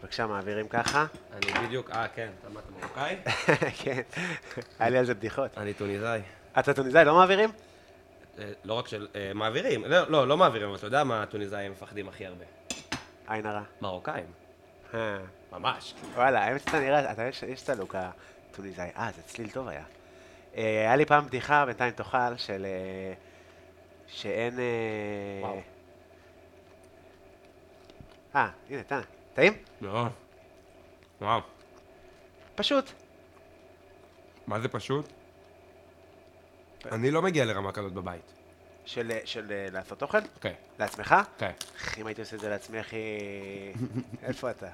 בבקשה, 0.00 0.26
מעבירים 0.26 0.68
ככה. 0.68 1.06
אני 1.32 1.66
בדיוק, 1.66 1.90
אה 1.90 2.08
כן, 2.08 2.30
אתה 2.40 2.48
מה, 2.48 2.60
אתה 2.60 2.70
מרוקאי? 2.80 3.16
כן, 3.82 4.02
היה 4.78 4.90
לי 4.90 4.98
על 4.98 5.04
זה 5.04 5.14
בדיחות. 5.14 5.58
אני 5.58 5.74
טוניסאי. 5.74 6.20
אתה 6.58 6.74
טוניסאי, 6.74 7.04
לא 7.04 7.14
מעבירים? 7.14 7.50
אה, 8.38 8.52
לא 8.64 8.74
רק 8.74 8.88
של... 8.88 9.08
אה, 9.14 9.30
מעבירים, 9.34 9.84
לא, 9.84 10.10
לא, 10.10 10.28
לא 10.28 10.36
מעבירים, 10.36 10.68
אבל 10.68 10.76
אתה 10.76 10.86
יודע 10.86 11.04
מה 11.04 11.22
הטוניסאים 11.22 11.72
מפחדים 11.72 12.08
הכי 12.08 12.26
הרבה? 12.26 12.44
עין 13.28 13.46
הרע. 13.46 13.62
מרוקאים. 13.80 14.26
אה, 14.94 15.18
ממש. 15.52 15.94
וואלה, 16.14 16.44
האמת 16.44 16.60
שאתה 16.60 16.80
נראה, 16.80 17.12
אתה 17.12 17.22
יש 17.22 17.42
יש 17.42 17.62
את 17.62 17.68
הלוק 17.68 17.94
הטוניסאי. 17.98 18.90
אה, 18.96 19.10
זה 19.16 19.22
צליל 19.22 19.50
טוב 19.50 19.68
היה. 19.68 19.84
היה 20.54 20.96
לי 20.96 21.04
פעם 21.06 21.26
בדיחה, 21.26 21.66
בינתיים 21.66 21.92
תאכל, 21.92 22.36
של... 22.36 22.66
שאין... 24.06 24.58
וואו. 25.42 25.60
אה, 28.36 28.48
הנה, 28.70 28.82
טעם. 28.82 29.02
טעים? 29.34 29.52
מאוד. 29.80 30.10
וואו. 31.20 31.40
פשוט. 32.54 32.90
מה 34.46 34.60
זה 34.60 34.68
פשוט? 34.68 35.08
אני 36.92 37.10
לא 37.10 37.22
מגיע 37.22 37.44
לרמה 37.44 37.72
כזאת 37.72 37.92
בבית. 37.92 38.32
של, 38.84 39.12
של 39.24 39.52
אה, 39.52 39.66
לעשות 39.72 40.02
אוכל? 40.02 40.18
כן, 40.40 40.52
לעצמך? 40.78 41.14
כן. 41.38 41.50
אחי, 41.76 42.00
אם 42.00 42.06
הייתי 42.06 42.20
עושה 42.20 42.36
את 42.36 42.40
זה 42.40 42.48
לעצמי, 42.48 42.80
אחי... 42.80 42.96
איפה 44.22 44.50
אתה? 44.50 44.66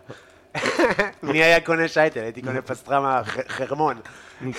מי 1.22 1.42
היה 1.42 1.60
קונה 1.60 1.88
שייטל? 1.88 2.20
הייתי 2.20 2.42
קונה 2.42 2.62
פסטרמה 2.72 3.22
חרמון. 3.48 4.00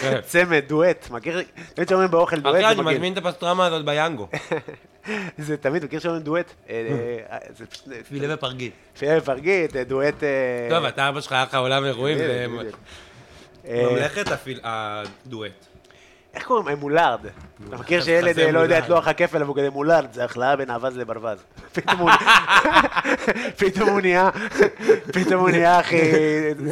כן. 0.02 0.22
צמד, 0.22 0.64
דואט. 0.68 1.10
מכיר? 1.10 1.42
תמיד 1.74 1.90
שאומרים 1.90 2.12
באוכל 2.12 2.40
דואט, 2.40 2.56
אחי, 2.66 2.74
אני. 2.74 2.82
מזמין 2.82 3.14
את 3.14 3.18
הפסטרמה 3.18 3.66
הזאת 3.66 3.86
ביאנגו. 3.86 4.28
זה 5.38 5.58
תמיד, 5.58 5.86
מכיר 5.86 6.00
שאומרים 6.00 6.24
דואט? 6.24 6.54
אה, 6.70 6.88
אה, 7.32 7.38
זה 7.58 7.66
פשוט... 7.66 7.84
פילה 8.10 8.34
ופרגית. 8.34 8.74
פילה 9.00 9.22
פרגית, 9.22 9.76
אה, 9.76 9.84
דואט... 9.84 10.24
אה, 10.24 10.30
טוב, 10.70 10.86
אתה 10.86 11.10
אבא 11.10 11.22
שלך 11.22 11.32
היה 11.32 11.44
לך 11.44 11.56
עולם 11.56 11.86
אירועים. 11.86 12.18
אה, 12.20 12.46
ממלכת 13.92 14.28
הפיל- 14.28 14.60
הדואט. 14.64 15.52
איך 16.34 16.44
קוראים? 16.46 16.68
אה, 16.68 16.76
מולארד. 16.76 17.26
אתה 17.70 17.78
מכיר 17.78 18.02
שילד 18.02 18.40
אה, 18.40 18.52
לא 18.52 18.60
יודע 18.60 18.80
את. 18.80 18.90
לוח 18.90 19.08
הכפל, 19.08 19.38
אבל 19.38 19.46
הוא 19.48 19.56
כזה 19.56 19.70
מולארד, 19.70 20.14
זה 20.14 20.24
החלאה 20.26 20.56
בין 20.56 20.72
אווז 20.72 20.98
לברווז. 20.98 21.40
פתאום 21.74 22.00
הוא- 23.90 24.02
נהיה, 24.02 24.30
פתאום 25.14 25.40
הוא 25.42 25.50
נהיה 25.50 25.80
אחי 25.82 26.02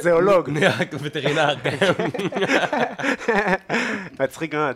זואולוג. 0.01 0.49
נהיה 0.49 0.71
וטרינר, 1.01 1.55
כן. 1.63 1.77
מצחיק 4.19 4.55
מאוד. 4.55 4.75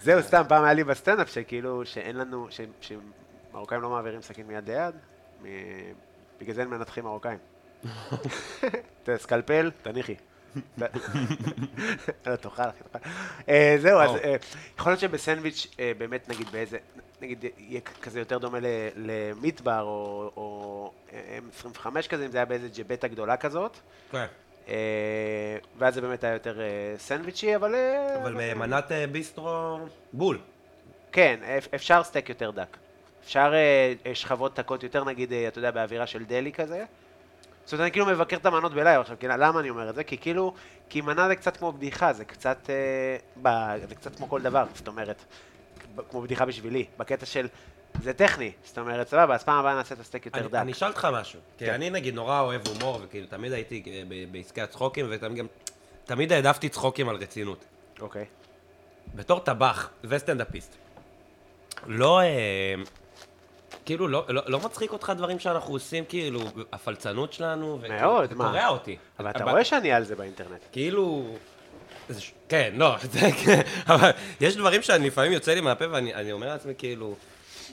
זהו, 0.00 0.22
סתם, 0.22 0.42
פעם 0.48 0.64
היה 0.64 0.72
לי 0.74 0.84
בסטנדאפ 0.84 1.28
שכאילו, 1.30 1.86
שאין 1.86 2.16
לנו, 2.16 2.48
שמרוקאים 2.80 3.80
לא 3.80 3.90
מעבירים 3.90 4.22
סכין 4.22 4.46
מיד 4.46 4.70
ליד, 4.70 4.94
בגלל 6.40 6.54
זה 6.54 6.62
הם 6.62 6.70
מנתחים 6.70 7.04
מרוקאים. 7.04 7.38
אתה 9.02 9.18
סקלפל, 9.18 9.70
תניחי. 9.82 10.14
לא, 12.26 12.36
תאכל, 12.36 12.62
אחי, 12.62 12.78
תאכל. 12.92 13.08
אה, 13.48 13.76
זהו, 13.80 14.00
אז. 14.00 14.10
אה, 14.24 14.36
יכול 14.78 14.90
להיות 14.92 15.00
שבסנדוויץ', 15.00 15.66
אה, 15.80 15.92
באמת, 15.98 16.28
נגיד 16.28 16.48
באיזה, 16.52 16.78
נגיד, 17.20 17.44
יהיה 17.58 17.80
כזה 18.02 18.18
יותר 18.18 18.38
דומה 18.38 18.58
למיטבר, 18.96 19.80
או- 19.82 20.32
או 20.36 20.92
M25 21.10 21.86
כזה, 22.08 22.26
אם 22.26 22.30
זה 22.30 22.38
היה 22.38 22.44
באיזה 22.44 22.68
ג'בטה 22.76 23.08
גדולה 23.08 23.36
כזאת. 23.36 23.76
אה, 24.70 24.76
ואז 25.78 25.94
זה 25.94 26.00
באמת 26.00 26.24
היה 26.24 26.32
יותר 26.32 26.60
אה, 26.60 26.66
סנדוויצ'י, 26.98 27.56
אבל... 27.56 27.74
אה, 27.74 28.22
אבל 28.22 28.54
מנת 28.54 28.92
אה, 28.92 29.06
ביסטרו 29.06 29.78
בול. 30.12 30.38
כן, 31.12 31.40
אפ- 31.58 31.74
אפשר 31.74 32.02
סטייק 32.02 32.28
יותר 32.28 32.50
דק. 32.50 32.76
אפשר 33.24 33.52
שכבות 34.14 34.58
דקות 34.58 34.82
יותר, 34.82 35.04
נגיד, 35.04 35.32
אתה 35.32 35.58
יודע, 35.58 35.70
באווירה 35.70 36.06
של 36.06 36.24
deli 36.24 36.52
כזה. 36.52 36.84
זאת 37.64 37.72
אומרת, 37.72 37.82
אני 37.84 37.90
כאילו 37.90 38.06
מבקר 38.06 38.36
את 38.36 38.46
המנות 38.46 38.74
ב 38.74 38.79
live 38.79 39.00
עכשיו, 39.00 39.16
כאילו, 39.18 39.34
למה 39.38 39.60
אני 39.60 39.70
אומר 39.70 39.90
את 39.90 39.94
זה? 39.94 40.04
כי 40.04 40.18
כאילו, 40.18 40.54
כי 40.88 41.00
מנה 41.00 41.28
זה 41.28 41.36
קצת 41.36 41.56
כמו 41.56 41.72
בדיחה, 41.72 42.12
זה 42.12 42.24
קצת, 42.24 42.70
אה, 42.70 43.16
ב, 43.42 43.48
זה 43.88 43.94
קצת 43.94 44.16
כמו 44.16 44.28
כל 44.28 44.42
דבר, 44.42 44.64
זאת 44.74 44.88
אומרת, 44.88 45.24
כמו 46.10 46.22
בדיחה 46.22 46.46
בשבילי, 46.46 46.84
בקטע 46.98 47.26
של, 47.26 47.46
זה 48.02 48.12
טכני, 48.12 48.52
זאת 48.64 48.78
אומרת, 48.78 49.08
סבבה, 49.08 49.34
אז 49.34 49.44
פעם 49.44 49.58
הבאה 49.58 49.74
נעשה 49.74 49.94
את 49.94 50.00
הסטייק 50.00 50.26
יותר 50.26 50.46
דק. 50.46 50.54
אני 50.54 50.72
אשאל 50.72 50.88
אותך 50.88 51.08
משהו. 51.12 51.40
כי 51.58 51.66
כן. 51.66 51.72
אני 51.72 51.90
נגיד 51.90 52.14
נורא 52.14 52.40
אוהב 52.40 52.68
הומור, 52.68 53.00
וכאילו 53.02 53.26
תמיד 53.26 53.52
הייתי 53.52 53.82
אה, 53.86 54.02
בעסקי 54.30 54.60
הצחוקים, 54.60 55.10
ותמיד 56.06 56.32
העדפתי 56.32 56.68
צחוקים 56.68 57.08
על 57.08 57.16
רצינות. 57.16 57.64
אוקיי. 58.00 58.24
בתור 59.14 59.40
טבח 59.40 59.90
וסטנדאפיסט, 60.04 60.76
לא... 61.86 62.20
אה, 62.20 62.74
כאילו, 63.84 64.08
לא, 64.08 64.24
לא, 64.28 64.42
לא 64.46 64.60
מצחיק 64.60 64.92
אותך 64.92 65.12
דברים 65.16 65.38
שאנחנו 65.38 65.72
עושים, 65.72 66.04
כאילו, 66.04 66.40
הפלצנות 66.72 67.32
שלנו? 67.32 67.78
מאוד, 67.88 68.28
זה 68.28 68.34
מה? 68.34 68.48
קורע 68.48 68.68
אותי. 68.68 68.96
אבל 69.18 69.30
אתה 69.30 69.44
רואה 69.44 69.64
שאני 69.64 69.92
על 69.92 70.04
זה 70.04 70.16
באינטרנט. 70.16 70.60
כאילו... 70.72 71.36
זה 72.08 72.20
כן, 72.48 72.72
לא, 72.76 72.96
זה 73.12 73.20
כן, 73.44 73.60
אבל 73.86 74.10
יש 74.40 74.56
דברים 74.56 74.82
שאני 74.82 75.06
לפעמים 75.06 75.32
יוצא 75.32 75.54
לי 75.54 75.60
מהפה 75.60 75.84
ואני 75.90 76.14
אני 76.14 76.32
אומר 76.32 76.46
לעצמי, 76.46 76.72
כאילו, 76.78 77.14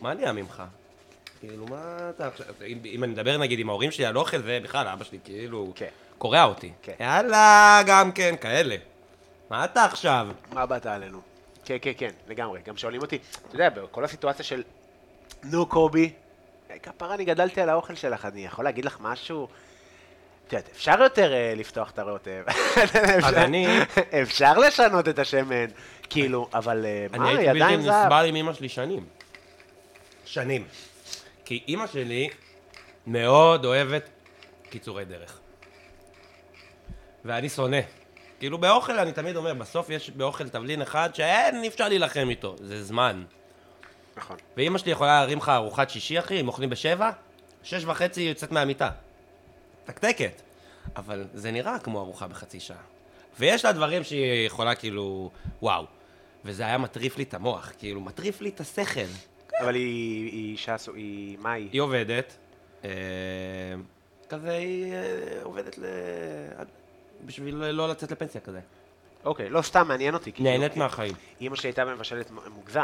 מה 0.02 0.14
נהיה 0.14 0.32
ממך? 0.34 0.64
כאילו, 1.40 1.66
מה 1.66 1.98
אתה 2.10 2.28
עכשיו... 2.28 2.46
אם, 2.68 2.78
אם 2.86 3.04
אני 3.04 3.12
מדבר 3.12 3.38
נגיד 3.38 3.60
עם 3.60 3.70
ההורים 3.70 3.92
שלי 3.92 4.06
על 4.06 4.18
אוכל, 4.18 4.42
זה 4.42 4.60
בכלל, 4.64 4.88
אבא 4.88 5.04
שלי 5.04 5.18
כאילו... 5.24 5.72
כן. 5.76 5.88
קורע 6.18 6.44
אותי. 6.44 6.72
כן. 6.82 6.94
יאללה, 7.00 7.82
גם 7.86 8.12
כן, 8.12 8.36
כאלה. 8.42 8.76
מה 9.50 9.66
אתה 9.66 9.86
עכשיו? 9.86 10.28
מה 10.54 10.66
באת 10.66 10.86
עלינו? 10.86 11.22
כן, 11.66 11.78
כן, 11.82 11.92
כן, 11.98 12.10
לגמרי. 12.28 12.60
גם 12.66 12.78
שואלים 12.78 13.02
אותי, 13.02 13.18
אתה 13.48 13.56
יודע, 13.56 13.70
בכל 13.70 14.04
הסיטואציה 14.06 14.46
של 14.46 14.64
נו 15.44 15.66
קובי, 15.66 16.12
כפרה, 16.84 17.14
אני 17.16 17.26
גדלתי 17.26 17.62
על 17.62 17.70
האוכל 17.70 17.96
שלך, 17.96 18.26
אני 18.26 18.46
יכול 18.46 18.66
להגיד 18.66 18.86
לך 18.86 18.98
משהו? 19.02 19.48
את 20.48 20.54
יודעת, 20.54 20.70
אפשר 20.76 21.02
יותר 21.02 21.34
אה, 21.34 21.54
לפתוח 21.56 21.92
את 21.92 22.00
הרוטב. 22.00 22.44
אפשר- 23.18 23.44
אני- 23.46 23.78
אפשר 24.22 24.58
לשנות 24.58 25.08
את 25.08 25.20
השמן, 25.20 25.66
כאילו, 26.10 26.50
אבל 26.54 26.86
אה, 26.86 27.08
אני 27.14 27.20
מה, 27.20 27.28
הייתי 27.30 27.44
בלתי 27.46 27.58
ידיים 27.58 27.82
זהב. 27.82 28.06
נסבל 28.06 28.26
עם 28.26 28.36
אמא 28.36 28.54
שלי 28.54 28.70
שנים. 28.70 29.06
שנים. 30.28 30.68
כי 31.46 31.64
אמא 31.68 31.88
שלי 31.88 32.30
מאוד 33.08 33.66
אוהבת 33.66 34.10
קיצורי 34.70 35.06
דרך. 35.06 35.40
ואני 37.26 37.50
שונא. 37.50 37.80
כאילו 38.40 38.58
באוכל 38.58 39.00
אני 39.00 39.12
תמיד 39.12 39.36
אומר, 39.36 39.54
בסוף 39.54 39.90
יש 39.90 40.10
באוכל 40.10 40.50
תבלין 40.50 40.82
אחד 40.82 41.16
שאין, 41.16 41.64
אי 41.64 41.68
אפשר 41.68 41.88
להילחם 41.88 42.28
איתו. 42.30 42.56
זה 42.60 42.84
זמן. 42.84 43.24
נכון. 44.18 44.38
ואמא 44.58 44.78
שלי 44.78 44.92
יכולה 44.92 45.20
להרים 45.20 45.38
לך 45.38 45.50
ארוחת 45.50 45.90
שישי, 45.90 46.20
אחי, 46.20 46.40
אם 46.40 46.48
אוכלים 46.48 46.70
בשבע, 46.70 47.12
שש 47.64 47.86
וחצי 47.86 48.22
היא 48.22 48.30
יוצאת 48.30 48.52
מהמיטה. 48.52 48.90
תקתקת. 49.86 50.42
אבל 50.96 51.28
זה 51.34 51.52
נראה 51.52 51.80
כמו 51.80 52.00
ארוחה 52.00 52.28
בחצי 52.28 52.60
שעה. 52.60 52.78
ויש 53.40 53.66
לה 53.66 53.72
דברים 53.72 54.04
שהיא 54.04 54.48
יכולה 54.48 54.76
כאילו, 54.76 55.32
וואו. 55.62 55.86
וזה 56.46 56.66
היה 56.66 56.78
מטריף 56.78 57.18
לי 57.18 57.24
את 57.24 57.34
המוח, 57.34 57.72
כאילו, 57.80 58.02
מטריף 58.02 58.42
לי 58.42 58.50
את 58.50 58.60
השכל. 58.60 59.08
אבל 59.60 59.76
היא 59.76 60.32
היא 60.32 60.52
אישה, 60.52 60.76
היא, 60.96 61.38
מה 61.40 61.52
היא? 61.52 61.70
היא 61.72 61.82
עובדת, 61.82 62.38
אה, 62.86 62.90
כזה, 64.30 64.52
היא 64.52 64.94
אה, 64.94 65.44
עובדת 65.44 65.78
ל... 65.78 65.86
בשביל 67.26 67.56
לא 67.56 67.90
לצאת 67.90 68.12
לפנסיה 68.12 68.42
כזה. 68.42 68.60
אוקיי, 69.26 69.50
לא 69.50 69.62
סתם 69.62 69.88
מעניין 69.88 70.14
אותי. 70.14 70.32
כאילו, 70.32 70.50
נהנית 70.50 70.78
מהחיים. 70.78 71.14
אימא 71.42 71.56
שלי 71.56 71.70
הייתה 71.70 71.86
מבשלת 71.86 72.32
מוגזם. 72.32 72.82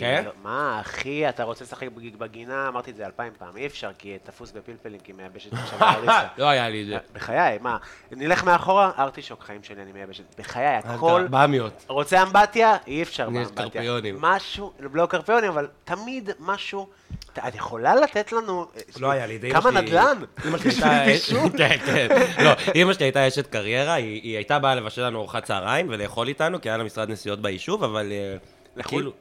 כן? 0.00 0.16
כאילו, 0.16 0.30
מה, 0.42 0.78
אחי, 0.80 1.28
אתה 1.28 1.42
רוצה 1.44 1.64
לשחק 1.64 1.88
בג- 1.88 2.16
בגינה? 2.16 2.68
אמרתי 2.68 2.90
את 2.90 2.96
זה 2.96 3.06
אלפיים 3.06 3.32
פעם, 3.38 3.56
אי 3.56 3.66
אפשר, 3.66 3.90
כי 3.98 4.16
תפוס 4.24 4.50
בפלפלים, 4.52 5.00
כי 5.00 5.12
מייבשת 5.12 5.52
עכשיו 5.52 5.78
באריסה. 5.80 6.26
לא 6.38 6.48
היה 6.48 6.68
לי 6.68 6.82
את 6.82 6.86
זה. 6.86 6.96
בחיי, 7.12 7.58
מה, 7.60 7.76
נלך 8.12 8.44
מאחורה, 8.44 8.90
ארטישוק, 8.98 9.42
חיים 9.44 9.62
שלי, 9.62 9.82
אני 9.82 9.92
מייבשת. 9.92 10.24
בחיי, 10.38 10.66
הכל... 10.84 11.26
באמיות. 11.30 11.84
רוצה 11.88 12.22
אמבטיה? 12.22 12.76
אי 12.86 13.02
אפשר 13.02 13.30
באמבטיה. 13.30 13.64
קרפיונים. 13.70 14.16
משהו, 14.20 14.72
לא 14.80 15.06
קרפיונים, 15.06 15.50
אבל 15.50 15.68
תמיד 15.84 16.30
משהו... 16.40 16.88
את- 17.32 17.38
את 17.48 17.54
יכולה 17.54 17.94
לתת 17.94 18.32
לנו... 18.32 18.66
אה, 18.76 18.80
לא 19.00 19.10
היה 19.10 19.26
לי, 19.26 19.38
אמא 19.50 19.60
כמה 19.60 19.70
נדל"ן? 19.70 20.18
אמא 20.48 20.58
שלי 20.58 20.70
הייתה... 20.84 21.04
בישול? 21.06 21.50
כן, 21.58 21.76
כן. 21.86 22.08
לא, 22.44 22.50
אמא 22.74 22.92
שלי 22.92 23.04
הייתה 23.04 23.28
אשת 23.28 23.46
קריירה, 23.46 23.94
היא 23.94 24.36
הייתה 24.36 24.58
באה 24.58 24.74
לבשל 24.74 25.02
לנו 25.06 25.18
ארוחת 25.18 25.44
צהריים 25.44 25.86
ולאכול 25.90 26.28
איתנו, 26.28 26.60
כי 26.60 26.68
היה 26.68 26.76
לה 26.78 26.84
משרד 26.84 27.10
נסיעות 27.10 27.42
ביישוב, 27.42 27.84
אבל 27.84 28.12
אה, 28.12 28.36
לחו"ל? 28.76 29.12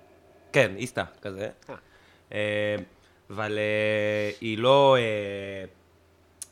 כן, 0.53 0.71
איסתא, 0.75 1.03
כזה. 1.21 1.49
אה. 1.69 1.75
אה, 2.33 2.75
אבל 3.29 3.57
אה, 3.57 4.31
היא 4.41 4.57
לא... 4.57 4.97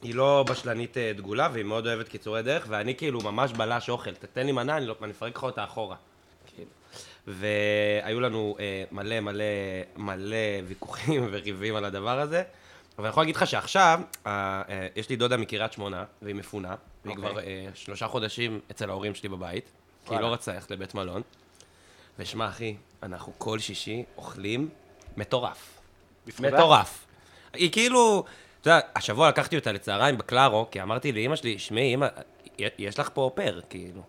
היא 0.02 0.16
לא 0.16 0.46
בשלנית 0.50 0.98
דגולה, 0.98 1.50
והיא 1.54 1.66
מאוד 1.66 1.88
אוהבת 1.88 2.08
קיצורי 2.08 2.42
דרך, 2.44 2.66
ואני 2.70 2.96
כאילו 2.96 3.22
ממש 3.22 3.52
בלש 3.52 3.90
אוכל. 3.90 4.12
תתן 4.12 4.46
לי 4.46 4.52
מנה, 4.52 4.78
אני 4.78 4.86
לא- 4.86 4.96
אני 5.04 5.12
אפרק 5.12 5.38
לך 5.38 5.44
אותה 5.44 5.64
אחורה. 5.64 5.96
כאילו. 6.48 6.70
והיו 7.28 8.20
לנו 8.20 8.56
אה, 8.60 8.84
מלא 8.92 9.20
מלא 9.20 9.44
מלא 9.98 10.38
ויכוחים 10.68 11.28
וריבים 11.32 11.76
על 11.76 11.86
הדבר 11.86 12.20
הזה. 12.20 12.44
אבל 12.98 13.06
אני 13.06 13.12
יכול 13.12 13.24
להגיד 13.24 13.36
לך 13.36 13.48
שעכשיו, 13.48 14.02
אה, 14.28 14.62
אה, 14.70 14.88
יש 14.96 15.10
לי 15.10 15.16
דודה 15.16 15.38
מקריית 15.38 15.74
שמונה, 15.74 16.04
והיא 16.22 16.36
מפונה, 16.36 16.76
והיא 17.06 17.18
אוקיי. 17.18 17.32
כבר 17.32 17.40
אה, 17.40 17.68
שלושה 17.74 18.08
חודשים 18.08 18.60
אצל 18.72 18.90
ההורים 18.90 19.16
שלי 19.16 19.30
בבית, 19.30 19.72
כי 20.06 20.14
היא 20.14 20.22
לא. 20.22 20.34
רצתה 20.34 20.54
ללכת 20.54 20.72
לבית 20.72 20.96
מלון. 20.96 21.22
ושמע, 22.20 22.48
אחי, 22.50 22.76
אנחנו 23.04 23.34
כל 23.38 23.60
שישי 23.60 24.04
אוכלים 24.18 24.70
מטורף. 25.18 25.80
מטורף. 26.40 27.06
היא 27.54 27.72
כאילו, 27.72 28.24
אתה 28.62 28.70
יודע, 28.70 28.80
השבוע 28.96 29.30
לקחתי 29.30 29.56
אותה 29.56 29.72
לצהריים 29.72 30.18
בקלארו, 30.18 30.68
כי 30.72 30.82
אמרתי 30.82 31.12
לאמא 31.12 31.36
שלי, 31.36 31.60
שמעי, 31.60 31.94
אמא, 31.94 32.08
יש 32.78 33.00
לך 33.00 33.10
פה 33.14 33.22
אופר, 33.22 33.60
כאילו. 33.70 34.02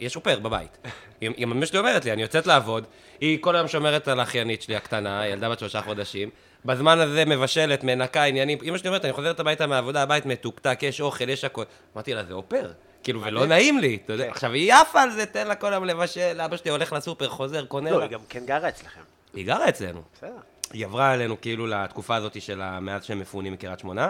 יש 0.00 0.16
אופר 0.16 0.38
בבית. 0.38 0.78
היא- 0.84 0.90
היא- 1.36 1.44
אמא 1.44 1.66
שלי 1.66 1.78
אומרת 1.78 2.04
לי, 2.04 2.12
אני 2.12 2.22
יוצאת 2.22 2.46
לעבוד, 2.46 2.84
היא 3.20 3.38
כל 3.40 3.56
היום 3.56 3.68
שומרת 3.68 4.08
על 4.08 4.20
האחיינית 4.20 4.62
שלי 4.62 4.76
הקטנה, 4.76 5.26
ילדה 5.26 5.50
בת 5.50 5.58
שלושה 5.58 5.82
חודשים. 5.82 6.30
בזמן 6.64 6.98
הזה 7.00 7.24
מבשלת, 7.24 7.84
מנקה 7.84 8.24
עניינים. 8.24 8.58
אמא 8.62 8.78
שלי 8.78 8.88
אומרת, 8.88 9.04
אני 9.04 9.12
חוזרת 9.12 9.40
הביתה 9.40 9.66
מהעבודה, 9.66 10.02
הבית 10.02 10.26
מתוקתק, 10.26 10.78
יש 10.82 11.00
אוכל, 11.00 11.28
יש 11.28 11.44
הכול. 11.44 11.64
אמרתי 11.94 12.14
לה, 12.14 12.24
זה 12.24 12.32
אופר. 12.34 12.72
כאילו, 13.06 13.22
ולא 13.22 13.46
נעים 13.46 13.78
לי, 13.78 13.98
אתה 14.04 14.12
יודע. 14.12 14.24
כן. 14.24 14.30
עכשיו, 14.30 14.52
היא 14.52 14.74
עפה 14.74 15.02
על 15.02 15.10
זה, 15.10 15.26
תן 15.26 15.46
לה 15.48 15.54
כל 15.54 15.72
היום 15.72 15.84
לבשל, 15.84 16.40
אבא 16.40 16.56
שלי 16.56 16.70
הולך 16.70 16.92
לסופר, 16.92 17.28
חוזר, 17.28 17.64
קונה 17.64 17.90
לא, 17.90 17.98
לה. 17.98 18.04
היא 18.04 18.10
גם 18.12 18.20
כן 18.28 18.46
גרה 18.46 18.68
אצלכם. 18.68 19.00
היא 19.34 19.46
גרה 19.46 19.68
אצלנו. 19.68 20.02
בסדר. 20.14 20.30
היא 20.72 20.86
עברה 20.86 21.14
אלינו 21.14 21.40
כאילו 21.40 21.66
לתקופה 21.66 22.16
הזאת 22.16 22.42
של 22.42 22.78
מאז 22.80 23.04
שהם 23.04 23.18
מפונים 23.18 23.52
מקריית 23.52 23.78
שמונה. 23.78 24.08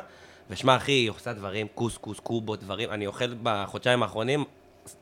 ושמע, 0.50 0.76
אחי, 0.76 0.92
היא 0.92 1.10
עושה 1.10 1.32
דברים, 1.32 1.66
קוסקוס, 1.74 2.20
קובות, 2.20 2.60
דברים, 2.60 2.90
אני 2.90 3.06
אוכל 3.06 3.34
בחודשיים 3.42 4.02
האחרונים, 4.02 4.44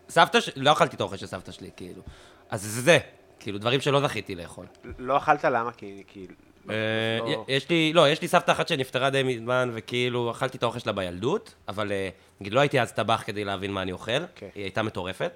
סבתא 0.08 0.40
ש... 0.40 0.50
לא 0.56 0.72
אכלתי 0.72 0.96
את 0.96 1.00
האוכל 1.00 1.16
של 1.16 1.26
סבתא 1.26 1.52
שלי, 1.52 1.70
כאילו. 1.76 2.02
אז 2.50 2.62
זה 2.62 2.80
זה, 2.82 2.98
כאילו, 3.40 3.58
דברים 3.58 3.80
שלא 3.80 4.00
זכיתי 4.00 4.34
לאכול. 4.34 4.66
לא 4.98 5.16
אכלת 5.16 5.44
למה? 5.44 5.72
כי... 5.72 6.02
כי- 6.06 6.26
אה, 6.70 6.74
לא- 7.20 7.44
יש 7.48 7.68
לי, 7.70 7.92
לא, 7.92 8.08
יש 8.08 8.22
לי 8.22 8.28
סבתא 8.28 8.52
אחת 8.52 8.68
שנפטרה 8.68 9.10
די 9.10 9.22
מזמן, 9.22 9.70
וכאילו, 9.74 10.30
אכלתי 10.30 10.58
את 10.58 10.62
האוכל 10.62 10.78
שלה 10.78 10.92
בילדות, 10.92 11.54
אבל 11.68 11.92
אה, 11.92 12.08
נגיד, 12.44 12.52
לא 12.54 12.60
הייתי 12.60 12.80
אז 12.80 12.92
טבח 12.92 13.22
כדי 13.26 13.44
להבין 13.44 13.72
מה 13.72 13.82
אני 13.82 13.92
אוכל, 13.92 14.26
כן. 14.34 14.48
היא 14.54 14.62
הייתה 14.64 14.82
מטורפת. 14.82 15.32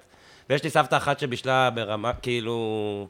ויש 0.49 0.63
לי 0.63 0.69
סבתא 0.69 0.95
אחת 0.97 1.19
שבישלה 1.19 1.69
ברמה, 1.69 2.13
כאילו, 2.13 3.07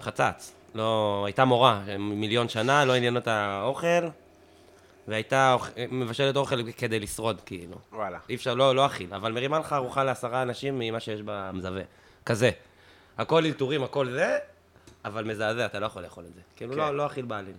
חצץ. 0.00 0.54
לא, 0.74 1.22
הייתה 1.26 1.44
מורה, 1.44 1.82
מיליון 1.98 2.48
שנה, 2.48 2.84
לא 2.84 2.94
עניין 2.94 3.16
אותה 3.16 3.32
האוכל, 3.32 4.08
והייתה 5.08 5.56
אוכ- 5.58 5.70
מבשלת 5.90 6.36
אוכל 6.36 6.72
כדי 6.72 7.00
לשרוד, 7.00 7.40
כאילו. 7.46 7.76
וואלה. 7.92 8.18
אי 8.28 8.34
אפשר, 8.34 8.54
לא, 8.54 8.74
לא 8.74 8.86
אכיל, 8.86 9.14
אבל 9.14 9.32
מרימה 9.32 9.58
לך 9.58 9.72
ארוחה 9.72 10.04
לעשרה 10.04 10.42
אנשים 10.42 10.78
ממה 10.78 11.00
שיש 11.00 11.20
במזווה. 11.24 11.82
כזה. 12.26 12.50
הכל 13.18 13.44
אלתורים, 13.44 13.82
הכל 13.84 14.10
זה, 14.10 14.38
אבל 15.04 15.24
מזעזע, 15.24 15.66
אתה 15.66 15.78
לא 15.78 15.86
יכול 15.86 16.02
לאכול 16.02 16.24
את 16.24 16.34
זה. 16.34 16.40
כאילו, 16.56 16.72
כן. 16.72 16.78
לא, 16.78 16.96
לא 16.96 17.06
אכיל 17.06 17.24
בעליל. 17.24 17.54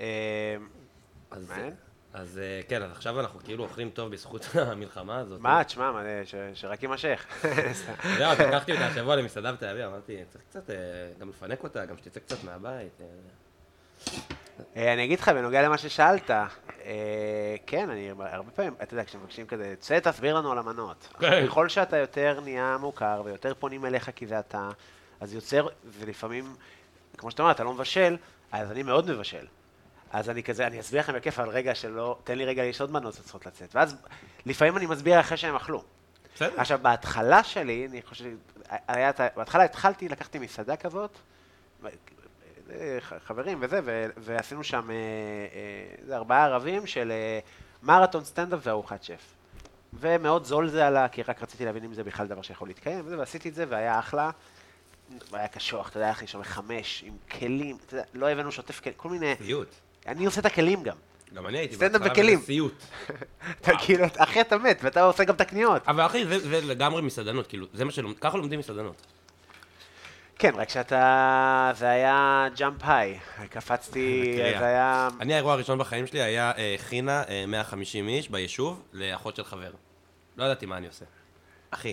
אה, 0.00 0.06
אז. 1.30 1.52
אז 2.14 2.38
אה, 2.38 2.60
כן, 2.68 2.82
אז 2.82 2.90
עכשיו 2.90 3.20
אנחנו 3.20 3.40
כאילו 3.44 3.64
אוכלים 3.64 3.90
טוב 3.90 4.12
בזכות 4.12 4.46
המלחמה 4.70 5.18
הזאת. 5.18 5.40
מה, 5.40 5.64
תשמע, 5.64 5.92
ש- 6.24 6.34
שרק 6.54 6.82
יימשך. 6.82 7.26
זהו, 8.18 8.30
אז 8.30 8.40
לקחתי 8.40 8.72
אותה 8.72 8.86
השבוע 8.86 9.16
למסעדה 9.16 9.52
בתל 9.52 9.66
אביב, 9.66 9.84
אמרתי, 9.86 10.16
צריך 10.28 10.44
קצת 10.50 10.70
אה, 10.70 10.76
גם 11.18 11.28
לפנק 11.28 11.64
אותה, 11.64 11.84
גם 11.86 11.96
שתצא 11.96 12.20
קצת 12.20 12.44
מהבית. 12.44 13.00
אה. 13.00 13.06
אה, 14.76 14.92
אני 14.92 15.04
אגיד 15.04 15.20
לך, 15.20 15.28
בנוגע 15.28 15.62
למה 15.62 15.78
ששאלת, 15.78 16.30
אה, 16.30 16.46
כן, 17.66 17.90
אני 17.90 18.10
הרבה 18.18 18.50
פעמים, 18.50 18.74
אתה 18.82 18.94
יודע, 18.94 19.04
כשמבקשים 19.04 19.46
כזה, 19.46 19.74
צא 19.78 19.98
תסביר 20.00 20.34
לנו 20.34 20.52
על 20.52 20.58
המנות. 20.58 21.08
ככל 21.46 21.68
שאתה 21.68 21.96
יותר 21.96 22.40
נהיה 22.40 22.76
מוכר 22.80 23.22
ויותר 23.24 23.54
פונים 23.54 23.84
אליך 23.86 24.10
כי 24.16 24.26
זה 24.26 24.38
אתה, 24.38 24.70
אז 25.20 25.34
יוצר, 25.34 25.66
ולפעמים, 25.84 26.54
כמו 27.18 27.30
שאתה 27.30 27.42
אומר, 27.42 27.52
אתה 27.52 27.64
לא 27.64 27.72
מבשל, 27.72 28.16
אז 28.52 28.70
אני 28.70 28.82
מאוד 28.82 29.10
מבשל. 29.10 29.46
אז 30.12 30.30
אני 30.30 30.42
כזה, 30.42 30.66
אני 30.66 30.80
אסביר 30.80 31.00
לכם 31.00 31.12
בכיף 31.12 31.38
על 31.38 31.48
רגע 31.48 31.74
שלא, 31.74 32.18
תן 32.24 32.38
לי 32.38 32.44
רגע, 32.44 32.64
יש 32.64 32.80
עוד 32.80 32.90
מנות 32.90 33.14
שצריכות 33.14 33.46
לצאת. 33.46 33.74
ואז 33.74 33.96
לפעמים 34.46 34.76
אני 34.76 34.86
מסביר 34.86 35.20
אחרי 35.20 35.36
שהם 35.36 35.56
אכלו. 35.56 35.82
בסדר. 36.34 36.60
עכשיו, 36.60 36.78
בהתחלה 36.82 37.44
שלי, 37.44 37.86
אני 37.90 38.02
חושב, 38.02 38.24
היה, 38.88 39.10
בהתחלה 39.36 39.64
התחלתי, 39.64 40.08
לקחתי 40.08 40.38
מסעדה 40.38 40.76
כזאת, 40.76 41.18
חברים 43.18 43.58
וזה, 43.60 43.80
ו- 43.84 44.06
ועשינו 44.16 44.64
שם 44.64 44.90
אה, 44.90 44.96
אה, 46.10 46.16
ארבעה 46.16 46.44
ערבים 46.44 46.86
של 46.86 47.10
אה, 47.10 47.38
מרתון 47.82 48.24
סטנדאפ 48.24 48.60
וארוחת 48.62 49.02
שף. 49.02 49.34
ומאוד 49.94 50.44
זול 50.44 50.68
זה 50.68 50.86
עלה, 50.86 51.08
כי 51.08 51.22
רק 51.22 51.42
רציתי 51.42 51.64
להבין 51.64 51.84
אם 51.84 51.94
זה 51.94 52.04
בכלל 52.04 52.26
דבר 52.26 52.42
שיכול 52.42 52.68
להתקיים, 52.68 53.00
וזה, 53.04 53.18
ועשיתי 53.18 53.48
את 53.48 53.54
זה, 53.54 53.64
והיה 53.68 53.98
אחלה. 53.98 54.30
היה 55.32 55.48
קשוח, 55.48 55.88
אתה 55.88 55.96
יודע, 55.96 56.06
היה 56.06 56.14
לי 56.20 56.26
שם 56.26 56.42
חמש, 56.42 57.04
עם 57.06 57.16
כלים, 57.30 57.76
אתה 57.86 57.94
יודע, 57.94 58.04
לא 58.14 58.28
הבאנו 58.28 58.52
שוטף 58.52 58.80
כלים, 58.80 58.94
כל 58.96 59.08
מיני... 59.08 59.34
סיוט. 59.38 59.68
אני 60.06 60.26
עושה 60.26 60.40
את 60.40 60.46
הכלים 60.46 60.82
גם. 60.82 60.96
גם 61.34 61.46
אני 61.46 61.58
הייתי 61.58 61.74
סטנדאפ 61.74 62.00
בהתחלה, 62.02 62.12
בכלים. 62.22 62.40
סיוט. 62.40 62.82
אתה 63.60 63.72
כאילו, 63.78 64.04
אחי, 64.16 64.40
אתה 64.40 64.58
מת, 64.58 64.80
ואתה 64.82 65.02
עושה 65.02 65.24
גם 65.24 65.34
את 65.34 65.40
הקניות. 65.40 65.82
אבל 65.88 66.06
אחי, 66.06 66.26
זה- 66.26 66.38
זה 66.38 66.60
לגמרי 66.60 67.02
מסעדנות, 67.02 67.46
כאילו, 67.46 67.66
זה 67.74 67.84
מה 67.84 67.90
שלומדים, 67.92 68.20
ככה 68.20 68.36
לומדים 68.36 68.58
מסעדנות. 68.58 69.06
כן, 70.38 70.52
רק 70.56 70.68
שאתה... 70.68 71.72
זה 71.76 71.88
היה 71.90 72.46
jump 72.56 72.80
high. 72.84 73.18
קפצתי. 73.50 74.32
זה 74.58 74.66
היה... 74.66 75.08
אני, 75.20 75.34
האירוע 75.34 75.52
הראשון 75.52 75.78
בחיים 75.78 76.06
שלי 76.06 76.22
היה 76.22 76.52
אה, 76.58 76.74
חינה, 76.78 77.22
אה, 77.28 77.44
150 77.46 78.08
איש 78.08 78.28
ביישוב, 78.28 78.82
לאחות 78.92 79.36
של 79.36 79.44
חבר. 79.44 79.70
לא 80.36 80.44
ידעתי 80.44 80.66
מה 80.66 80.76
אני 80.76 80.86
עושה. 80.86 81.04
אחי. 81.70 81.92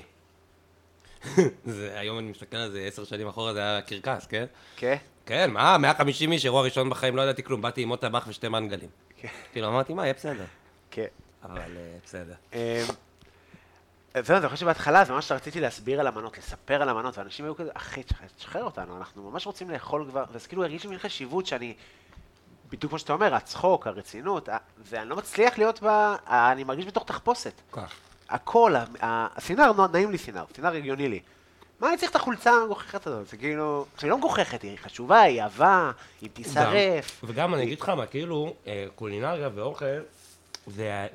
זה, 1.65 1.91
היום 1.99 2.19
אני 2.19 2.31
מסתכל 2.31 2.57
על 2.57 2.71
זה, 2.71 2.79
עשר 2.87 3.03
שנים 3.03 3.27
אחורה 3.27 3.53
זה 3.53 3.59
היה 3.59 3.81
קרקס, 3.81 4.25
כן? 4.25 4.45
כן? 4.75 4.95
כן, 5.25 5.51
מה, 5.51 5.77
150 5.77 6.31
איש, 6.31 6.45
אירוע 6.45 6.61
ראשון 6.63 6.89
בחיים, 6.89 7.15
לא 7.15 7.21
ידעתי 7.21 7.43
כלום, 7.43 7.61
באתי 7.61 7.81
עם 7.81 7.89
עוד 7.89 7.99
טבח 7.99 8.25
ושתי 8.27 8.47
מנגלים. 8.47 8.89
כן. 9.17 9.27
כאילו, 9.51 9.67
אמרתי, 9.67 9.93
מה, 9.93 10.03
יהיה 10.03 10.13
בסדר. 10.13 10.45
כן. 10.91 11.05
אבל 11.43 11.59
אה, 11.77 11.97
בסדר. 12.05 12.33
אמ, 12.53 12.59
זהו, 14.23 14.37
אני 14.37 14.47
חושב 14.47 14.61
שבהתחלה 14.61 15.05
זה 15.05 15.13
ממש 15.13 15.31
רציתי 15.31 15.59
להסביר 15.61 15.99
על 15.99 16.07
המנות, 16.07 16.37
לספר 16.37 16.81
על 16.81 16.89
המנות, 16.89 17.17
ואנשים 17.17 17.45
היו 17.45 17.55
כזה, 17.55 17.69
אחי, 17.73 18.01
תשחרר- 18.37 18.63
אותנו, 18.63 18.97
אנחנו 18.97 19.31
ממש 19.31 19.45
רוצים 19.47 19.69
לאכול 19.69 20.05
כבר, 20.09 20.23
וזה 20.31 20.47
כאילו 20.47 20.63
הרגיש 20.63 20.83
לי 20.83 20.89
מין 20.89 20.99
חשיבות 20.99 21.45
שאני, 21.45 21.73
בדיוק 22.69 22.89
כמו 22.91 22.99
שאתה 22.99 23.13
אומר, 23.13 23.35
הצחוק, 23.35 23.87
הרצינות, 23.87 24.49
ואני 24.89 25.09
לא 25.09 25.15
מצליח 25.15 25.57
להיות 25.57 25.81
בה, 25.81 26.15
אני 26.27 26.63
מרגיש 26.63 26.85
בתוך 26.85 27.03
תחפושת. 27.03 27.53
כך. 27.71 27.93
הכל, 28.30 28.73
הסינר, 29.01 29.72
נעים 29.93 30.11
לי 30.11 30.18
סינר, 30.18 30.43
סינר 30.56 30.73
הגיוני 30.76 31.10
לי. 31.10 31.19
מה 31.80 31.89
אני 31.89 31.97
צריך 31.97 32.11
את 32.11 32.15
החולצה 32.15 32.51
המגוחכת 32.51 33.07
הזאת? 33.07 33.27
זה 33.27 33.38
כאילו, 33.38 33.85
היא 34.01 34.10
לא 34.10 34.18
מגוחכת, 34.18 34.61
היא 34.61 34.77
חשובה, 34.77 35.22
היא 35.22 35.43
עבה, 35.43 35.91
היא 36.22 36.30
תישרף. 36.34 37.22
גם- 37.23 37.30
וגם 37.30 37.53
אני 37.53 37.64
אגיד 37.64 37.81
לך 37.81 37.89
מה, 37.89 38.06
כאילו, 38.06 38.53
אה, 38.68 38.85
קולינריה 38.95 39.49
ואוכל, 39.56 39.85
זה 40.68 41.06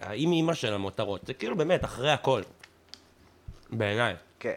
האם 0.00 0.32
אימא 0.32 0.54
של 0.54 0.74
המותרות. 0.74 1.20
זה 1.26 1.34
כאילו 1.34 1.56
באמת, 1.56 1.84
אחרי 1.84 2.10
הכל. 2.12 2.42
בעיניי. 3.70 4.14
כן. 4.40 4.52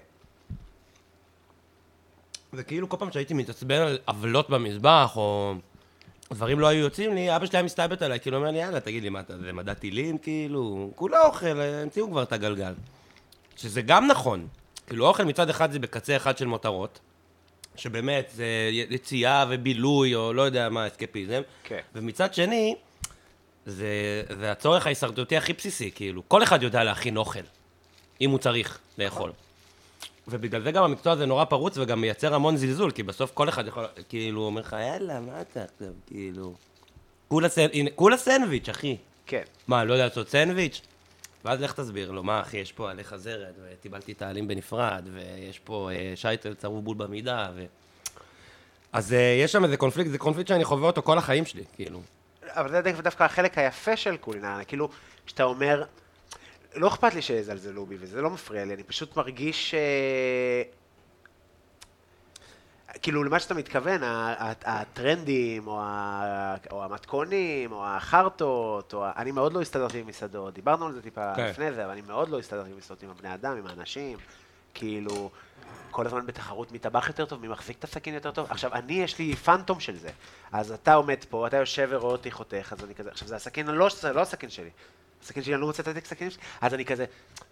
זה 2.53 2.63
כאילו 2.63 2.89
כל 2.89 2.97
פעם 2.99 3.11
שהייתי 3.11 3.33
מתעצבן 3.33 3.75
על 3.81 3.97
עוולות 4.05 4.49
במזבח, 4.49 5.13
או 5.15 5.53
דברים 6.33 6.59
לא 6.59 6.67
היו 6.67 6.79
יוצאים 6.79 7.15
לי, 7.15 7.35
אבא 7.35 7.45
שלי 7.45 7.57
היה 7.57 7.63
מסתלבט 7.63 8.01
עליי, 8.01 8.19
כאילו 8.19 8.37
אומר 8.37 8.51
לי, 8.51 8.57
יאללה, 8.57 8.79
תגיד 8.79 9.03
לי, 9.03 9.09
מה 9.09 9.19
אתה, 9.19 9.37
זה 9.37 9.53
מדע 9.53 9.73
טילים, 9.73 10.17
כאילו? 10.17 10.91
כולו 10.95 11.17
אוכל, 11.25 11.59
המציאו 11.61 12.09
כבר 12.09 12.23
את 12.23 12.33
הגלגל. 12.33 12.73
שזה 13.57 13.81
גם 13.81 14.07
נכון. 14.07 14.47
כאילו, 14.87 15.07
אוכל 15.07 15.23
מצד 15.23 15.49
אחד 15.49 15.71
זה 15.71 15.79
בקצה 15.79 16.15
אחד 16.15 16.37
של 16.37 16.45
מותרות, 16.45 16.99
שבאמת, 17.75 18.31
זה 18.35 18.69
יציאה 18.71 19.45
ובילוי, 19.49 20.15
או 20.15 20.33
לא 20.33 20.41
יודע 20.41 20.69
מה, 20.69 20.87
אסקפיזם. 20.87 21.41
כן. 21.63 21.79
ומצד 21.95 22.33
שני, 22.33 22.75
זה, 23.65 24.23
זה 24.39 24.51
הצורך 24.51 24.85
ההישרדותי 24.85 25.37
הכי 25.37 25.53
בסיסי, 25.53 25.91
כאילו. 25.95 26.23
כל 26.27 26.43
אחד 26.43 26.63
יודע 26.63 26.83
להכין 26.83 27.17
אוכל, 27.17 27.39
אם 28.21 28.29
הוא 28.29 28.39
צריך 28.39 28.79
לאכול. 28.97 29.31
ובגלל 30.27 30.61
זה 30.63 30.71
גם 30.71 30.83
המקצוע 30.83 31.13
הזה 31.13 31.25
נורא 31.25 31.45
פרוץ 31.45 31.77
וגם 31.77 32.01
מייצר 32.01 32.35
המון 32.35 32.57
זלזול, 32.57 32.91
כי 32.91 33.03
בסוף 33.03 33.31
כל 33.33 33.49
אחד 33.49 33.67
יכול, 33.67 33.85
כאילו, 34.09 34.41
אומר 34.41 34.61
לך, 34.61 34.75
יאללה, 34.79 35.19
מה 35.19 35.41
אתה 35.41 35.63
עכשיו, 35.63 35.93
כאילו... 36.07 36.53
כולה, 37.27 37.49
סנ... 37.49 37.67
הנה, 37.73 37.89
כולה 37.95 38.17
סנדוויץ', 38.17 38.69
אחי. 38.69 38.97
כן. 39.25 39.41
מה, 39.67 39.83
לא 39.83 39.93
יודע 39.93 40.05
לעשות 40.05 40.29
סנדוויץ'? 40.29 40.81
ואז 41.45 41.61
לך 41.61 41.73
תסביר 41.73 42.11
לו, 42.11 42.23
מה, 42.23 42.41
אחי, 42.41 42.57
יש 42.57 42.71
פה 42.71 42.91
עלי 42.91 43.03
חזרת, 43.03 43.53
וטיבלתי 43.63 44.11
את 44.11 44.21
העלים 44.21 44.47
בנפרד, 44.47 45.09
ויש 45.13 45.59
פה 45.59 45.89
אה, 45.93 46.13
שייטל 46.15 46.53
צרוב 46.53 46.85
בול 46.85 46.97
במידה, 46.97 47.49
ו... 47.55 47.65
אז 48.93 49.13
אה, 49.13 49.19
יש 49.43 49.51
שם 49.51 49.63
איזה 49.63 49.77
קונפליקט, 49.77 50.11
זה 50.11 50.17
קונפליקט 50.17 50.47
שאני 50.49 50.63
חווה 50.65 50.87
אותו 50.87 51.01
כל 51.01 51.17
החיים 51.17 51.45
שלי, 51.45 51.63
כאילו. 51.75 52.01
אבל 52.47 52.71
זה 52.71 52.81
דווקא- 52.81 53.01
דווקא 53.01 53.23
החלק 53.23 53.57
היפה 53.57 53.97
של 53.97 54.17
קולינריה, 54.17 54.63
כאילו, 54.63 54.89
כשאתה 55.25 55.43
אומר, 55.43 55.83
לא 56.75 56.87
אכפת 56.87 57.13
לי 57.13 57.21
שיזלזלו 57.21 57.85
בי, 57.85 57.95
וזה 57.99 58.21
לא 58.21 58.29
מפריע 58.29 58.65
לי, 58.65 58.73
אני 58.73 58.83
פשוט 58.83 59.17
מרגיש... 59.17 59.73
אה, 59.73 60.63
כאילו, 63.01 63.23
למה 63.23 63.39
שאתה 63.39 63.53
מתכוון, 63.53 64.01
הטרנדים, 64.65 65.67
או, 65.67 65.81
ה, 65.81 66.55
או 66.71 66.83
המתכונים, 66.83 67.71
או 67.71 67.85
החרטות, 67.85 68.93
או. 68.93 69.05
אני 69.15 69.31
מאוד 69.31 69.53
לא 69.53 69.61
הסתדרתי 69.61 69.99
עם 69.99 70.07
מסעדות, 70.07 70.53
דיברנו 70.53 70.85
על 70.85 70.93
זה 70.93 71.01
טיפה 71.01 71.35
כן. 71.35 71.47
לפני 71.47 71.73
זה, 71.73 71.83
אבל 71.85 71.91
אני 71.91 72.01
מאוד 72.01 72.29
לא 72.29 72.39
הסתדרתי 72.39 72.71
עם 72.71 72.77
מסעדות, 72.77 73.03
עם 73.03 73.09
הבני 73.09 73.33
אדם, 73.33 73.57
עם 73.57 73.67
האנשים, 73.67 74.17
כאילו, 74.73 75.29
כל 75.91 76.05
הזמן 76.05 76.25
בתחרות 76.25 76.71
מי 76.71 76.79
טבח 76.79 77.07
יותר 77.07 77.25
טוב, 77.25 77.41
מי 77.41 77.47
מחזיק 77.47 77.79
את 77.79 77.83
הסכין 77.83 78.13
יותר 78.13 78.31
טוב. 78.31 78.47
עכשיו, 78.49 78.73
אני, 78.73 78.93
יש 78.93 79.19
לי 79.19 79.35
פאנטום 79.35 79.79
של 79.79 79.97
זה. 79.97 80.09
אז 80.51 80.71
אתה 80.71 80.93
עומד 80.93 81.17
פה, 81.29 81.47
אתה 81.47 81.57
יושב 81.57 81.87
ורואה 81.91 82.11
אותי 82.11 82.31
חותך, 82.31 82.73
אז 82.77 82.85
אני 82.85 82.95
כזה, 82.95 83.09
עכשיו, 83.11 83.27
זה 83.27 83.35
הסכין, 83.35 83.67
לא, 83.67 83.89
זה 83.99 84.13
לא 84.13 84.21
הסכין 84.21 84.49
שלי. 84.49 84.69
הסכין 85.25 85.43
שלי, 85.43 85.53
אני 85.53 85.61
לא 85.61 85.67
מוצא 85.67 85.83
את 85.83 86.05
הסכין 86.05 86.29
שלי, 86.29 86.41
אז 86.61 86.73
אני 86.73 86.85
כזה, 86.85 87.05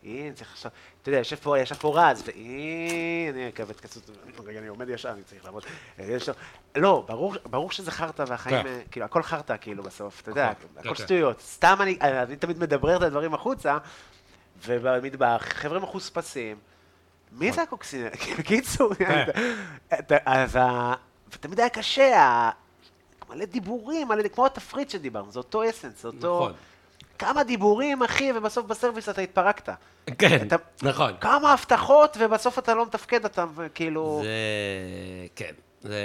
אי, 0.03 0.21
אני 0.21 0.33
צריך 0.33 0.51
עכשיו, 0.51 0.71
אתה 1.01 1.09
יודע, 1.09 1.17
יושב 1.19 1.35
פה, 1.35 1.59
ישב 1.59 1.75
פה 1.75 1.91
רז, 2.01 2.23
ואי, 2.25 3.27
אני 3.29 3.49
אקבל 3.49 3.73
קצות, 3.73 4.09
רגע, 4.45 4.59
אני 4.59 4.67
עומד 4.67 4.89
ישר, 4.89 5.09
אני 5.09 5.23
צריך 5.23 5.45
לעבוד. 5.45 5.63
לו- 5.99 6.33
לא, 6.75 7.05
ברור, 7.45 7.71
שזה 7.71 7.91
חרטא 7.91 8.23
והחיים, 8.27 8.63
כן. 8.63 8.67
אה, 8.69 8.81
כאילו, 8.91 9.05
הכל 9.05 9.23
חרטא, 9.23 9.55
כאילו, 9.61 9.83
בסוף, 9.83 10.21
אתה 10.21 10.31
יודע, 10.31 10.51
נכון, 10.51 10.69
הכל 10.77 10.89
כן, 10.89 10.95
כן. 10.95 11.03
שטויות. 11.03 11.41
סתם 11.41 11.77
אני, 11.81 11.97
אני 12.01 12.35
תמיד 12.35 12.59
מדברר 12.59 12.97
את 12.97 13.01
הדברים 13.01 13.33
החוצה, 13.33 13.77
ובמטבח, 14.65 15.41
חבר'ה 15.49 15.79
מחוספסים. 15.79 16.57
מי 17.31 17.51
זה 17.51 17.61
הקוקסינר? 17.61 18.09
בקיצור, 18.39 18.95
כן. 18.95 19.25
אתה- 19.99 20.17
אז 20.25 20.55
ה... 20.55 20.93
ותמיד 21.31 21.59
היה 21.59 21.69
קשה, 21.69 22.49
מלא 23.29 23.45
דיבורים, 23.45 24.07
מלא, 24.07 24.27
כמו 24.27 24.45
התפריט 24.45 24.89
שדיברנו, 24.89 25.31
זה 25.31 25.39
אותו 25.39 25.69
אסנס, 25.69 26.01
זה 26.01 26.07
אותו... 26.07 26.39
נכון. 26.39 26.53
כמה 27.23 27.43
דיבורים, 27.43 28.03
אחי, 28.03 28.31
ובסוף 28.35 28.65
בסרוויס 28.65 29.09
אתה 29.09 29.21
התפרקת. 29.21 29.69
כן, 30.17 30.47
אתה- 30.47 30.55
נכון. 30.83 31.13
כמה 31.21 31.53
הבטחות, 31.53 32.17
ובסוף 32.19 32.59
אתה 32.59 32.73
לא 32.73 32.85
מתפקד, 32.85 33.25
אתה 33.25 33.45
כאילו... 33.73 34.19
זה... 34.23 34.29
כן, 35.35 35.51
זה... 35.81 35.97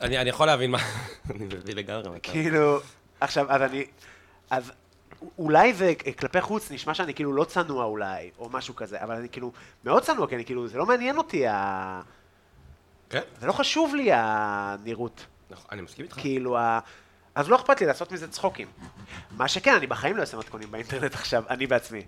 אני, 0.00 0.18
אני 0.18 0.30
יכול 0.30 0.46
להבין 0.46 0.70
מה... 0.70 0.78
אני 1.30 1.44
מבין 1.44 1.76
לגמרי. 1.76 2.18
כאילו, 2.22 2.78
עכשיו, 3.20 3.46
אז 3.52 3.62
אני... 3.62 3.84
אז 4.50 4.72
אולי 5.38 5.74
זה 5.74 5.92
כלפי 6.18 6.40
חוץ 6.40 6.70
נשמע 6.70 6.94
שאני 6.94 7.14
כאילו 7.14 7.32
לא 7.32 7.44
צנוע 7.44 7.84
אולי, 7.84 8.30
או 8.38 8.48
משהו 8.48 8.76
כזה, 8.76 9.02
אבל 9.02 9.14
אני 9.14 9.28
כאילו 9.28 9.52
מאוד 9.84 10.02
צנוע, 10.02 10.26
כי 10.26 10.34
אני 10.34 10.44
כאילו, 10.44 10.68
זה 10.68 10.78
לא 10.78 10.86
מעניין 10.86 11.18
אותי, 11.18 11.46
ה... 11.46 12.00
כן, 13.10 13.20
זה 13.40 13.46
לא 13.46 13.52
חשוב 13.52 13.94
לי 13.94 14.08
הנראות. 14.12 15.26
נכון, 15.50 15.66
אני 15.72 15.82
מסכים 15.82 16.04
איתך. 16.04 16.16
כאילו, 16.20 16.58
ה... 16.58 16.78
אז 17.34 17.48
לא 17.48 17.56
אכפת 17.56 17.80
לי 17.80 17.86
לעשות 17.86 18.12
מזה 18.12 18.28
צחוקים. 18.28 18.68
מה 19.36 19.48
שכן, 19.48 19.74
אני 19.74 19.86
בחיים 19.86 20.16
לא 20.16 20.20
אעשה 20.20 20.36
מתכונים 20.36 20.70
באינטרנט 20.70 21.14
עכשיו, 21.14 21.44
אני 21.50 21.66
בעצמי. 21.66 22.02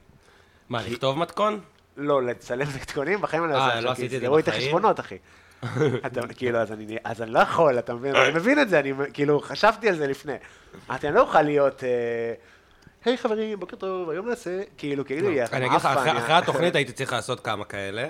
מה, 0.68 0.82
לכתוב 0.82 1.18
מתכון? 1.18 1.60
לא, 1.96 2.22
לצלם 2.22 2.66
מתכונים, 2.80 3.20
בחיים 3.20 3.44
אני 3.44 3.52
לא 3.52 3.56
אה, 3.58 3.66
אעשה 3.66 3.80
לא 3.80 3.90
עכשיו, 3.90 3.96
כי 3.96 4.02
עשיתי 4.06 4.26
את 4.26 4.32
זה 4.44 4.50
בחיים. 4.50 4.66
חשבונות, 4.66 5.00
אחי. 5.00 5.16
אתה, 6.06 6.20
כאילו, 6.36 6.58
אז 6.58 6.72
אני, 6.72 6.96
אז 7.04 7.22
אני 7.22 7.30
לא 7.30 7.38
יכול, 7.38 7.78
אתה 7.78 7.94
מבין? 7.94 8.16
אני 8.16 8.34
מבין 8.34 8.60
את 8.60 8.68
זה, 8.68 8.80
אני 8.80 8.92
כאילו, 9.12 9.40
חשבתי 9.40 9.88
על 9.88 9.96
זה 9.96 10.06
לפני. 10.06 10.32
אמרתי, 10.88 11.06
אני 11.08 11.14
לא 11.16 11.20
אוכל 11.20 11.42
להיות, 11.42 11.84
אה, 11.84 11.88
היי 13.04 13.18
חברים, 13.18 13.60
בוקר 13.60 13.76
טוב, 13.76 14.10
היום 14.10 14.28
נעשה, 14.28 14.60
כאילו, 14.78 15.04
כאילו, 15.06 15.30
יהיה 15.30 15.46
אני 15.52 15.66
אגיד 15.66 15.76
לך, 15.76 15.86
אחרי- 15.86 16.32
התוכנית 16.32 16.74
הייתי 16.76 16.92
צריך 16.92 17.12
לעשות 17.12 17.40
כמה 17.40 17.64
כאלה. 17.64 18.08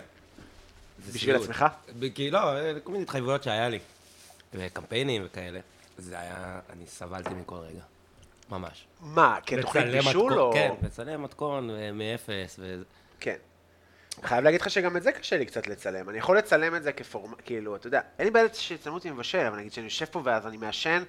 בשביל. 1.14 1.36
עצמך? 1.36 1.64
כי 2.14 2.30
לא, 2.30 2.56
אה, 2.56 2.72
כל 2.84 2.92
מיני 2.92 3.02
התחייבויות 3.04 3.42
שהיה 3.42 3.68
לי. 3.68 3.78
וקמפיינים 4.54 5.22
וכאלה. 5.24 5.60
זה 5.98 6.18
היה, 6.20 6.60
אני 6.70 6.86
סבלתי 6.86 7.34
מכל 7.34 7.54
רגע. 7.56 7.82
ממש. 8.50 8.86
מה, 9.00 9.38
כתוכנית 9.46 9.84
בישול, 9.86 10.10
מתכון- 10.32 10.38
או... 10.38 10.52
כן, 10.54 10.70
לצלם 10.82 11.22
מתכון 11.22 11.70
אה, 11.70 11.92
מאפס. 11.92 12.56
ו- 12.58 12.82
כן. 13.20 13.36
חייב 14.22 14.44
להגיד 14.44 14.60
לך 14.60 14.70
שגם 14.70 14.96
את 14.96 15.02
זה 15.02 15.12
קשה 15.12 15.36
לי 15.36 15.46
קצת 15.46 15.66
לצלם. 15.66 16.08
אני 16.10 16.18
יכול 16.18 16.38
לצלם 16.38 16.74
את 16.76 16.82
זה 16.82 16.92
כפורמט, 16.92 17.36
כאילו, 17.44 17.76
אתה 17.76 17.86
יודע, 17.86 18.00
אין 18.18 18.24
לי 18.26 18.30
בעיה 18.30 18.54
שיצלמו 18.54 18.96
אותי 18.96 19.10
מבשל, 19.10 19.38
אבל 19.46 19.56
נגיד 19.58 19.72
שאני 19.72 19.86
יושב 19.86 20.04
פה 20.04 20.20
ואז 20.24 20.46
אני 20.46 20.56
מעשן, 20.56 21.02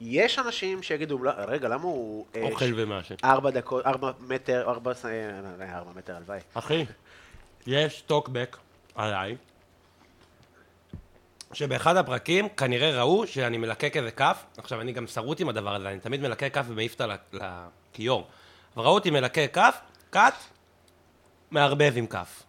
יש 0.00 0.38
אנשים 0.38 0.82
שיגידו, 0.82 1.18
"לא, 1.24 1.30
רגע, 1.36 1.68
למה 1.68 1.82
הוא... 1.82 2.26
אה, 2.36 2.42
אוכל 2.42 2.64
ומעשן. 2.76 3.14
ארבע 3.24 3.50
דקות, 3.50 3.86
ארבע 3.86 4.12
מטר, 4.20 4.64
ארבע... 4.70 4.92
אה, 5.04 5.78
ארבע 5.78 5.90
מטר, 5.96 6.16
הלוואי. 6.16 6.40
אחי, 6.54 6.84
יש 7.66 8.00
טוקבק 8.00 8.56
עליי, 8.94 9.36
שבאחד 11.52 11.96
הפרקים 11.96 12.48
כנראה 12.48 12.98
ראו 12.98 13.26
שאני 13.26 13.58
מלקק 13.58 13.96
איזה 13.96 14.10
כף, 14.10 14.44
עכשיו 14.56 14.80
אני 14.80 14.92
גם 14.92 15.06
שרוט 15.06 15.40
עם 15.40 15.48
הדבר 15.48 15.74
הזה, 15.74 15.88
אני 15.88 16.00
תמיד 16.00 16.20
מלקק 16.20 16.54
כף 16.54 16.64
ומעיף 16.68 16.92
אותה 16.92 17.06
לכיור. 17.32 18.26
וראו 18.76 18.94
אותי 18.94 19.10
מלקק 19.10 19.50
כף, 19.52 19.78
קאט, 20.10 20.34
מערבב 21.50 21.92
עם 21.96 22.06
כף. 22.06 22.42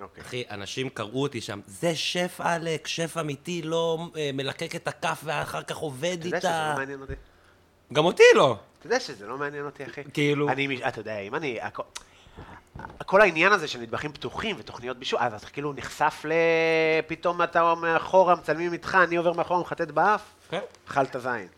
אוקיי. 0.00 0.22
אחי, 0.22 0.44
אנשים 0.50 0.88
קראו 0.88 1.22
אותי 1.22 1.40
שם, 1.40 1.60
זה 1.66 1.96
שף 1.96 2.36
עלק, 2.38 2.86
שף 2.86 3.16
אמיתי, 3.20 3.62
לא 3.62 4.08
אה, 4.16 4.30
מלקק 4.34 4.76
את 4.76 4.88
הכף 4.88 5.20
ואחר 5.24 5.62
כך 5.62 5.76
עובד 5.76 6.16
אתה 6.18 6.26
יודע 6.26 6.40
שזה 6.40 6.48
איתה. 6.48 6.70
לא 6.72 6.78
מעניין 6.78 7.00
אותי? 7.00 7.12
גם 7.92 8.04
אותי 8.04 8.22
לא. 8.34 8.56
אתה 8.78 8.86
יודע 8.86 9.00
שזה 9.00 9.26
לא 9.26 9.38
מעניין 9.38 9.64
אותי, 9.64 9.84
אחי. 9.84 10.02
כאילו- 10.12 10.48
אני, 10.48 10.88
אתה 10.88 11.00
יודע, 11.00 11.18
אם 11.18 11.34
אני... 11.34 11.58
כל 13.06 13.20
העניין 13.20 13.52
הזה 13.52 13.68
של 13.68 13.80
מטבחים 13.80 14.12
פתוחים 14.12 14.56
ותוכניות 14.58 14.96
בישול, 14.96 15.18
אז 15.22 15.34
אתה 15.34 15.50
כאילו 15.50 15.72
נחשף 15.72 16.24
ל... 16.24 16.32
פתאום 17.06 17.42
אתה 17.42 17.74
מאחורה, 17.74 18.34
מצלמים 18.34 18.72
איתך, 18.72 18.98
אני 19.02 19.16
עובר 19.16 19.32
מאחורה, 19.32 19.60
מחטט 19.60 19.90
באף, 19.90 20.22
כן. 20.50 20.60
אכלת 20.88 21.16
זין. 21.18 21.48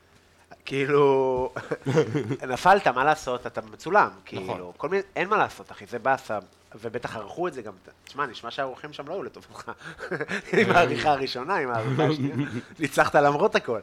כאילו, 0.64 1.52
נפלת, 2.52 2.86
מה 2.86 3.05
לעשות, 3.05 3.47
אתה 3.47 3.60
מצולם, 3.60 4.09
כאילו, 4.24 4.43
נכון. 4.43 4.72
כל 4.76 4.89
מיני, 4.89 5.02
אין 5.16 5.28
מה 5.28 5.36
לעשות, 5.36 5.72
אחי, 5.72 5.86
זה 5.86 5.98
באסה, 5.98 6.39
ובטח 6.74 7.16
ערכו 7.16 7.48
את 7.48 7.55
זה 7.55 7.62
גם, 7.62 7.72
תשמע, 8.05 8.26
נשמע 8.26 8.51
שהאורחים 8.51 8.93
שם 8.93 9.09
לא 9.09 9.14
היו 9.14 9.22
לטובתך. 9.22 9.72
עם 10.59 10.70
העריכה 10.70 11.10
הראשונה, 11.10 11.56
עם 11.56 11.70
העריכה 11.70 12.05
השנייה, 12.05 12.34
ניצחת 12.80 13.14
למרות 13.14 13.55
הכל. 13.55 13.80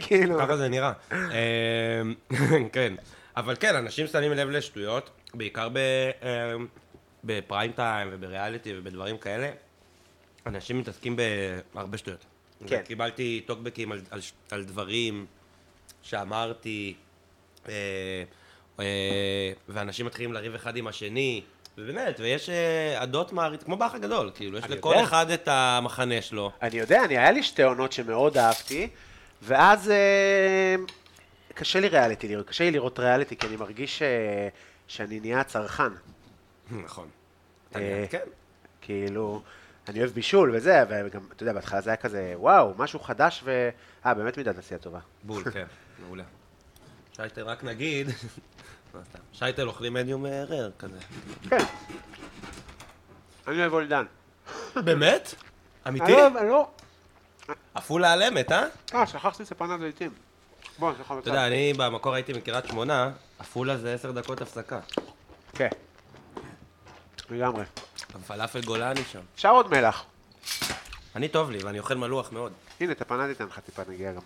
כאילו, 0.00 0.38
ככה 0.38 0.56
זה 0.56 0.68
נראה. 0.68 0.92
אמ, 1.12 1.18
כן. 2.72 2.94
אבל 3.36 3.54
כן, 3.60 3.76
אנשים 3.76 4.06
שמים 4.06 4.32
לב 4.32 4.48
לשטויות, 4.50 5.10
בעיקר 5.34 5.68
ב- 5.72 6.10
אמ, 6.22 6.66
בפריים 7.24 7.72
טיים 7.72 8.08
ובריאליטי 8.12 8.72
ובדברים 8.78 9.18
כאלה. 9.18 9.50
אנשים 10.46 10.78
מתעסקים 10.78 11.16
בהרבה 11.74 11.98
שטויות. 11.98 12.24
כן. 12.66 12.82
קיבלתי 12.82 13.42
טוקבקים 13.46 13.92
על, 13.92 14.00
על, 14.10 14.20
על 14.50 14.64
דברים 14.64 15.26
שאמרתי, 16.02 16.94
אה, 17.68 17.72
אה, 18.80 18.84
ואנשים 19.68 20.06
מתחילים 20.06 20.32
לריב 20.32 20.54
אחד 20.54 20.76
עם 20.76 20.86
השני, 20.86 21.42
ובאמת, 21.78 22.20
ויש 22.20 22.48
אה, 22.48 23.02
עדות 23.02 23.32
מעריץ, 23.32 23.62
כמו 23.62 23.76
באח 23.76 23.94
הגדול, 23.94 24.30
כאילו, 24.34 24.58
יש 24.58 24.64
לכל 24.64 24.92
יודע. 24.94 25.04
אחד 25.04 25.30
את 25.30 25.48
המחנה 25.48 26.22
שלו. 26.22 26.52
אני 26.62 26.78
יודע, 26.78 27.04
אני, 27.04 27.18
היה 27.18 27.30
לי 27.30 27.42
שתי 27.42 27.62
עונות 27.62 27.92
שמאוד 27.92 28.38
אהבתי, 28.38 28.88
ואז 29.42 29.90
אה, 29.90 30.74
קשה 31.54 31.80
לי 31.80 31.88
ריאליטי 31.88 32.36
קשה 32.46 32.64
לי 32.64 32.70
לראות 32.70 32.98
ריאליטי, 32.98 33.36
כי 33.36 33.46
אני 33.46 33.56
מרגיש 33.56 34.02
אה, 34.02 34.48
שאני 34.90 35.20
נהיה 35.20 35.44
צרכן. 35.44 35.92
נכון. 36.70 37.08
אה, 37.76 38.04
כן. 38.10 38.24
כאילו, 38.80 39.42
אני 39.88 39.98
אוהב 39.98 40.10
בישול 40.10 40.50
וזה, 40.54 40.84
וגם, 40.88 41.20
אתה 41.32 41.42
יודע, 41.42 41.52
בהתחלה 41.52 41.80
זה 41.80 41.90
היה 41.90 41.96
כזה, 41.96 42.32
וואו, 42.36 42.74
משהו 42.78 43.00
חדש 43.00 43.40
ו... 43.44 43.68
אה, 44.06 44.14
באמת 44.14 44.36
מידת 44.38 44.58
עשייה 44.58 44.80
טובה. 44.80 44.98
בול, 45.22 45.44
כן, 45.52 45.66
מעולה. 46.02 46.24
שייטל, 47.16 47.42
רק 47.42 47.64
נגיד. 47.64 48.08
שייטל 49.38 49.68
אוכלים 49.68 49.94
מדיום 49.94 50.26
רר 50.26 50.70
כזה. 50.78 50.98
כן. 51.48 51.64
אני 53.48 53.60
אוהב 53.60 53.72
אולדן. 53.72 54.04
באמת? 54.74 55.34
אמיתי? 55.88 56.26
אני 56.26 56.48
לא. 56.48 56.70
עפולה 57.74 58.12
על 58.12 58.22
אמת, 58.22 58.52
אה? 58.52 58.66
אה, 58.94 59.06
שכחתי 59.06 59.44
ספנת 59.44 59.80
זיתים. 59.80 60.10
בוא, 60.78 60.90
אני 60.90 61.18
אתה 61.18 61.30
יודע, 61.30 61.46
אני 61.46 61.72
במקור 61.76 62.14
הייתי 62.14 62.32
מקריית 62.32 62.66
שמונה, 62.66 63.10
עפולה 63.40 63.76
זה 63.76 63.94
עשר 63.94 64.10
דקות 64.10 64.40
הפסקה. 64.40 64.80
כן. 65.52 65.68
לגמרי. 67.30 67.64
גם 68.14 68.20
פלאפל 68.20 68.60
גולני 68.60 69.04
שם. 69.04 69.20
אפשר 69.34 69.50
עוד 69.50 69.70
מלח. 69.70 70.04
אני 71.16 71.28
טוב 71.28 71.50
לי, 71.50 71.58
ואני 71.64 71.78
אוכל 71.78 71.94
מלוח 71.94 72.32
מאוד. 72.32 72.52
הנה, 72.80 72.92
את 72.92 73.00
הפנת 73.00 73.36
אתן 73.36 73.44
לך 73.46 73.58
טיפה 73.58 73.82
נגיע 73.88 74.12
גם. 74.12 74.20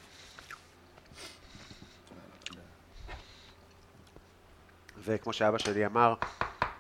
וכמו 5.04 5.32
שאבא 5.32 5.58
שלי 5.58 5.86
אמר, 5.86 6.14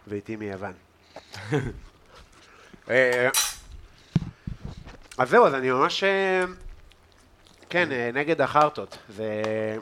ואיתי 0.06 0.36
מיוון. 0.36 0.72
אה, 2.90 3.28
אז 5.18 5.28
זהו, 5.28 5.46
אז 5.46 5.54
אני 5.54 5.70
ממש, 5.70 6.04
אה, 6.04 6.44
כן, 7.70 7.92
אה, 7.92 8.10
נגד 8.14 8.40
החרטות. 8.40 8.98
זה 9.08 9.42
אה, 9.46 9.76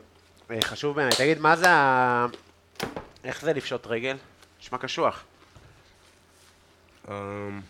חשוב 0.61 0.97
בעיניי. 0.97 1.17
תגיד, 1.17 1.39
מה 1.39 1.57
זה 1.57 1.71
ה... 1.71 2.27
איך 3.25 3.43
זה 3.43 3.53
לפשוט 3.53 3.87
רגל? 3.87 4.17
נשמע 4.61 4.79
קשוח. 4.79 5.25
אמ, 7.09 7.61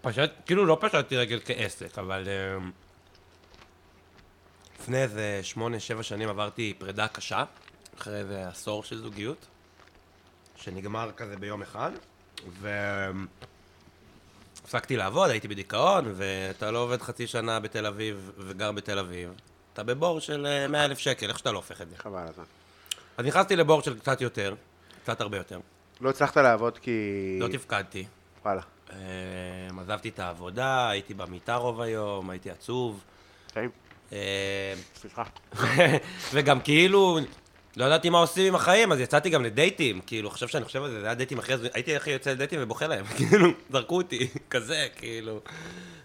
פשט, 0.00 0.30
כאילו 0.46 0.66
לא 0.66 0.78
פשטתי 0.80 1.16
רגל 1.16 1.40
כעסק, 1.44 1.98
אבל 1.98 2.28
אמ, 2.28 2.70
לפני 4.80 5.02
איזה 5.02 5.40
שמונה, 5.42 5.80
שבע 5.80 6.02
שנים 6.02 6.28
עברתי 6.28 6.74
פרידה 6.78 7.08
קשה, 7.08 7.44
אחרי 7.98 8.16
איזה 8.16 8.48
עשור 8.48 8.84
של 8.84 8.98
זוגיות, 8.98 9.46
שנגמר 10.56 11.10
כזה 11.16 11.36
ביום 11.36 11.62
אחד, 11.62 11.90
והפסקתי 14.64 14.96
לעבוד, 14.96 15.30
הייתי 15.30 15.48
בדיכאון, 15.48 16.12
ואתה 16.14 16.70
לא 16.70 16.78
עובד 16.78 17.02
חצי 17.02 17.26
שנה 17.26 17.60
בתל 17.60 17.86
אביב 17.86 18.30
וגר 18.38 18.72
בתל 18.72 18.98
אביב, 18.98 19.30
אתה 19.72 19.82
בבור 19.82 20.20
של 20.20 20.66
100 20.68 20.84
אלף 20.84 20.98
שקל, 20.98 21.28
איך 21.28 21.38
שאתה 21.38 21.52
לא 21.52 21.56
הופך 21.56 21.80
את 21.80 21.90
זה. 21.90 21.96
חבל 21.96 22.22
הזמן. 22.28 22.44
אז 23.16 23.26
נכנסתי 23.26 23.56
לבור 23.56 23.82
של 23.82 23.98
קצת 23.98 24.20
יותר, 24.20 24.54
קצת 25.02 25.20
הרבה 25.20 25.36
יותר. 25.36 25.60
לא 26.00 26.10
הצלחת 26.10 26.36
לעבוד 26.36 26.78
כי... 26.78 26.90
לא 27.40 27.48
תפקדתי. 27.48 28.06
וואלה. 28.44 28.60
אה, 28.92 28.96
עזבתי 29.80 30.08
את 30.08 30.18
העבודה, 30.18 30.88
הייתי 30.88 31.14
במיטה 31.14 31.54
רוב 31.54 31.80
היום, 31.80 32.30
הייתי 32.30 32.50
עצוב. 32.50 33.00
טעים. 33.54 33.70
אה, 34.12 34.74
סליחה. 34.94 35.22
וגם 36.32 36.60
כאילו, 36.60 37.18
לא 37.76 37.84
ידעתי 37.84 38.10
מה 38.10 38.18
עושים 38.18 38.46
עם 38.46 38.54
החיים, 38.54 38.92
אז 38.92 39.00
יצאתי 39.00 39.30
גם 39.30 39.44
לדייטים. 39.44 40.00
כאילו, 40.06 40.28
עכשיו 40.28 40.48
שאני 40.48 40.64
חושב 40.64 40.82
על 40.82 40.90
זה, 40.90 41.00
זה 41.00 41.06
היה 41.06 41.14
דייטים 41.14 41.38
אחרי 41.38 41.56
הייתי 41.74 41.96
הכי 41.96 42.10
יוצא 42.10 42.30
לדייטים 42.30 42.60
ובוכה 42.62 42.86
להם. 42.86 43.04
כאילו, 43.16 43.48
זרקו 43.70 43.96
אותי, 43.96 44.28
כזה, 44.50 44.86
כאילו. 44.96 45.40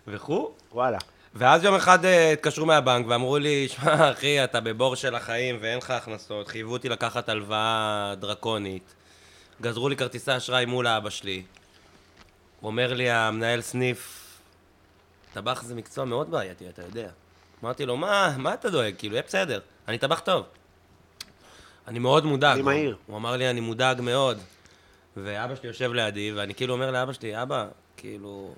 וכו'. 0.08 0.54
וואלה. 0.72 0.98
ואז 1.36 1.64
יום 1.64 1.76
אחד 1.76 2.06
אה, 2.06 2.32
התקשרו 2.32 2.66
מהבנק 2.66 3.06
ואמרו 3.10 3.38
לי, 3.38 3.68
שמע, 3.68 4.12
אחי, 4.12 4.44
אתה 4.44 4.60
בבור 4.60 4.96
של 4.96 5.16
החיים 5.16 5.58
ואין 5.62 5.78
לך 5.78 5.92
הכנסות, 5.92 6.48
חייבו 6.48 6.74
אותי 6.74 6.90
לקחת 6.90 7.30
הלוואה 7.30 8.14
דרקונית. 8.20 8.94
גזרו 9.62 9.90
לי 9.90 9.98
כרטיסי 9.98 10.38
אשראי 10.38 10.66
מול 10.66 10.88
האבא 10.88 11.10
שלי. 11.10 11.44
אומר 12.64 12.94
לי 12.94 13.12
המנהל 13.12 13.62
סניף, 13.62 14.26
טבח 15.34 15.64
זה 15.64 15.76
מקצוע 15.76 16.06
מאוד 16.06 16.32
בעייתי, 16.32 16.70
אתה 16.70 16.82
יודע. 16.82 17.10
אמרתי 17.64 17.86
לו, 17.86 17.98
מה, 17.98 18.36
מה 18.38 18.54
אתה 18.54 18.70
דואג? 18.70 18.94
כאילו, 18.98 19.14
יהיה 19.14 19.24
בסדר, 19.28 19.60
אני 19.88 19.98
טבח 19.98 20.20
טוב. 20.20 20.46
אני 21.90 22.00
מאוד 22.00 22.26
מודאג. 22.26 22.54
אני 22.54 22.62
מהיר. 22.62 22.98
הוא 23.06 23.18
אמר 23.18 23.38
לי, 23.38 23.50
אני 23.50 23.60
מודאג 23.60 24.02
מאוד. 24.02 24.38
ואבא 25.18 25.56
שלי 25.56 25.68
יושב 25.68 25.94
לידי, 25.94 26.32
ואני 26.32 26.56
כאילו 26.56 26.74
אומר 26.74 26.92
לאבא 26.92 27.14
שלי, 27.14 27.42
אבא, 27.42 27.68
כאילו, 27.98 28.54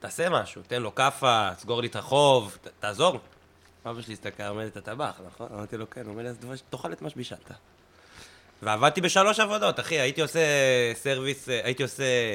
תעשה 0.00 0.30
משהו, 0.30 0.62
תן 0.68 0.82
לו 0.82 0.94
כאפה, 0.94 1.48
סגור 1.58 1.80
לי 1.80 1.88
את 1.88 1.96
החוב, 1.96 2.58
ת, 2.62 2.68
תעזור. 2.80 3.20
אבא 3.86 4.02
שלי 4.02 4.14
הסתכל, 4.14 4.42
אומר 4.42 4.60
לי, 4.60 4.66
אתה 4.66 4.80
טבח, 4.80 5.20
נכון? 5.26 5.48
אמרתי 5.54 5.76
לו, 5.76 5.90
כן, 5.90 6.00
הוא 6.00 6.10
אומר 6.10 6.22
לי, 6.22 6.28
אז 6.28 6.62
תאכל 6.70 6.92
את 6.92 7.02
מה 7.02 7.10
שבישלת. 7.10 7.50
ועבדתי 8.62 9.00
בשלוש 9.00 9.40
עבודות, 9.40 9.80
אחי, 9.80 10.00
הייתי 10.00 10.20
עושה 10.20 10.40
סרוויס, 10.94 11.48
אה, 11.48 11.60
הייתי 11.64 11.82
עושה... 11.82 12.34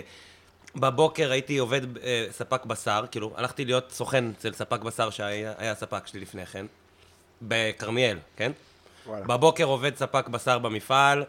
בבוקר 0.76 1.32
הייתי 1.32 1.58
עובד 1.58 1.98
אה, 1.98 2.28
ספק 2.32 2.66
בשר, 2.66 3.06
כאילו, 3.12 3.34
הלכתי 3.36 3.66
להיות 3.66 3.92
סוכן 3.92 4.32
אצל 4.38 4.54
ספק 4.54 4.82
בשר 4.82 5.10
שהיה 5.10 5.54
היה 5.58 5.72
הספק 5.72 6.08
שלי 6.08 6.20
לפני 6.20 6.46
כן, 6.46 6.66
בכרמיאל, 7.42 8.18
כן? 8.36 8.52
וואלה. 9.08 9.26
בבוקר 9.26 9.64
עובד 9.64 9.96
ספק 9.96 10.28
בשר 10.28 10.60
במפעל, 10.60 11.24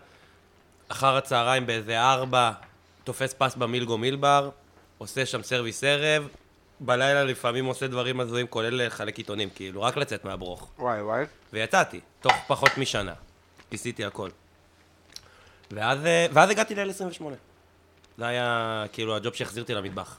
אחר 0.89 1.17
הצהריים 1.17 1.67
באיזה 1.67 2.01
ארבע, 2.01 2.53
תופס 3.05 3.35
פס 3.39 3.55
במילגו 3.55 3.99
מילבר, 3.99 4.51
עושה 4.99 5.27
שם 5.27 5.43
סרוויס 5.43 5.85
ערב, 5.85 6.29
בלילה 6.81 7.25
לפעמים 7.25 7.65
עושה 7.65 7.87
דברים 7.87 8.21
הזויים, 8.21 8.47
כולל 8.47 8.87
לחלק 8.87 9.19
עיתונים, 9.19 9.49
כאילו, 9.55 9.83
רק 9.83 9.97
לצאת 9.97 10.25
מהברוך. 10.25 10.69
וואי 10.79 11.03
וואי. 11.03 11.25
ויצאתי, 11.53 12.01
תוך 12.21 12.35
פחות 12.47 12.79
משנה. 12.79 13.13
כיסיתי 13.71 14.05
הכל. 14.05 14.31
ואז, 15.71 16.07
אה, 16.07 16.27
ואז 16.33 16.51
הגעתי 16.51 16.75
ל-28. 16.75 17.23
זה 18.19 18.27
היה 18.27 18.85
כאילו 18.93 19.17
הג'וב 19.17 19.35
שהחזיר 19.35 19.63
אותי 19.63 19.75
למטבח. 19.75 20.19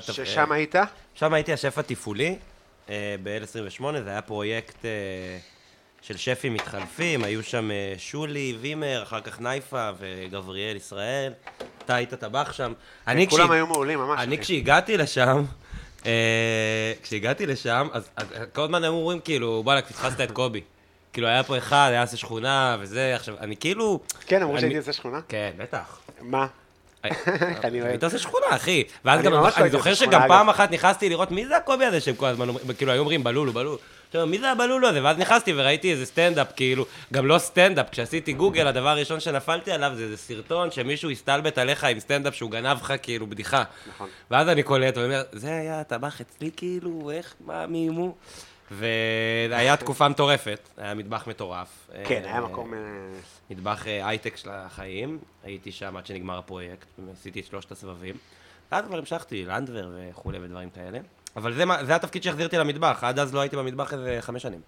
ששם 0.00 0.52
אה, 0.52 0.56
היית? 0.56 0.74
שם 1.14 1.34
הייתי 1.34 1.52
השף 1.52 1.78
התפעולי 1.78 2.38
אה, 2.90 3.14
ב-L28, 3.22 3.82
זה 4.04 4.10
היה 4.10 4.22
פרויקט 4.22 4.84
של 6.02 6.16
שפים 6.16 6.54
מתחלפים, 6.54 7.24
היו 7.24 7.42
שם 7.42 7.70
אה, 7.70 7.94
שולי, 7.98 8.56
וימר, 8.60 9.02
אחר 9.02 9.20
כך 9.20 9.40
נייפה 9.40 9.90
וגבריאל 9.98 10.76
ישראל. 10.76 11.32
אתה 11.84 11.94
היית 11.94 12.14
טבח 12.14 12.52
שם. 12.52 12.72
אני 13.06 13.28
כולם 13.28 13.44
כשהג- 13.46 13.52
היו 13.54 13.66
מעולים 13.66 13.98
ממש. 13.98 14.20
אני. 14.20 14.38
כשהגעתי 14.38 14.96
לשם, 14.96 15.44
אה, 16.06 16.12
כשהגעתי 17.02 17.46
לשם, 17.46 17.88
אז, 17.92 18.08
אז 18.16 18.26
כל 18.52 18.62
הזמן 18.62 18.84
היו 18.84 18.92
אומרים 18.92 19.20
כאילו, 19.20 19.62
וואלה, 19.64 19.82
פספסת 19.82 20.20
את 20.20 20.30
קובי. 20.30 20.60
כאילו, 21.12 21.28
היה 21.28 21.42
פה 21.42 21.58
אחד, 21.58 21.88
היה 21.90 22.02
עושה 22.02 22.16
שכונה 22.16 22.76
וזה, 22.80 23.12
עכשיו, 23.16 23.34
אני 23.40 23.56
כאילו... 23.56 24.00
כן, 24.26 24.42
אמרו 24.42 24.58
שהייתי 24.60 24.78
עושה 24.78 24.92
שכונה. 24.92 25.20
כן, 25.28 25.50
בטח. 25.56 25.98
מה? 26.20 26.46
אוהב. 27.04 27.74
היית 27.74 28.04
עושה 28.04 28.18
שכונה, 28.18 28.46
אחי. 28.48 28.84
ואז 29.04 29.22
גם, 29.22 29.32
לא 29.32 29.38
אני 29.48 29.52
הייתי 29.56 29.70
זוכר 29.70 29.94
שגם 29.94 30.20
פעם. 30.28 30.48
אחת 30.50 30.70
נכנסתי 30.70 31.08
לראות 31.08 31.30
מי 31.30 31.46
זה 31.46 31.56
הקובי 31.56 31.84
הזה 31.84 32.00
שהם 32.00 32.14
כל 32.14 32.26
הזמן 32.26 32.48
אומרים, 32.48 32.66
כאילו 32.72 32.92
היו 32.92 33.00
אומרים 33.00 33.24
בלולו, 33.24 33.52
בלולו. 33.52 33.78
עכשיו, 34.08 34.26
מי 34.26 34.38
זה 34.38 34.50
הבלולו 34.50 34.88
הזה? 34.88 35.04
ואז 35.04 35.18
נכנסתי 35.18 35.52
וראיתי 35.56 35.92
איזה 35.92 36.06
סטנדאפ, 36.06 36.52
כאילו, 36.56 36.84
גם 37.12 37.26
לא 37.26 37.38
סטנדאפ, 37.38 37.90
כשעשיתי 37.90 38.32
גוגל, 38.32 38.66
הדבר 38.66 38.88
הראשון 38.88 39.20
שנפלתי 39.20 39.72
עליו 39.72 39.92
זה 39.94 40.02
איזה 40.02 40.16
סרטון 40.16 40.70
שמישהו 40.70 41.10
הסתלבט 41.10 41.58
עליך 41.58 41.84
עם 41.84 42.00
סטנדאפ 42.00 42.34
שהוא 42.34 42.50
גנב 42.50 42.76
לך, 42.76 42.92
כאילו, 43.02 43.26
בדיחה. 43.26 43.64
נכון. 43.88 44.08
ואז 44.30 44.48
אני 44.48 44.62
קולט, 44.62 44.96
ואומר, 44.96 45.22
זה 45.32 45.56
היה 45.56 45.80
הטבח 45.80 46.20
אצלי, 46.20 46.50
כאילו, 46.56 47.10
איך, 47.10 47.34
מה, 47.40 47.66
מי 47.66 47.88
מו? 47.88 48.14
והיה 48.70 49.76
תקופה 49.76 50.08
מטורפת, 50.08 50.68
היה 50.76 50.94
מטבח 50.94 51.26
מטורף. 51.26 51.90
כן, 52.04 52.22
היה 52.24 52.34
אה, 52.34 52.40
מקום... 52.40 52.74
אה, 52.74 52.78
מטבח 53.50 53.86
אה, 53.86 54.08
הייטק 54.08 54.36
של 54.36 54.50
החיים, 54.52 55.18
הייתי 55.44 55.72
שם 55.72 55.96
עד 55.96 56.06
שנגמר 56.06 56.38
הפרויקט, 56.38 56.86
עשיתי 57.12 57.40
את 57.40 57.46
שלושת 57.46 57.72
הסבבים. 57.72 58.14
ואז 58.72 58.84
כבר 58.84 58.98
המשכתי, 58.98 59.44
לנדבר 59.44 59.88
וכולי 59.92 60.38
ודברים 60.42 60.70
כאלה. 60.70 60.98
אבל 61.38 61.54
זה, 61.54 61.64
מה- 61.64 61.84
זה 61.84 61.94
התפקיד 61.96 62.22
שהחזיר 62.22 62.46
אותי 62.46 62.56
למטבח, 62.58 62.98
עד 63.04 63.18
אז 63.18 63.34
לא 63.34 63.40
הייתי 63.40 63.56
במטבח 63.56 63.92
איזה 63.94 64.18
חמש 64.20 64.42
שנים. 64.42 64.60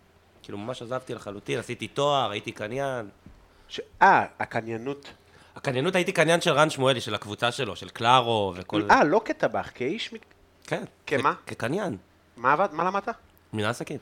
כאילו 0.43 0.59
ממש 0.59 0.83
עזבתי 0.83 1.15
לחלוטין, 1.15 1.59
עשיתי 1.59 1.89
תואר, 1.89 2.31
הייתי 2.31 2.53
קניין. 2.53 3.09
ש- 3.69 3.81
אה, 4.03 4.27
הקניינות. 4.41 5.11
הקניינות 5.57 5.95
הייתי 5.95 6.13
קניין 6.13 6.41
של 6.41 6.51
רן 6.53 6.71
שמואלי, 6.71 7.01
של 7.01 7.15
הקבוצה 7.15 7.53
שלו, 7.53 7.77
של 7.77 7.89
קלארו 7.89 8.53
וכל... 8.57 8.83
אה, 8.91 9.05
לא 9.05 9.21
כטבח, 9.25 9.71
כאיש... 9.75 10.15
כן. 10.67 10.85
כמה? 11.07 11.35
כקניין. 11.47 11.97
מה 12.37 12.53
עבד? 12.53 12.69
מה 12.73 12.85
למדת? 12.85 13.09
מנהל 13.53 13.71
עסקים. 13.71 13.99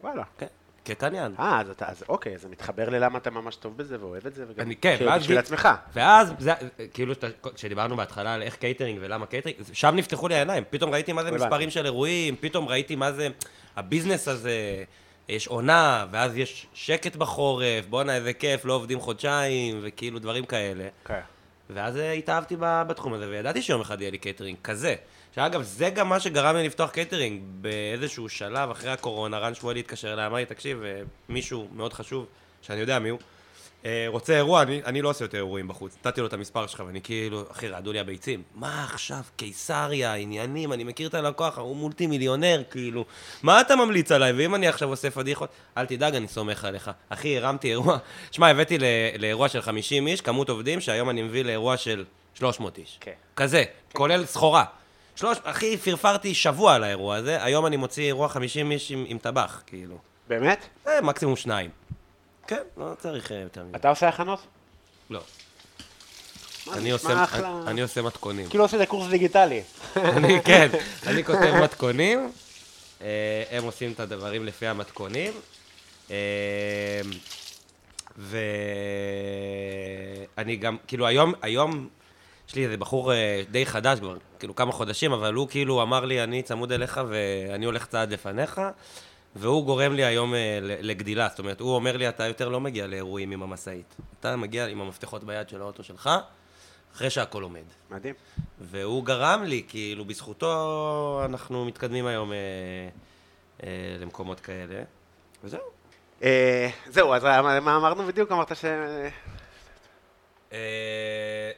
וואלה. 0.00 0.22
כן. 0.38 0.46
כקניין. 0.94 1.34
אה, 1.38 1.60
אז 1.60 1.66
אז 1.80 2.04
אוקיי, 2.08 2.34
אז 2.34 2.42
זה 2.42 2.48
מתחבר 2.48 2.88
ללמה 2.88 3.18
אתה 3.18 3.30
ממש 3.30 3.56
טוב 3.56 3.76
בזה 3.76 3.96
ואוהב 4.00 4.26
את 4.26 4.34
זה, 4.34 4.44
וגם 4.48 4.66
אני- 4.66 4.76
כן, 4.76 4.94
כאילו 4.96 5.10
ואז 5.10 5.22
בשביל 5.22 5.38
עצמך. 5.38 5.68
ואז, 5.94 6.32
זה, 6.38 6.52
כאילו, 6.94 7.14
כשדיברנו 7.54 7.96
בהתחלה 7.96 8.34
על 8.34 8.42
איך 8.42 8.56
קייטרינג 8.56 8.98
ולמה 9.02 9.26
קייטרינג, 9.26 9.56
שם 9.72 9.94
נפתחו 9.96 10.28
לי 10.28 10.34
העיניים. 10.34 10.64
פתאום 10.70 10.90
ראיתי 10.90 11.12
מה 11.12 11.22
זה. 11.24 11.30
מספרים 11.32 11.70
של 11.70 11.84
אירועים, 11.84 12.36
פתאום 12.40 12.68
ראיתי 12.68 12.96
מה 12.96 13.12
זה 13.12 13.28
הביזנס 13.76 14.28
הזה, 14.28 14.84
יש 15.28 15.46
עונה, 15.46 16.06
ואז 16.10 16.36
יש 16.36 16.66
שקט 16.74 17.16
בחורף, 17.16 17.86
בואנה 17.88 18.14
איזה 18.16 18.32
כיף, 18.32 18.64
לא 18.64 18.72
עובדים 18.72 19.00
חודשיים, 19.00 19.78
וכאילו 19.82 20.18
דברים 20.18 20.44
כאלה. 20.44 20.84
כן. 21.04 21.20
ואז 21.70 21.96
אה, 21.96 22.12
התאהבתי 22.12 22.56
בתחום 22.60 23.12
הזה, 23.14 23.28
וידעתי 23.28 23.62
שיום 23.62 23.80
אחד 23.80 24.00
יהיה 24.00 24.10
לי 24.10 24.18
קייטרינג 24.18 24.58
כזה. 24.64 24.94
שאגב, 25.34 25.62
זה 25.62 25.90
גם 25.90 26.08
מה 26.08 26.20
שגרם 26.20 26.56
לי 26.56 26.66
לפתוח 26.66 26.90
קייטרינג 26.90 27.42
באיזשהו 27.60 28.28
שלב 28.28 28.70
אחרי 28.70 28.90
הקורונה. 28.90 29.38
רן 29.38 29.54
שמואלי 29.54 29.80
התקשר 29.80 30.12
אליי, 30.12 30.26
אמר 30.26 30.36
לי, 30.36 30.46
תקשיב, 30.46 30.82
אה, 30.82 31.00
מישהו 31.28 31.68
מאוד 31.72 31.92
חשוב, 31.92 32.26
שאני 32.62 32.80
יודע 32.80 32.98
מי 32.98 33.08
הוא, 33.08 33.18
אה, 33.84 34.04
רוצה 34.08 34.36
אירוע, 34.36 34.62
אני, 34.62 34.80
אני 34.84 35.02
לא 35.02 35.10
עושה 35.10 35.24
יותר 35.24 35.38
אירועים 35.38 35.68
בחוץ. 35.68 35.96
נתתי 35.98 36.20
לו 36.20 36.26
את 36.26 36.32
המספר 36.32 36.66
שלך, 36.66 36.82
ואני 36.86 37.00
כאילו, 37.00 37.44
אחי, 37.52 37.68
רעדו 37.68 37.92
לי 37.92 38.00
הביצים. 38.00 38.42
מה 38.54 38.84
עכשיו, 38.84 39.20
קיסריה, 39.36 40.14
עניינים, 40.14 40.72
אני 40.72 40.84
מכיר 40.84 41.08
את 41.08 41.14
הלקוח, 41.14 41.58
הוא 41.58 41.76
מולטי 41.76 42.06
מיליונר, 42.06 42.62
כאילו. 42.70 43.04
מה 43.42 43.60
אתה 43.60 43.76
ממליץ 43.76 44.12
עליי? 44.12 44.32
ואם 44.32 44.54
אני 44.54 44.68
עכשיו 44.68 44.88
עושה 44.88 45.10
פדיחות, 45.10 45.50
אל 45.76 45.86
תדאג, 45.86 46.14
אני 46.14 46.28
סומך 46.28 46.64
עליך. 46.64 46.90
אחי, 47.08 47.38
הרמתי 47.38 47.70
אירוע, 47.70 47.98
שמע, 48.30 48.48
הבאתי 48.48 48.78
לאירוע 49.18 49.48
של 49.48 49.62
50 49.62 50.06
איש, 50.06 50.20
כמות 50.20 50.48
עובדים, 50.48 50.80
שהיום 50.80 51.10
אני 51.10 51.22
מביא 51.22 51.44
לאירוע 51.44 51.76
של 51.76 52.04
300 52.34 52.78
איש. 52.78 52.98
כן. 53.00 53.12
כזה, 53.36 53.64
כולל 53.92 54.26
סחורה. 54.26 54.64
שלוש, 55.18 55.38
אחי, 55.42 55.76
פרפרתי 55.76 56.34
שבוע 56.34 56.74
על 56.74 56.84
האירוע 56.84 57.16
הזה, 57.16 57.44
היום 57.44 57.66
אני 57.66 57.76
מוציא 57.76 58.04
אירוע 58.04 58.28
50 58.28 58.70
איש 58.70 58.90
עם, 58.90 59.04
עם 59.08 59.18
טבח, 59.18 59.62
כאילו. 59.66 59.98
באמת? 60.28 60.64
אה, 60.86 61.00
מקסימום 61.00 61.36
שניים. 61.36 61.70
כן, 62.46 62.62
לא 62.76 62.92
צריך 62.98 63.32
אה, 63.32 63.36
יותר 63.36 63.64
מזה. 63.64 63.76
אתה 63.76 63.88
עושה 63.88 64.08
הכנות? 64.08 64.40
לא. 65.10 65.20
אני 66.72 66.90
עושה, 66.90 67.24
אחלה. 67.24 67.48
אני, 67.48 67.70
אני 67.70 67.80
עושה 67.80 68.02
מתכונים. 68.02 68.48
כאילו 68.48 68.64
עושה 68.64 68.86
קורס 68.86 69.10
דיגיטלי. 69.10 69.62
אני, 69.96 70.42
כן, 70.44 70.68
אני 71.08 71.24
כותב 71.24 71.54
מתכונים, 71.62 72.32
אה, 73.00 73.42
הם 73.50 73.64
עושים 73.64 73.92
את 73.92 74.00
הדברים 74.00 74.44
לפי 74.46 74.66
המתכונים, 74.66 75.32
אה, 76.10 77.00
ואני 80.36 80.56
גם, 80.56 80.76
כאילו 80.86 81.06
היום, 81.06 81.34
היום 81.42 81.88
יש 82.48 82.54
לי 82.54 82.64
איזה 82.64 82.76
בחור 82.76 83.12
אה, 83.12 83.42
די 83.50 83.66
חדש 83.66 83.98
כבר, 83.98 84.16
כאילו 84.38 84.54
כמה 84.54 84.72
חודשים, 84.72 85.12
אבל 85.12 85.34
הוא 85.34 85.48
כאילו 85.48 85.82
אמר 85.82 86.04
לי, 86.04 86.22
אני 86.22 86.42
צמוד 86.42 86.72
אליך 86.72 87.00
ואני 87.08 87.66
הולך 87.66 87.86
צעד 87.86 88.12
לפניך, 88.12 88.60
והוא 89.36 89.64
גורם 89.64 89.92
לי 89.92 90.04
היום 90.04 90.34
אה, 90.34 90.58
לגדילה, 90.62 91.28
זאת 91.28 91.38
אומרת, 91.38 91.60
הוא 91.60 91.74
אומר 91.74 91.96
לי, 91.96 92.08
אתה 92.08 92.26
יותר 92.26 92.48
לא 92.48 92.60
מגיע 92.60 92.86
לאירועים 92.86 93.30
עם 93.30 93.42
המשאית, 93.42 93.96
אתה 94.20 94.36
מגיע 94.36 94.66
עם 94.66 94.80
המפתחות 94.80 95.24
ביד 95.24 95.48
של 95.48 95.60
האוטו 95.60 95.82
שלך, 95.82 96.10
אחרי 96.94 97.10
שהכל 97.10 97.42
עומד. 97.42 97.64
מדהים. 97.90 98.14
והוא 98.60 99.04
גרם 99.04 99.42
לי, 99.44 99.62
כאילו, 99.68 100.04
בזכותו 100.04 101.22
אנחנו 101.24 101.64
מתקדמים 101.64 102.06
היום 102.06 102.32
אה, 102.32 102.38
אה, 103.62 103.96
למקומות 104.00 104.40
כאלה. 104.40 104.82
וזהו. 105.44 105.60
אה, 106.22 106.68
זהו, 106.86 107.14
אז 107.14 107.24
מה 107.24 107.60
מה 107.60 107.76
אמרנו 107.76 108.06
בדיוק? 108.06 108.32
אמרת 108.32 108.56
ש... 108.56 108.64
אה, 110.52 110.58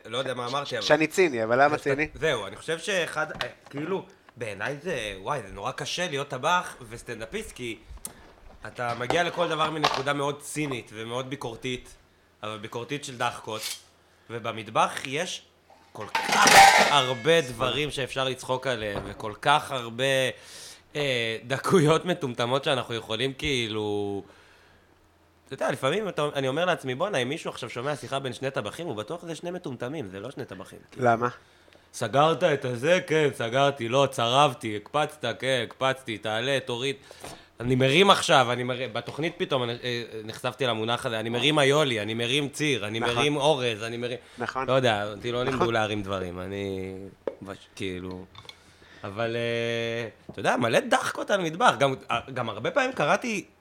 לא 0.07 0.19
יודע 0.19 0.35
מה 0.35 0.47
אמרתי, 0.47 0.79
אבל... 0.79 0.87
שאני 0.87 1.07
ציני, 1.07 1.45
אבל 1.45 1.65
למה 1.65 1.79
ציני? 1.79 2.09
זהו, 2.15 2.47
אני 2.47 2.57
חושב 2.57 2.79
שאחד, 2.79 3.33
אה, 3.33 3.49
כאילו, 3.71 4.07
בעיניי 4.37 4.77
זה, 4.83 5.15
וואי, 5.21 5.41
זה 5.47 5.53
נורא 5.53 5.73
קשה 5.73 6.09
להיות 6.09 6.29
טבח 6.29 6.77
וסטנדאפיסט, 6.89 7.53
כי 7.53 7.79
אתה 8.67 8.95
מגיע 8.95 9.23
לכל 9.23 9.49
דבר 9.49 9.71
מנקודה 9.71 10.12
מאוד 10.12 10.41
צינית 10.41 10.91
ומאוד 10.95 11.31
ביקורתית, 11.31 11.95
אבל 12.43 12.59
ביקורתית 12.59 13.05
של 13.05 13.19
דחקות, 13.19 13.62
ובמטבח 14.31 14.93
יש 15.07 15.43
כל 15.93 16.07
כך 16.15 16.47
הרבה 16.91 17.41
דברים 17.41 17.91
שאפשר 17.91 18.25
לצחוק 18.25 18.67
עליהם, 18.67 19.03
וכל 19.07 19.33
כך 19.43 19.71
הרבה 19.71 20.05
אה, 20.97 21.37
דקויות 21.47 22.05
מטומטמות 22.05 22.65
שאנחנו 22.65 22.95
יכולים 22.95 23.33
כאילו... 23.33 24.23
אתה 25.51 25.64
יודע, 25.64 25.72
לפעמים 25.72 26.09
אתה, 26.09 26.28
אני 26.35 26.48
אומר 26.48 26.64
לעצמי, 26.64 26.94
בואנה, 26.94 27.18
אם 27.18 27.28
מישהו 27.28 27.51
עכשיו 27.51 27.70
שומע 27.70 27.97
שיחה 27.97 28.18
בין 28.18 28.32
שני 28.32 28.51
טבחים, 28.51 28.86
הוא 28.86 28.97
בטוח 28.97 29.22
זה 29.22 29.35
שני 29.35 29.51
מטומטמים, 29.51 30.09
זה 30.09 30.20
לא 30.20 30.31
שני 30.31 30.44
טבחים. 30.44 30.78
למה? 30.97 31.28
סגרת 31.93 32.44
את 32.44 32.64
הזה? 32.64 33.01
כן, 33.06 33.28
סגרתי, 33.35 33.89
לא, 33.89 34.09
צרבתי, 34.10 34.77
הקפצת, 34.77 35.24
כן, 35.39 35.64
הקפצתי, 35.66 36.18
תעלה, 36.18 36.59
תוריד. 36.64 36.97
אני 37.60 37.74
מרים 37.74 38.10
עכשיו, 38.10 38.52
אני 38.52 38.62
מרים, 38.62 38.93
בתוכנית 38.93 39.35
פתאום 39.36 39.62
אני, 39.62 39.72
אה, 39.72 40.02
נחשפתי 40.24 40.66
למונח 40.66 41.06
הזה, 41.06 41.20
אני 41.20 41.28
מרים 41.28 41.59
איולי, 41.59 42.01
אני 42.01 42.14
מרים 42.14 42.48
ציר, 42.48 42.86
אני 42.86 43.01
נכון. 43.01 43.14
מרים 43.14 43.36
אורז, 43.36 43.82
אני 43.82 43.97
מרים... 43.97 44.18
נכון. 44.39 44.66
לא 44.66 44.72
יודע, 44.72 45.10
אותי 45.10 45.32
לא 45.32 45.44
לימדו 45.44 45.56
נכון. 45.56 45.74
להרים 45.74 46.02
דברים, 46.02 46.40
אני... 46.40 46.94
כאילו... 47.77 48.24
אבל 49.05 49.36
אה, 49.36 50.09
אתה 50.31 50.40
יודע, 50.40 50.56
מלא 50.56 50.81
דחקות 50.81 51.31
על 51.31 51.40
מטבח. 51.40 51.74
גם, 51.78 51.94
גם 52.35 52.48
הרבה 52.48 52.70
פעמים 52.70 52.93
קראתי 52.93 53.44
אה, 53.44 53.60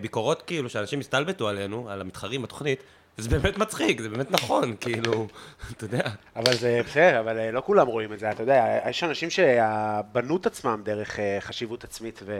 ביקורות 0.00 0.42
כאילו 0.42 0.68
שאנשים 0.68 1.00
הסתלבטו 1.00 1.48
עלינו, 1.48 1.90
על 1.90 2.00
המתחרים 2.00 2.42
בתוכנית, 2.42 2.82
וזה 3.18 3.28
באמת 3.28 3.58
מצחיק, 3.58 4.00
זה 4.00 4.08
באמת 4.08 4.30
נכון, 4.30 4.76
כאילו, 4.80 5.26
אתה 5.72 5.84
יודע. 5.84 6.10
אבל 6.36 6.54
זה 6.54 6.80
בסדר, 6.86 7.20
אבל 7.20 7.38
אה, 7.38 7.50
לא 7.50 7.62
כולם 7.66 7.86
רואים 7.86 8.12
את 8.12 8.18
זה, 8.18 8.30
אתה 8.30 8.42
יודע, 8.42 8.80
יש 8.88 9.04
אנשים 9.04 9.30
שבנו 9.30 10.36
את 10.36 10.46
עצמם 10.46 10.82
דרך 10.84 11.20
אה, 11.20 11.38
חשיבות 11.40 11.84
עצמית 11.84 12.20
ו... 12.24 12.32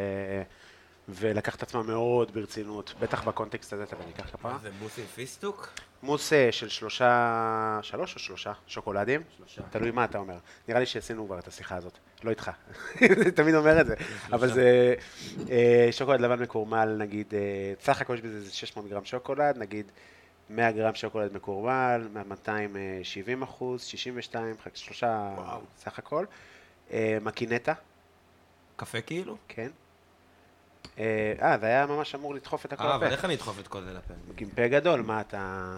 ולקח 1.09 1.55
את 1.55 1.63
עצמם 1.63 1.87
מאוד 1.87 2.35
ברצינות, 2.35 2.95
בטח 3.01 3.25
בקונטקסט 3.25 3.73
הזה, 3.73 3.83
אתה 3.83 3.97
ניקח 4.07 4.31
כפרה. 4.31 4.59
זה 4.63 4.71
מוס 4.81 4.99
עם 4.99 5.05
פיסטוק? 5.05 5.69
מוס 6.03 6.33
אה, 6.33 6.53
של 6.53 6.69
שלושה, 6.69 7.79
שלוש 7.83 8.15
או 8.15 8.21
שלושה 8.21 8.53
שוקולדים? 8.67 9.23
שלושה. 9.37 9.63
תלוי 9.71 9.91
מה 9.91 10.05
אתה 10.05 10.19
אומר. 10.19 10.37
נראה 10.69 10.81
לי 10.81 10.87
שעשינו 10.87 11.27
כבר 11.27 11.39
את 11.39 11.49
השיחה 11.49 11.77
הזאת, 11.77 11.99
לא 12.23 12.31
איתך. 12.31 12.51
תמיד 13.37 13.55
אומר 13.55 13.81
את 13.81 13.87
זה. 13.87 13.95
אבל 14.33 14.53
זה 14.53 14.95
אה, 15.51 15.89
שוקולד 15.91 16.21
לבן 16.21 16.43
מקורמל, 16.43 16.97
נגיד, 16.99 17.35
אה, 17.35 17.73
סך 17.81 18.01
הכל 18.01 18.15
יש 18.15 18.21
בזה 18.21 18.37
איזה 18.37 18.55
600 18.55 18.89
גרם 18.89 19.05
שוקולד, 19.05 19.59
נגיד 19.59 19.93
100 20.51 20.73
גרם 20.73 20.95
שוקולד 20.95 21.33
מקורמל, 21.33 22.09
270 22.27 23.43
אחוז, 23.43 23.83
62, 23.83 24.55
חלק 24.63 24.77
שלושה. 24.77 25.35
סך 25.79 25.99
הכל. 25.99 26.25
מקינטה, 27.21 27.73
קפה 28.77 29.01
כאילו? 29.01 29.37
כן. 29.49 29.71
אה, 30.99 31.33
אה, 31.43 31.59
זה 31.59 31.67
היה 31.67 31.87
ממש 31.87 32.15
אמור 32.15 32.35
לדחוף 32.35 32.67
את 32.67 32.73
הכל 32.73 32.83
אה, 32.83 32.95
אבל 32.95 33.07
לפה. 33.07 33.15
איך 33.15 33.25
אני 33.25 33.35
אדחוף 33.35 33.61
את 33.61 33.69
כל 33.69 33.85
זה 33.85 33.93
לפה? 33.93 34.15
עם 34.39 34.51
פה 34.51 34.69
גדול, 34.69 35.01
מה 35.01 35.21
אתה... 35.21 35.77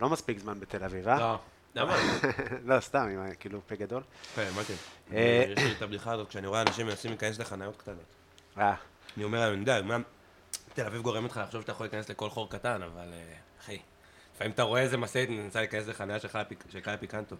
לא 0.00 0.08
מספיק 0.08 0.38
זמן 0.38 0.60
בתל 0.60 0.84
אביב, 0.84 1.08
אה? 1.08 1.18
לא. 1.18 1.38
למה? 1.74 1.96
לא, 2.68 2.80
סתם, 2.80 2.98
עם 2.98 3.34
כאילו 3.40 3.60
פה 3.66 3.74
גדול. 3.74 4.02
כן, 4.34 4.46
אמרתי. 4.54 4.72
אה, 5.12 5.44
יש 5.56 5.64
לי 5.64 5.72
את 5.72 5.82
הבדיחה 5.82 6.12
הזאת, 6.12 6.28
כשאני 6.28 6.46
רואה 6.46 6.62
אנשים 6.62 6.86
מנסים 6.86 7.10
להיכנס 7.10 7.38
לחניות 7.38 7.76
קטנות. 7.76 8.04
אה, 8.58 8.74
אני 9.16 9.24
אומר 9.24 9.40
להם, 9.40 9.52
אני 9.52 9.60
יודע, 9.60 9.82
מה... 9.82 9.96
תל 10.74 10.86
אביב 10.86 11.02
גורמת 11.02 11.30
לך 11.30 11.36
לחשוב 11.36 11.60
שאתה 11.60 11.72
יכול 11.72 11.86
להיכנס 11.86 12.08
לכל 12.08 12.30
חור 12.30 12.50
קטן, 12.50 12.82
אבל 12.82 13.12
אה, 13.12 13.34
אחי, 13.60 13.78
לפעמים 14.34 14.52
אתה 14.52 14.62
רואה 14.62 14.80
איזה 14.80 14.96
משאית 14.96 15.30
מנסה 15.30 15.58
להיכנס 15.58 15.86
לחניה 15.86 16.18
של 16.20 16.80
קאיה 16.80 16.96
פיקנטו. 16.96 17.36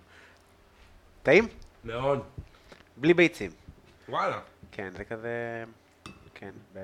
טעים? 1.23 1.49
מאוד. 1.85 2.23
בלי 2.97 3.15
ביצים. 3.15 3.51
וואלה. 4.09 4.41
כן, 4.73 4.91
זה 4.97 5.05
כזה... 5.05 5.65
כן, 6.39 6.51
ב... 6.73 6.79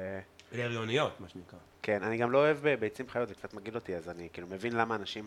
להריוניות, 0.52 1.20
מה 1.20 1.28
שנקרא. 1.28 1.58
כן, 1.82 2.02
אני 2.02 2.16
גם 2.16 2.30
לא 2.30 2.38
אוהב 2.38 2.58
ביצים 2.80 3.08
חיות, 3.08 3.28
זה 3.28 3.34
קצת 3.34 3.54
מגעיל 3.54 3.74
אותי, 3.74 3.96
אז 3.96 4.08
אני 4.08 4.28
כאילו 4.32 4.46
מבין 4.46 4.72
למה 4.76 4.94
אנשים... 4.94 5.26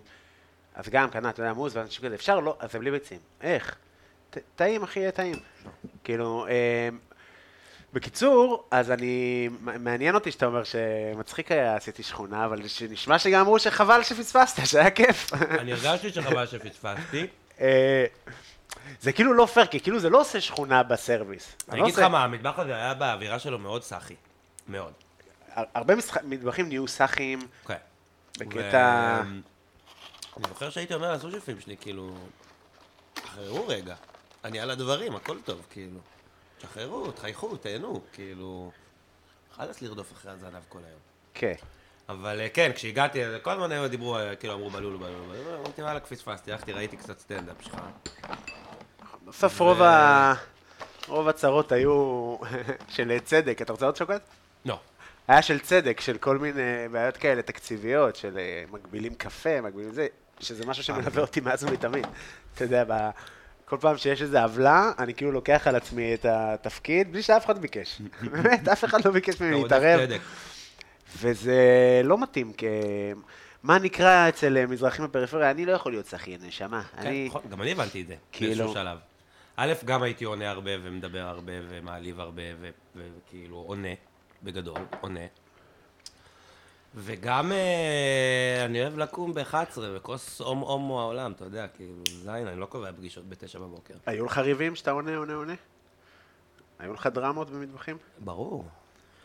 אז 0.75 0.89
גם, 0.89 1.09
קנה, 1.09 1.29
אתה 1.29 1.41
יודע, 1.41 1.53
מוז, 1.53 1.77
ואנשים 1.77 2.05
כזה, 2.05 2.15
אפשר? 2.15 2.39
לא, 2.39 2.57
אז 2.59 2.71
זה 2.71 2.79
בלי 2.79 2.91
ביצים. 2.91 3.19
איך? 3.41 3.75
טעים, 4.55 4.83
אחי, 4.83 4.99
יהיה 4.99 5.11
טעים. 5.11 5.35
כאילו, 6.03 6.47
אה, 6.47 6.89
בקיצור, 7.93 8.67
אז 8.71 8.91
אני, 8.91 9.49
מעניין 9.61 10.15
אותי 10.15 10.31
שאתה 10.31 10.45
אומר 10.45 10.63
שמצחיק 10.63 11.51
היה, 11.51 11.75
עשיתי 11.75 12.03
שכונה, 12.03 12.45
אבל 12.45 12.67
שנשמע 12.67 13.19
שגם 13.19 13.39
אמרו 13.39 13.59
שחבל 13.59 14.03
שפספסת, 14.03 14.65
שהיה 14.65 14.91
כיף. 14.91 15.33
אני 15.33 15.73
הרגשתי 15.73 16.09
שחבל 16.09 16.45
שפספסתי. 16.45 17.27
זה 19.01 19.11
כאילו 19.13 19.33
לא 19.33 19.45
פייר, 19.45 19.65
כי 19.65 19.79
כאילו 19.79 19.99
זה 19.99 20.09
לא 20.09 20.21
עושה 20.21 20.41
שכונה 20.41 20.83
בסרוויס. 20.83 21.55
אני 21.69 21.79
לא 21.79 21.83
אגיד 21.85 21.95
לך 21.95 22.01
מה, 22.01 22.23
המטבח 22.23 22.59
הזה 22.59 22.75
היה 22.75 22.93
באווירה 22.93 23.39
שלו 23.39 23.59
מאוד 23.59 23.83
סאחי. 23.83 24.15
מאוד. 24.67 24.93
הר- 25.53 25.65
הרבה 25.75 25.93
מטבחים 26.23 26.67
נהיו 26.67 26.87
סאחים 26.87 27.39
כן. 27.67 27.75
בקטע... 28.39 29.21
אני 30.37 30.43
זוכר 30.49 30.69
שהייתי 30.69 30.93
אומר 30.93 31.13
לסושפים 31.13 31.61
שלי, 31.61 31.77
כאילו, 31.77 32.15
תשחררו 33.13 33.67
רגע, 33.67 33.95
אני 34.43 34.59
על 34.59 34.69
הדברים, 34.71 35.15
הכל 35.15 35.37
טוב, 35.45 35.65
כאילו. 35.69 35.99
תשחררו, 36.57 37.11
תחייכו, 37.11 37.57
תהנו, 37.57 38.01
כאילו... 38.13 38.71
חלאס 39.55 39.81
לרדוף 39.81 40.11
אחרי 40.13 40.31
הזנב 40.31 40.61
כל 40.69 40.79
היום. 40.87 40.99
כן. 41.33 41.53
אבל 42.09 42.39
אה, 42.39 42.49
כן, 42.49 42.71
כשהגעתי, 42.75 43.19
כל 43.41 43.51
הזמן 43.51 43.87
דיברו, 43.87 44.17
אה, 44.17 44.35
כאילו 44.35 44.53
אמרו 44.53 44.69
בלולו, 44.69 44.99
בלולו, 44.99 45.25
בלולו, 45.25 45.55
אמרתי, 45.59 45.81
וואלה, 45.83 45.99
פספסתי, 45.99 46.51
הלכתי, 46.51 46.71
ראיתי 46.73 46.97
קצת 46.97 47.19
סטנדאפ 47.19 47.55
שלך. 47.61 47.75
בסוף 49.27 49.59
רוב 49.59 49.81
ה... 49.81 50.33
רוב 51.07 51.27
הצרות 51.27 51.71
היו 51.71 52.35
של 52.95 53.19
צדק. 53.19 53.61
אתה 53.61 53.71
רוצה 53.71 53.85
עוד 53.85 53.95
שוקולד? 53.95 54.19
לא. 54.65 54.79
היה 55.27 55.41
של 55.41 55.59
צדק, 55.59 55.99
של 55.99 56.17
כל 56.17 56.37
מיני 56.37 56.61
בעיות 56.91 57.17
כאלה 57.17 57.41
תקציביות, 57.41 58.15
של 58.15 58.37
אה, 58.37 58.63
מגבילים 58.71 59.15
קפה, 59.15 59.61
מגבילים 59.61 59.91
זה, 59.93 60.07
שזה 60.39 60.65
משהו 60.65 60.83
שמלווה 60.83 61.21
אותי 61.21 61.41
מאז 61.41 61.63
ומתמיד. 61.63 62.07
אתה 62.55 62.63
יודע, 62.63 62.83
ב... 62.87 63.09
כל 63.65 63.77
פעם 63.79 63.97
שיש 63.97 64.21
איזו 64.21 64.37
עוולה, 64.37 64.91
אני 64.99 65.13
כאילו 65.13 65.31
לוקח 65.31 65.67
על 65.67 65.75
עצמי 65.75 66.13
את 66.13 66.25
התפקיד, 66.29 67.11
בלי 67.11 67.21
שאף 67.21 67.45
אחד 67.45 67.61
ביקש. 67.61 68.01
באמת, 68.31 68.67
אף 68.67 68.85
אחד 68.85 69.05
לא 69.05 69.11
ביקש 69.11 69.41
ממני 69.41 69.63
להתערב. 69.63 70.09
וזה 71.17 71.61
לא 72.03 72.17
מתאים 72.17 72.51
כ... 72.57 72.63
מה 73.63 73.79
נקרא 73.79 74.29
אצל 74.29 74.57
אה, 74.57 74.65
מזרחים 74.65 75.05
בפריפריה? 75.05 75.51
אני 75.51 75.65
לא 75.65 75.71
יכול 75.71 75.91
להיות 75.91 76.05
שחיין, 76.05 76.39
נשמה. 76.43 76.83
כן, 76.83 77.07
אני... 77.07 77.27
נכון, 77.27 77.41
גם 77.49 77.61
אני 77.61 77.71
הבנתי 77.71 78.01
את 78.01 78.07
זה, 78.07 78.15
כאילו- 78.31 78.49
באיזשהו 78.49 78.73
שלב. 78.73 78.97
א', 79.57 79.73
גם 79.85 80.03
הייתי 80.03 80.25
עונה 80.25 80.49
הרבה 80.49 80.71
ומדבר 80.83 81.21
הרבה 81.21 81.53
ומעליב 81.69 82.19
הרבה 82.19 82.41
וכאילו 82.95 83.57
עונה, 83.57 83.93
בגדול, 84.43 84.79
עונה. 85.01 85.25
וגם 86.95 87.51
אה, 87.51 88.65
אני 88.65 88.81
אוהב 88.81 88.97
לקום 88.97 89.33
ב-11 89.33 89.55
וכוס 89.77 90.41
הום 90.41 90.59
הומו 90.59 91.01
העולם, 91.01 91.31
אתה 91.31 91.45
יודע, 91.45 91.67
כאילו, 91.67 92.03
זין, 92.21 92.47
אני 92.47 92.59
לא 92.59 92.65
קובע 92.65 92.91
פגישות 92.91 93.23
ב-9 93.29 93.59
בבוקר. 93.59 93.93
היו 94.05 94.25
לך 94.25 94.37
ריבים 94.37 94.75
שאתה 94.75 94.91
עונה, 94.91 95.15
עונה, 95.17 95.33
עונה? 95.33 95.53
היו 96.79 96.93
לך 96.93 97.07
דרמות 97.07 97.49
במטבחים? 97.49 97.97
ברור. 98.19 98.65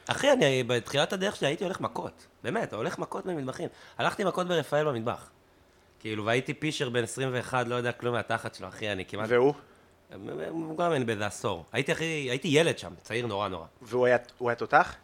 אחי, 0.06 0.32
אני 0.32 0.62
בתחילת 0.62 1.12
הדרך 1.12 1.36
שלי 1.36 1.48
הייתי 1.48 1.64
הולך 1.64 1.80
מכות. 1.80 2.26
באמת, 2.42 2.72
הולך 2.72 2.98
מכות 2.98 3.26
במטבחים. 3.26 3.68
הלכתי 3.98 4.24
מכות 4.24 4.48
ברפאל 4.48 4.84
במטבח. 4.84 5.30
כאילו, 6.00 6.24
והייתי 6.24 6.54
פישר 6.54 6.88
בן 6.88 7.02
21, 7.02 7.66
לא 7.66 7.74
יודע 7.74 7.92
כלום 7.92 8.14
מהתחת 8.14 8.54
שלו, 8.54 8.68
אחי, 8.68 8.92
אני 8.92 9.04
כמעט... 9.04 9.28
והוא? 9.28 9.54
הוא 10.50 10.78
גם 10.78 10.92
אין 10.92 11.06
באיזה 11.06 11.26
עשור. 11.26 11.64
הייתי 11.72 11.92
אחי, 11.92 12.04
הייתי 12.04 12.48
ילד 12.48 12.78
שם, 12.78 12.92
צעיר 13.02 13.26
נורא 13.26 13.48
נורא. 13.48 13.66
והוא 13.82 14.06
היה, 14.06 14.16
היה 14.40 14.54
תותח? 14.54 14.94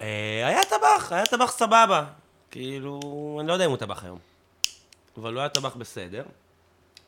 אה, 0.00 0.46
היה 0.46 0.60
טבח, 0.64 1.12
היה 1.12 1.26
טבח 1.26 1.50
סבבה. 1.50 2.04
כאילו, 2.50 3.00
אני 3.40 3.48
לא 3.48 3.52
יודע 3.52 3.64
אם 3.64 3.70
הוא 3.70 3.78
טבח 3.78 4.04
היום. 4.04 4.18
אבל 5.16 5.32
הוא 5.32 5.40
היה 5.40 5.48
טבח 5.48 5.76
בסדר. 5.76 6.24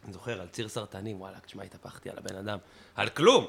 אני 0.04 0.12
זוכר, 0.12 0.40
על 0.40 0.48
ציר 0.48 0.68
סרטנים, 0.68 1.20
וואלה, 1.20 1.38
תשמע, 1.46 1.62
התהפכתי 1.62 2.10
על 2.10 2.18
הבן 2.18 2.36
אדם. 2.36 2.58
על 2.94 3.08
כלום! 3.08 3.46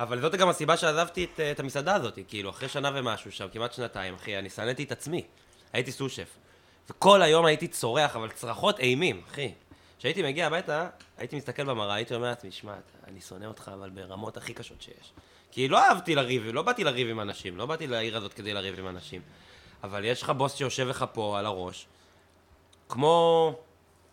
אבל 0.00 0.20
זאת 0.20 0.34
גם 0.34 0.48
הסיבה 0.48 0.76
שעזבתי 0.76 1.24
את, 1.24 1.40
את 1.40 1.60
המסעדה 1.60 1.94
הזאת, 1.94 2.18
כאילו, 2.28 2.50
אחרי 2.50 2.68
שנה 2.68 2.90
ומשהו 2.94 3.32
שם, 3.32 3.46
כמעט 3.52 3.72
שנתיים, 3.72 4.14
אחי, 4.14 4.38
אני 4.38 4.50
שנאתי 4.50 4.82
את 4.82 4.92
עצמי. 4.92 5.24
הייתי 5.72 5.92
סו-שף. 5.92 6.28
וכל 6.90 7.22
היום 7.22 7.46
הייתי 7.46 7.68
צורח, 7.68 8.16
אבל 8.16 8.30
צרחות 8.30 8.78
אימים, 8.78 9.22
אחי. 9.30 9.52
כשהייתי 10.00 10.22
מגיע 10.22 10.46
הביתה, 10.46 10.88
הייתי 11.18 11.36
מסתכל 11.36 11.64
במראה, 11.64 11.94
הייתי 11.94 12.14
אומר 12.14 12.28
לעצמי, 12.28 12.50
שמע, 12.50 12.74
אני 13.08 13.20
שונא 13.20 13.44
אותך, 13.44 13.70
אבל 13.74 13.90
ברמות 13.90 14.36
הכי 14.36 14.54
קשות 14.54 14.82
שיש. 14.82 15.12
כי 15.50 15.68
לא 15.68 15.78
אהבתי 15.78 16.14
לריב, 16.14 16.42
לא 16.46 16.62
באתי 16.62 16.84
לריב 16.84 17.08
עם 17.08 17.20
אנשים, 17.20 17.56
לא 17.56 17.66
באתי 17.66 17.86
לעיר 17.86 18.16
הזאת 18.16 18.34
כדי 18.34 18.54
לריב 18.54 18.78
עם 18.78 18.88
אנשים. 18.88 19.20
אבל 19.84 20.04
יש 20.04 20.22
לך 20.22 20.30
בוס 20.30 20.54
שיושב 20.54 20.86
לך 20.86 21.04
פה 21.12 21.38
על 21.38 21.46
הראש, 21.46 21.86
כמו, 22.88 23.54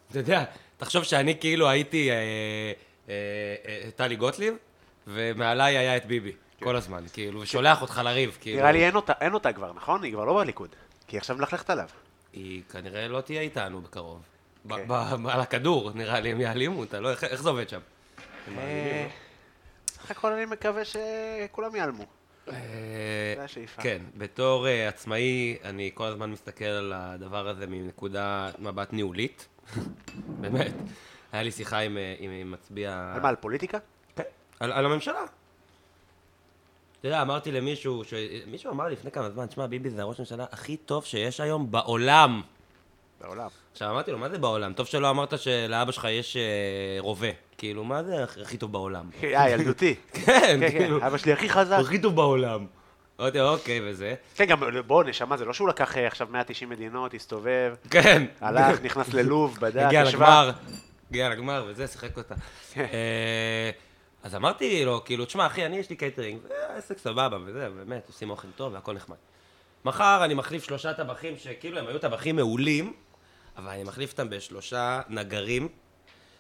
אתה 0.10 0.20
יודע, 0.20 0.44
תחשוב 0.78 1.04
שאני 1.04 1.40
כאילו 1.40 1.70
הייתי 1.70 2.12
אה, 2.12 2.16
אה, 3.10 3.14
אה, 3.68 3.90
טלי 3.96 4.16
גוטליב, 4.16 4.54
ומעליי 5.08 5.78
היה 5.78 5.98
את 5.98 6.06
ביבי, 6.06 6.32
כל 6.64 6.76
הזמן, 6.76 7.04
כאילו, 7.14 7.42
ושולח 7.42 7.82
אותך 7.82 8.02
לריב, 8.04 8.38
כאילו. 8.42 8.60
נראה 8.60 8.72
לי 8.72 8.86
אין 8.86 8.96
אותה, 8.96 9.14
אין 9.22 9.34
אותה 9.34 9.54
כבר, 9.54 9.74
נכון? 9.74 10.04
היא 10.04 10.14
כבר 10.14 10.26
לא 10.26 10.42
בליכוד. 10.42 10.70
כי 11.08 11.18
עכשיו 11.18 11.36
מלכלכת 11.36 11.70
עליו. 11.70 11.90
היא 12.34 12.64
כנראה 12.72 13.08
לא 13.08 13.22
תהיה 13.22 13.42
איתנו 13.42 13.82
בקרוב. 13.82 14.22
ב- 14.66 15.28
על 15.30 15.42
הכדור, 15.42 15.92
נראה 15.96 16.20
לי, 16.20 16.32
הם 16.32 16.42
יעלימו 16.42 16.80
אותה, 16.80 17.00
לא, 17.00 17.10
איך- 17.12 17.36
זה 17.42 17.50
עובד 17.50 17.70
שם? 17.70 17.80
מעלימים, 18.48 18.68
אה, 18.68 19.08
סך 19.88 20.12
הכל 20.12 20.34
אני 20.34 20.46
מקווה 20.46 20.82
שכולם 20.86 21.76
ייעלמו. 21.76 22.06
לא? 22.48 22.54
אה, 22.54 22.58
זה 23.38 23.44
השאיפה. 23.44 23.82
כן, 23.82 24.02
בתור 24.18 24.68
אה, 24.68 24.88
עצמאי, 24.88 25.58
אני 25.64 25.92
כל 25.94 26.06
הזמן 26.06 26.32
מסתכל 26.32 26.66
על 26.66 26.94
הדבר 26.96 27.48
הזה 27.48 27.68
מנקודה 27.68 28.50
מבט 28.60 28.94
ניהולית. 28.94 29.48
באמת. 30.42 30.72
היה 31.32 31.44
לי 31.44 31.52
שיחה 31.52 31.80
עם, 31.80 31.98
מצביע... 32.46 33.12
על 33.16 33.22
מה, 33.22 33.30
על 33.30 33.36
פוליטיקה? 33.36 33.78
כן, 34.16 34.24
על, 34.60 34.86
הממשלה. 34.86 35.24
אתה 37.00 37.08
יודע, 37.08 37.22
אמרתי 37.22 37.52
למישהו. 37.52 38.04
מישהו 38.48 38.72
אמר 38.72 38.88
לפני 38.88 39.12
כמה 39.12 39.30
זמן, 39.30 39.46
תשמע, 39.46 39.68
ביבי 39.68 39.90
זה 39.90 40.02
הראש 40.02 40.20
הממשלה 40.20 40.46
הכי 40.52 40.78
טוב 40.78 41.06
שיש 41.06 41.40
היום 41.40 41.72
בעולם. 41.72 42.42
בעולם. 43.22 43.48
עכשיו 43.72 43.90
אמרתי 43.90 44.12
לו, 44.12 44.18
מה 44.18 44.30
זה 44.30 44.38
בעולם? 44.38 44.74
טוב 44.74 44.86
שלא 44.88 45.10
אמרת 45.10 45.40
שלאבא 45.40 45.92
שלך 45.92 46.08
יש 46.12 46.38
אה, 46.38 46.42
רובה. 47.00 47.28
כאילו, 47.58 47.84
מה 47.84 48.04
זה 48.04 48.24
הכ- 48.24 48.42
הכי 48.42 48.58
טוב 48.58 48.72
בעולם? 48.72 49.10
אה, 49.24 49.50
ילדותי. 49.50 49.96
כן, 50.14 50.22
כן, 50.26 50.60
כן, 50.60 50.72
כאילו, 50.78 50.98
אבא 51.08 51.18
שלי 51.18 51.34
הכי 51.34 51.50
חזק. 51.50 51.78
הכי 51.82 52.00
טוב 52.02 52.16
בעולם. 52.16 52.66
אמרתי 53.20 53.38
לו, 53.38 53.50
אוקיי, 53.54 53.80
וזה. 53.84 54.16
כן, 54.36 54.46
גם, 54.46 54.60
בוא, 54.88 55.04
נשמה, 55.04 55.38
זה 55.38 55.46
לא 55.46 55.54
שהוא 55.54 55.70
לקח 55.70 55.98
אה, 55.98 56.08
עכשיו 56.08 56.28
190 56.32 56.70
מדינות, 56.70 57.14
הסתובב, 57.14 57.76
כן. 57.90 58.26
הלך, 58.42 58.82
נכנס 58.82 59.14
ללופ, 59.14 59.58
בדק, 59.62 59.82
הגיע. 59.86 60.04
לגמר, 60.04 60.52
הגיע 61.10 61.30
לגמר 61.30 61.66
וזה, 61.68 61.88
שיחק 61.88 62.18
אותה. 62.18 62.36
אה, 62.78 63.70
אז 64.24 64.36
אמרתי 64.36 64.86
לו, 64.86 65.04
כאילו, 65.06 65.26
תשמע, 65.26 65.46
אחי, 65.48 65.66
אני 65.66 65.78
יש 65.78 65.90
לי 65.90 65.96
קייטרינג, 65.96 66.40
עסק 66.78 66.98
סבבה 66.98 67.38
וזה, 67.46 67.70
באמת, 67.70 68.08
עושים 68.08 68.30
אוכל 68.30 68.48
טוב 68.56 68.74
והכל 68.74 68.94
נחמד. 68.94 69.16
מחר 69.86 70.22
אני 70.26 70.34
מחליף 70.34 70.64
שלושה 70.64 70.94
טבחים 70.94 71.34
שכאילו 71.38 71.80
הם 71.80 71.88
היו 71.88 72.00
טבחים 72.00 72.36
מעולים, 72.36 72.94
אבל 73.58 73.72
אני 73.72 73.84
מחליף 73.84 74.12
אותם 74.12 74.30
בשלושה 74.30 75.02
נגרים, 75.10 75.68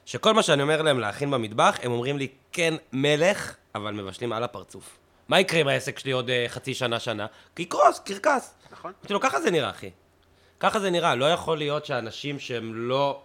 שכל 0.05 0.33
מה 0.33 0.43
שאני 0.43 0.61
אומר 0.61 0.81
להם 0.81 0.99
להכין 0.99 1.31
במטבח, 1.31 1.77
הם 1.83 1.91
אומרים 1.91 2.17
לי, 2.17 2.27
כן, 2.51 2.73
מלך, 2.93 3.55
אבל 3.75 3.93
מבשלים 3.93 4.33
על 4.33 4.43
הפרצוף. 4.43 4.97
מה 5.27 5.39
יקרה 5.39 5.59
עם 5.59 5.67
העסק 5.67 5.99
שלי 5.99 6.11
עוד 6.11 6.29
אה, 6.29 6.45
חצי 6.47 6.73
שנה, 6.73 6.99
שנה? 6.99 7.25
יקרוס, 7.59 7.99
קרקס. 7.99 8.53
נכון. 8.71 8.93
אמרתי 8.99 9.13
לו, 9.13 9.19
ככה 9.19 9.41
זה 9.41 9.51
נראה, 9.51 9.69
אחי. 9.69 9.91
ככה 10.59 10.79
זה 10.79 10.89
נראה. 10.89 11.15
לא 11.15 11.25
יכול 11.25 11.57
להיות 11.57 11.85
שאנשים 11.85 12.39
שהם 12.39 12.71
לא 12.75 13.23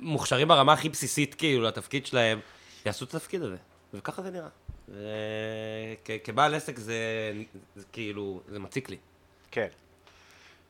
מוכשרים 0.00 0.48
ברמה 0.48 0.72
הכי 0.72 0.88
בסיסית, 0.88 1.34
כאילו, 1.34 1.62
לתפקיד 1.62 2.06
שלהם, 2.06 2.40
יעשו 2.86 3.04
את 3.04 3.14
התפקיד 3.14 3.42
הזה. 3.42 3.56
וככה 3.94 4.22
זה 4.22 4.30
נראה. 4.30 4.48
וכבעל 6.08 6.54
עסק 6.54 6.78
זה, 6.78 7.32
זה 7.76 7.84
כאילו, 7.92 8.40
זה 8.48 8.58
מציק 8.58 8.90
לי. 8.90 8.96
כן. 9.50 9.68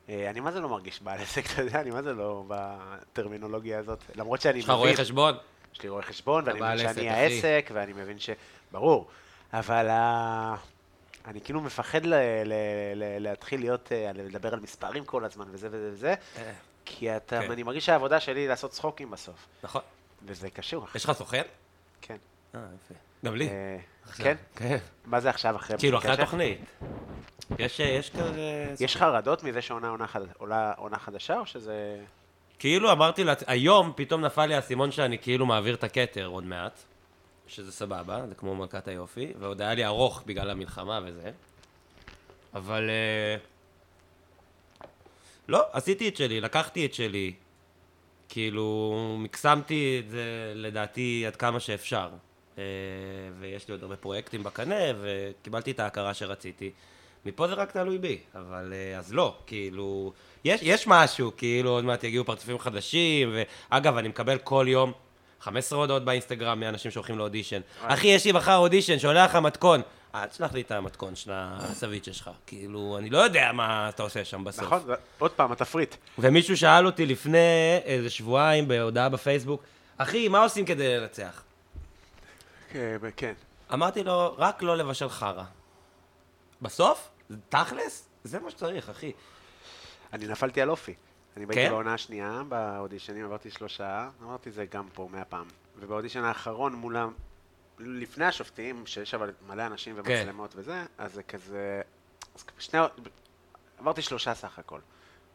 אה, 0.09 0.29
אני 0.29 0.39
מה 0.39 0.51
זה 0.51 0.59
לא 0.59 0.69
מרגיש 0.69 1.01
בעל 1.01 1.19
עסק, 1.19 1.45
אתה 1.53 1.61
יודע, 1.61 1.81
אני 1.81 1.91
מה 1.91 2.01
זה 2.01 2.13
לא 2.13 2.43
בטרמינולוגיה 2.47 3.79
הזאת. 3.79 3.99
למרות 4.15 4.41
שאני 4.41 4.59
יש 4.59 4.65
לך 4.65 4.71
רואה 4.71 4.95
חשבון? 4.95 5.35
יש 5.73 5.81
לי 5.81 5.89
רואה 5.89 6.03
חשבון, 6.03 6.43
ואני 6.47 6.59
מבין 6.61 6.93
שאני. 6.93 7.09
העסק, 7.09 7.69
ואני 7.73 7.93
מבין 7.93 8.19
ש... 8.19 8.29
ברור. 8.71 9.07
אבל 9.53 9.89
אני 11.27 11.41
כאילו 11.41 11.61
מפחד 11.61 12.01
להתחיל 13.19 13.59
להיות, 13.59 13.91
אה, 13.91 14.11
לדבר 14.13 14.53
על 14.53 14.59
מספרים 14.59 15.05
כל 15.05 15.25
הזמן, 15.25 15.45
וזה 15.51 15.67
וזה 15.71 15.89
וזה, 15.91 16.13
אה, 16.37 16.53
כי 16.85 17.17
אתה, 17.17 17.41
כן. 17.41 17.51
אני 17.51 17.63
מרגיש 17.63 17.85
שהעבודה 17.85 18.19
שלי 18.19 18.39
היא 18.39 18.49
לעשות 18.49 18.71
צחוקים 18.71 19.11
בסוף. 19.11 19.47
נכון. 19.63 19.81
וזה 20.25 20.49
קשור. 20.49 20.87
יש 20.95 21.05
לך 21.05 21.11
סוכן? 21.11 21.41
כן. 22.01 22.17
אה, 22.55 22.59
יפה. 22.75 22.93
גם 23.25 23.35
לי. 23.35 23.49
כן? 24.17 24.35
כן. 24.55 24.77
מה 25.05 25.19
זה 25.19 25.29
עכשיו 25.29 25.55
אחרי... 25.55 25.77
כאילו, 25.77 25.97
אחרי? 25.97 26.11
התוכנית. 26.11 26.59
יש 27.59 27.79
יש 27.79 28.09
כזה... 28.09 28.73
יש 28.79 28.95
חרדות 28.95 29.43
מזה 29.43 29.61
שעונה 29.61 29.89
עונה 29.89 30.07
חד- 30.07 30.21
עולה 30.37 30.73
עונה 30.77 30.99
חדשה, 30.99 31.39
או 31.39 31.45
שזה... 31.45 32.03
כאילו 32.59 32.91
אמרתי 32.91 33.23
לה, 33.23 33.33
היום 33.47 33.93
פתאום 33.95 34.21
נפל 34.21 34.45
לי 34.45 34.55
האסימון 34.55 34.91
שאני 34.91 35.17
כאילו 35.17 35.45
מעביר 35.45 35.75
את 35.75 35.83
הכתר 35.83 36.25
עוד 36.25 36.43
מעט, 36.43 36.79
שזה 37.47 37.71
סבבה, 37.71 38.27
זה 38.27 38.35
כמו 38.35 38.55
מלכת 38.55 38.87
היופי, 38.87 39.33
ועוד 39.39 39.61
היה 39.61 39.73
לי 39.73 39.85
ארוך 39.85 40.23
בגלל 40.25 40.49
המלחמה 40.49 40.99
וזה, 41.05 41.31
אבל... 42.53 42.89
אה, 42.89 43.37
לא, 45.47 45.65
עשיתי 45.71 46.07
את 46.09 46.17
שלי, 46.17 46.41
לקחתי 46.41 46.85
את 46.85 46.93
שלי, 46.93 47.33
כאילו, 48.29 48.93
מקסמתי 49.19 50.01
את 50.05 50.09
זה 50.09 50.53
לדעתי 50.55 51.23
עד 51.27 51.35
כמה 51.35 51.59
שאפשר. 51.59 52.09
אה, 52.57 52.63
ויש 53.39 53.67
לי 53.67 53.71
עוד 53.71 53.83
הרבה 53.83 53.95
פרויקטים 53.95 54.43
בקנה, 54.43 54.75
וקיבלתי 55.01 55.71
את 55.71 55.79
ההכרה 55.79 56.13
שרציתי. 56.13 56.71
מפה 57.27 57.47
זה 57.47 57.53
רק 57.53 57.71
תלוי 57.71 57.97
בי, 57.97 58.17
אבל 58.35 58.73
אה, 58.73 58.99
אז 58.99 59.13
לא, 59.13 59.35
כאילו, 59.47 60.13
יש, 60.45 60.61
יש 60.63 60.87
משהו, 60.87 61.31
כאילו, 61.37 61.69
עוד 61.69 61.85
מעט 61.85 62.03
יגיעו 62.03 62.25
פרצופים 62.25 62.59
חדשים, 62.59 63.35
ואגב, 63.71 63.97
אני 63.97 64.07
מקבל 64.07 64.37
כל 64.37 64.65
יום 64.69 64.91
15 65.41 65.79
הודעות 65.79 66.05
באינסטגרם 66.05 66.59
מאנשים 66.59 66.91
שהולכים 66.91 67.17
לאודישן. 67.17 67.61
אחי, 67.81 68.07
יש 68.07 68.25
לי 68.25 68.31
מחר 68.31 68.57
אודישן, 68.57 68.99
שולח 68.99 69.29
לך 69.29 69.35
מתכון. 69.35 69.81
אל 70.15 70.25
תשלח 70.25 70.53
לי 70.53 70.61
את 70.61 70.71
המתכון 70.71 71.15
של 71.15 71.31
הסביצ'ה 71.33 72.13
שלך, 72.13 72.29
כאילו, 72.47 72.97
אני 72.97 73.09
לא 73.09 73.17
יודע 73.17 73.51
מה 73.53 73.89
אתה 73.89 74.03
עושה 74.03 74.25
שם 74.25 74.43
בסוף. 74.43 74.63
נכון, 74.63 74.81
עוד 75.19 75.31
פעם, 75.31 75.51
התפריט. 75.51 75.95
ומישהו 76.19 76.57
שאל 76.57 76.85
אותי 76.85 77.05
לפני 77.05 77.77
איזה 77.85 78.09
שבועיים 78.09 78.67
בהודעה 78.67 79.09
בפייסבוק, 79.09 79.63
אחי, 79.97 80.27
מה 80.27 80.43
עושים 80.43 80.65
כדי 80.65 80.97
לנצח? 80.97 81.43
כן, 82.71 82.97
כן. 83.17 83.33
אמרתי 83.73 84.03
לו, 84.03 84.35
רק 84.37 84.63
לא 84.63 84.77
לבשל 84.77 85.09
חרא. 85.09 85.43
בסוף, 86.61 87.09
תכלס, 87.49 88.09
זה 88.23 88.39
מה 88.39 88.49
שצריך, 88.51 88.89
אחי. 88.89 89.11
אני 90.13 90.27
נפלתי 90.27 90.61
על 90.61 90.69
אופי. 90.69 90.93
אני 91.37 91.45
כן? 91.47 91.51
הייתי 91.51 91.69
בעונה 91.69 91.93
השנייה, 91.93 92.41
באודישנים 92.49 93.25
עברתי 93.25 93.51
שלושה, 93.51 94.09
אמרתי 94.23 94.51
זה 94.51 94.65
גם 94.65 94.87
פה 94.93 95.09
מאה 95.11 95.25
פעם. 95.25 95.45
ובאודישן 95.79 96.23
האחרון 96.23 96.75
מולם, 96.75 97.13
לפני 97.79 98.25
השופטים, 98.25 98.85
שיש 98.85 99.13
אבל 99.13 99.33
מלא 99.47 99.65
אנשים 99.65 99.95
כן. 100.03 100.11
ומצלמות 100.11 100.53
וזה, 100.55 100.85
אז 100.97 101.13
זה 101.13 101.23
כזה... 101.23 101.81
אז 102.35 102.45
שני... 102.59 102.79
עברתי 103.79 104.01
שלושה 104.01 104.33
סך 104.33 104.59
הכל. 104.59 104.79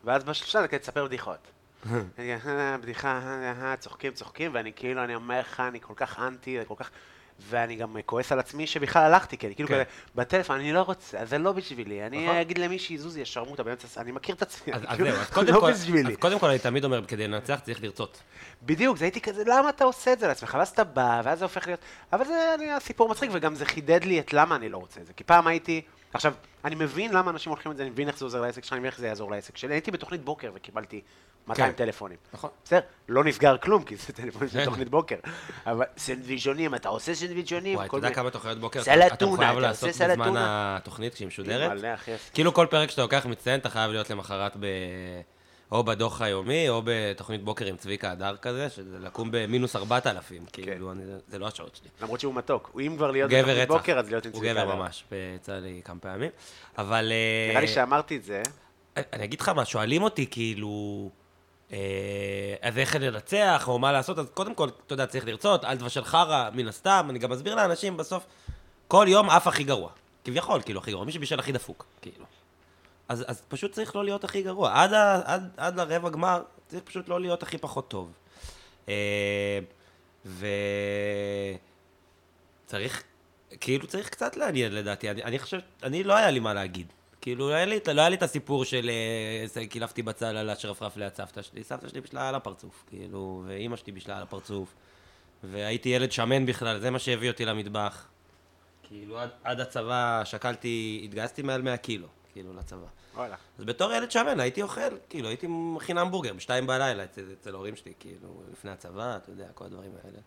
ואז 0.04 0.24
בשלושה 0.24 0.62
זה 0.62 0.68
כדי 0.68 0.80
לספר 0.80 1.04
בדיחות. 1.04 1.38
"אה, 2.18 2.76
בדיחה, 2.80 3.20
אה, 3.22 3.70
אה", 3.70 3.76
צוחקים, 3.76 4.12
צוחקים, 4.12 4.50
ואני 4.54 4.72
כאילו, 4.72 5.04
אני 5.04 5.14
אומר 5.14 5.40
לך, 5.40 5.60
אני 5.60 5.80
כל 5.80 5.94
כך 5.96 6.18
אנטי, 6.18 6.58
כל 6.68 6.74
כך... 6.78 6.90
ואני 7.40 7.76
גם 7.76 7.96
כועס 8.06 8.32
על 8.32 8.38
עצמי 8.38 8.66
שבכלל 8.66 9.02
הלכתי, 9.02 9.38
כי 9.38 9.46
אני 9.46 9.54
כאילו 9.54 9.68
כן. 9.68 9.74
כזה, 9.74 9.84
בטלפון, 10.14 10.56
אני 10.56 10.72
לא 10.72 10.82
רוצה, 10.82 11.24
זה 11.24 11.38
לא 11.38 11.52
בשבילי, 11.52 12.06
אני 12.06 12.24
נכון. 12.24 12.36
אגיד 12.36 12.58
למישהי, 12.58 12.98
זוזי, 12.98 13.20
יש 13.20 13.34
שרמוטה 13.34 13.62
באמצע, 13.62 14.00
אני 14.00 14.12
מכיר 14.12 14.34
את 14.34 14.42
עצמי, 14.42 14.72
כאילו, 14.72 15.10
קודם 15.34 15.54
לא 15.54 15.70
בשבילי. 15.70 16.12
אז 16.12 16.16
קודם 16.18 16.38
כל 16.38 16.48
אני 16.48 16.58
תמיד 16.58 16.84
אומר, 16.84 17.04
כדי 17.06 17.28
לנצח 17.28 17.60
צריך 17.64 17.82
לרצות. 17.82 18.22
בדיוק, 18.62 18.98
זה 18.98 19.04
הייתי 19.04 19.20
כזה, 19.20 19.42
למה 19.46 19.68
אתה 19.68 19.84
עושה 19.84 20.12
את 20.12 20.18
זה 20.18 20.26
לעצמך? 20.26 20.56
ואז 20.58 20.68
אתה 20.68 20.84
בא, 20.84 21.20
ואז 21.24 21.38
זה 21.38 21.44
הופך 21.44 21.66
להיות... 21.66 21.80
אבל 22.12 22.24
זה 22.24 22.54
היה 22.60 22.80
סיפור 22.80 23.08
מצחיק, 23.08 23.30
וגם 23.32 23.54
זה 23.54 23.66
חידד 23.66 24.04
לי 24.04 24.20
את 24.20 24.32
למה 24.32 24.56
אני 24.56 24.68
לא 24.68 24.78
רוצה 24.78 25.00
את 25.00 25.06
זה. 25.06 25.12
כי 25.12 25.24
פעם 25.24 25.46
הייתי... 25.46 25.82
עכשיו, 26.14 26.34
אני 26.64 26.74
מבין 26.74 27.12
למה 27.14 27.30
אנשים 27.30 27.52
הולכים 27.52 27.72
את 27.72 27.76
זה, 27.76 27.82
אני 27.82 27.90
מבין 27.90 28.08
איך 28.08 28.18
זה 28.18 28.24
עוזר 28.24 28.40
לעסק 28.40 28.64
שלך, 28.64 28.72
אני 28.72 28.80
מבין 28.80 28.90
איך 28.90 28.98
זה 28.98 29.06
יעזור 29.06 29.30
לעסק 29.30 29.56
שלי. 29.56 29.74
הייתי 29.74 29.90
בתוכנית 29.90 30.24
בוקר 30.24 30.50
וקיבלתי 30.54 31.00
200 31.46 31.72
כן. 31.72 31.76
טלפונים. 31.76 32.18
נכון. 32.32 32.50
בסדר, 32.64 32.80
לא 33.08 33.24
נסגר 33.24 33.58
כלום, 33.58 33.84
כי 33.84 33.96
זה 33.96 34.12
טלפונים 34.12 34.48
של 34.48 34.58
כן. 34.58 34.64
תוכנית 34.64 34.88
בוקר. 34.88 35.16
אבל 35.66 35.84
סנדוויז'ונים, 35.96 36.74
אתה 36.74 36.88
עושה 36.88 37.14
סנדוויז'ונים, 37.14 37.76
וואי, 37.76 37.86
אתה 37.86 37.96
יודע. 37.96 38.14
כמה 38.14 38.30
תוכניות 38.30 38.58
בוקר 38.58 38.82
אתה 39.06 39.26
מחויב 39.26 39.58
לעשות 39.58 39.88
בזמן. 39.88 40.34
התוכנית 40.36 41.14
כשהיא 41.14 41.28
משודרת? 41.28 41.72
כאילו 42.34 42.54
כל 42.54 42.66
פרק 42.70 42.90
שאתה 42.90 43.02
לוקח 43.02 43.26
מצטיין, 43.26 43.60
אתה 43.60 43.68
חייב 43.68 43.90
להיות 43.90 44.10
למחרת 44.10 44.56
ב... 44.60 44.66
או 45.72 45.84
בדוח 45.84 46.22
היומי, 46.22 46.68
או 46.68 46.82
בתוכנית 46.84 47.44
בוקר 47.44 47.66
עם 47.66 47.76
צביקה 47.76 48.10
הדר 48.10 48.36
כזה, 48.36 48.70
שזה 48.70 48.98
לקום 48.98 49.28
במינוס 49.32 49.76
4,000, 49.76 50.46
כאילו, 50.52 50.92
אני, 50.92 51.02
זה 51.28 51.38
לא 51.38 51.46
השעות 51.46 51.76
שלי. 51.76 51.88
למרות 52.02 52.20
שהוא 52.20 52.34
מתוק. 52.34 52.70
הוא 52.72 52.80
אם 52.80 52.94
כבר 52.96 53.10
להיות 53.10 53.30
גבר 53.30 53.42
בתוכנית. 53.42 53.68
בוקר, 53.68 53.98
אז 53.98 54.08
להיות 54.08 54.26
עם 54.26 54.32
הוא 54.32 54.40
צביקה. 54.40 54.54
גבר 54.54 54.72
הדר. 54.72 54.74
ממש, 54.74 55.04
יצא 55.36 55.52
לי 55.52 55.80
כמה 55.84 56.00
פעמים. 56.00 56.30
אבל... 56.78 57.12
אה, 57.12 57.48
נראה 57.50 57.60
לי 57.60 57.68
שאמרתי 57.68 58.16
את 58.16 58.24
זה. 58.24 58.42
אני 58.96 59.24
אגיד 59.24 59.40
לך 59.40 59.48
מה, 59.48 59.64
שואלים 59.64 60.02
אותי 60.02 60.26
כאילו, 60.30 61.10
אה, 61.72 61.78
אז 62.62 62.78
איך 62.78 62.96
לנצח, 62.96 63.64
או 63.68 63.78
מה 63.78 63.92
לעשות, 63.92 64.18
אז 64.18 64.26
קודם 64.34 64.54
כל, 64.54 64.68
אתה 64.86 64.92
יודע, 64.92 65.06
צריך 65.06 65.26
לרצות, 65.26 65.64
אל 65.64 65.76
תבשל 65.76 66.04
חרא, 66.04 66.50
מן 66.54 66.68
הסתם, 66.68 67.06
אני 67.10 67.18
גם 67.18 67.30
מסביר 67.30 67.54
לאנשים 67.54 67.96
בסוף, 67.96 68.26
כל 68.88 69.06
יום 69.08 69.30
אף 69.30 69.46
הכי 69.46 69.64
גרוע. 69.64 69.90
כביכול, 70.24 70.62
כאילו, 70.62 70.80
הכי 70.80 70.90
גרוע, 70.90 71.04
מי 71.04 71.12
שבישל 71.12 71.38
הכי 71.38 71.52
דפוק, 71.52 71.86
כאילו. 72.02 72.24
אז, 73.08 73.24
אז 73.26 73.42
פשוט 73.48 73.72
צריך 73.72 73.96
לא 73.96 74.04
להיות 74.04 74.24
הכי 74.24 74.42
גרוע. 74.42 74.82
עד, 74.82 74.92
ה, 74.92 75.20
עד, 75.24 75.50
עד 75.56 75.80
לרבע 75.80 76.10
גמר, 76.10 76.42
צריך 76.68 76.82
פשוט 76.82 77.08
לא 77.08 77.20
להיות 77.20 77.42
הכי 77.42 77.58
פחות 77.58 77.88
טוב. 77.88 78.12
אה, 78.88 79.58
ו... 80.26 80.46
צריך, 82.66 83.02
כאילו 83.60 83.86
צריך 83.86 84.08
קצת 84.08 84.36
לעניין 84.36 84.74
לדעתי. 84.74 85.10
אני, 85.10 85.22
אני 85.22 85.38
חושב, 85.38 85.58
אני 85.82 86.04
לא 86.04 86.12
היה 86.12 86.30
לי 86.30 86.40
מה 86.40 86.54
להגיד. 86.54 86.86
כאילו, 87.20 87.48
לא 87.48 87.54
היה 87.54 87.64
לי, 87.64 87.78
לא 87.94 88.00
היה 88.00 88.08
לי 88.08 88.16
את 88.16 88.22
הסיפור 88.22 88.64
של 88.64 88.90
אה, 89.56 89.66
קילפתי 89.66 90.02
בצל 90.02 90.36
על 90.36 90.50
השרפרף 90.50 90.96
ליד 90.96 91.14
סבתא 91.14 91.42
שלי. 91.42 91.64
סבתא 91.64 91.88
שלי 91.88 92.00
בישלה 92.00 92.28
על 92.28 92.34
הפרצוף, 92.34 92.84
כאילו, 92.86 93.44
ואימא 93.46 93.76
שלי 93.76 93.92
בישלה 93.92 94.16
על 94.16 94.22
הפרצוף. 94.22 94.74
והייתי 95.44 95.88
ילד 95.88 96.12
שמן 96.12 96.46
בכלל, 96.46 96.78
זה 96.78 96.90
מה 96.90 96.98
שהביא 96.98 97.30
אותי 97.30 97.44
למטבח. 97.44 98.06
כאילו, 98.82 99.18
עד, 99.18 99.30
עד 99.44 99.60
הצבא 99.60 100.22
שקלתי, 100.24 101.00
התגייסתי 101.04 101.42
מעל 101.42 101.62
100 101.62 101.76
קילו, 101.76 102.08
כאילו, 102.32 102.54
לצבא. 102.54 102.86
וואלה. 103.14 103.36
אז 103.58 103.64
בתור 103.64 103.92
ילד 103.92 104.10
שמן 104.10 104.40
הייתי 104.40 104.62
אוכל, 104.62 104.96
כאילו, 105.08 105.28
הייתי 105.28 105.46
מכין 105.48 105.98
המבורגר 105.98 106.32
בשתיים 106.32 106.66
בלילה 106.66 107.04
אצל, 107.04 107.24
אצל 107.40 107.54
ההורים 107.54 107.76
שלי, 107.76 107.92
כאילו, 108.00 108.42
לפני 108.52 108.70
הצבא, 108.70 109.16
אתה 109.16 109.30
יודע, 109.30 109.46
כל 109.54 109.64
הדברים 109.64 109.90
האלה. 110.04 110.18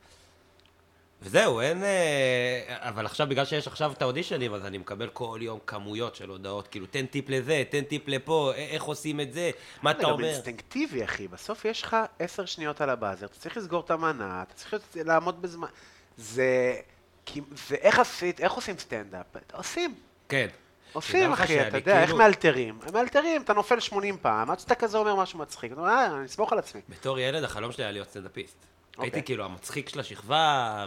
וזהו, 1.22 1.62
אין... 1.62 1.84
אה, 1.84 2.78
אבל 2.80 3.06
עכשיו, 3.06 3.28
בגלל 3.28 3.46
שיש 3.46 3.68
עכשיו 3.68 3.92
את 3.92 4.02
האודישנים, 4.02 4.54
אז 4.54 4.66
אני 4.66 4.78
מקבל 4.78 5.10
כל 5.10 5.40
יום 5.42 5.60
כמויות 5.68 6.16
של 6.16 6.30
הודעות, 6.30 6.68
כאילו, 6.68 6.86
תן 6.86 7.06
טיפ 7.06 7.30
לזה, 7.30 7.64
תן 7.70 7.84
טיפ 7.84 8.08
לפה, 8.08 8.52
איך 8.56 8.84
עושים 8.84 9.22
את 9.22 9.34
זה, 9.34 9.52
מה 9.82 9.92
זה 9.92 9.98
אתה 9.98 10.08
גם 10.08 10.14
אומר? 10.14 10.26
אינסטינקטיבי, 10.26 11.04
אחי. 11.04 11.28
בסוף 11.28 11.66
יש 11.66 11.82
לך 11.82 11.98
עשר 12.20 12.46
שניות 12.46 12.82
על 12.82 12.90
הבאזר, 12.90 13.26
אתה 13.26 13.36
צריך 13.40 13.58
לסגור 13.58 13.82
את 13.82 13.92
המנה, 13.92 14.42
אתה 14.42 14.54
צריך 14.54 14.74
לעמוד 14.96 15.42
בזמן. 15.42 15.68
זה... 16.18 16.76
זה 17.68 17.76
איך 17.76 18.00
עשית, 18.00 18.42
איך 18.42 18.52
עושים 18.52 18.78
סטנדאפ? 18.78 19.26
עושים. 19.54 19.96
כן. 20.30 20.48
עושים, 20.96 21.32
אחי, 21.34 21.68
אתה 21.68 21.78
יודע, 21.78 21.98
איך 22.00 22.06
כאילו- 22.06 22.18
מאלתרים? 22.18 22.80
הם 22.88 22.94
מאלתרים, 22.94 23.42
אתה 23.42 23.54
נופל 23.54 23.80
80 23.80 24.18
פעם, 24.22 24.52
עד 24.52 24.60
שאתה 24.60 24.76
כזה 24.76 24.98
אומר 24.98 25.16
משהו 25.16 25.40
מצחיק. 25.40 25.72
אתה 25.72 25.80
אומר, 25.82 25.92
אה, 25.92 26.06
אני 26.18 26.26
אסמוך 26.26 26.54
על 26.54 26.60
עצמי. 26.60 26.82
בתור 26.90 27.20
ילד, 27.20 27.44
החלום 27.44 27.72
שלי 27.72 27.84
היה 27.84 27.92
להיות 27.92 28.10
סטנדאפיסט. 28.10 28.58
אוקיי. 28.98 29.06
הייתי 29.06 29.24
כאילו 29.24 29.46
המצחיק 29.46 29.90
של 29.90 30.00
השכבה, 30.00 30.86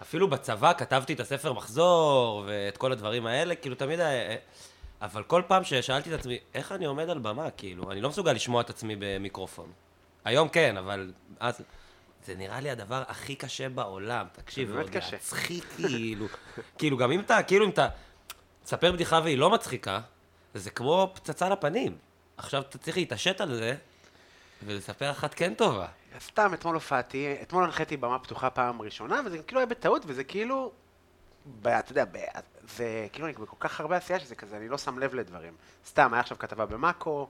ואפילו 0.00 0.28
בצבא 0.30 0.72
כתבתי 0.72 1.12
את 1.12 1.20
הספר 1.20 1.52
מחזור, 1.52 2.44
ואת 2.46 2.76
כל 2.76 2.92
הדברים 2.92 3.26
האלה, 3.26 3.54
כאילו 3.54 3.74
תמיד 3.74 4.00
היה... 4.00 4.36
אבל 5.02 5.22
כל 5.22 5.42
פעם 5.46 5.64
ששאלתי 5.64 6.14
את 6.14 6.20
עצמי, 6.20 6.38
איך 6.54 6.72
אני 6.72 6.84
עומד 6.84 7.10
על 7.10 7.18
במה, 7.18 7.50
כאילו, 7.50 7.92
אני 7.92 8.00
לא 8.00 8.08
מסוגל 8.08 8.32
לשמוע 8.32 8.60
את 8.60 8.70
עצמי 8.70 8.96
במיקרופון. 8.98 9.72
היום 10.24 10.48
כן, 10.48 10.76
אבל 10.76 11.12
אז... 11.40 11.62
זה 12.26 12.34
נראה 12.34 12.60
לי 12.60 12.70
הדבר 12.70 13.02
הכי 13.08 13.34
קשה 13.34 13.68
בעולם, 13.68 14.26
תקשיב, 14.32 14.68
זה 14.68 14.74
באמת 14.74 14.90
קשה. 14.90 15.12
להצחיק, 15.12 15.64
כאילו, 15.76 16.26
כאילו, 16.78 16.96
גם 16.96 17.12
אם 17.12 17.20
אתה, 17.20 17.42
כאילו, 17.42 17.64
אם 17.64 17.70
אתה 17.70 17.88
תספר 18.64 18.92
בדיחה 18.92 19.20
והיא 19.24 19.38
לא 19.38 19.50
מצחיקה, 19.50 20.00
זה 20.54 20.70
כמו 20.70 21.10
פצצה 21.14 21.48
לפנים. 21.48 21.96
עכשיו 22.36 22.62
אתה 22.62 22.78
צריך 22.78 22.96
להתעשת 22.96 23.40
על 23.40 23.54
זה, 23.54 23.74
ולספר 24.66 25.10
אחת 25.10 25.34
כן 25.34 25.54
טובה. 25.54 25.86
סתם, 26.20 26.54
אתמול 26.54 26.74
הופעתי, 26.74 27.36
אתמול 27.42 27.64
הנחיתי 27.64 27.96
במה 27.96 28.18
פתוחה 28.18 28.50
פעם 28.50 28.82
ראשונה, 28.82 29.20
וזה 29.26 29.38
כאילו 29.38 29.60
היה 29.60 29.66
בטעות, 29.66 30.02
וזה 30.06 30.24
כאילו... 30.24 30.72
ב- 31.62 31.68
אתה 31.68 31.92
יודע, 31.92 32.04
ב- 32.04 32.18
זה 32.76 33.06
כאילו 33.12 33.26
אני 33.26 33.34
בכל 33.34 33.56
כך 33.60 33.80
הרבה 33.80 33.96
עשייה 33.96 34.20
שזה 34.20 34.34
כזה, 34.34 34.56
אני 34.56 34.68
לא 34.68 34.78
שם 34.78 34.98
לב 34.98 35.14
לדברים. 35.14 35.52
סתם, 35.86 36.14
היה 36.14 36.20
עכשיו 36.20 36.38
כתבה 36.38 36.66
במאקו, 36.66 37.28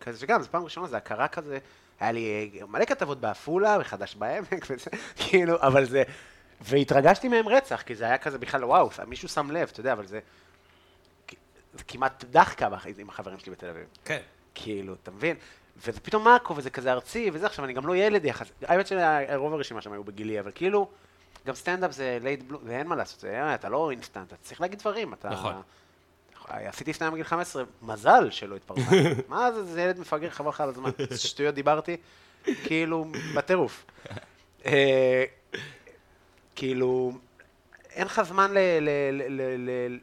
כזה 0.00 0.18
שגם, 0.18 0.42
זו 0.42 0.48
פעם 0.50 0.64
ראשונה, 0.64 0.86
זה 0.86 0.96
הכרה 0.96 1.28
כזה, 1.28 1.58
היה 2.00 2.12
לי 2.12 2.50
אה, 2.60 2.66
מלא 2.66 2.84
כתבות 2.84 3.20
בעפולה, 3.20 3.78
בחדש 3.78 4.14
בעמק, 4.14 4.66
וזה, 4.70 4.90
כאילו, 5.16 5.62
אבל 5.62 5.84
זה... 5.84 6.02
והתרגשתי 6.60 7.28
מהם 7.28 7.48
רצח, 7.48 7.82
כי 7.82 7.94
זה 7.94 8.04
היה 8.04 8.18
כזה 8.18 8.38
בכלל, 8.38 8.64
וואו, 8.64 8.90
מישהו 9.06 9.28
שם 9.28 9.50
לב, 9.50 9.68
אתה 9.72 9.80
יודע, 9.80 9.92
אבל 9.92 10.06
זה... 10.06 10.20
זה 11.74 11.84
כמעט 11.84 12.24
דחקה 12.30 12.68
עם 12.98 13.08
החברים 13.08 13.38
שלי 13.38 13.52
בתל 13.52 13.68
אביב. 13.68 13.86
כן. 14.04 14.20
כאילו, 14.54 14.94
אתה 15.02 15.10
מבין? 15.10 15.36
וזה 15.76 16.00
פתאום 16.00 16.24
מאקו, 16.24 16.56
וזה 16.56 16.70
כזה 16.70 16.92
ארצי, 16.92 17.30
וזה, 17.32 17.46
עכשיו, 17.46 17.64
אני 17.64 17.72
גם 17.72 17.86
לא 17.86 17.96
ילד 17.96 18.24
יחס... 18.24 18.46
האמת 18.62 18.86
שרוב 18.86 19.52
הרשימה 19.52 19.80
שם 19.80 19.92
היו 19.92 20.04
בגילי, 20.04 20.40
אבל 20.40 20.50
כאילו, 20.54 20.88
גם 21.46 21.54
סטנדאפ 21.54 21.92
זה 21.92 22.18
לייט 22.22 22.42
בלו, 22.42 22.58
ואין 22.64 22.86
מה 22.86 22.96
לעשות, 22.96 23.20
זה, 23.20 23.54
אתה 23.54 23.68
לא 23.68 23.90
אינסטנט, 23.90 24.28
אתה 24.28 24.36
צריך 24.42 24.60
להגיד 24.60 24.78
דברים, 24.78 25.14
אתה... 25.14 25.28
נכון. 25.28 25.54
עשיתי 26.48 26.92
סטנדאפ 26.92 27.12
בגיל 27.12 27.24
15, 27.24 27.64
מזל 27.82 28.30
שלא 28.30 28.56
התפרסם. 28.56 28.82
מה 29.28 29.52
זה, 29.52 29.64
זה 29.64 29.82
ילד 29.82 30.00
מפגר, 30.00 30.30
חבל 30.30 30.48
לך 30.48 30.60
על 30.60 30.68
הזמן. 30.68 30.90
שטויות 31.16 31.54
דיברתי, 31.54 31.96
כאילו, 32.44 33.06
בטירוף. 33.34 33.86
אה, 34.66 35.24
כאילו, 36.56 37.12
אין 37.94 38.06
לך 38.06 38.22
זמן 38.22 38.54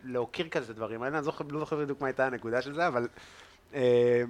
להוקיר 0.04 0.50
כזה 0.50 0.74
דברים. 0.74 1.04
אני 1.04 1.14
לא 1.14 1.22
זוכר 1.22 1.46
לא 1.50 1.60
זוכר 1.60 1.76
בדיוק 1.76 2.02
מה 2.02 2.08
הייתה 2.08 2.26
הנקודה 2.26 2.62
של 2.62 2.74
זה, 2.74 2.88
אבל... 2.88 3.08
אה, 3.74 4.24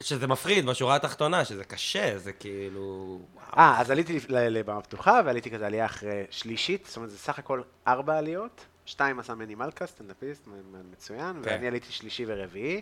שזה 0.00 0.26
מפחיד 0.26 0.66
בשורה 0.66 0.96
התחתונה, 0.96 1.44
שזה 1.44 1.64
קשה, 1.64 2.18
זה 2.18 2.32
כאילו... 2.32 3.18
אה, 3.56 3.80
אז 3.80 3.90
עליתי 3.90 4.18
לבמה 4.28 4.82
פתוחה, 4.82 5.20
ועליתי 5.24 5.50
כזה 5.50 5.66
עלייה 5.66 5.84
אחרי 5.84 6.24
שלישית, 6.30 6.86
זאת 6.86 6.96
אומרת, 6.96 7.10
זה 7.10 7.18
סך 7.18 7.38
הכל 7.38 7.62
ארבע 7.86 8.18
עליות, 8.18 8.64
שתיים 8.86 9.18
עשה 9.18 9.34
מני 9.34 9.54
מלכה, 9.54 9.86
סטנדאפיסט, 9.86 10.48
מצוין, 10.92 11.32
כן. 11.32 11.50
ואני 11.50 11.66
עליתי 11.66 11.92
שלישי 11.92 12.24
ורביעי, 12.26 12.80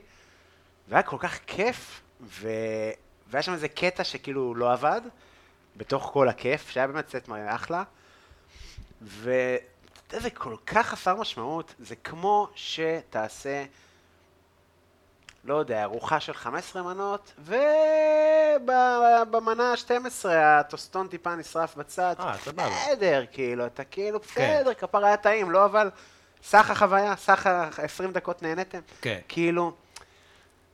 והיה 0.88 1.02
כל 1.02 1.16
כך 1.20 1.38
כיף, 1.46 2.00
ו... 2.20 2.48
והיה 3.30 3.42
שם 3.42 3.52
איזה 3.52 3.68
קטע 3.68 4.04
שכאילו 4.04 4.54
לא 4.54 4.72
עבד, 4.72 5.00
בתוך 5.76 6.10
כל 6.12 6.28
הכיף, 6.28 6.70
שהיה 6.70 6.86
באמת 6.86 7.08
סט 7.08 7.28
אחלה, 7.46 7.82
יודע, 9.02 9.56
זה 10.20 10.30
כל 10.30 10.56
כך 10.66 10.86
חסר 10.86 11.16
משמעות, 11.16 11.74
זה 11.78 11.96
כמו 11.96 12.48
שתעשה... 12.54 13.64
לא 15.44 15.54
יודע, 15.54 15.82
ארוחה 15.82 16.20
של 16.20 16.32
15 16.32 16.82
מנות, 16.82 17.32
ובמנה 17.38 18.62
ה-12 19.72 20.28
הטוסטון 20.28 21.08
טיפה 21.08 21.34
נשרף 21.34 21.76
בצד. 21.76 22.14
אה, 22.18 22.38
סבבה. 22.38 22.68
בסדר, 22.68 23.24
כאילו, 23.32 23.66
אתה 23.66 23.84
כאילו, 23.84 24.22
כן. 24.22 24.58
בסדר, 24.58 24.74
כפר 24.74 25.04
היה 25.04 25.16
טעים, 25.16 25.50
לא 25.50 25.64
אבל 25.64 25.90
סך 26.42 26.70
החוויה, 26.70 27.16
סך 27.16 27.46
ה-20 27.46 28.06
דקות 28.12 28.42
נהניתם. 28.42 28.80
כן. 29.00 29.18
כאילו, 29.28 29.72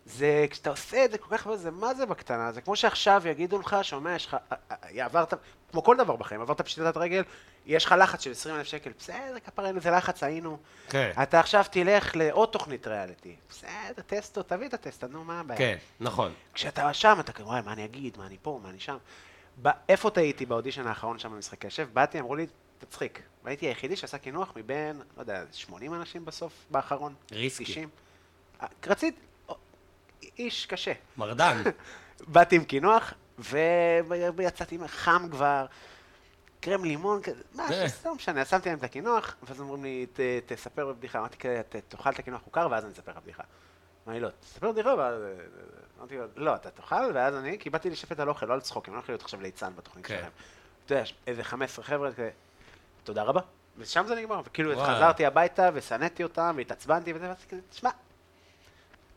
זה, 0.07 0.47
כשאתה 0.51 0.71
עושה 0.71 1.05
את 1.05 1.11
זה 1.11 1.19
כל 1.19 1.37
כך, 1.37 1.55
זה 1.55 1.71
מה 1.71 1.95
זה 1.95 2.07
בקטנה? 2.07 2.53
זה 2.53 2.61
כמו 2.61 2.77
שעכשיו 2.77 3.23
יגידו 3.29 3.59
לך, 3.59 3.77
שומע, 3.83 4.15
יש 4.15 4.27
לך, 4.27 4.37
אה, 4.53 4.57
אה, 4.97 5.05
עברת, 5.05 5.35
כמו 5.71 5.85
כל 5.85 5.97
דבר 5.97 6.17
בחיים, 6.17 6.41
עברת 6.41 6.61
פשיטת 6.61 6.97
רגל, 6.97 7.23
יש 7.67 7.85
לך 7.85 7.95
לחץ 7.99 8.25
של 8.25 8.31
20 8.31 8.57
אלף 8.57 8.67
שקל, 8.67 8.91
בסדר, 8.99 9.39
כפרה, 9.45 9.67
אין 9.67 9.77
לזה 9.77 9.91
לחץ, 9.91 10.23
היינו. 10.23 10.59
כן. 10.89 11.13
אתה 11.23 11.41
עכשיו 11.41 11.65
תלך 11.71 12.17
לעוד 12.17 12.49
תוכנית 12.49 12.87
ריאליטי. 12.87 13.37
בסדר, 13.51 14.03
טסטו, 14.07 14.43
תביא 14.43 14.69
את 14.69 14.75
הטסט, 14.75 15.05
נו, 15.05 15.25
מה 15.25 15.41
הבעיה? 15.41 15.59
כן, 15.59 15.77
נכון. 16.01 16.33
כשאתה 16.55 16.95
שם, 16.95 17.17
אתה 17.21 17.33
כזה, 17.33 17.47
וואי, 17.47 17.61
מה 17.65 17.73
אני 17.73 17.85
אגיד, 17.85 18.19
מה 18.19 18.27
אני 18.27 18.37
פה, 18.43 18.61
מה 18.63 18.71
אני 18.71 18.81
שם. 18.81 18.97
איפה 19.89 20.11
טעיתי 20.11 20.47
באודישן 20.47 20.87
האחרון 20.87 21.19
שם 21.19 21.33
במשחק 21.33 21.59
קשב? 21.59 21.89
באתי, 21.93 22.21
אמרו 22.21 22.37
לי, 22.37 22.47
תצחיק. 22.79 23.23
והייתי 23.45 23.67
היחידי 23.67 23.97
שעשה 23.97 24.19
קינוח 24.19 24.53
מבין, 24.57 24.97
לא 25.17 25.23
יודע, 25.23 25.43
80 25.53 25.95
אנשים 25.95 26.25
בסוף, 26.25 26.53
באחרון. 26.71 27.15
ריסקי. 27.33 27.65
90. 27.65 27.89
אה, 28.63 28.67
רצית, 28.87 29.15
איש 30.39 30.67
קשה. 30.67 30.93
מרדן. 31.17 31.63
באתי 32.33 32.57
עם 32.57 32.65
קינוח, 32.65 33.15
ויצאתי 34.37 34.79
חם 34.87 35.29
כבר. 35.31 35.67
קרם 36.61 36.85
לימון, 36.85 37.23
כזה, 37.23 37.43
אה. 37.59 37.87
לא 38.05 38.15
משנה, 38.15 38.45
שמתי 38.45 38.69
להם 38.69 38.79
את 38.79 38.85
הקינוח, 38.85 39.37
ואז 39.43 39.61
אומרים 39.61 39.83
לי, 39.83 40.07
"ת- 40.13 40.21
תספר 40.53 40.93
בדיחה, 40.93 41.19
אמרתי 41.19 41.37
כזה, 41.37 41.63
"ת- 41.69 41.77
תאכל 41.89 42.11
את 42.11 42.19
הקינוח 42.19 42.41
מוכר, 42.47 42.69
ואז 42.71 42.85
אני 42.85 42.93
אספר 42.93 43.13
לך 43.13 43.19
בדיחה. 43.23 43.43
אמר 44.07 44.15
לי, 44.15 44.21
לא, 44.21 44.29
תספר 44.41 44.73
בדיחה, 44.73 44.95
ואז... 44.99 45.23
אמרתי 45.99 46.17
לו, 46.17 46.25
לא, 46.37 46.55
אתה 46.55 46.71
תאכל, 46.71 47.11
ואז 47.15 47.35
אני, 47.35 47.59
כי 47.59 47.71
באתי 47.71 47.91
לשפט 47.91 48.21
על 48.21 48.29
אוכל, 48.29 48.47
לא 48.47 48.55
על 48.55 48.61
צחוק, 48.61 48.89
הם 48.89 48.95
לא 48.95 48.99
יכולים 48.99 49.13
להיות 49.15 49.23
עכשיו 49.23 49.41
ליצן 49.41 49.73
בתוכנית 49.77 50.07
כן. 50.07 50.17
שלהם. 50.19 50.31
אתה 50.87 50.95
יודע, 50.95 51.05
איזה 51.27 51.45
15 51.45 51.85
חבר'ה, 51.85 52.13
כזה, 52.13 52.31
תודה 53.05 53.23
רבה. 53.23 53.41
ושם 53.79 54.05
זה 54.09 54.15
נגמר, 54.15 54.41
וכאילו. 54.45 54.77
חזרתי 54.81 55.27
הביתה 55.27 55.71
ושנאתי 55.75 56.23
אותם, 56.23 56.55
והתעצבנתי 56.57 57.13
וזה, 57.13 57.29
ואז 57.29 57.45
כזה, 57.51 57.61
תשמע, 57.71 57.91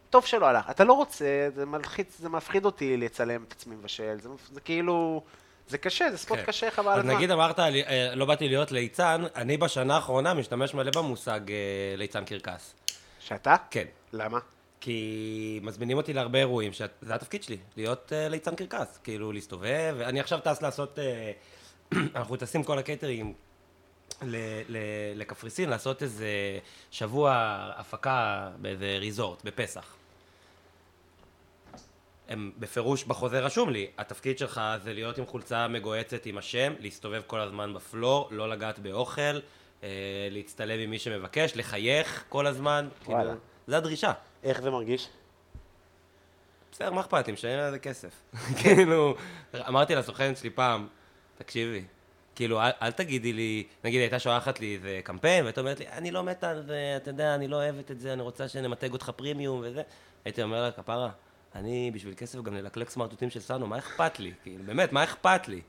טוב 0.10 0.26
שלא 0.26 0.46
הלך. 0.46 0.70
אתה 0.70 0.84
לא 0.84 0.94
רוצה, 0.94 1.26
זה 1.56 1.66
מלחיץ, 1.66 2.20
זה 2.20 2.30
מפחיד 2.30 2.66
אותי 2.66 2.98
לצלם 2.98 3.44
את 3.44 3.52
עצמי 3.52 3.76
מבשל, 3.76 4.18
זה, 4.22 4.30
זה 4.52 4.62
כאילו, 4.62 5.24
זה 5.68 5.78
קשה, 5.78 6.12
זה 6.12 6.18
ספורט 6.18 6.40
כן. 6.40 6.46
קשה, 6.46 6.72
חבל 6.72 6.88
על 6.88 6.94
אז 6.94 7.00
הזמן. 7.00 7.16
נגיד 7.16 7.32
אמרת, 7.32 7.60
אה, 7.60 8.16
לא 8.16 8.26
באתי 8.26 8.48
להיות 8.48 8.72
ליצן, 8.72 9.24
אני 9.36 9.58
בשנה 9.58 9.96
האחרונה 9.96 10.34
משתמש 10.34 10.74
מלא 10.74 10.92
במושג 10.96 11.52
אה, 11.52 11.56
ליצן 11.98 12.26
קרקס. 12.26 12.74
שאתה? 13.20 13.56
כן. 13.70 13.86
למה? 14.14 14.40
כי 14.84 15.60
מזמינים 15.64 15.98
אותי 15.98 16.14
להרבה 16.14 16.40
אירועים, 16.40 16.74
שזה 16.74 17.16
התפקיד 17.16 17.44
שלי, 17.44 17.58
להיות 17.78 18.12
uh, 18.12 18.30
ליצן 18.30 18.56
קרקס, 18.56 19.00
כאילו 19.04 19.32
להסתובב, 19.32 19.96
אני 20.02 20.20
עכשיו 20.20 20.40
טס 20.40 20.62
לעשות, 20.62 21.00
uh, 21.00 21.96
אנחנו 22.16 22.36
טסים 22.36 22.64
כל 22.64 22.80
הקייטרים 22.80 23.34
לקפריסין, 25.16 25.70
לעשות 25.70 26.04
איזה 26.04 26.30
שבוע 26.92 27.34
הפקה 27.76 28.50
באיזה 28.58 28.98
ריזורט, 29.00 29.44
בפסח. 29.46 29.96
הם 32.34 32.52
בפירוש 32.60 33.04
בחוזה 33.04 33.40
רשום 33.40 33.70
לי, 33.70 33.88
התפקיד 33.98 34.38
שלך 34.38 34.62
זה 34.84 34.94
להיות 34.94 35.18
עם 35.18 35.26
חולצה 35.26 35.68
מגוהצת 35.68 36.26
עם 36.26 36.38
השם, 36.38 36.74
להסתובב 36.80 37.22
כל 37.28 37.40
הזמן 37.40 37.74
בפלור, 37.74 38.28
לא 38.32 38.50
לגעת 38.50 38.80
באוכל, 38.80 39.22
אה, 39.84 39.90
להצטלם 40.32 40.80
עם 40.80 40.90
מי 40.90 41.00
שמבקש, 41.00 41.56
לחייך 41.56 42.24
כל 42.30 42.48
הזמן, 42.48 42.90
וואלה. 43.06 43.24
כאילו, 43.24 43.38
זה 43.68 43.78
הדרישה. 43.78 44.12
איך 44.44 44.62
זה 44.62 44.72
מרגיש? 44.72 45.10
בסדר, 46.72 46.92
מה 46.92 47.02
אכפת 47.02 47.28
לי, 47.28 47.34
משלם 47.34 47.60
על 47.60 47.72
זה 47.72 47.80
כסף. 47.80 48.22
כאילו, 48.62 49.16
אמרתי 49.68 49.96
לסוכנת 49.96 50.38
שלי 50.38 50.50
פעם, 50.50 50.88
תקשיבי, 51.38 51.84
כאילו, 52.36 52.62
אל, 52.62 52.72
אל 52.82 52.92
תגידי 52.92 53.34
לי, 53.34 53.64
נגיד, 53.84 54.02
הייתה 54.02 54.20
שולחת 54.20 54.60
לי 54.60 54.76
איזה 54.76 55.00
קמפיין, 55.04 55.44
והייתה 55.44 55.62
אומרת 55.62 55.80
לי, 55.80 55.88
אני 55.88 56.12
לא 56.12 56.24
מתה 56.24 56.50
על 56.50 56.62
זה, 56.62 56.94
אתה 56.98 57.10
יודע, 57.10 57.36
אני 57.36 57.48
לא 57.48 57.56
אוהבת 57.56 57.92
את 57.92 58.00
זה, 58.00 58.14
אני 58.14 58.22
רוצה 58.22 58.48
שנמתג 58.48 58.94
אותך 58.94 59.12
פרימיום 59.16 59.62
וזה. 59.64 59.82
הייתי 60.26 60.44
אומר 60.44 60.62
לה, 60.62 60.72
כפרה, 60.72 61.10
אני 61.56 61.92
בשביל 61.94 62.14
כסף 62.14 62.42
גם 62.42 62.54
נלקלק 62.54 62.90
סמרטוטים 62.90 63.30
של 63.30 63.40
סאנו, 63.40 63.68
מה 63.68 63.78
אכפת 63.78 64.20
לי? 64.20 64.32
כאילו, 64.44 64.64
באמת, 64.66 64.94
מה 64.94 65.04
אכפת 65.04 65.48
לי? 65.48 65.62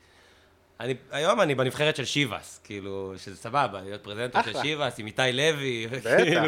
אני, 0.80 0.94
היום 1.10 1.40
אני 1.40 1.54
בנבחרת 1.54 1.96
של 1.96 2.04
שיבאס, 2.04 2.60
כאילו, 2.64 3.12
שזה 3.16 3.36
סבבה, 3.36 3.80
להיות 3.80 4.02
פרזנטור 4.04 4.42
של. 4.42 4.62
שיבאס 4.62 4.98
עם 4.98 5.06
איתי 5.06 5.22
לוי. 5.32 5.86
כאילו, 6.24 6.42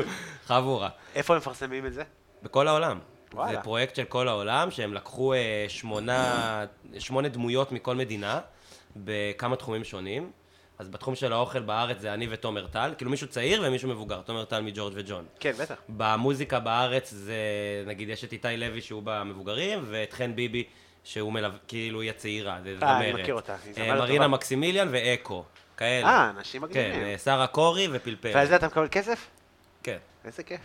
חבורה. 0.46 0.88
איפה 1.14 1.34
הם 1.34 1.38
מפרסמים 1.38 1.86
את 1.86 1.92
זה? 1.92 2.02
בכל 2.42 2.68
העולם. 2.68 2.98
וואלה. 3.32 3.52
זה 3.52 3.60
פרויקט 3.60 3.96
של 3.96 4.04
כל 4.04 4.28
העולם, 4.28 4.70
שהם 4.70 4.94
לקחו 4.94 5.32
אה, 5.34 5.64
שמונה, 5.68 6.64
שמונה 6.98 7.28
דמויות 7.28 7.72
מכל 7.72 7.96
מדינה, 7.96 8.40
בכמה 8.96 9.56
תחומים 9.56 9.84
שונים. 9.84 10.30
אז 10.78 10.88
בתחום 10.88 11.14
של 11.14 11.32
האוכל 11.32 11.60
בארץ 11.60 12.00
זה 12.00 12.14
אני 12.14 12.26
ותומר 12.30 12.66
טל, 12.66 12.94
כאילו 12.96 13.10
מישהו 13.10 13.28
צעיר 13.28 13.62
ומישהו 13.66 13.88
מבוגר, 13.88 14.20
תומר 14.24 14.44
טל 14.44 14.60
מג'ורג' 14.60 14.92
וג'ון. 14.96 15.24
כן, 15.40 15.52
בטח. 15.52 15.74
במוזיקה 15.88 16.60
בארץ 16.60 17.10
זה, 17.10 17.36
נגיד, 17.86 18.08
יש 18.08 18.24
את 18.24 18.32
איתי 18.32 18.56
לוי 18.56 18.80
שהוא 18.80 19.02
במבוגרים, 19.04 19.84
ואת 19.88 20.12
חן 20.12 20.36
ביבי 20.36 20.64
שהוא 21.04 21.32
מלווה, 21.32 21.58
כאילו 21.68 22.00
היא 22.00 22.10
הצעירה, 22.10 22.58
זה 22.62 22.74
אה, 22.82 22.98
אני 22.98 23.10
זמרת. 23.10 23.20
מכיר 23.22 23.34
אותה, 23.34 23.52
אה, 23.52 23.58
זמרת 23.72 23.98
מרינה. 23.98 24.28
מקסימיליאן 24.28 24.88
ואקו, 24.90 25.44
כאלה. 25.76 26.06
אה, 26.08 26.30
אנשים 26.30 26.60
כן, 26.60 26.68
מגניבים. 26.68 27.02
אה, 27.02 27.18
שרה 27.18 27.46
קורי 27.46 27.88
ופלפל. 27.92 28.30
ועל 28.34 28.46
זה 28.46 28.56
אתה 28.56 28.66
מקבל 28.66 28.88
כסף? 28.90 29.26
כן. 29.82 29.98
איזה 30.24 30.42
כיף. 30.42 30.60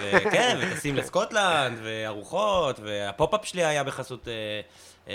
וכן, 0.00 0.56
וטסים 0.60 0.96
לסקוטלנד, 0.96 1.78
וארוחות, 1.82 2.80
וה 2.80 2.96
pop-up 2.96 3.44
שלי 3.44 3.64
היה 3.64 3.84
בחסות 3.84 4.28
אה, 4.28 4.60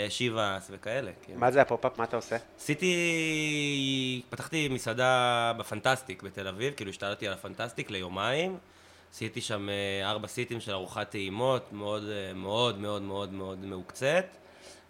שיבאס 0.10 0.68
וכאלה. 0.72 1.12
כאילו. 1.24 1.40
מה 1.40 1.52
זה 1.52 1.62
ה 1.62 1.66
pop-up? 1.66 1.98
מה 1.98 2.04
אתה 2.04 2.16
עושה? 2.16 2.38
עשיתי, 2.58 4.22
פתחתי 4.30 4.70
מסעדה 4.70 5.54
בפנטסטיק 5.58 6.24
בתל 6.24 6.48
אביב, 6.48 6.74
כאילו 6.74 6.90
השתלטתי 6.90 7.28
על 7.28 7.34
הפנטסטיק 7.34 7.92
ליומיים. 7.92 8.58
עשיתי 9.12 9.42
שם 9.42 9.70
אה, 9.70 10.10
ארבע 10.10 10.28
סיטים 10.28 10.60
של 10.60 10.72
ארוחת 10.72 11.10
טעימות, 11.10 11.74
מאוד 11.74 12.04
אה, 12.04 12.34
מאוד 12.34 12.78
מאוד 12.78 13.02
מאוד 13.02 13.34
מאוד 13.34 13.66
מהוקצת. 13.66 14.26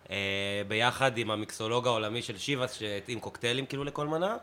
אה, 0.09 0.61
ביחד 0.67 1.17
עם 1.17 1.31
המיקסולוג 1.31 1.87
העולמי 1.87 2.21
של 2.21 2.37
שיבאס, 2.37 2.73
שהתאים 2.73 3.19
קוקטיילים 3.19 3.65
כאילו 3.65 3.83
לכל 3.83 4.07
מנה. 4.07 4.37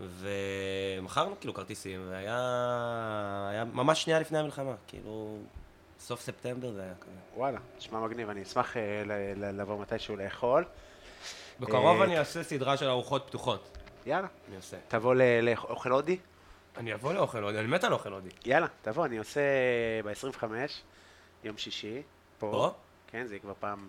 ומכרנו 0.00 1.34
כאילו 1.40 1.54
כרטיסים, 1.54 2.00
והיה 2.10 2.38
היה 3.50 3.64
ממש 3.64 4.02
שנייה 4.02 4.20
לפני 4.20 4.38
המלחמה, 4.38 4.74
כאילו, 4.86 5.38
סוף 6.04 6.20
ספטמבר 6.20 6.72
זה 6.72 6.82
היה 6.82 6.94
כזה. 7.00 7.10
וואלה, 7.34 7.58
נשמע 7.76 8.00
מגניב, 8.00 8.28
אני 8.30 8.42
אשמח 8.42 8.76
אה, 8.76 8.82
ל- 9.06 9.12
ל- 9.44 9.60
לבוא 9.60 9.80
מתישהו 9.82 10.16
לאכול. 10.16 10.64
בקרוב 11.60 11.98
אה, 12.00 12.04
אני 12.04 12.18
אעשה 12.18 12.42
סדרה 12.42 12.76
של 12.76 12.88
ארוחות 12.88 13.24
פתוחות. 13.26 13.78
יאללה. 14.06 14.26
אני 14.48 14.56
עושה. 14.56 14.76
תבוא 14.88 15.14
ל- 15.14 15.40
לאוכל 15.40 15.90
הודי? 15.92 16.16
אני 16.76 16.94
אבוא 16.94 17.12
לאוכל 17.12 17.42
הודי, 17.44 17.58
אני 17.58 17.66
מת 17.66 17.84
על 17.84 17.92
אוכל 17.92 18.12
הודי. 18.12 18.28
יאללה, 18.44 18.66
תבוא, 18.82 19.06
אני 19.06 19.18
עושה 19.18 19.40
ב-25, 20.04 20.44
יום 21.44 21.58
שישי, 21.58 22.02
פה. 22.38 22.48
פה? 22.52 22.74
כן, 23.06 23.26
זה 23.26 23.38
כבר 23.38 23.52
פעם 23.60 23.88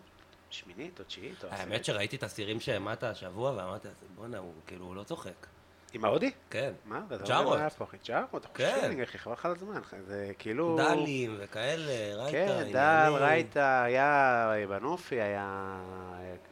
שמינית 0.50 1.00
או 1.00 1.06
תשיעית 1.06 1.44
או. 1.44 1.50
האמת 1.52 1.86
שראיתי 1.86 2.16
את 2.16 2.24
הסירים 2.24 2.60
שהעמדת 2.60 3.04
השבוע, 3.04 3.52
ואמרתי, 3.52 3.88
בואנה, 4.16 4.38
הוא 4.38 4.54
כאילו, 4.68 4.96
לא 4.96 5.04
צוחק. 5.04 5.48
עם 5.96 6.06
ההודי? 6.06 6.32
כן. 6.50 6.74
מה? 6.86 7.02
מה 7.30 7.56
היה 7.56 7.70
פה, 7.70 7.84
אחי? 7.84 7.98
ג'ארות, 8.06 8.46
כן. 8.54 8.92
כן. 8.96 9.02
אחי, 9.04 9.18
חבל 9.18 9.34
לך 9.34 9.46
על 9.46 9.52
הזמן, 9.52 9.82
זה 10.08 10.32
כאילו... 10.40 10.78
דלים 10.78 11.36
וכאלה, 11.40 12.16
רייטה, 12.16 12.32
כן, 12.32 12.72
דל. 12.72 13.14
רייטה, 13.20 13.84
היה 13.84 14.52
בנופי, 14.70 15.22
היה... 15.22 15.78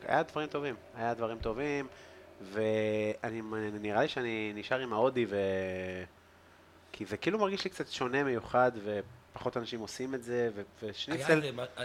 היה 0.08 0.24
דברים 0.24 0.50
טובים, 0.50 0.76
היה 0.96 1.14
דברים 1.14 1.38
טובים, 1.40 1.88
ואני, 2.42 3.42
נראה 3.80 4.02
לי 4.02 4.08
שאני 4.08 4.52
נשאר 4.56 4.80
עם 4.80 4.94
ההודי, 4.94 5.26
ו... 5.30 5.38
כי 6.92 7.06
זה 7.06 7.18
כאילו 7.18 7.40
מרגיש 7.40 7.64
לי 7.64 7.70
קצת 7.70 7.88
שונה, 7.88 8.24
מיוחד, 8.24 8.72
ופחות 8.84 9.58
אנשים 9.58 9.80
עושים 9.80 10.16
את 10.16 10.24
זה, 10.24 10.50
ו... 10.56 10.62
ושניצל... 10.84 11.42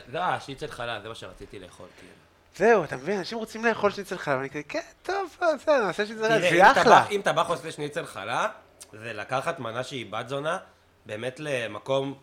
לא, 0.09 0.21
השניצל 0.21 0.67
חלה, 0.67 1.01
זה 1.01 1.09
מה 1.09 1.15
שרציתי 1.15 1.59
לאכול, 1.59 1.87
כאילו. 1.99 2.28
זהו, 2.59 2.85
אתה 2.85 2.97
מבין, 2.97 3.19
אנשים 3.19 3.39
רוצים 3.39 3.65
לאכול 3.65 3.91
שניצל 3.91 4.19
חלב, 4.19 4.39
אני 4.39 4.51
כזה, 4.51 4.63
כן, 4.63 4.81
טוב, 5.03 5.37
בסדר, 5.57 5.87
נעשה 5.87 6.07
שניצל 6.07 6.29
חלב, 6.29 6.41
זה 6.41 6.49
אם 6.49 6.63
אחלה. 6.63 7.07
אם 7.11 7.21
טבח 7.25 7.47
עושה 7.49 7.73
שניצל 7.73 8.07
חלה, 8.07 8.49
זה 8.93 9.13
לקחת 9.13 9.59
מנה 9.59 9.85
שהיא 9.85 10.13
בת 10.13 10.29
זונה, 10.29 10.59
באמת 11.07 11.41
למקום 11.41 12.15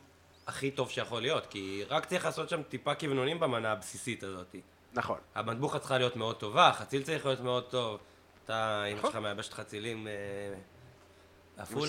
הכי 0.48 0.72
טוב 0.72 0.90
שיכול 0.90 1.22
להיות, 1.22 1.46
כי 1.48 1.84
רק 1.90 2.06
צריך 2.06 2.26
לעשות 2.26 2.50
שם 2.50 2.64
טיפה 2.64 2.96
כוונונים 2.96 3.40
במנה 3.40 3.72
הבסיסית 3.72 4.24
הזאת. 4.24 4.56
נכון. 4.94 5.18
המטבוחה 5.36 5.80
צריכה 5.80 5.98
להיות 5.98 6.16
מאוד 6.16 6.36
טובה, 6.36 6.68
החציל 6.68 7.04
צריך 7.04 7.26
להיות 7.26 7.40
מאוד 7.40 7.64
טוב. 7.64 8.00
אתה, 8.46 8.84
אמא 8.92 8.98
נכון. 8.98 9.12
שלך 9.12 9.22
מייבשת 9.22 9.54
חצילים 9.54 10.08
אה, 10.08 10.14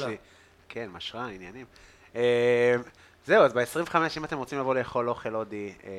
שלי- 0.06 0.16
כן, 0.68 0.88
משרה, 0.92 1.26
עניינים. 1.26 1.66
אה, 2.16 2.74
זהו, 3.26 3.42
אז 3.42 3.52
ב-25, 3.52 3.96
אם 4.16 4.24
אתם 4.24 4.38
רוצים 4.38 4.58
לבוא 4.58 4.74
לאכול 4.74 5.08
אוכל 5.08 5.34
הודי, 5.34 5.72
אה, 5.84 5.90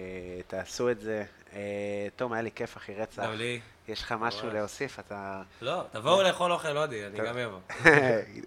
תעשו 0.48 0.90
את 0.90 1.00
זה. 1.00 1.24
אה, 1.54 2.08
תום, 2.16 2.34
היה 2.34 2.42
לי 2.42 2.52
כיף, 2.52 2.78
אחי, 2.78 2.96
רצח. 2.96 3.24
גם 3.24 3.34
לי. 3.34 3.60
יש 3.88 4.02
לך 4.02 4.16
משהו. 4.20 4.50
להוסיף? 4.50 5.00
אתה... 5.00 5.42
לא, 5.62 5.84
תבואו 5.92 6.24
לאכול 6.24 6.52
אוכל 6.52 6.78
הודי, 6.78 7.06
אני. 7.06 7.18
גם 7.18 7.38
אבוא. 7.38 7.60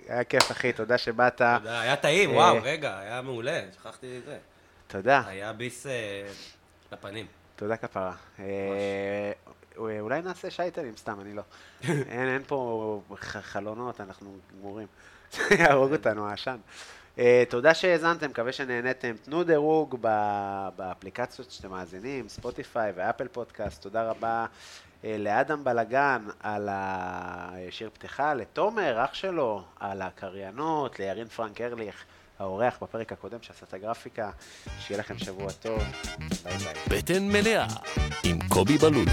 היה 0.09 0.25
כיף, 0.25 0.51
אחי, 0.51 0.73
תודה 0.73 0.99
שבאת. 0.99 1.37
תודה, 1.37 1.81
היה 1.81 1.97
טעים, 1.97 2.31
אה. 2.31 2.35
וואו, 2.35 2.59
רגע, 2.63 2.99
היה 2.99 3.23
מעולה, 3.23 3.61
שכחתי 3.75 4.19
את 4.19 4.25
זה. 4.25 4.39
תודה, 4.87 5.23
היה 5.27 5.53
ביס 5.53 5.87
אה, 5.87 6.29
לפנים. 6.93 7.27
תודה 7.57 7.77
כפרה. 7.77 8.15
אה, 8.39 9.33
אולי 9.77 10.23
נעשה 10.23 10.51
שייטלים, 10.51 10.97
סתם, 10.97 11.21
אני 11.21 11.35
לא. 11.35 11.43
אין 12.09 12.43
פה 12.47 13.03
חלונות, 13.21 14.01
אנחנו 14.01 14.37
גמורים. 14.59 14.87
זה 15.33 15.43
יהרוג 15.61 15.93
אותנו, 15.93 16.29
העשן. 16.29 16.57
אה, 17.19 17.43
תודה 17.49 17.75
שהאזנתם, 17.75 18.31
מקווה 18.31 18.53
שנהניתם. 18.53 19.13
תנו 19.25 19.45
דירוג 19.45 19.97
באפליקציות 20.77 21.51
שאתם 21.51 21.71
מאזינים, 21.71 22.29
ספוטיפיי 22.29 22.93
ואפל 22.97 23.29
פודקאסט. 23.29 23.83
תודה 23.83 24.11
רבה 24.11 24.47
אה, 25.05 25.17
לאדם 25.19 25.65
בלגן 25.65 26.23
על 26.41 26.69
השיר 26.71 27.91
פתיחה, 27.93 28.35
לתומר, 28.35 29.05
אח 29.05 29.15
שלו, 29.15 29.63
על 29.81 30.03
הקריינות, 30.03 30.99
לירין 30.99 31.29
פרנק 31.29 31.61
ארליך, 31.61 32.05
האורח 32.39 32.79
בפרק 32.83 33.13
הקודם 33.13 33.39
שעשה 33.43 33.67
את 33.69 33.75
הגרפיקה. 33.75 34.31
שיהיה 34.79 35.01
לכם 35.01 35.19
שבוע 35.19 35.53
טוב. 35.53 35.83
ביי 36.45 36.57
ביי. 36.59 36.75
בטן 36.99 37.29
מלאה 37.29 37.67
עם 38.25 38.39
קובי 38.49 38.79
בלולו. 38.79 39.13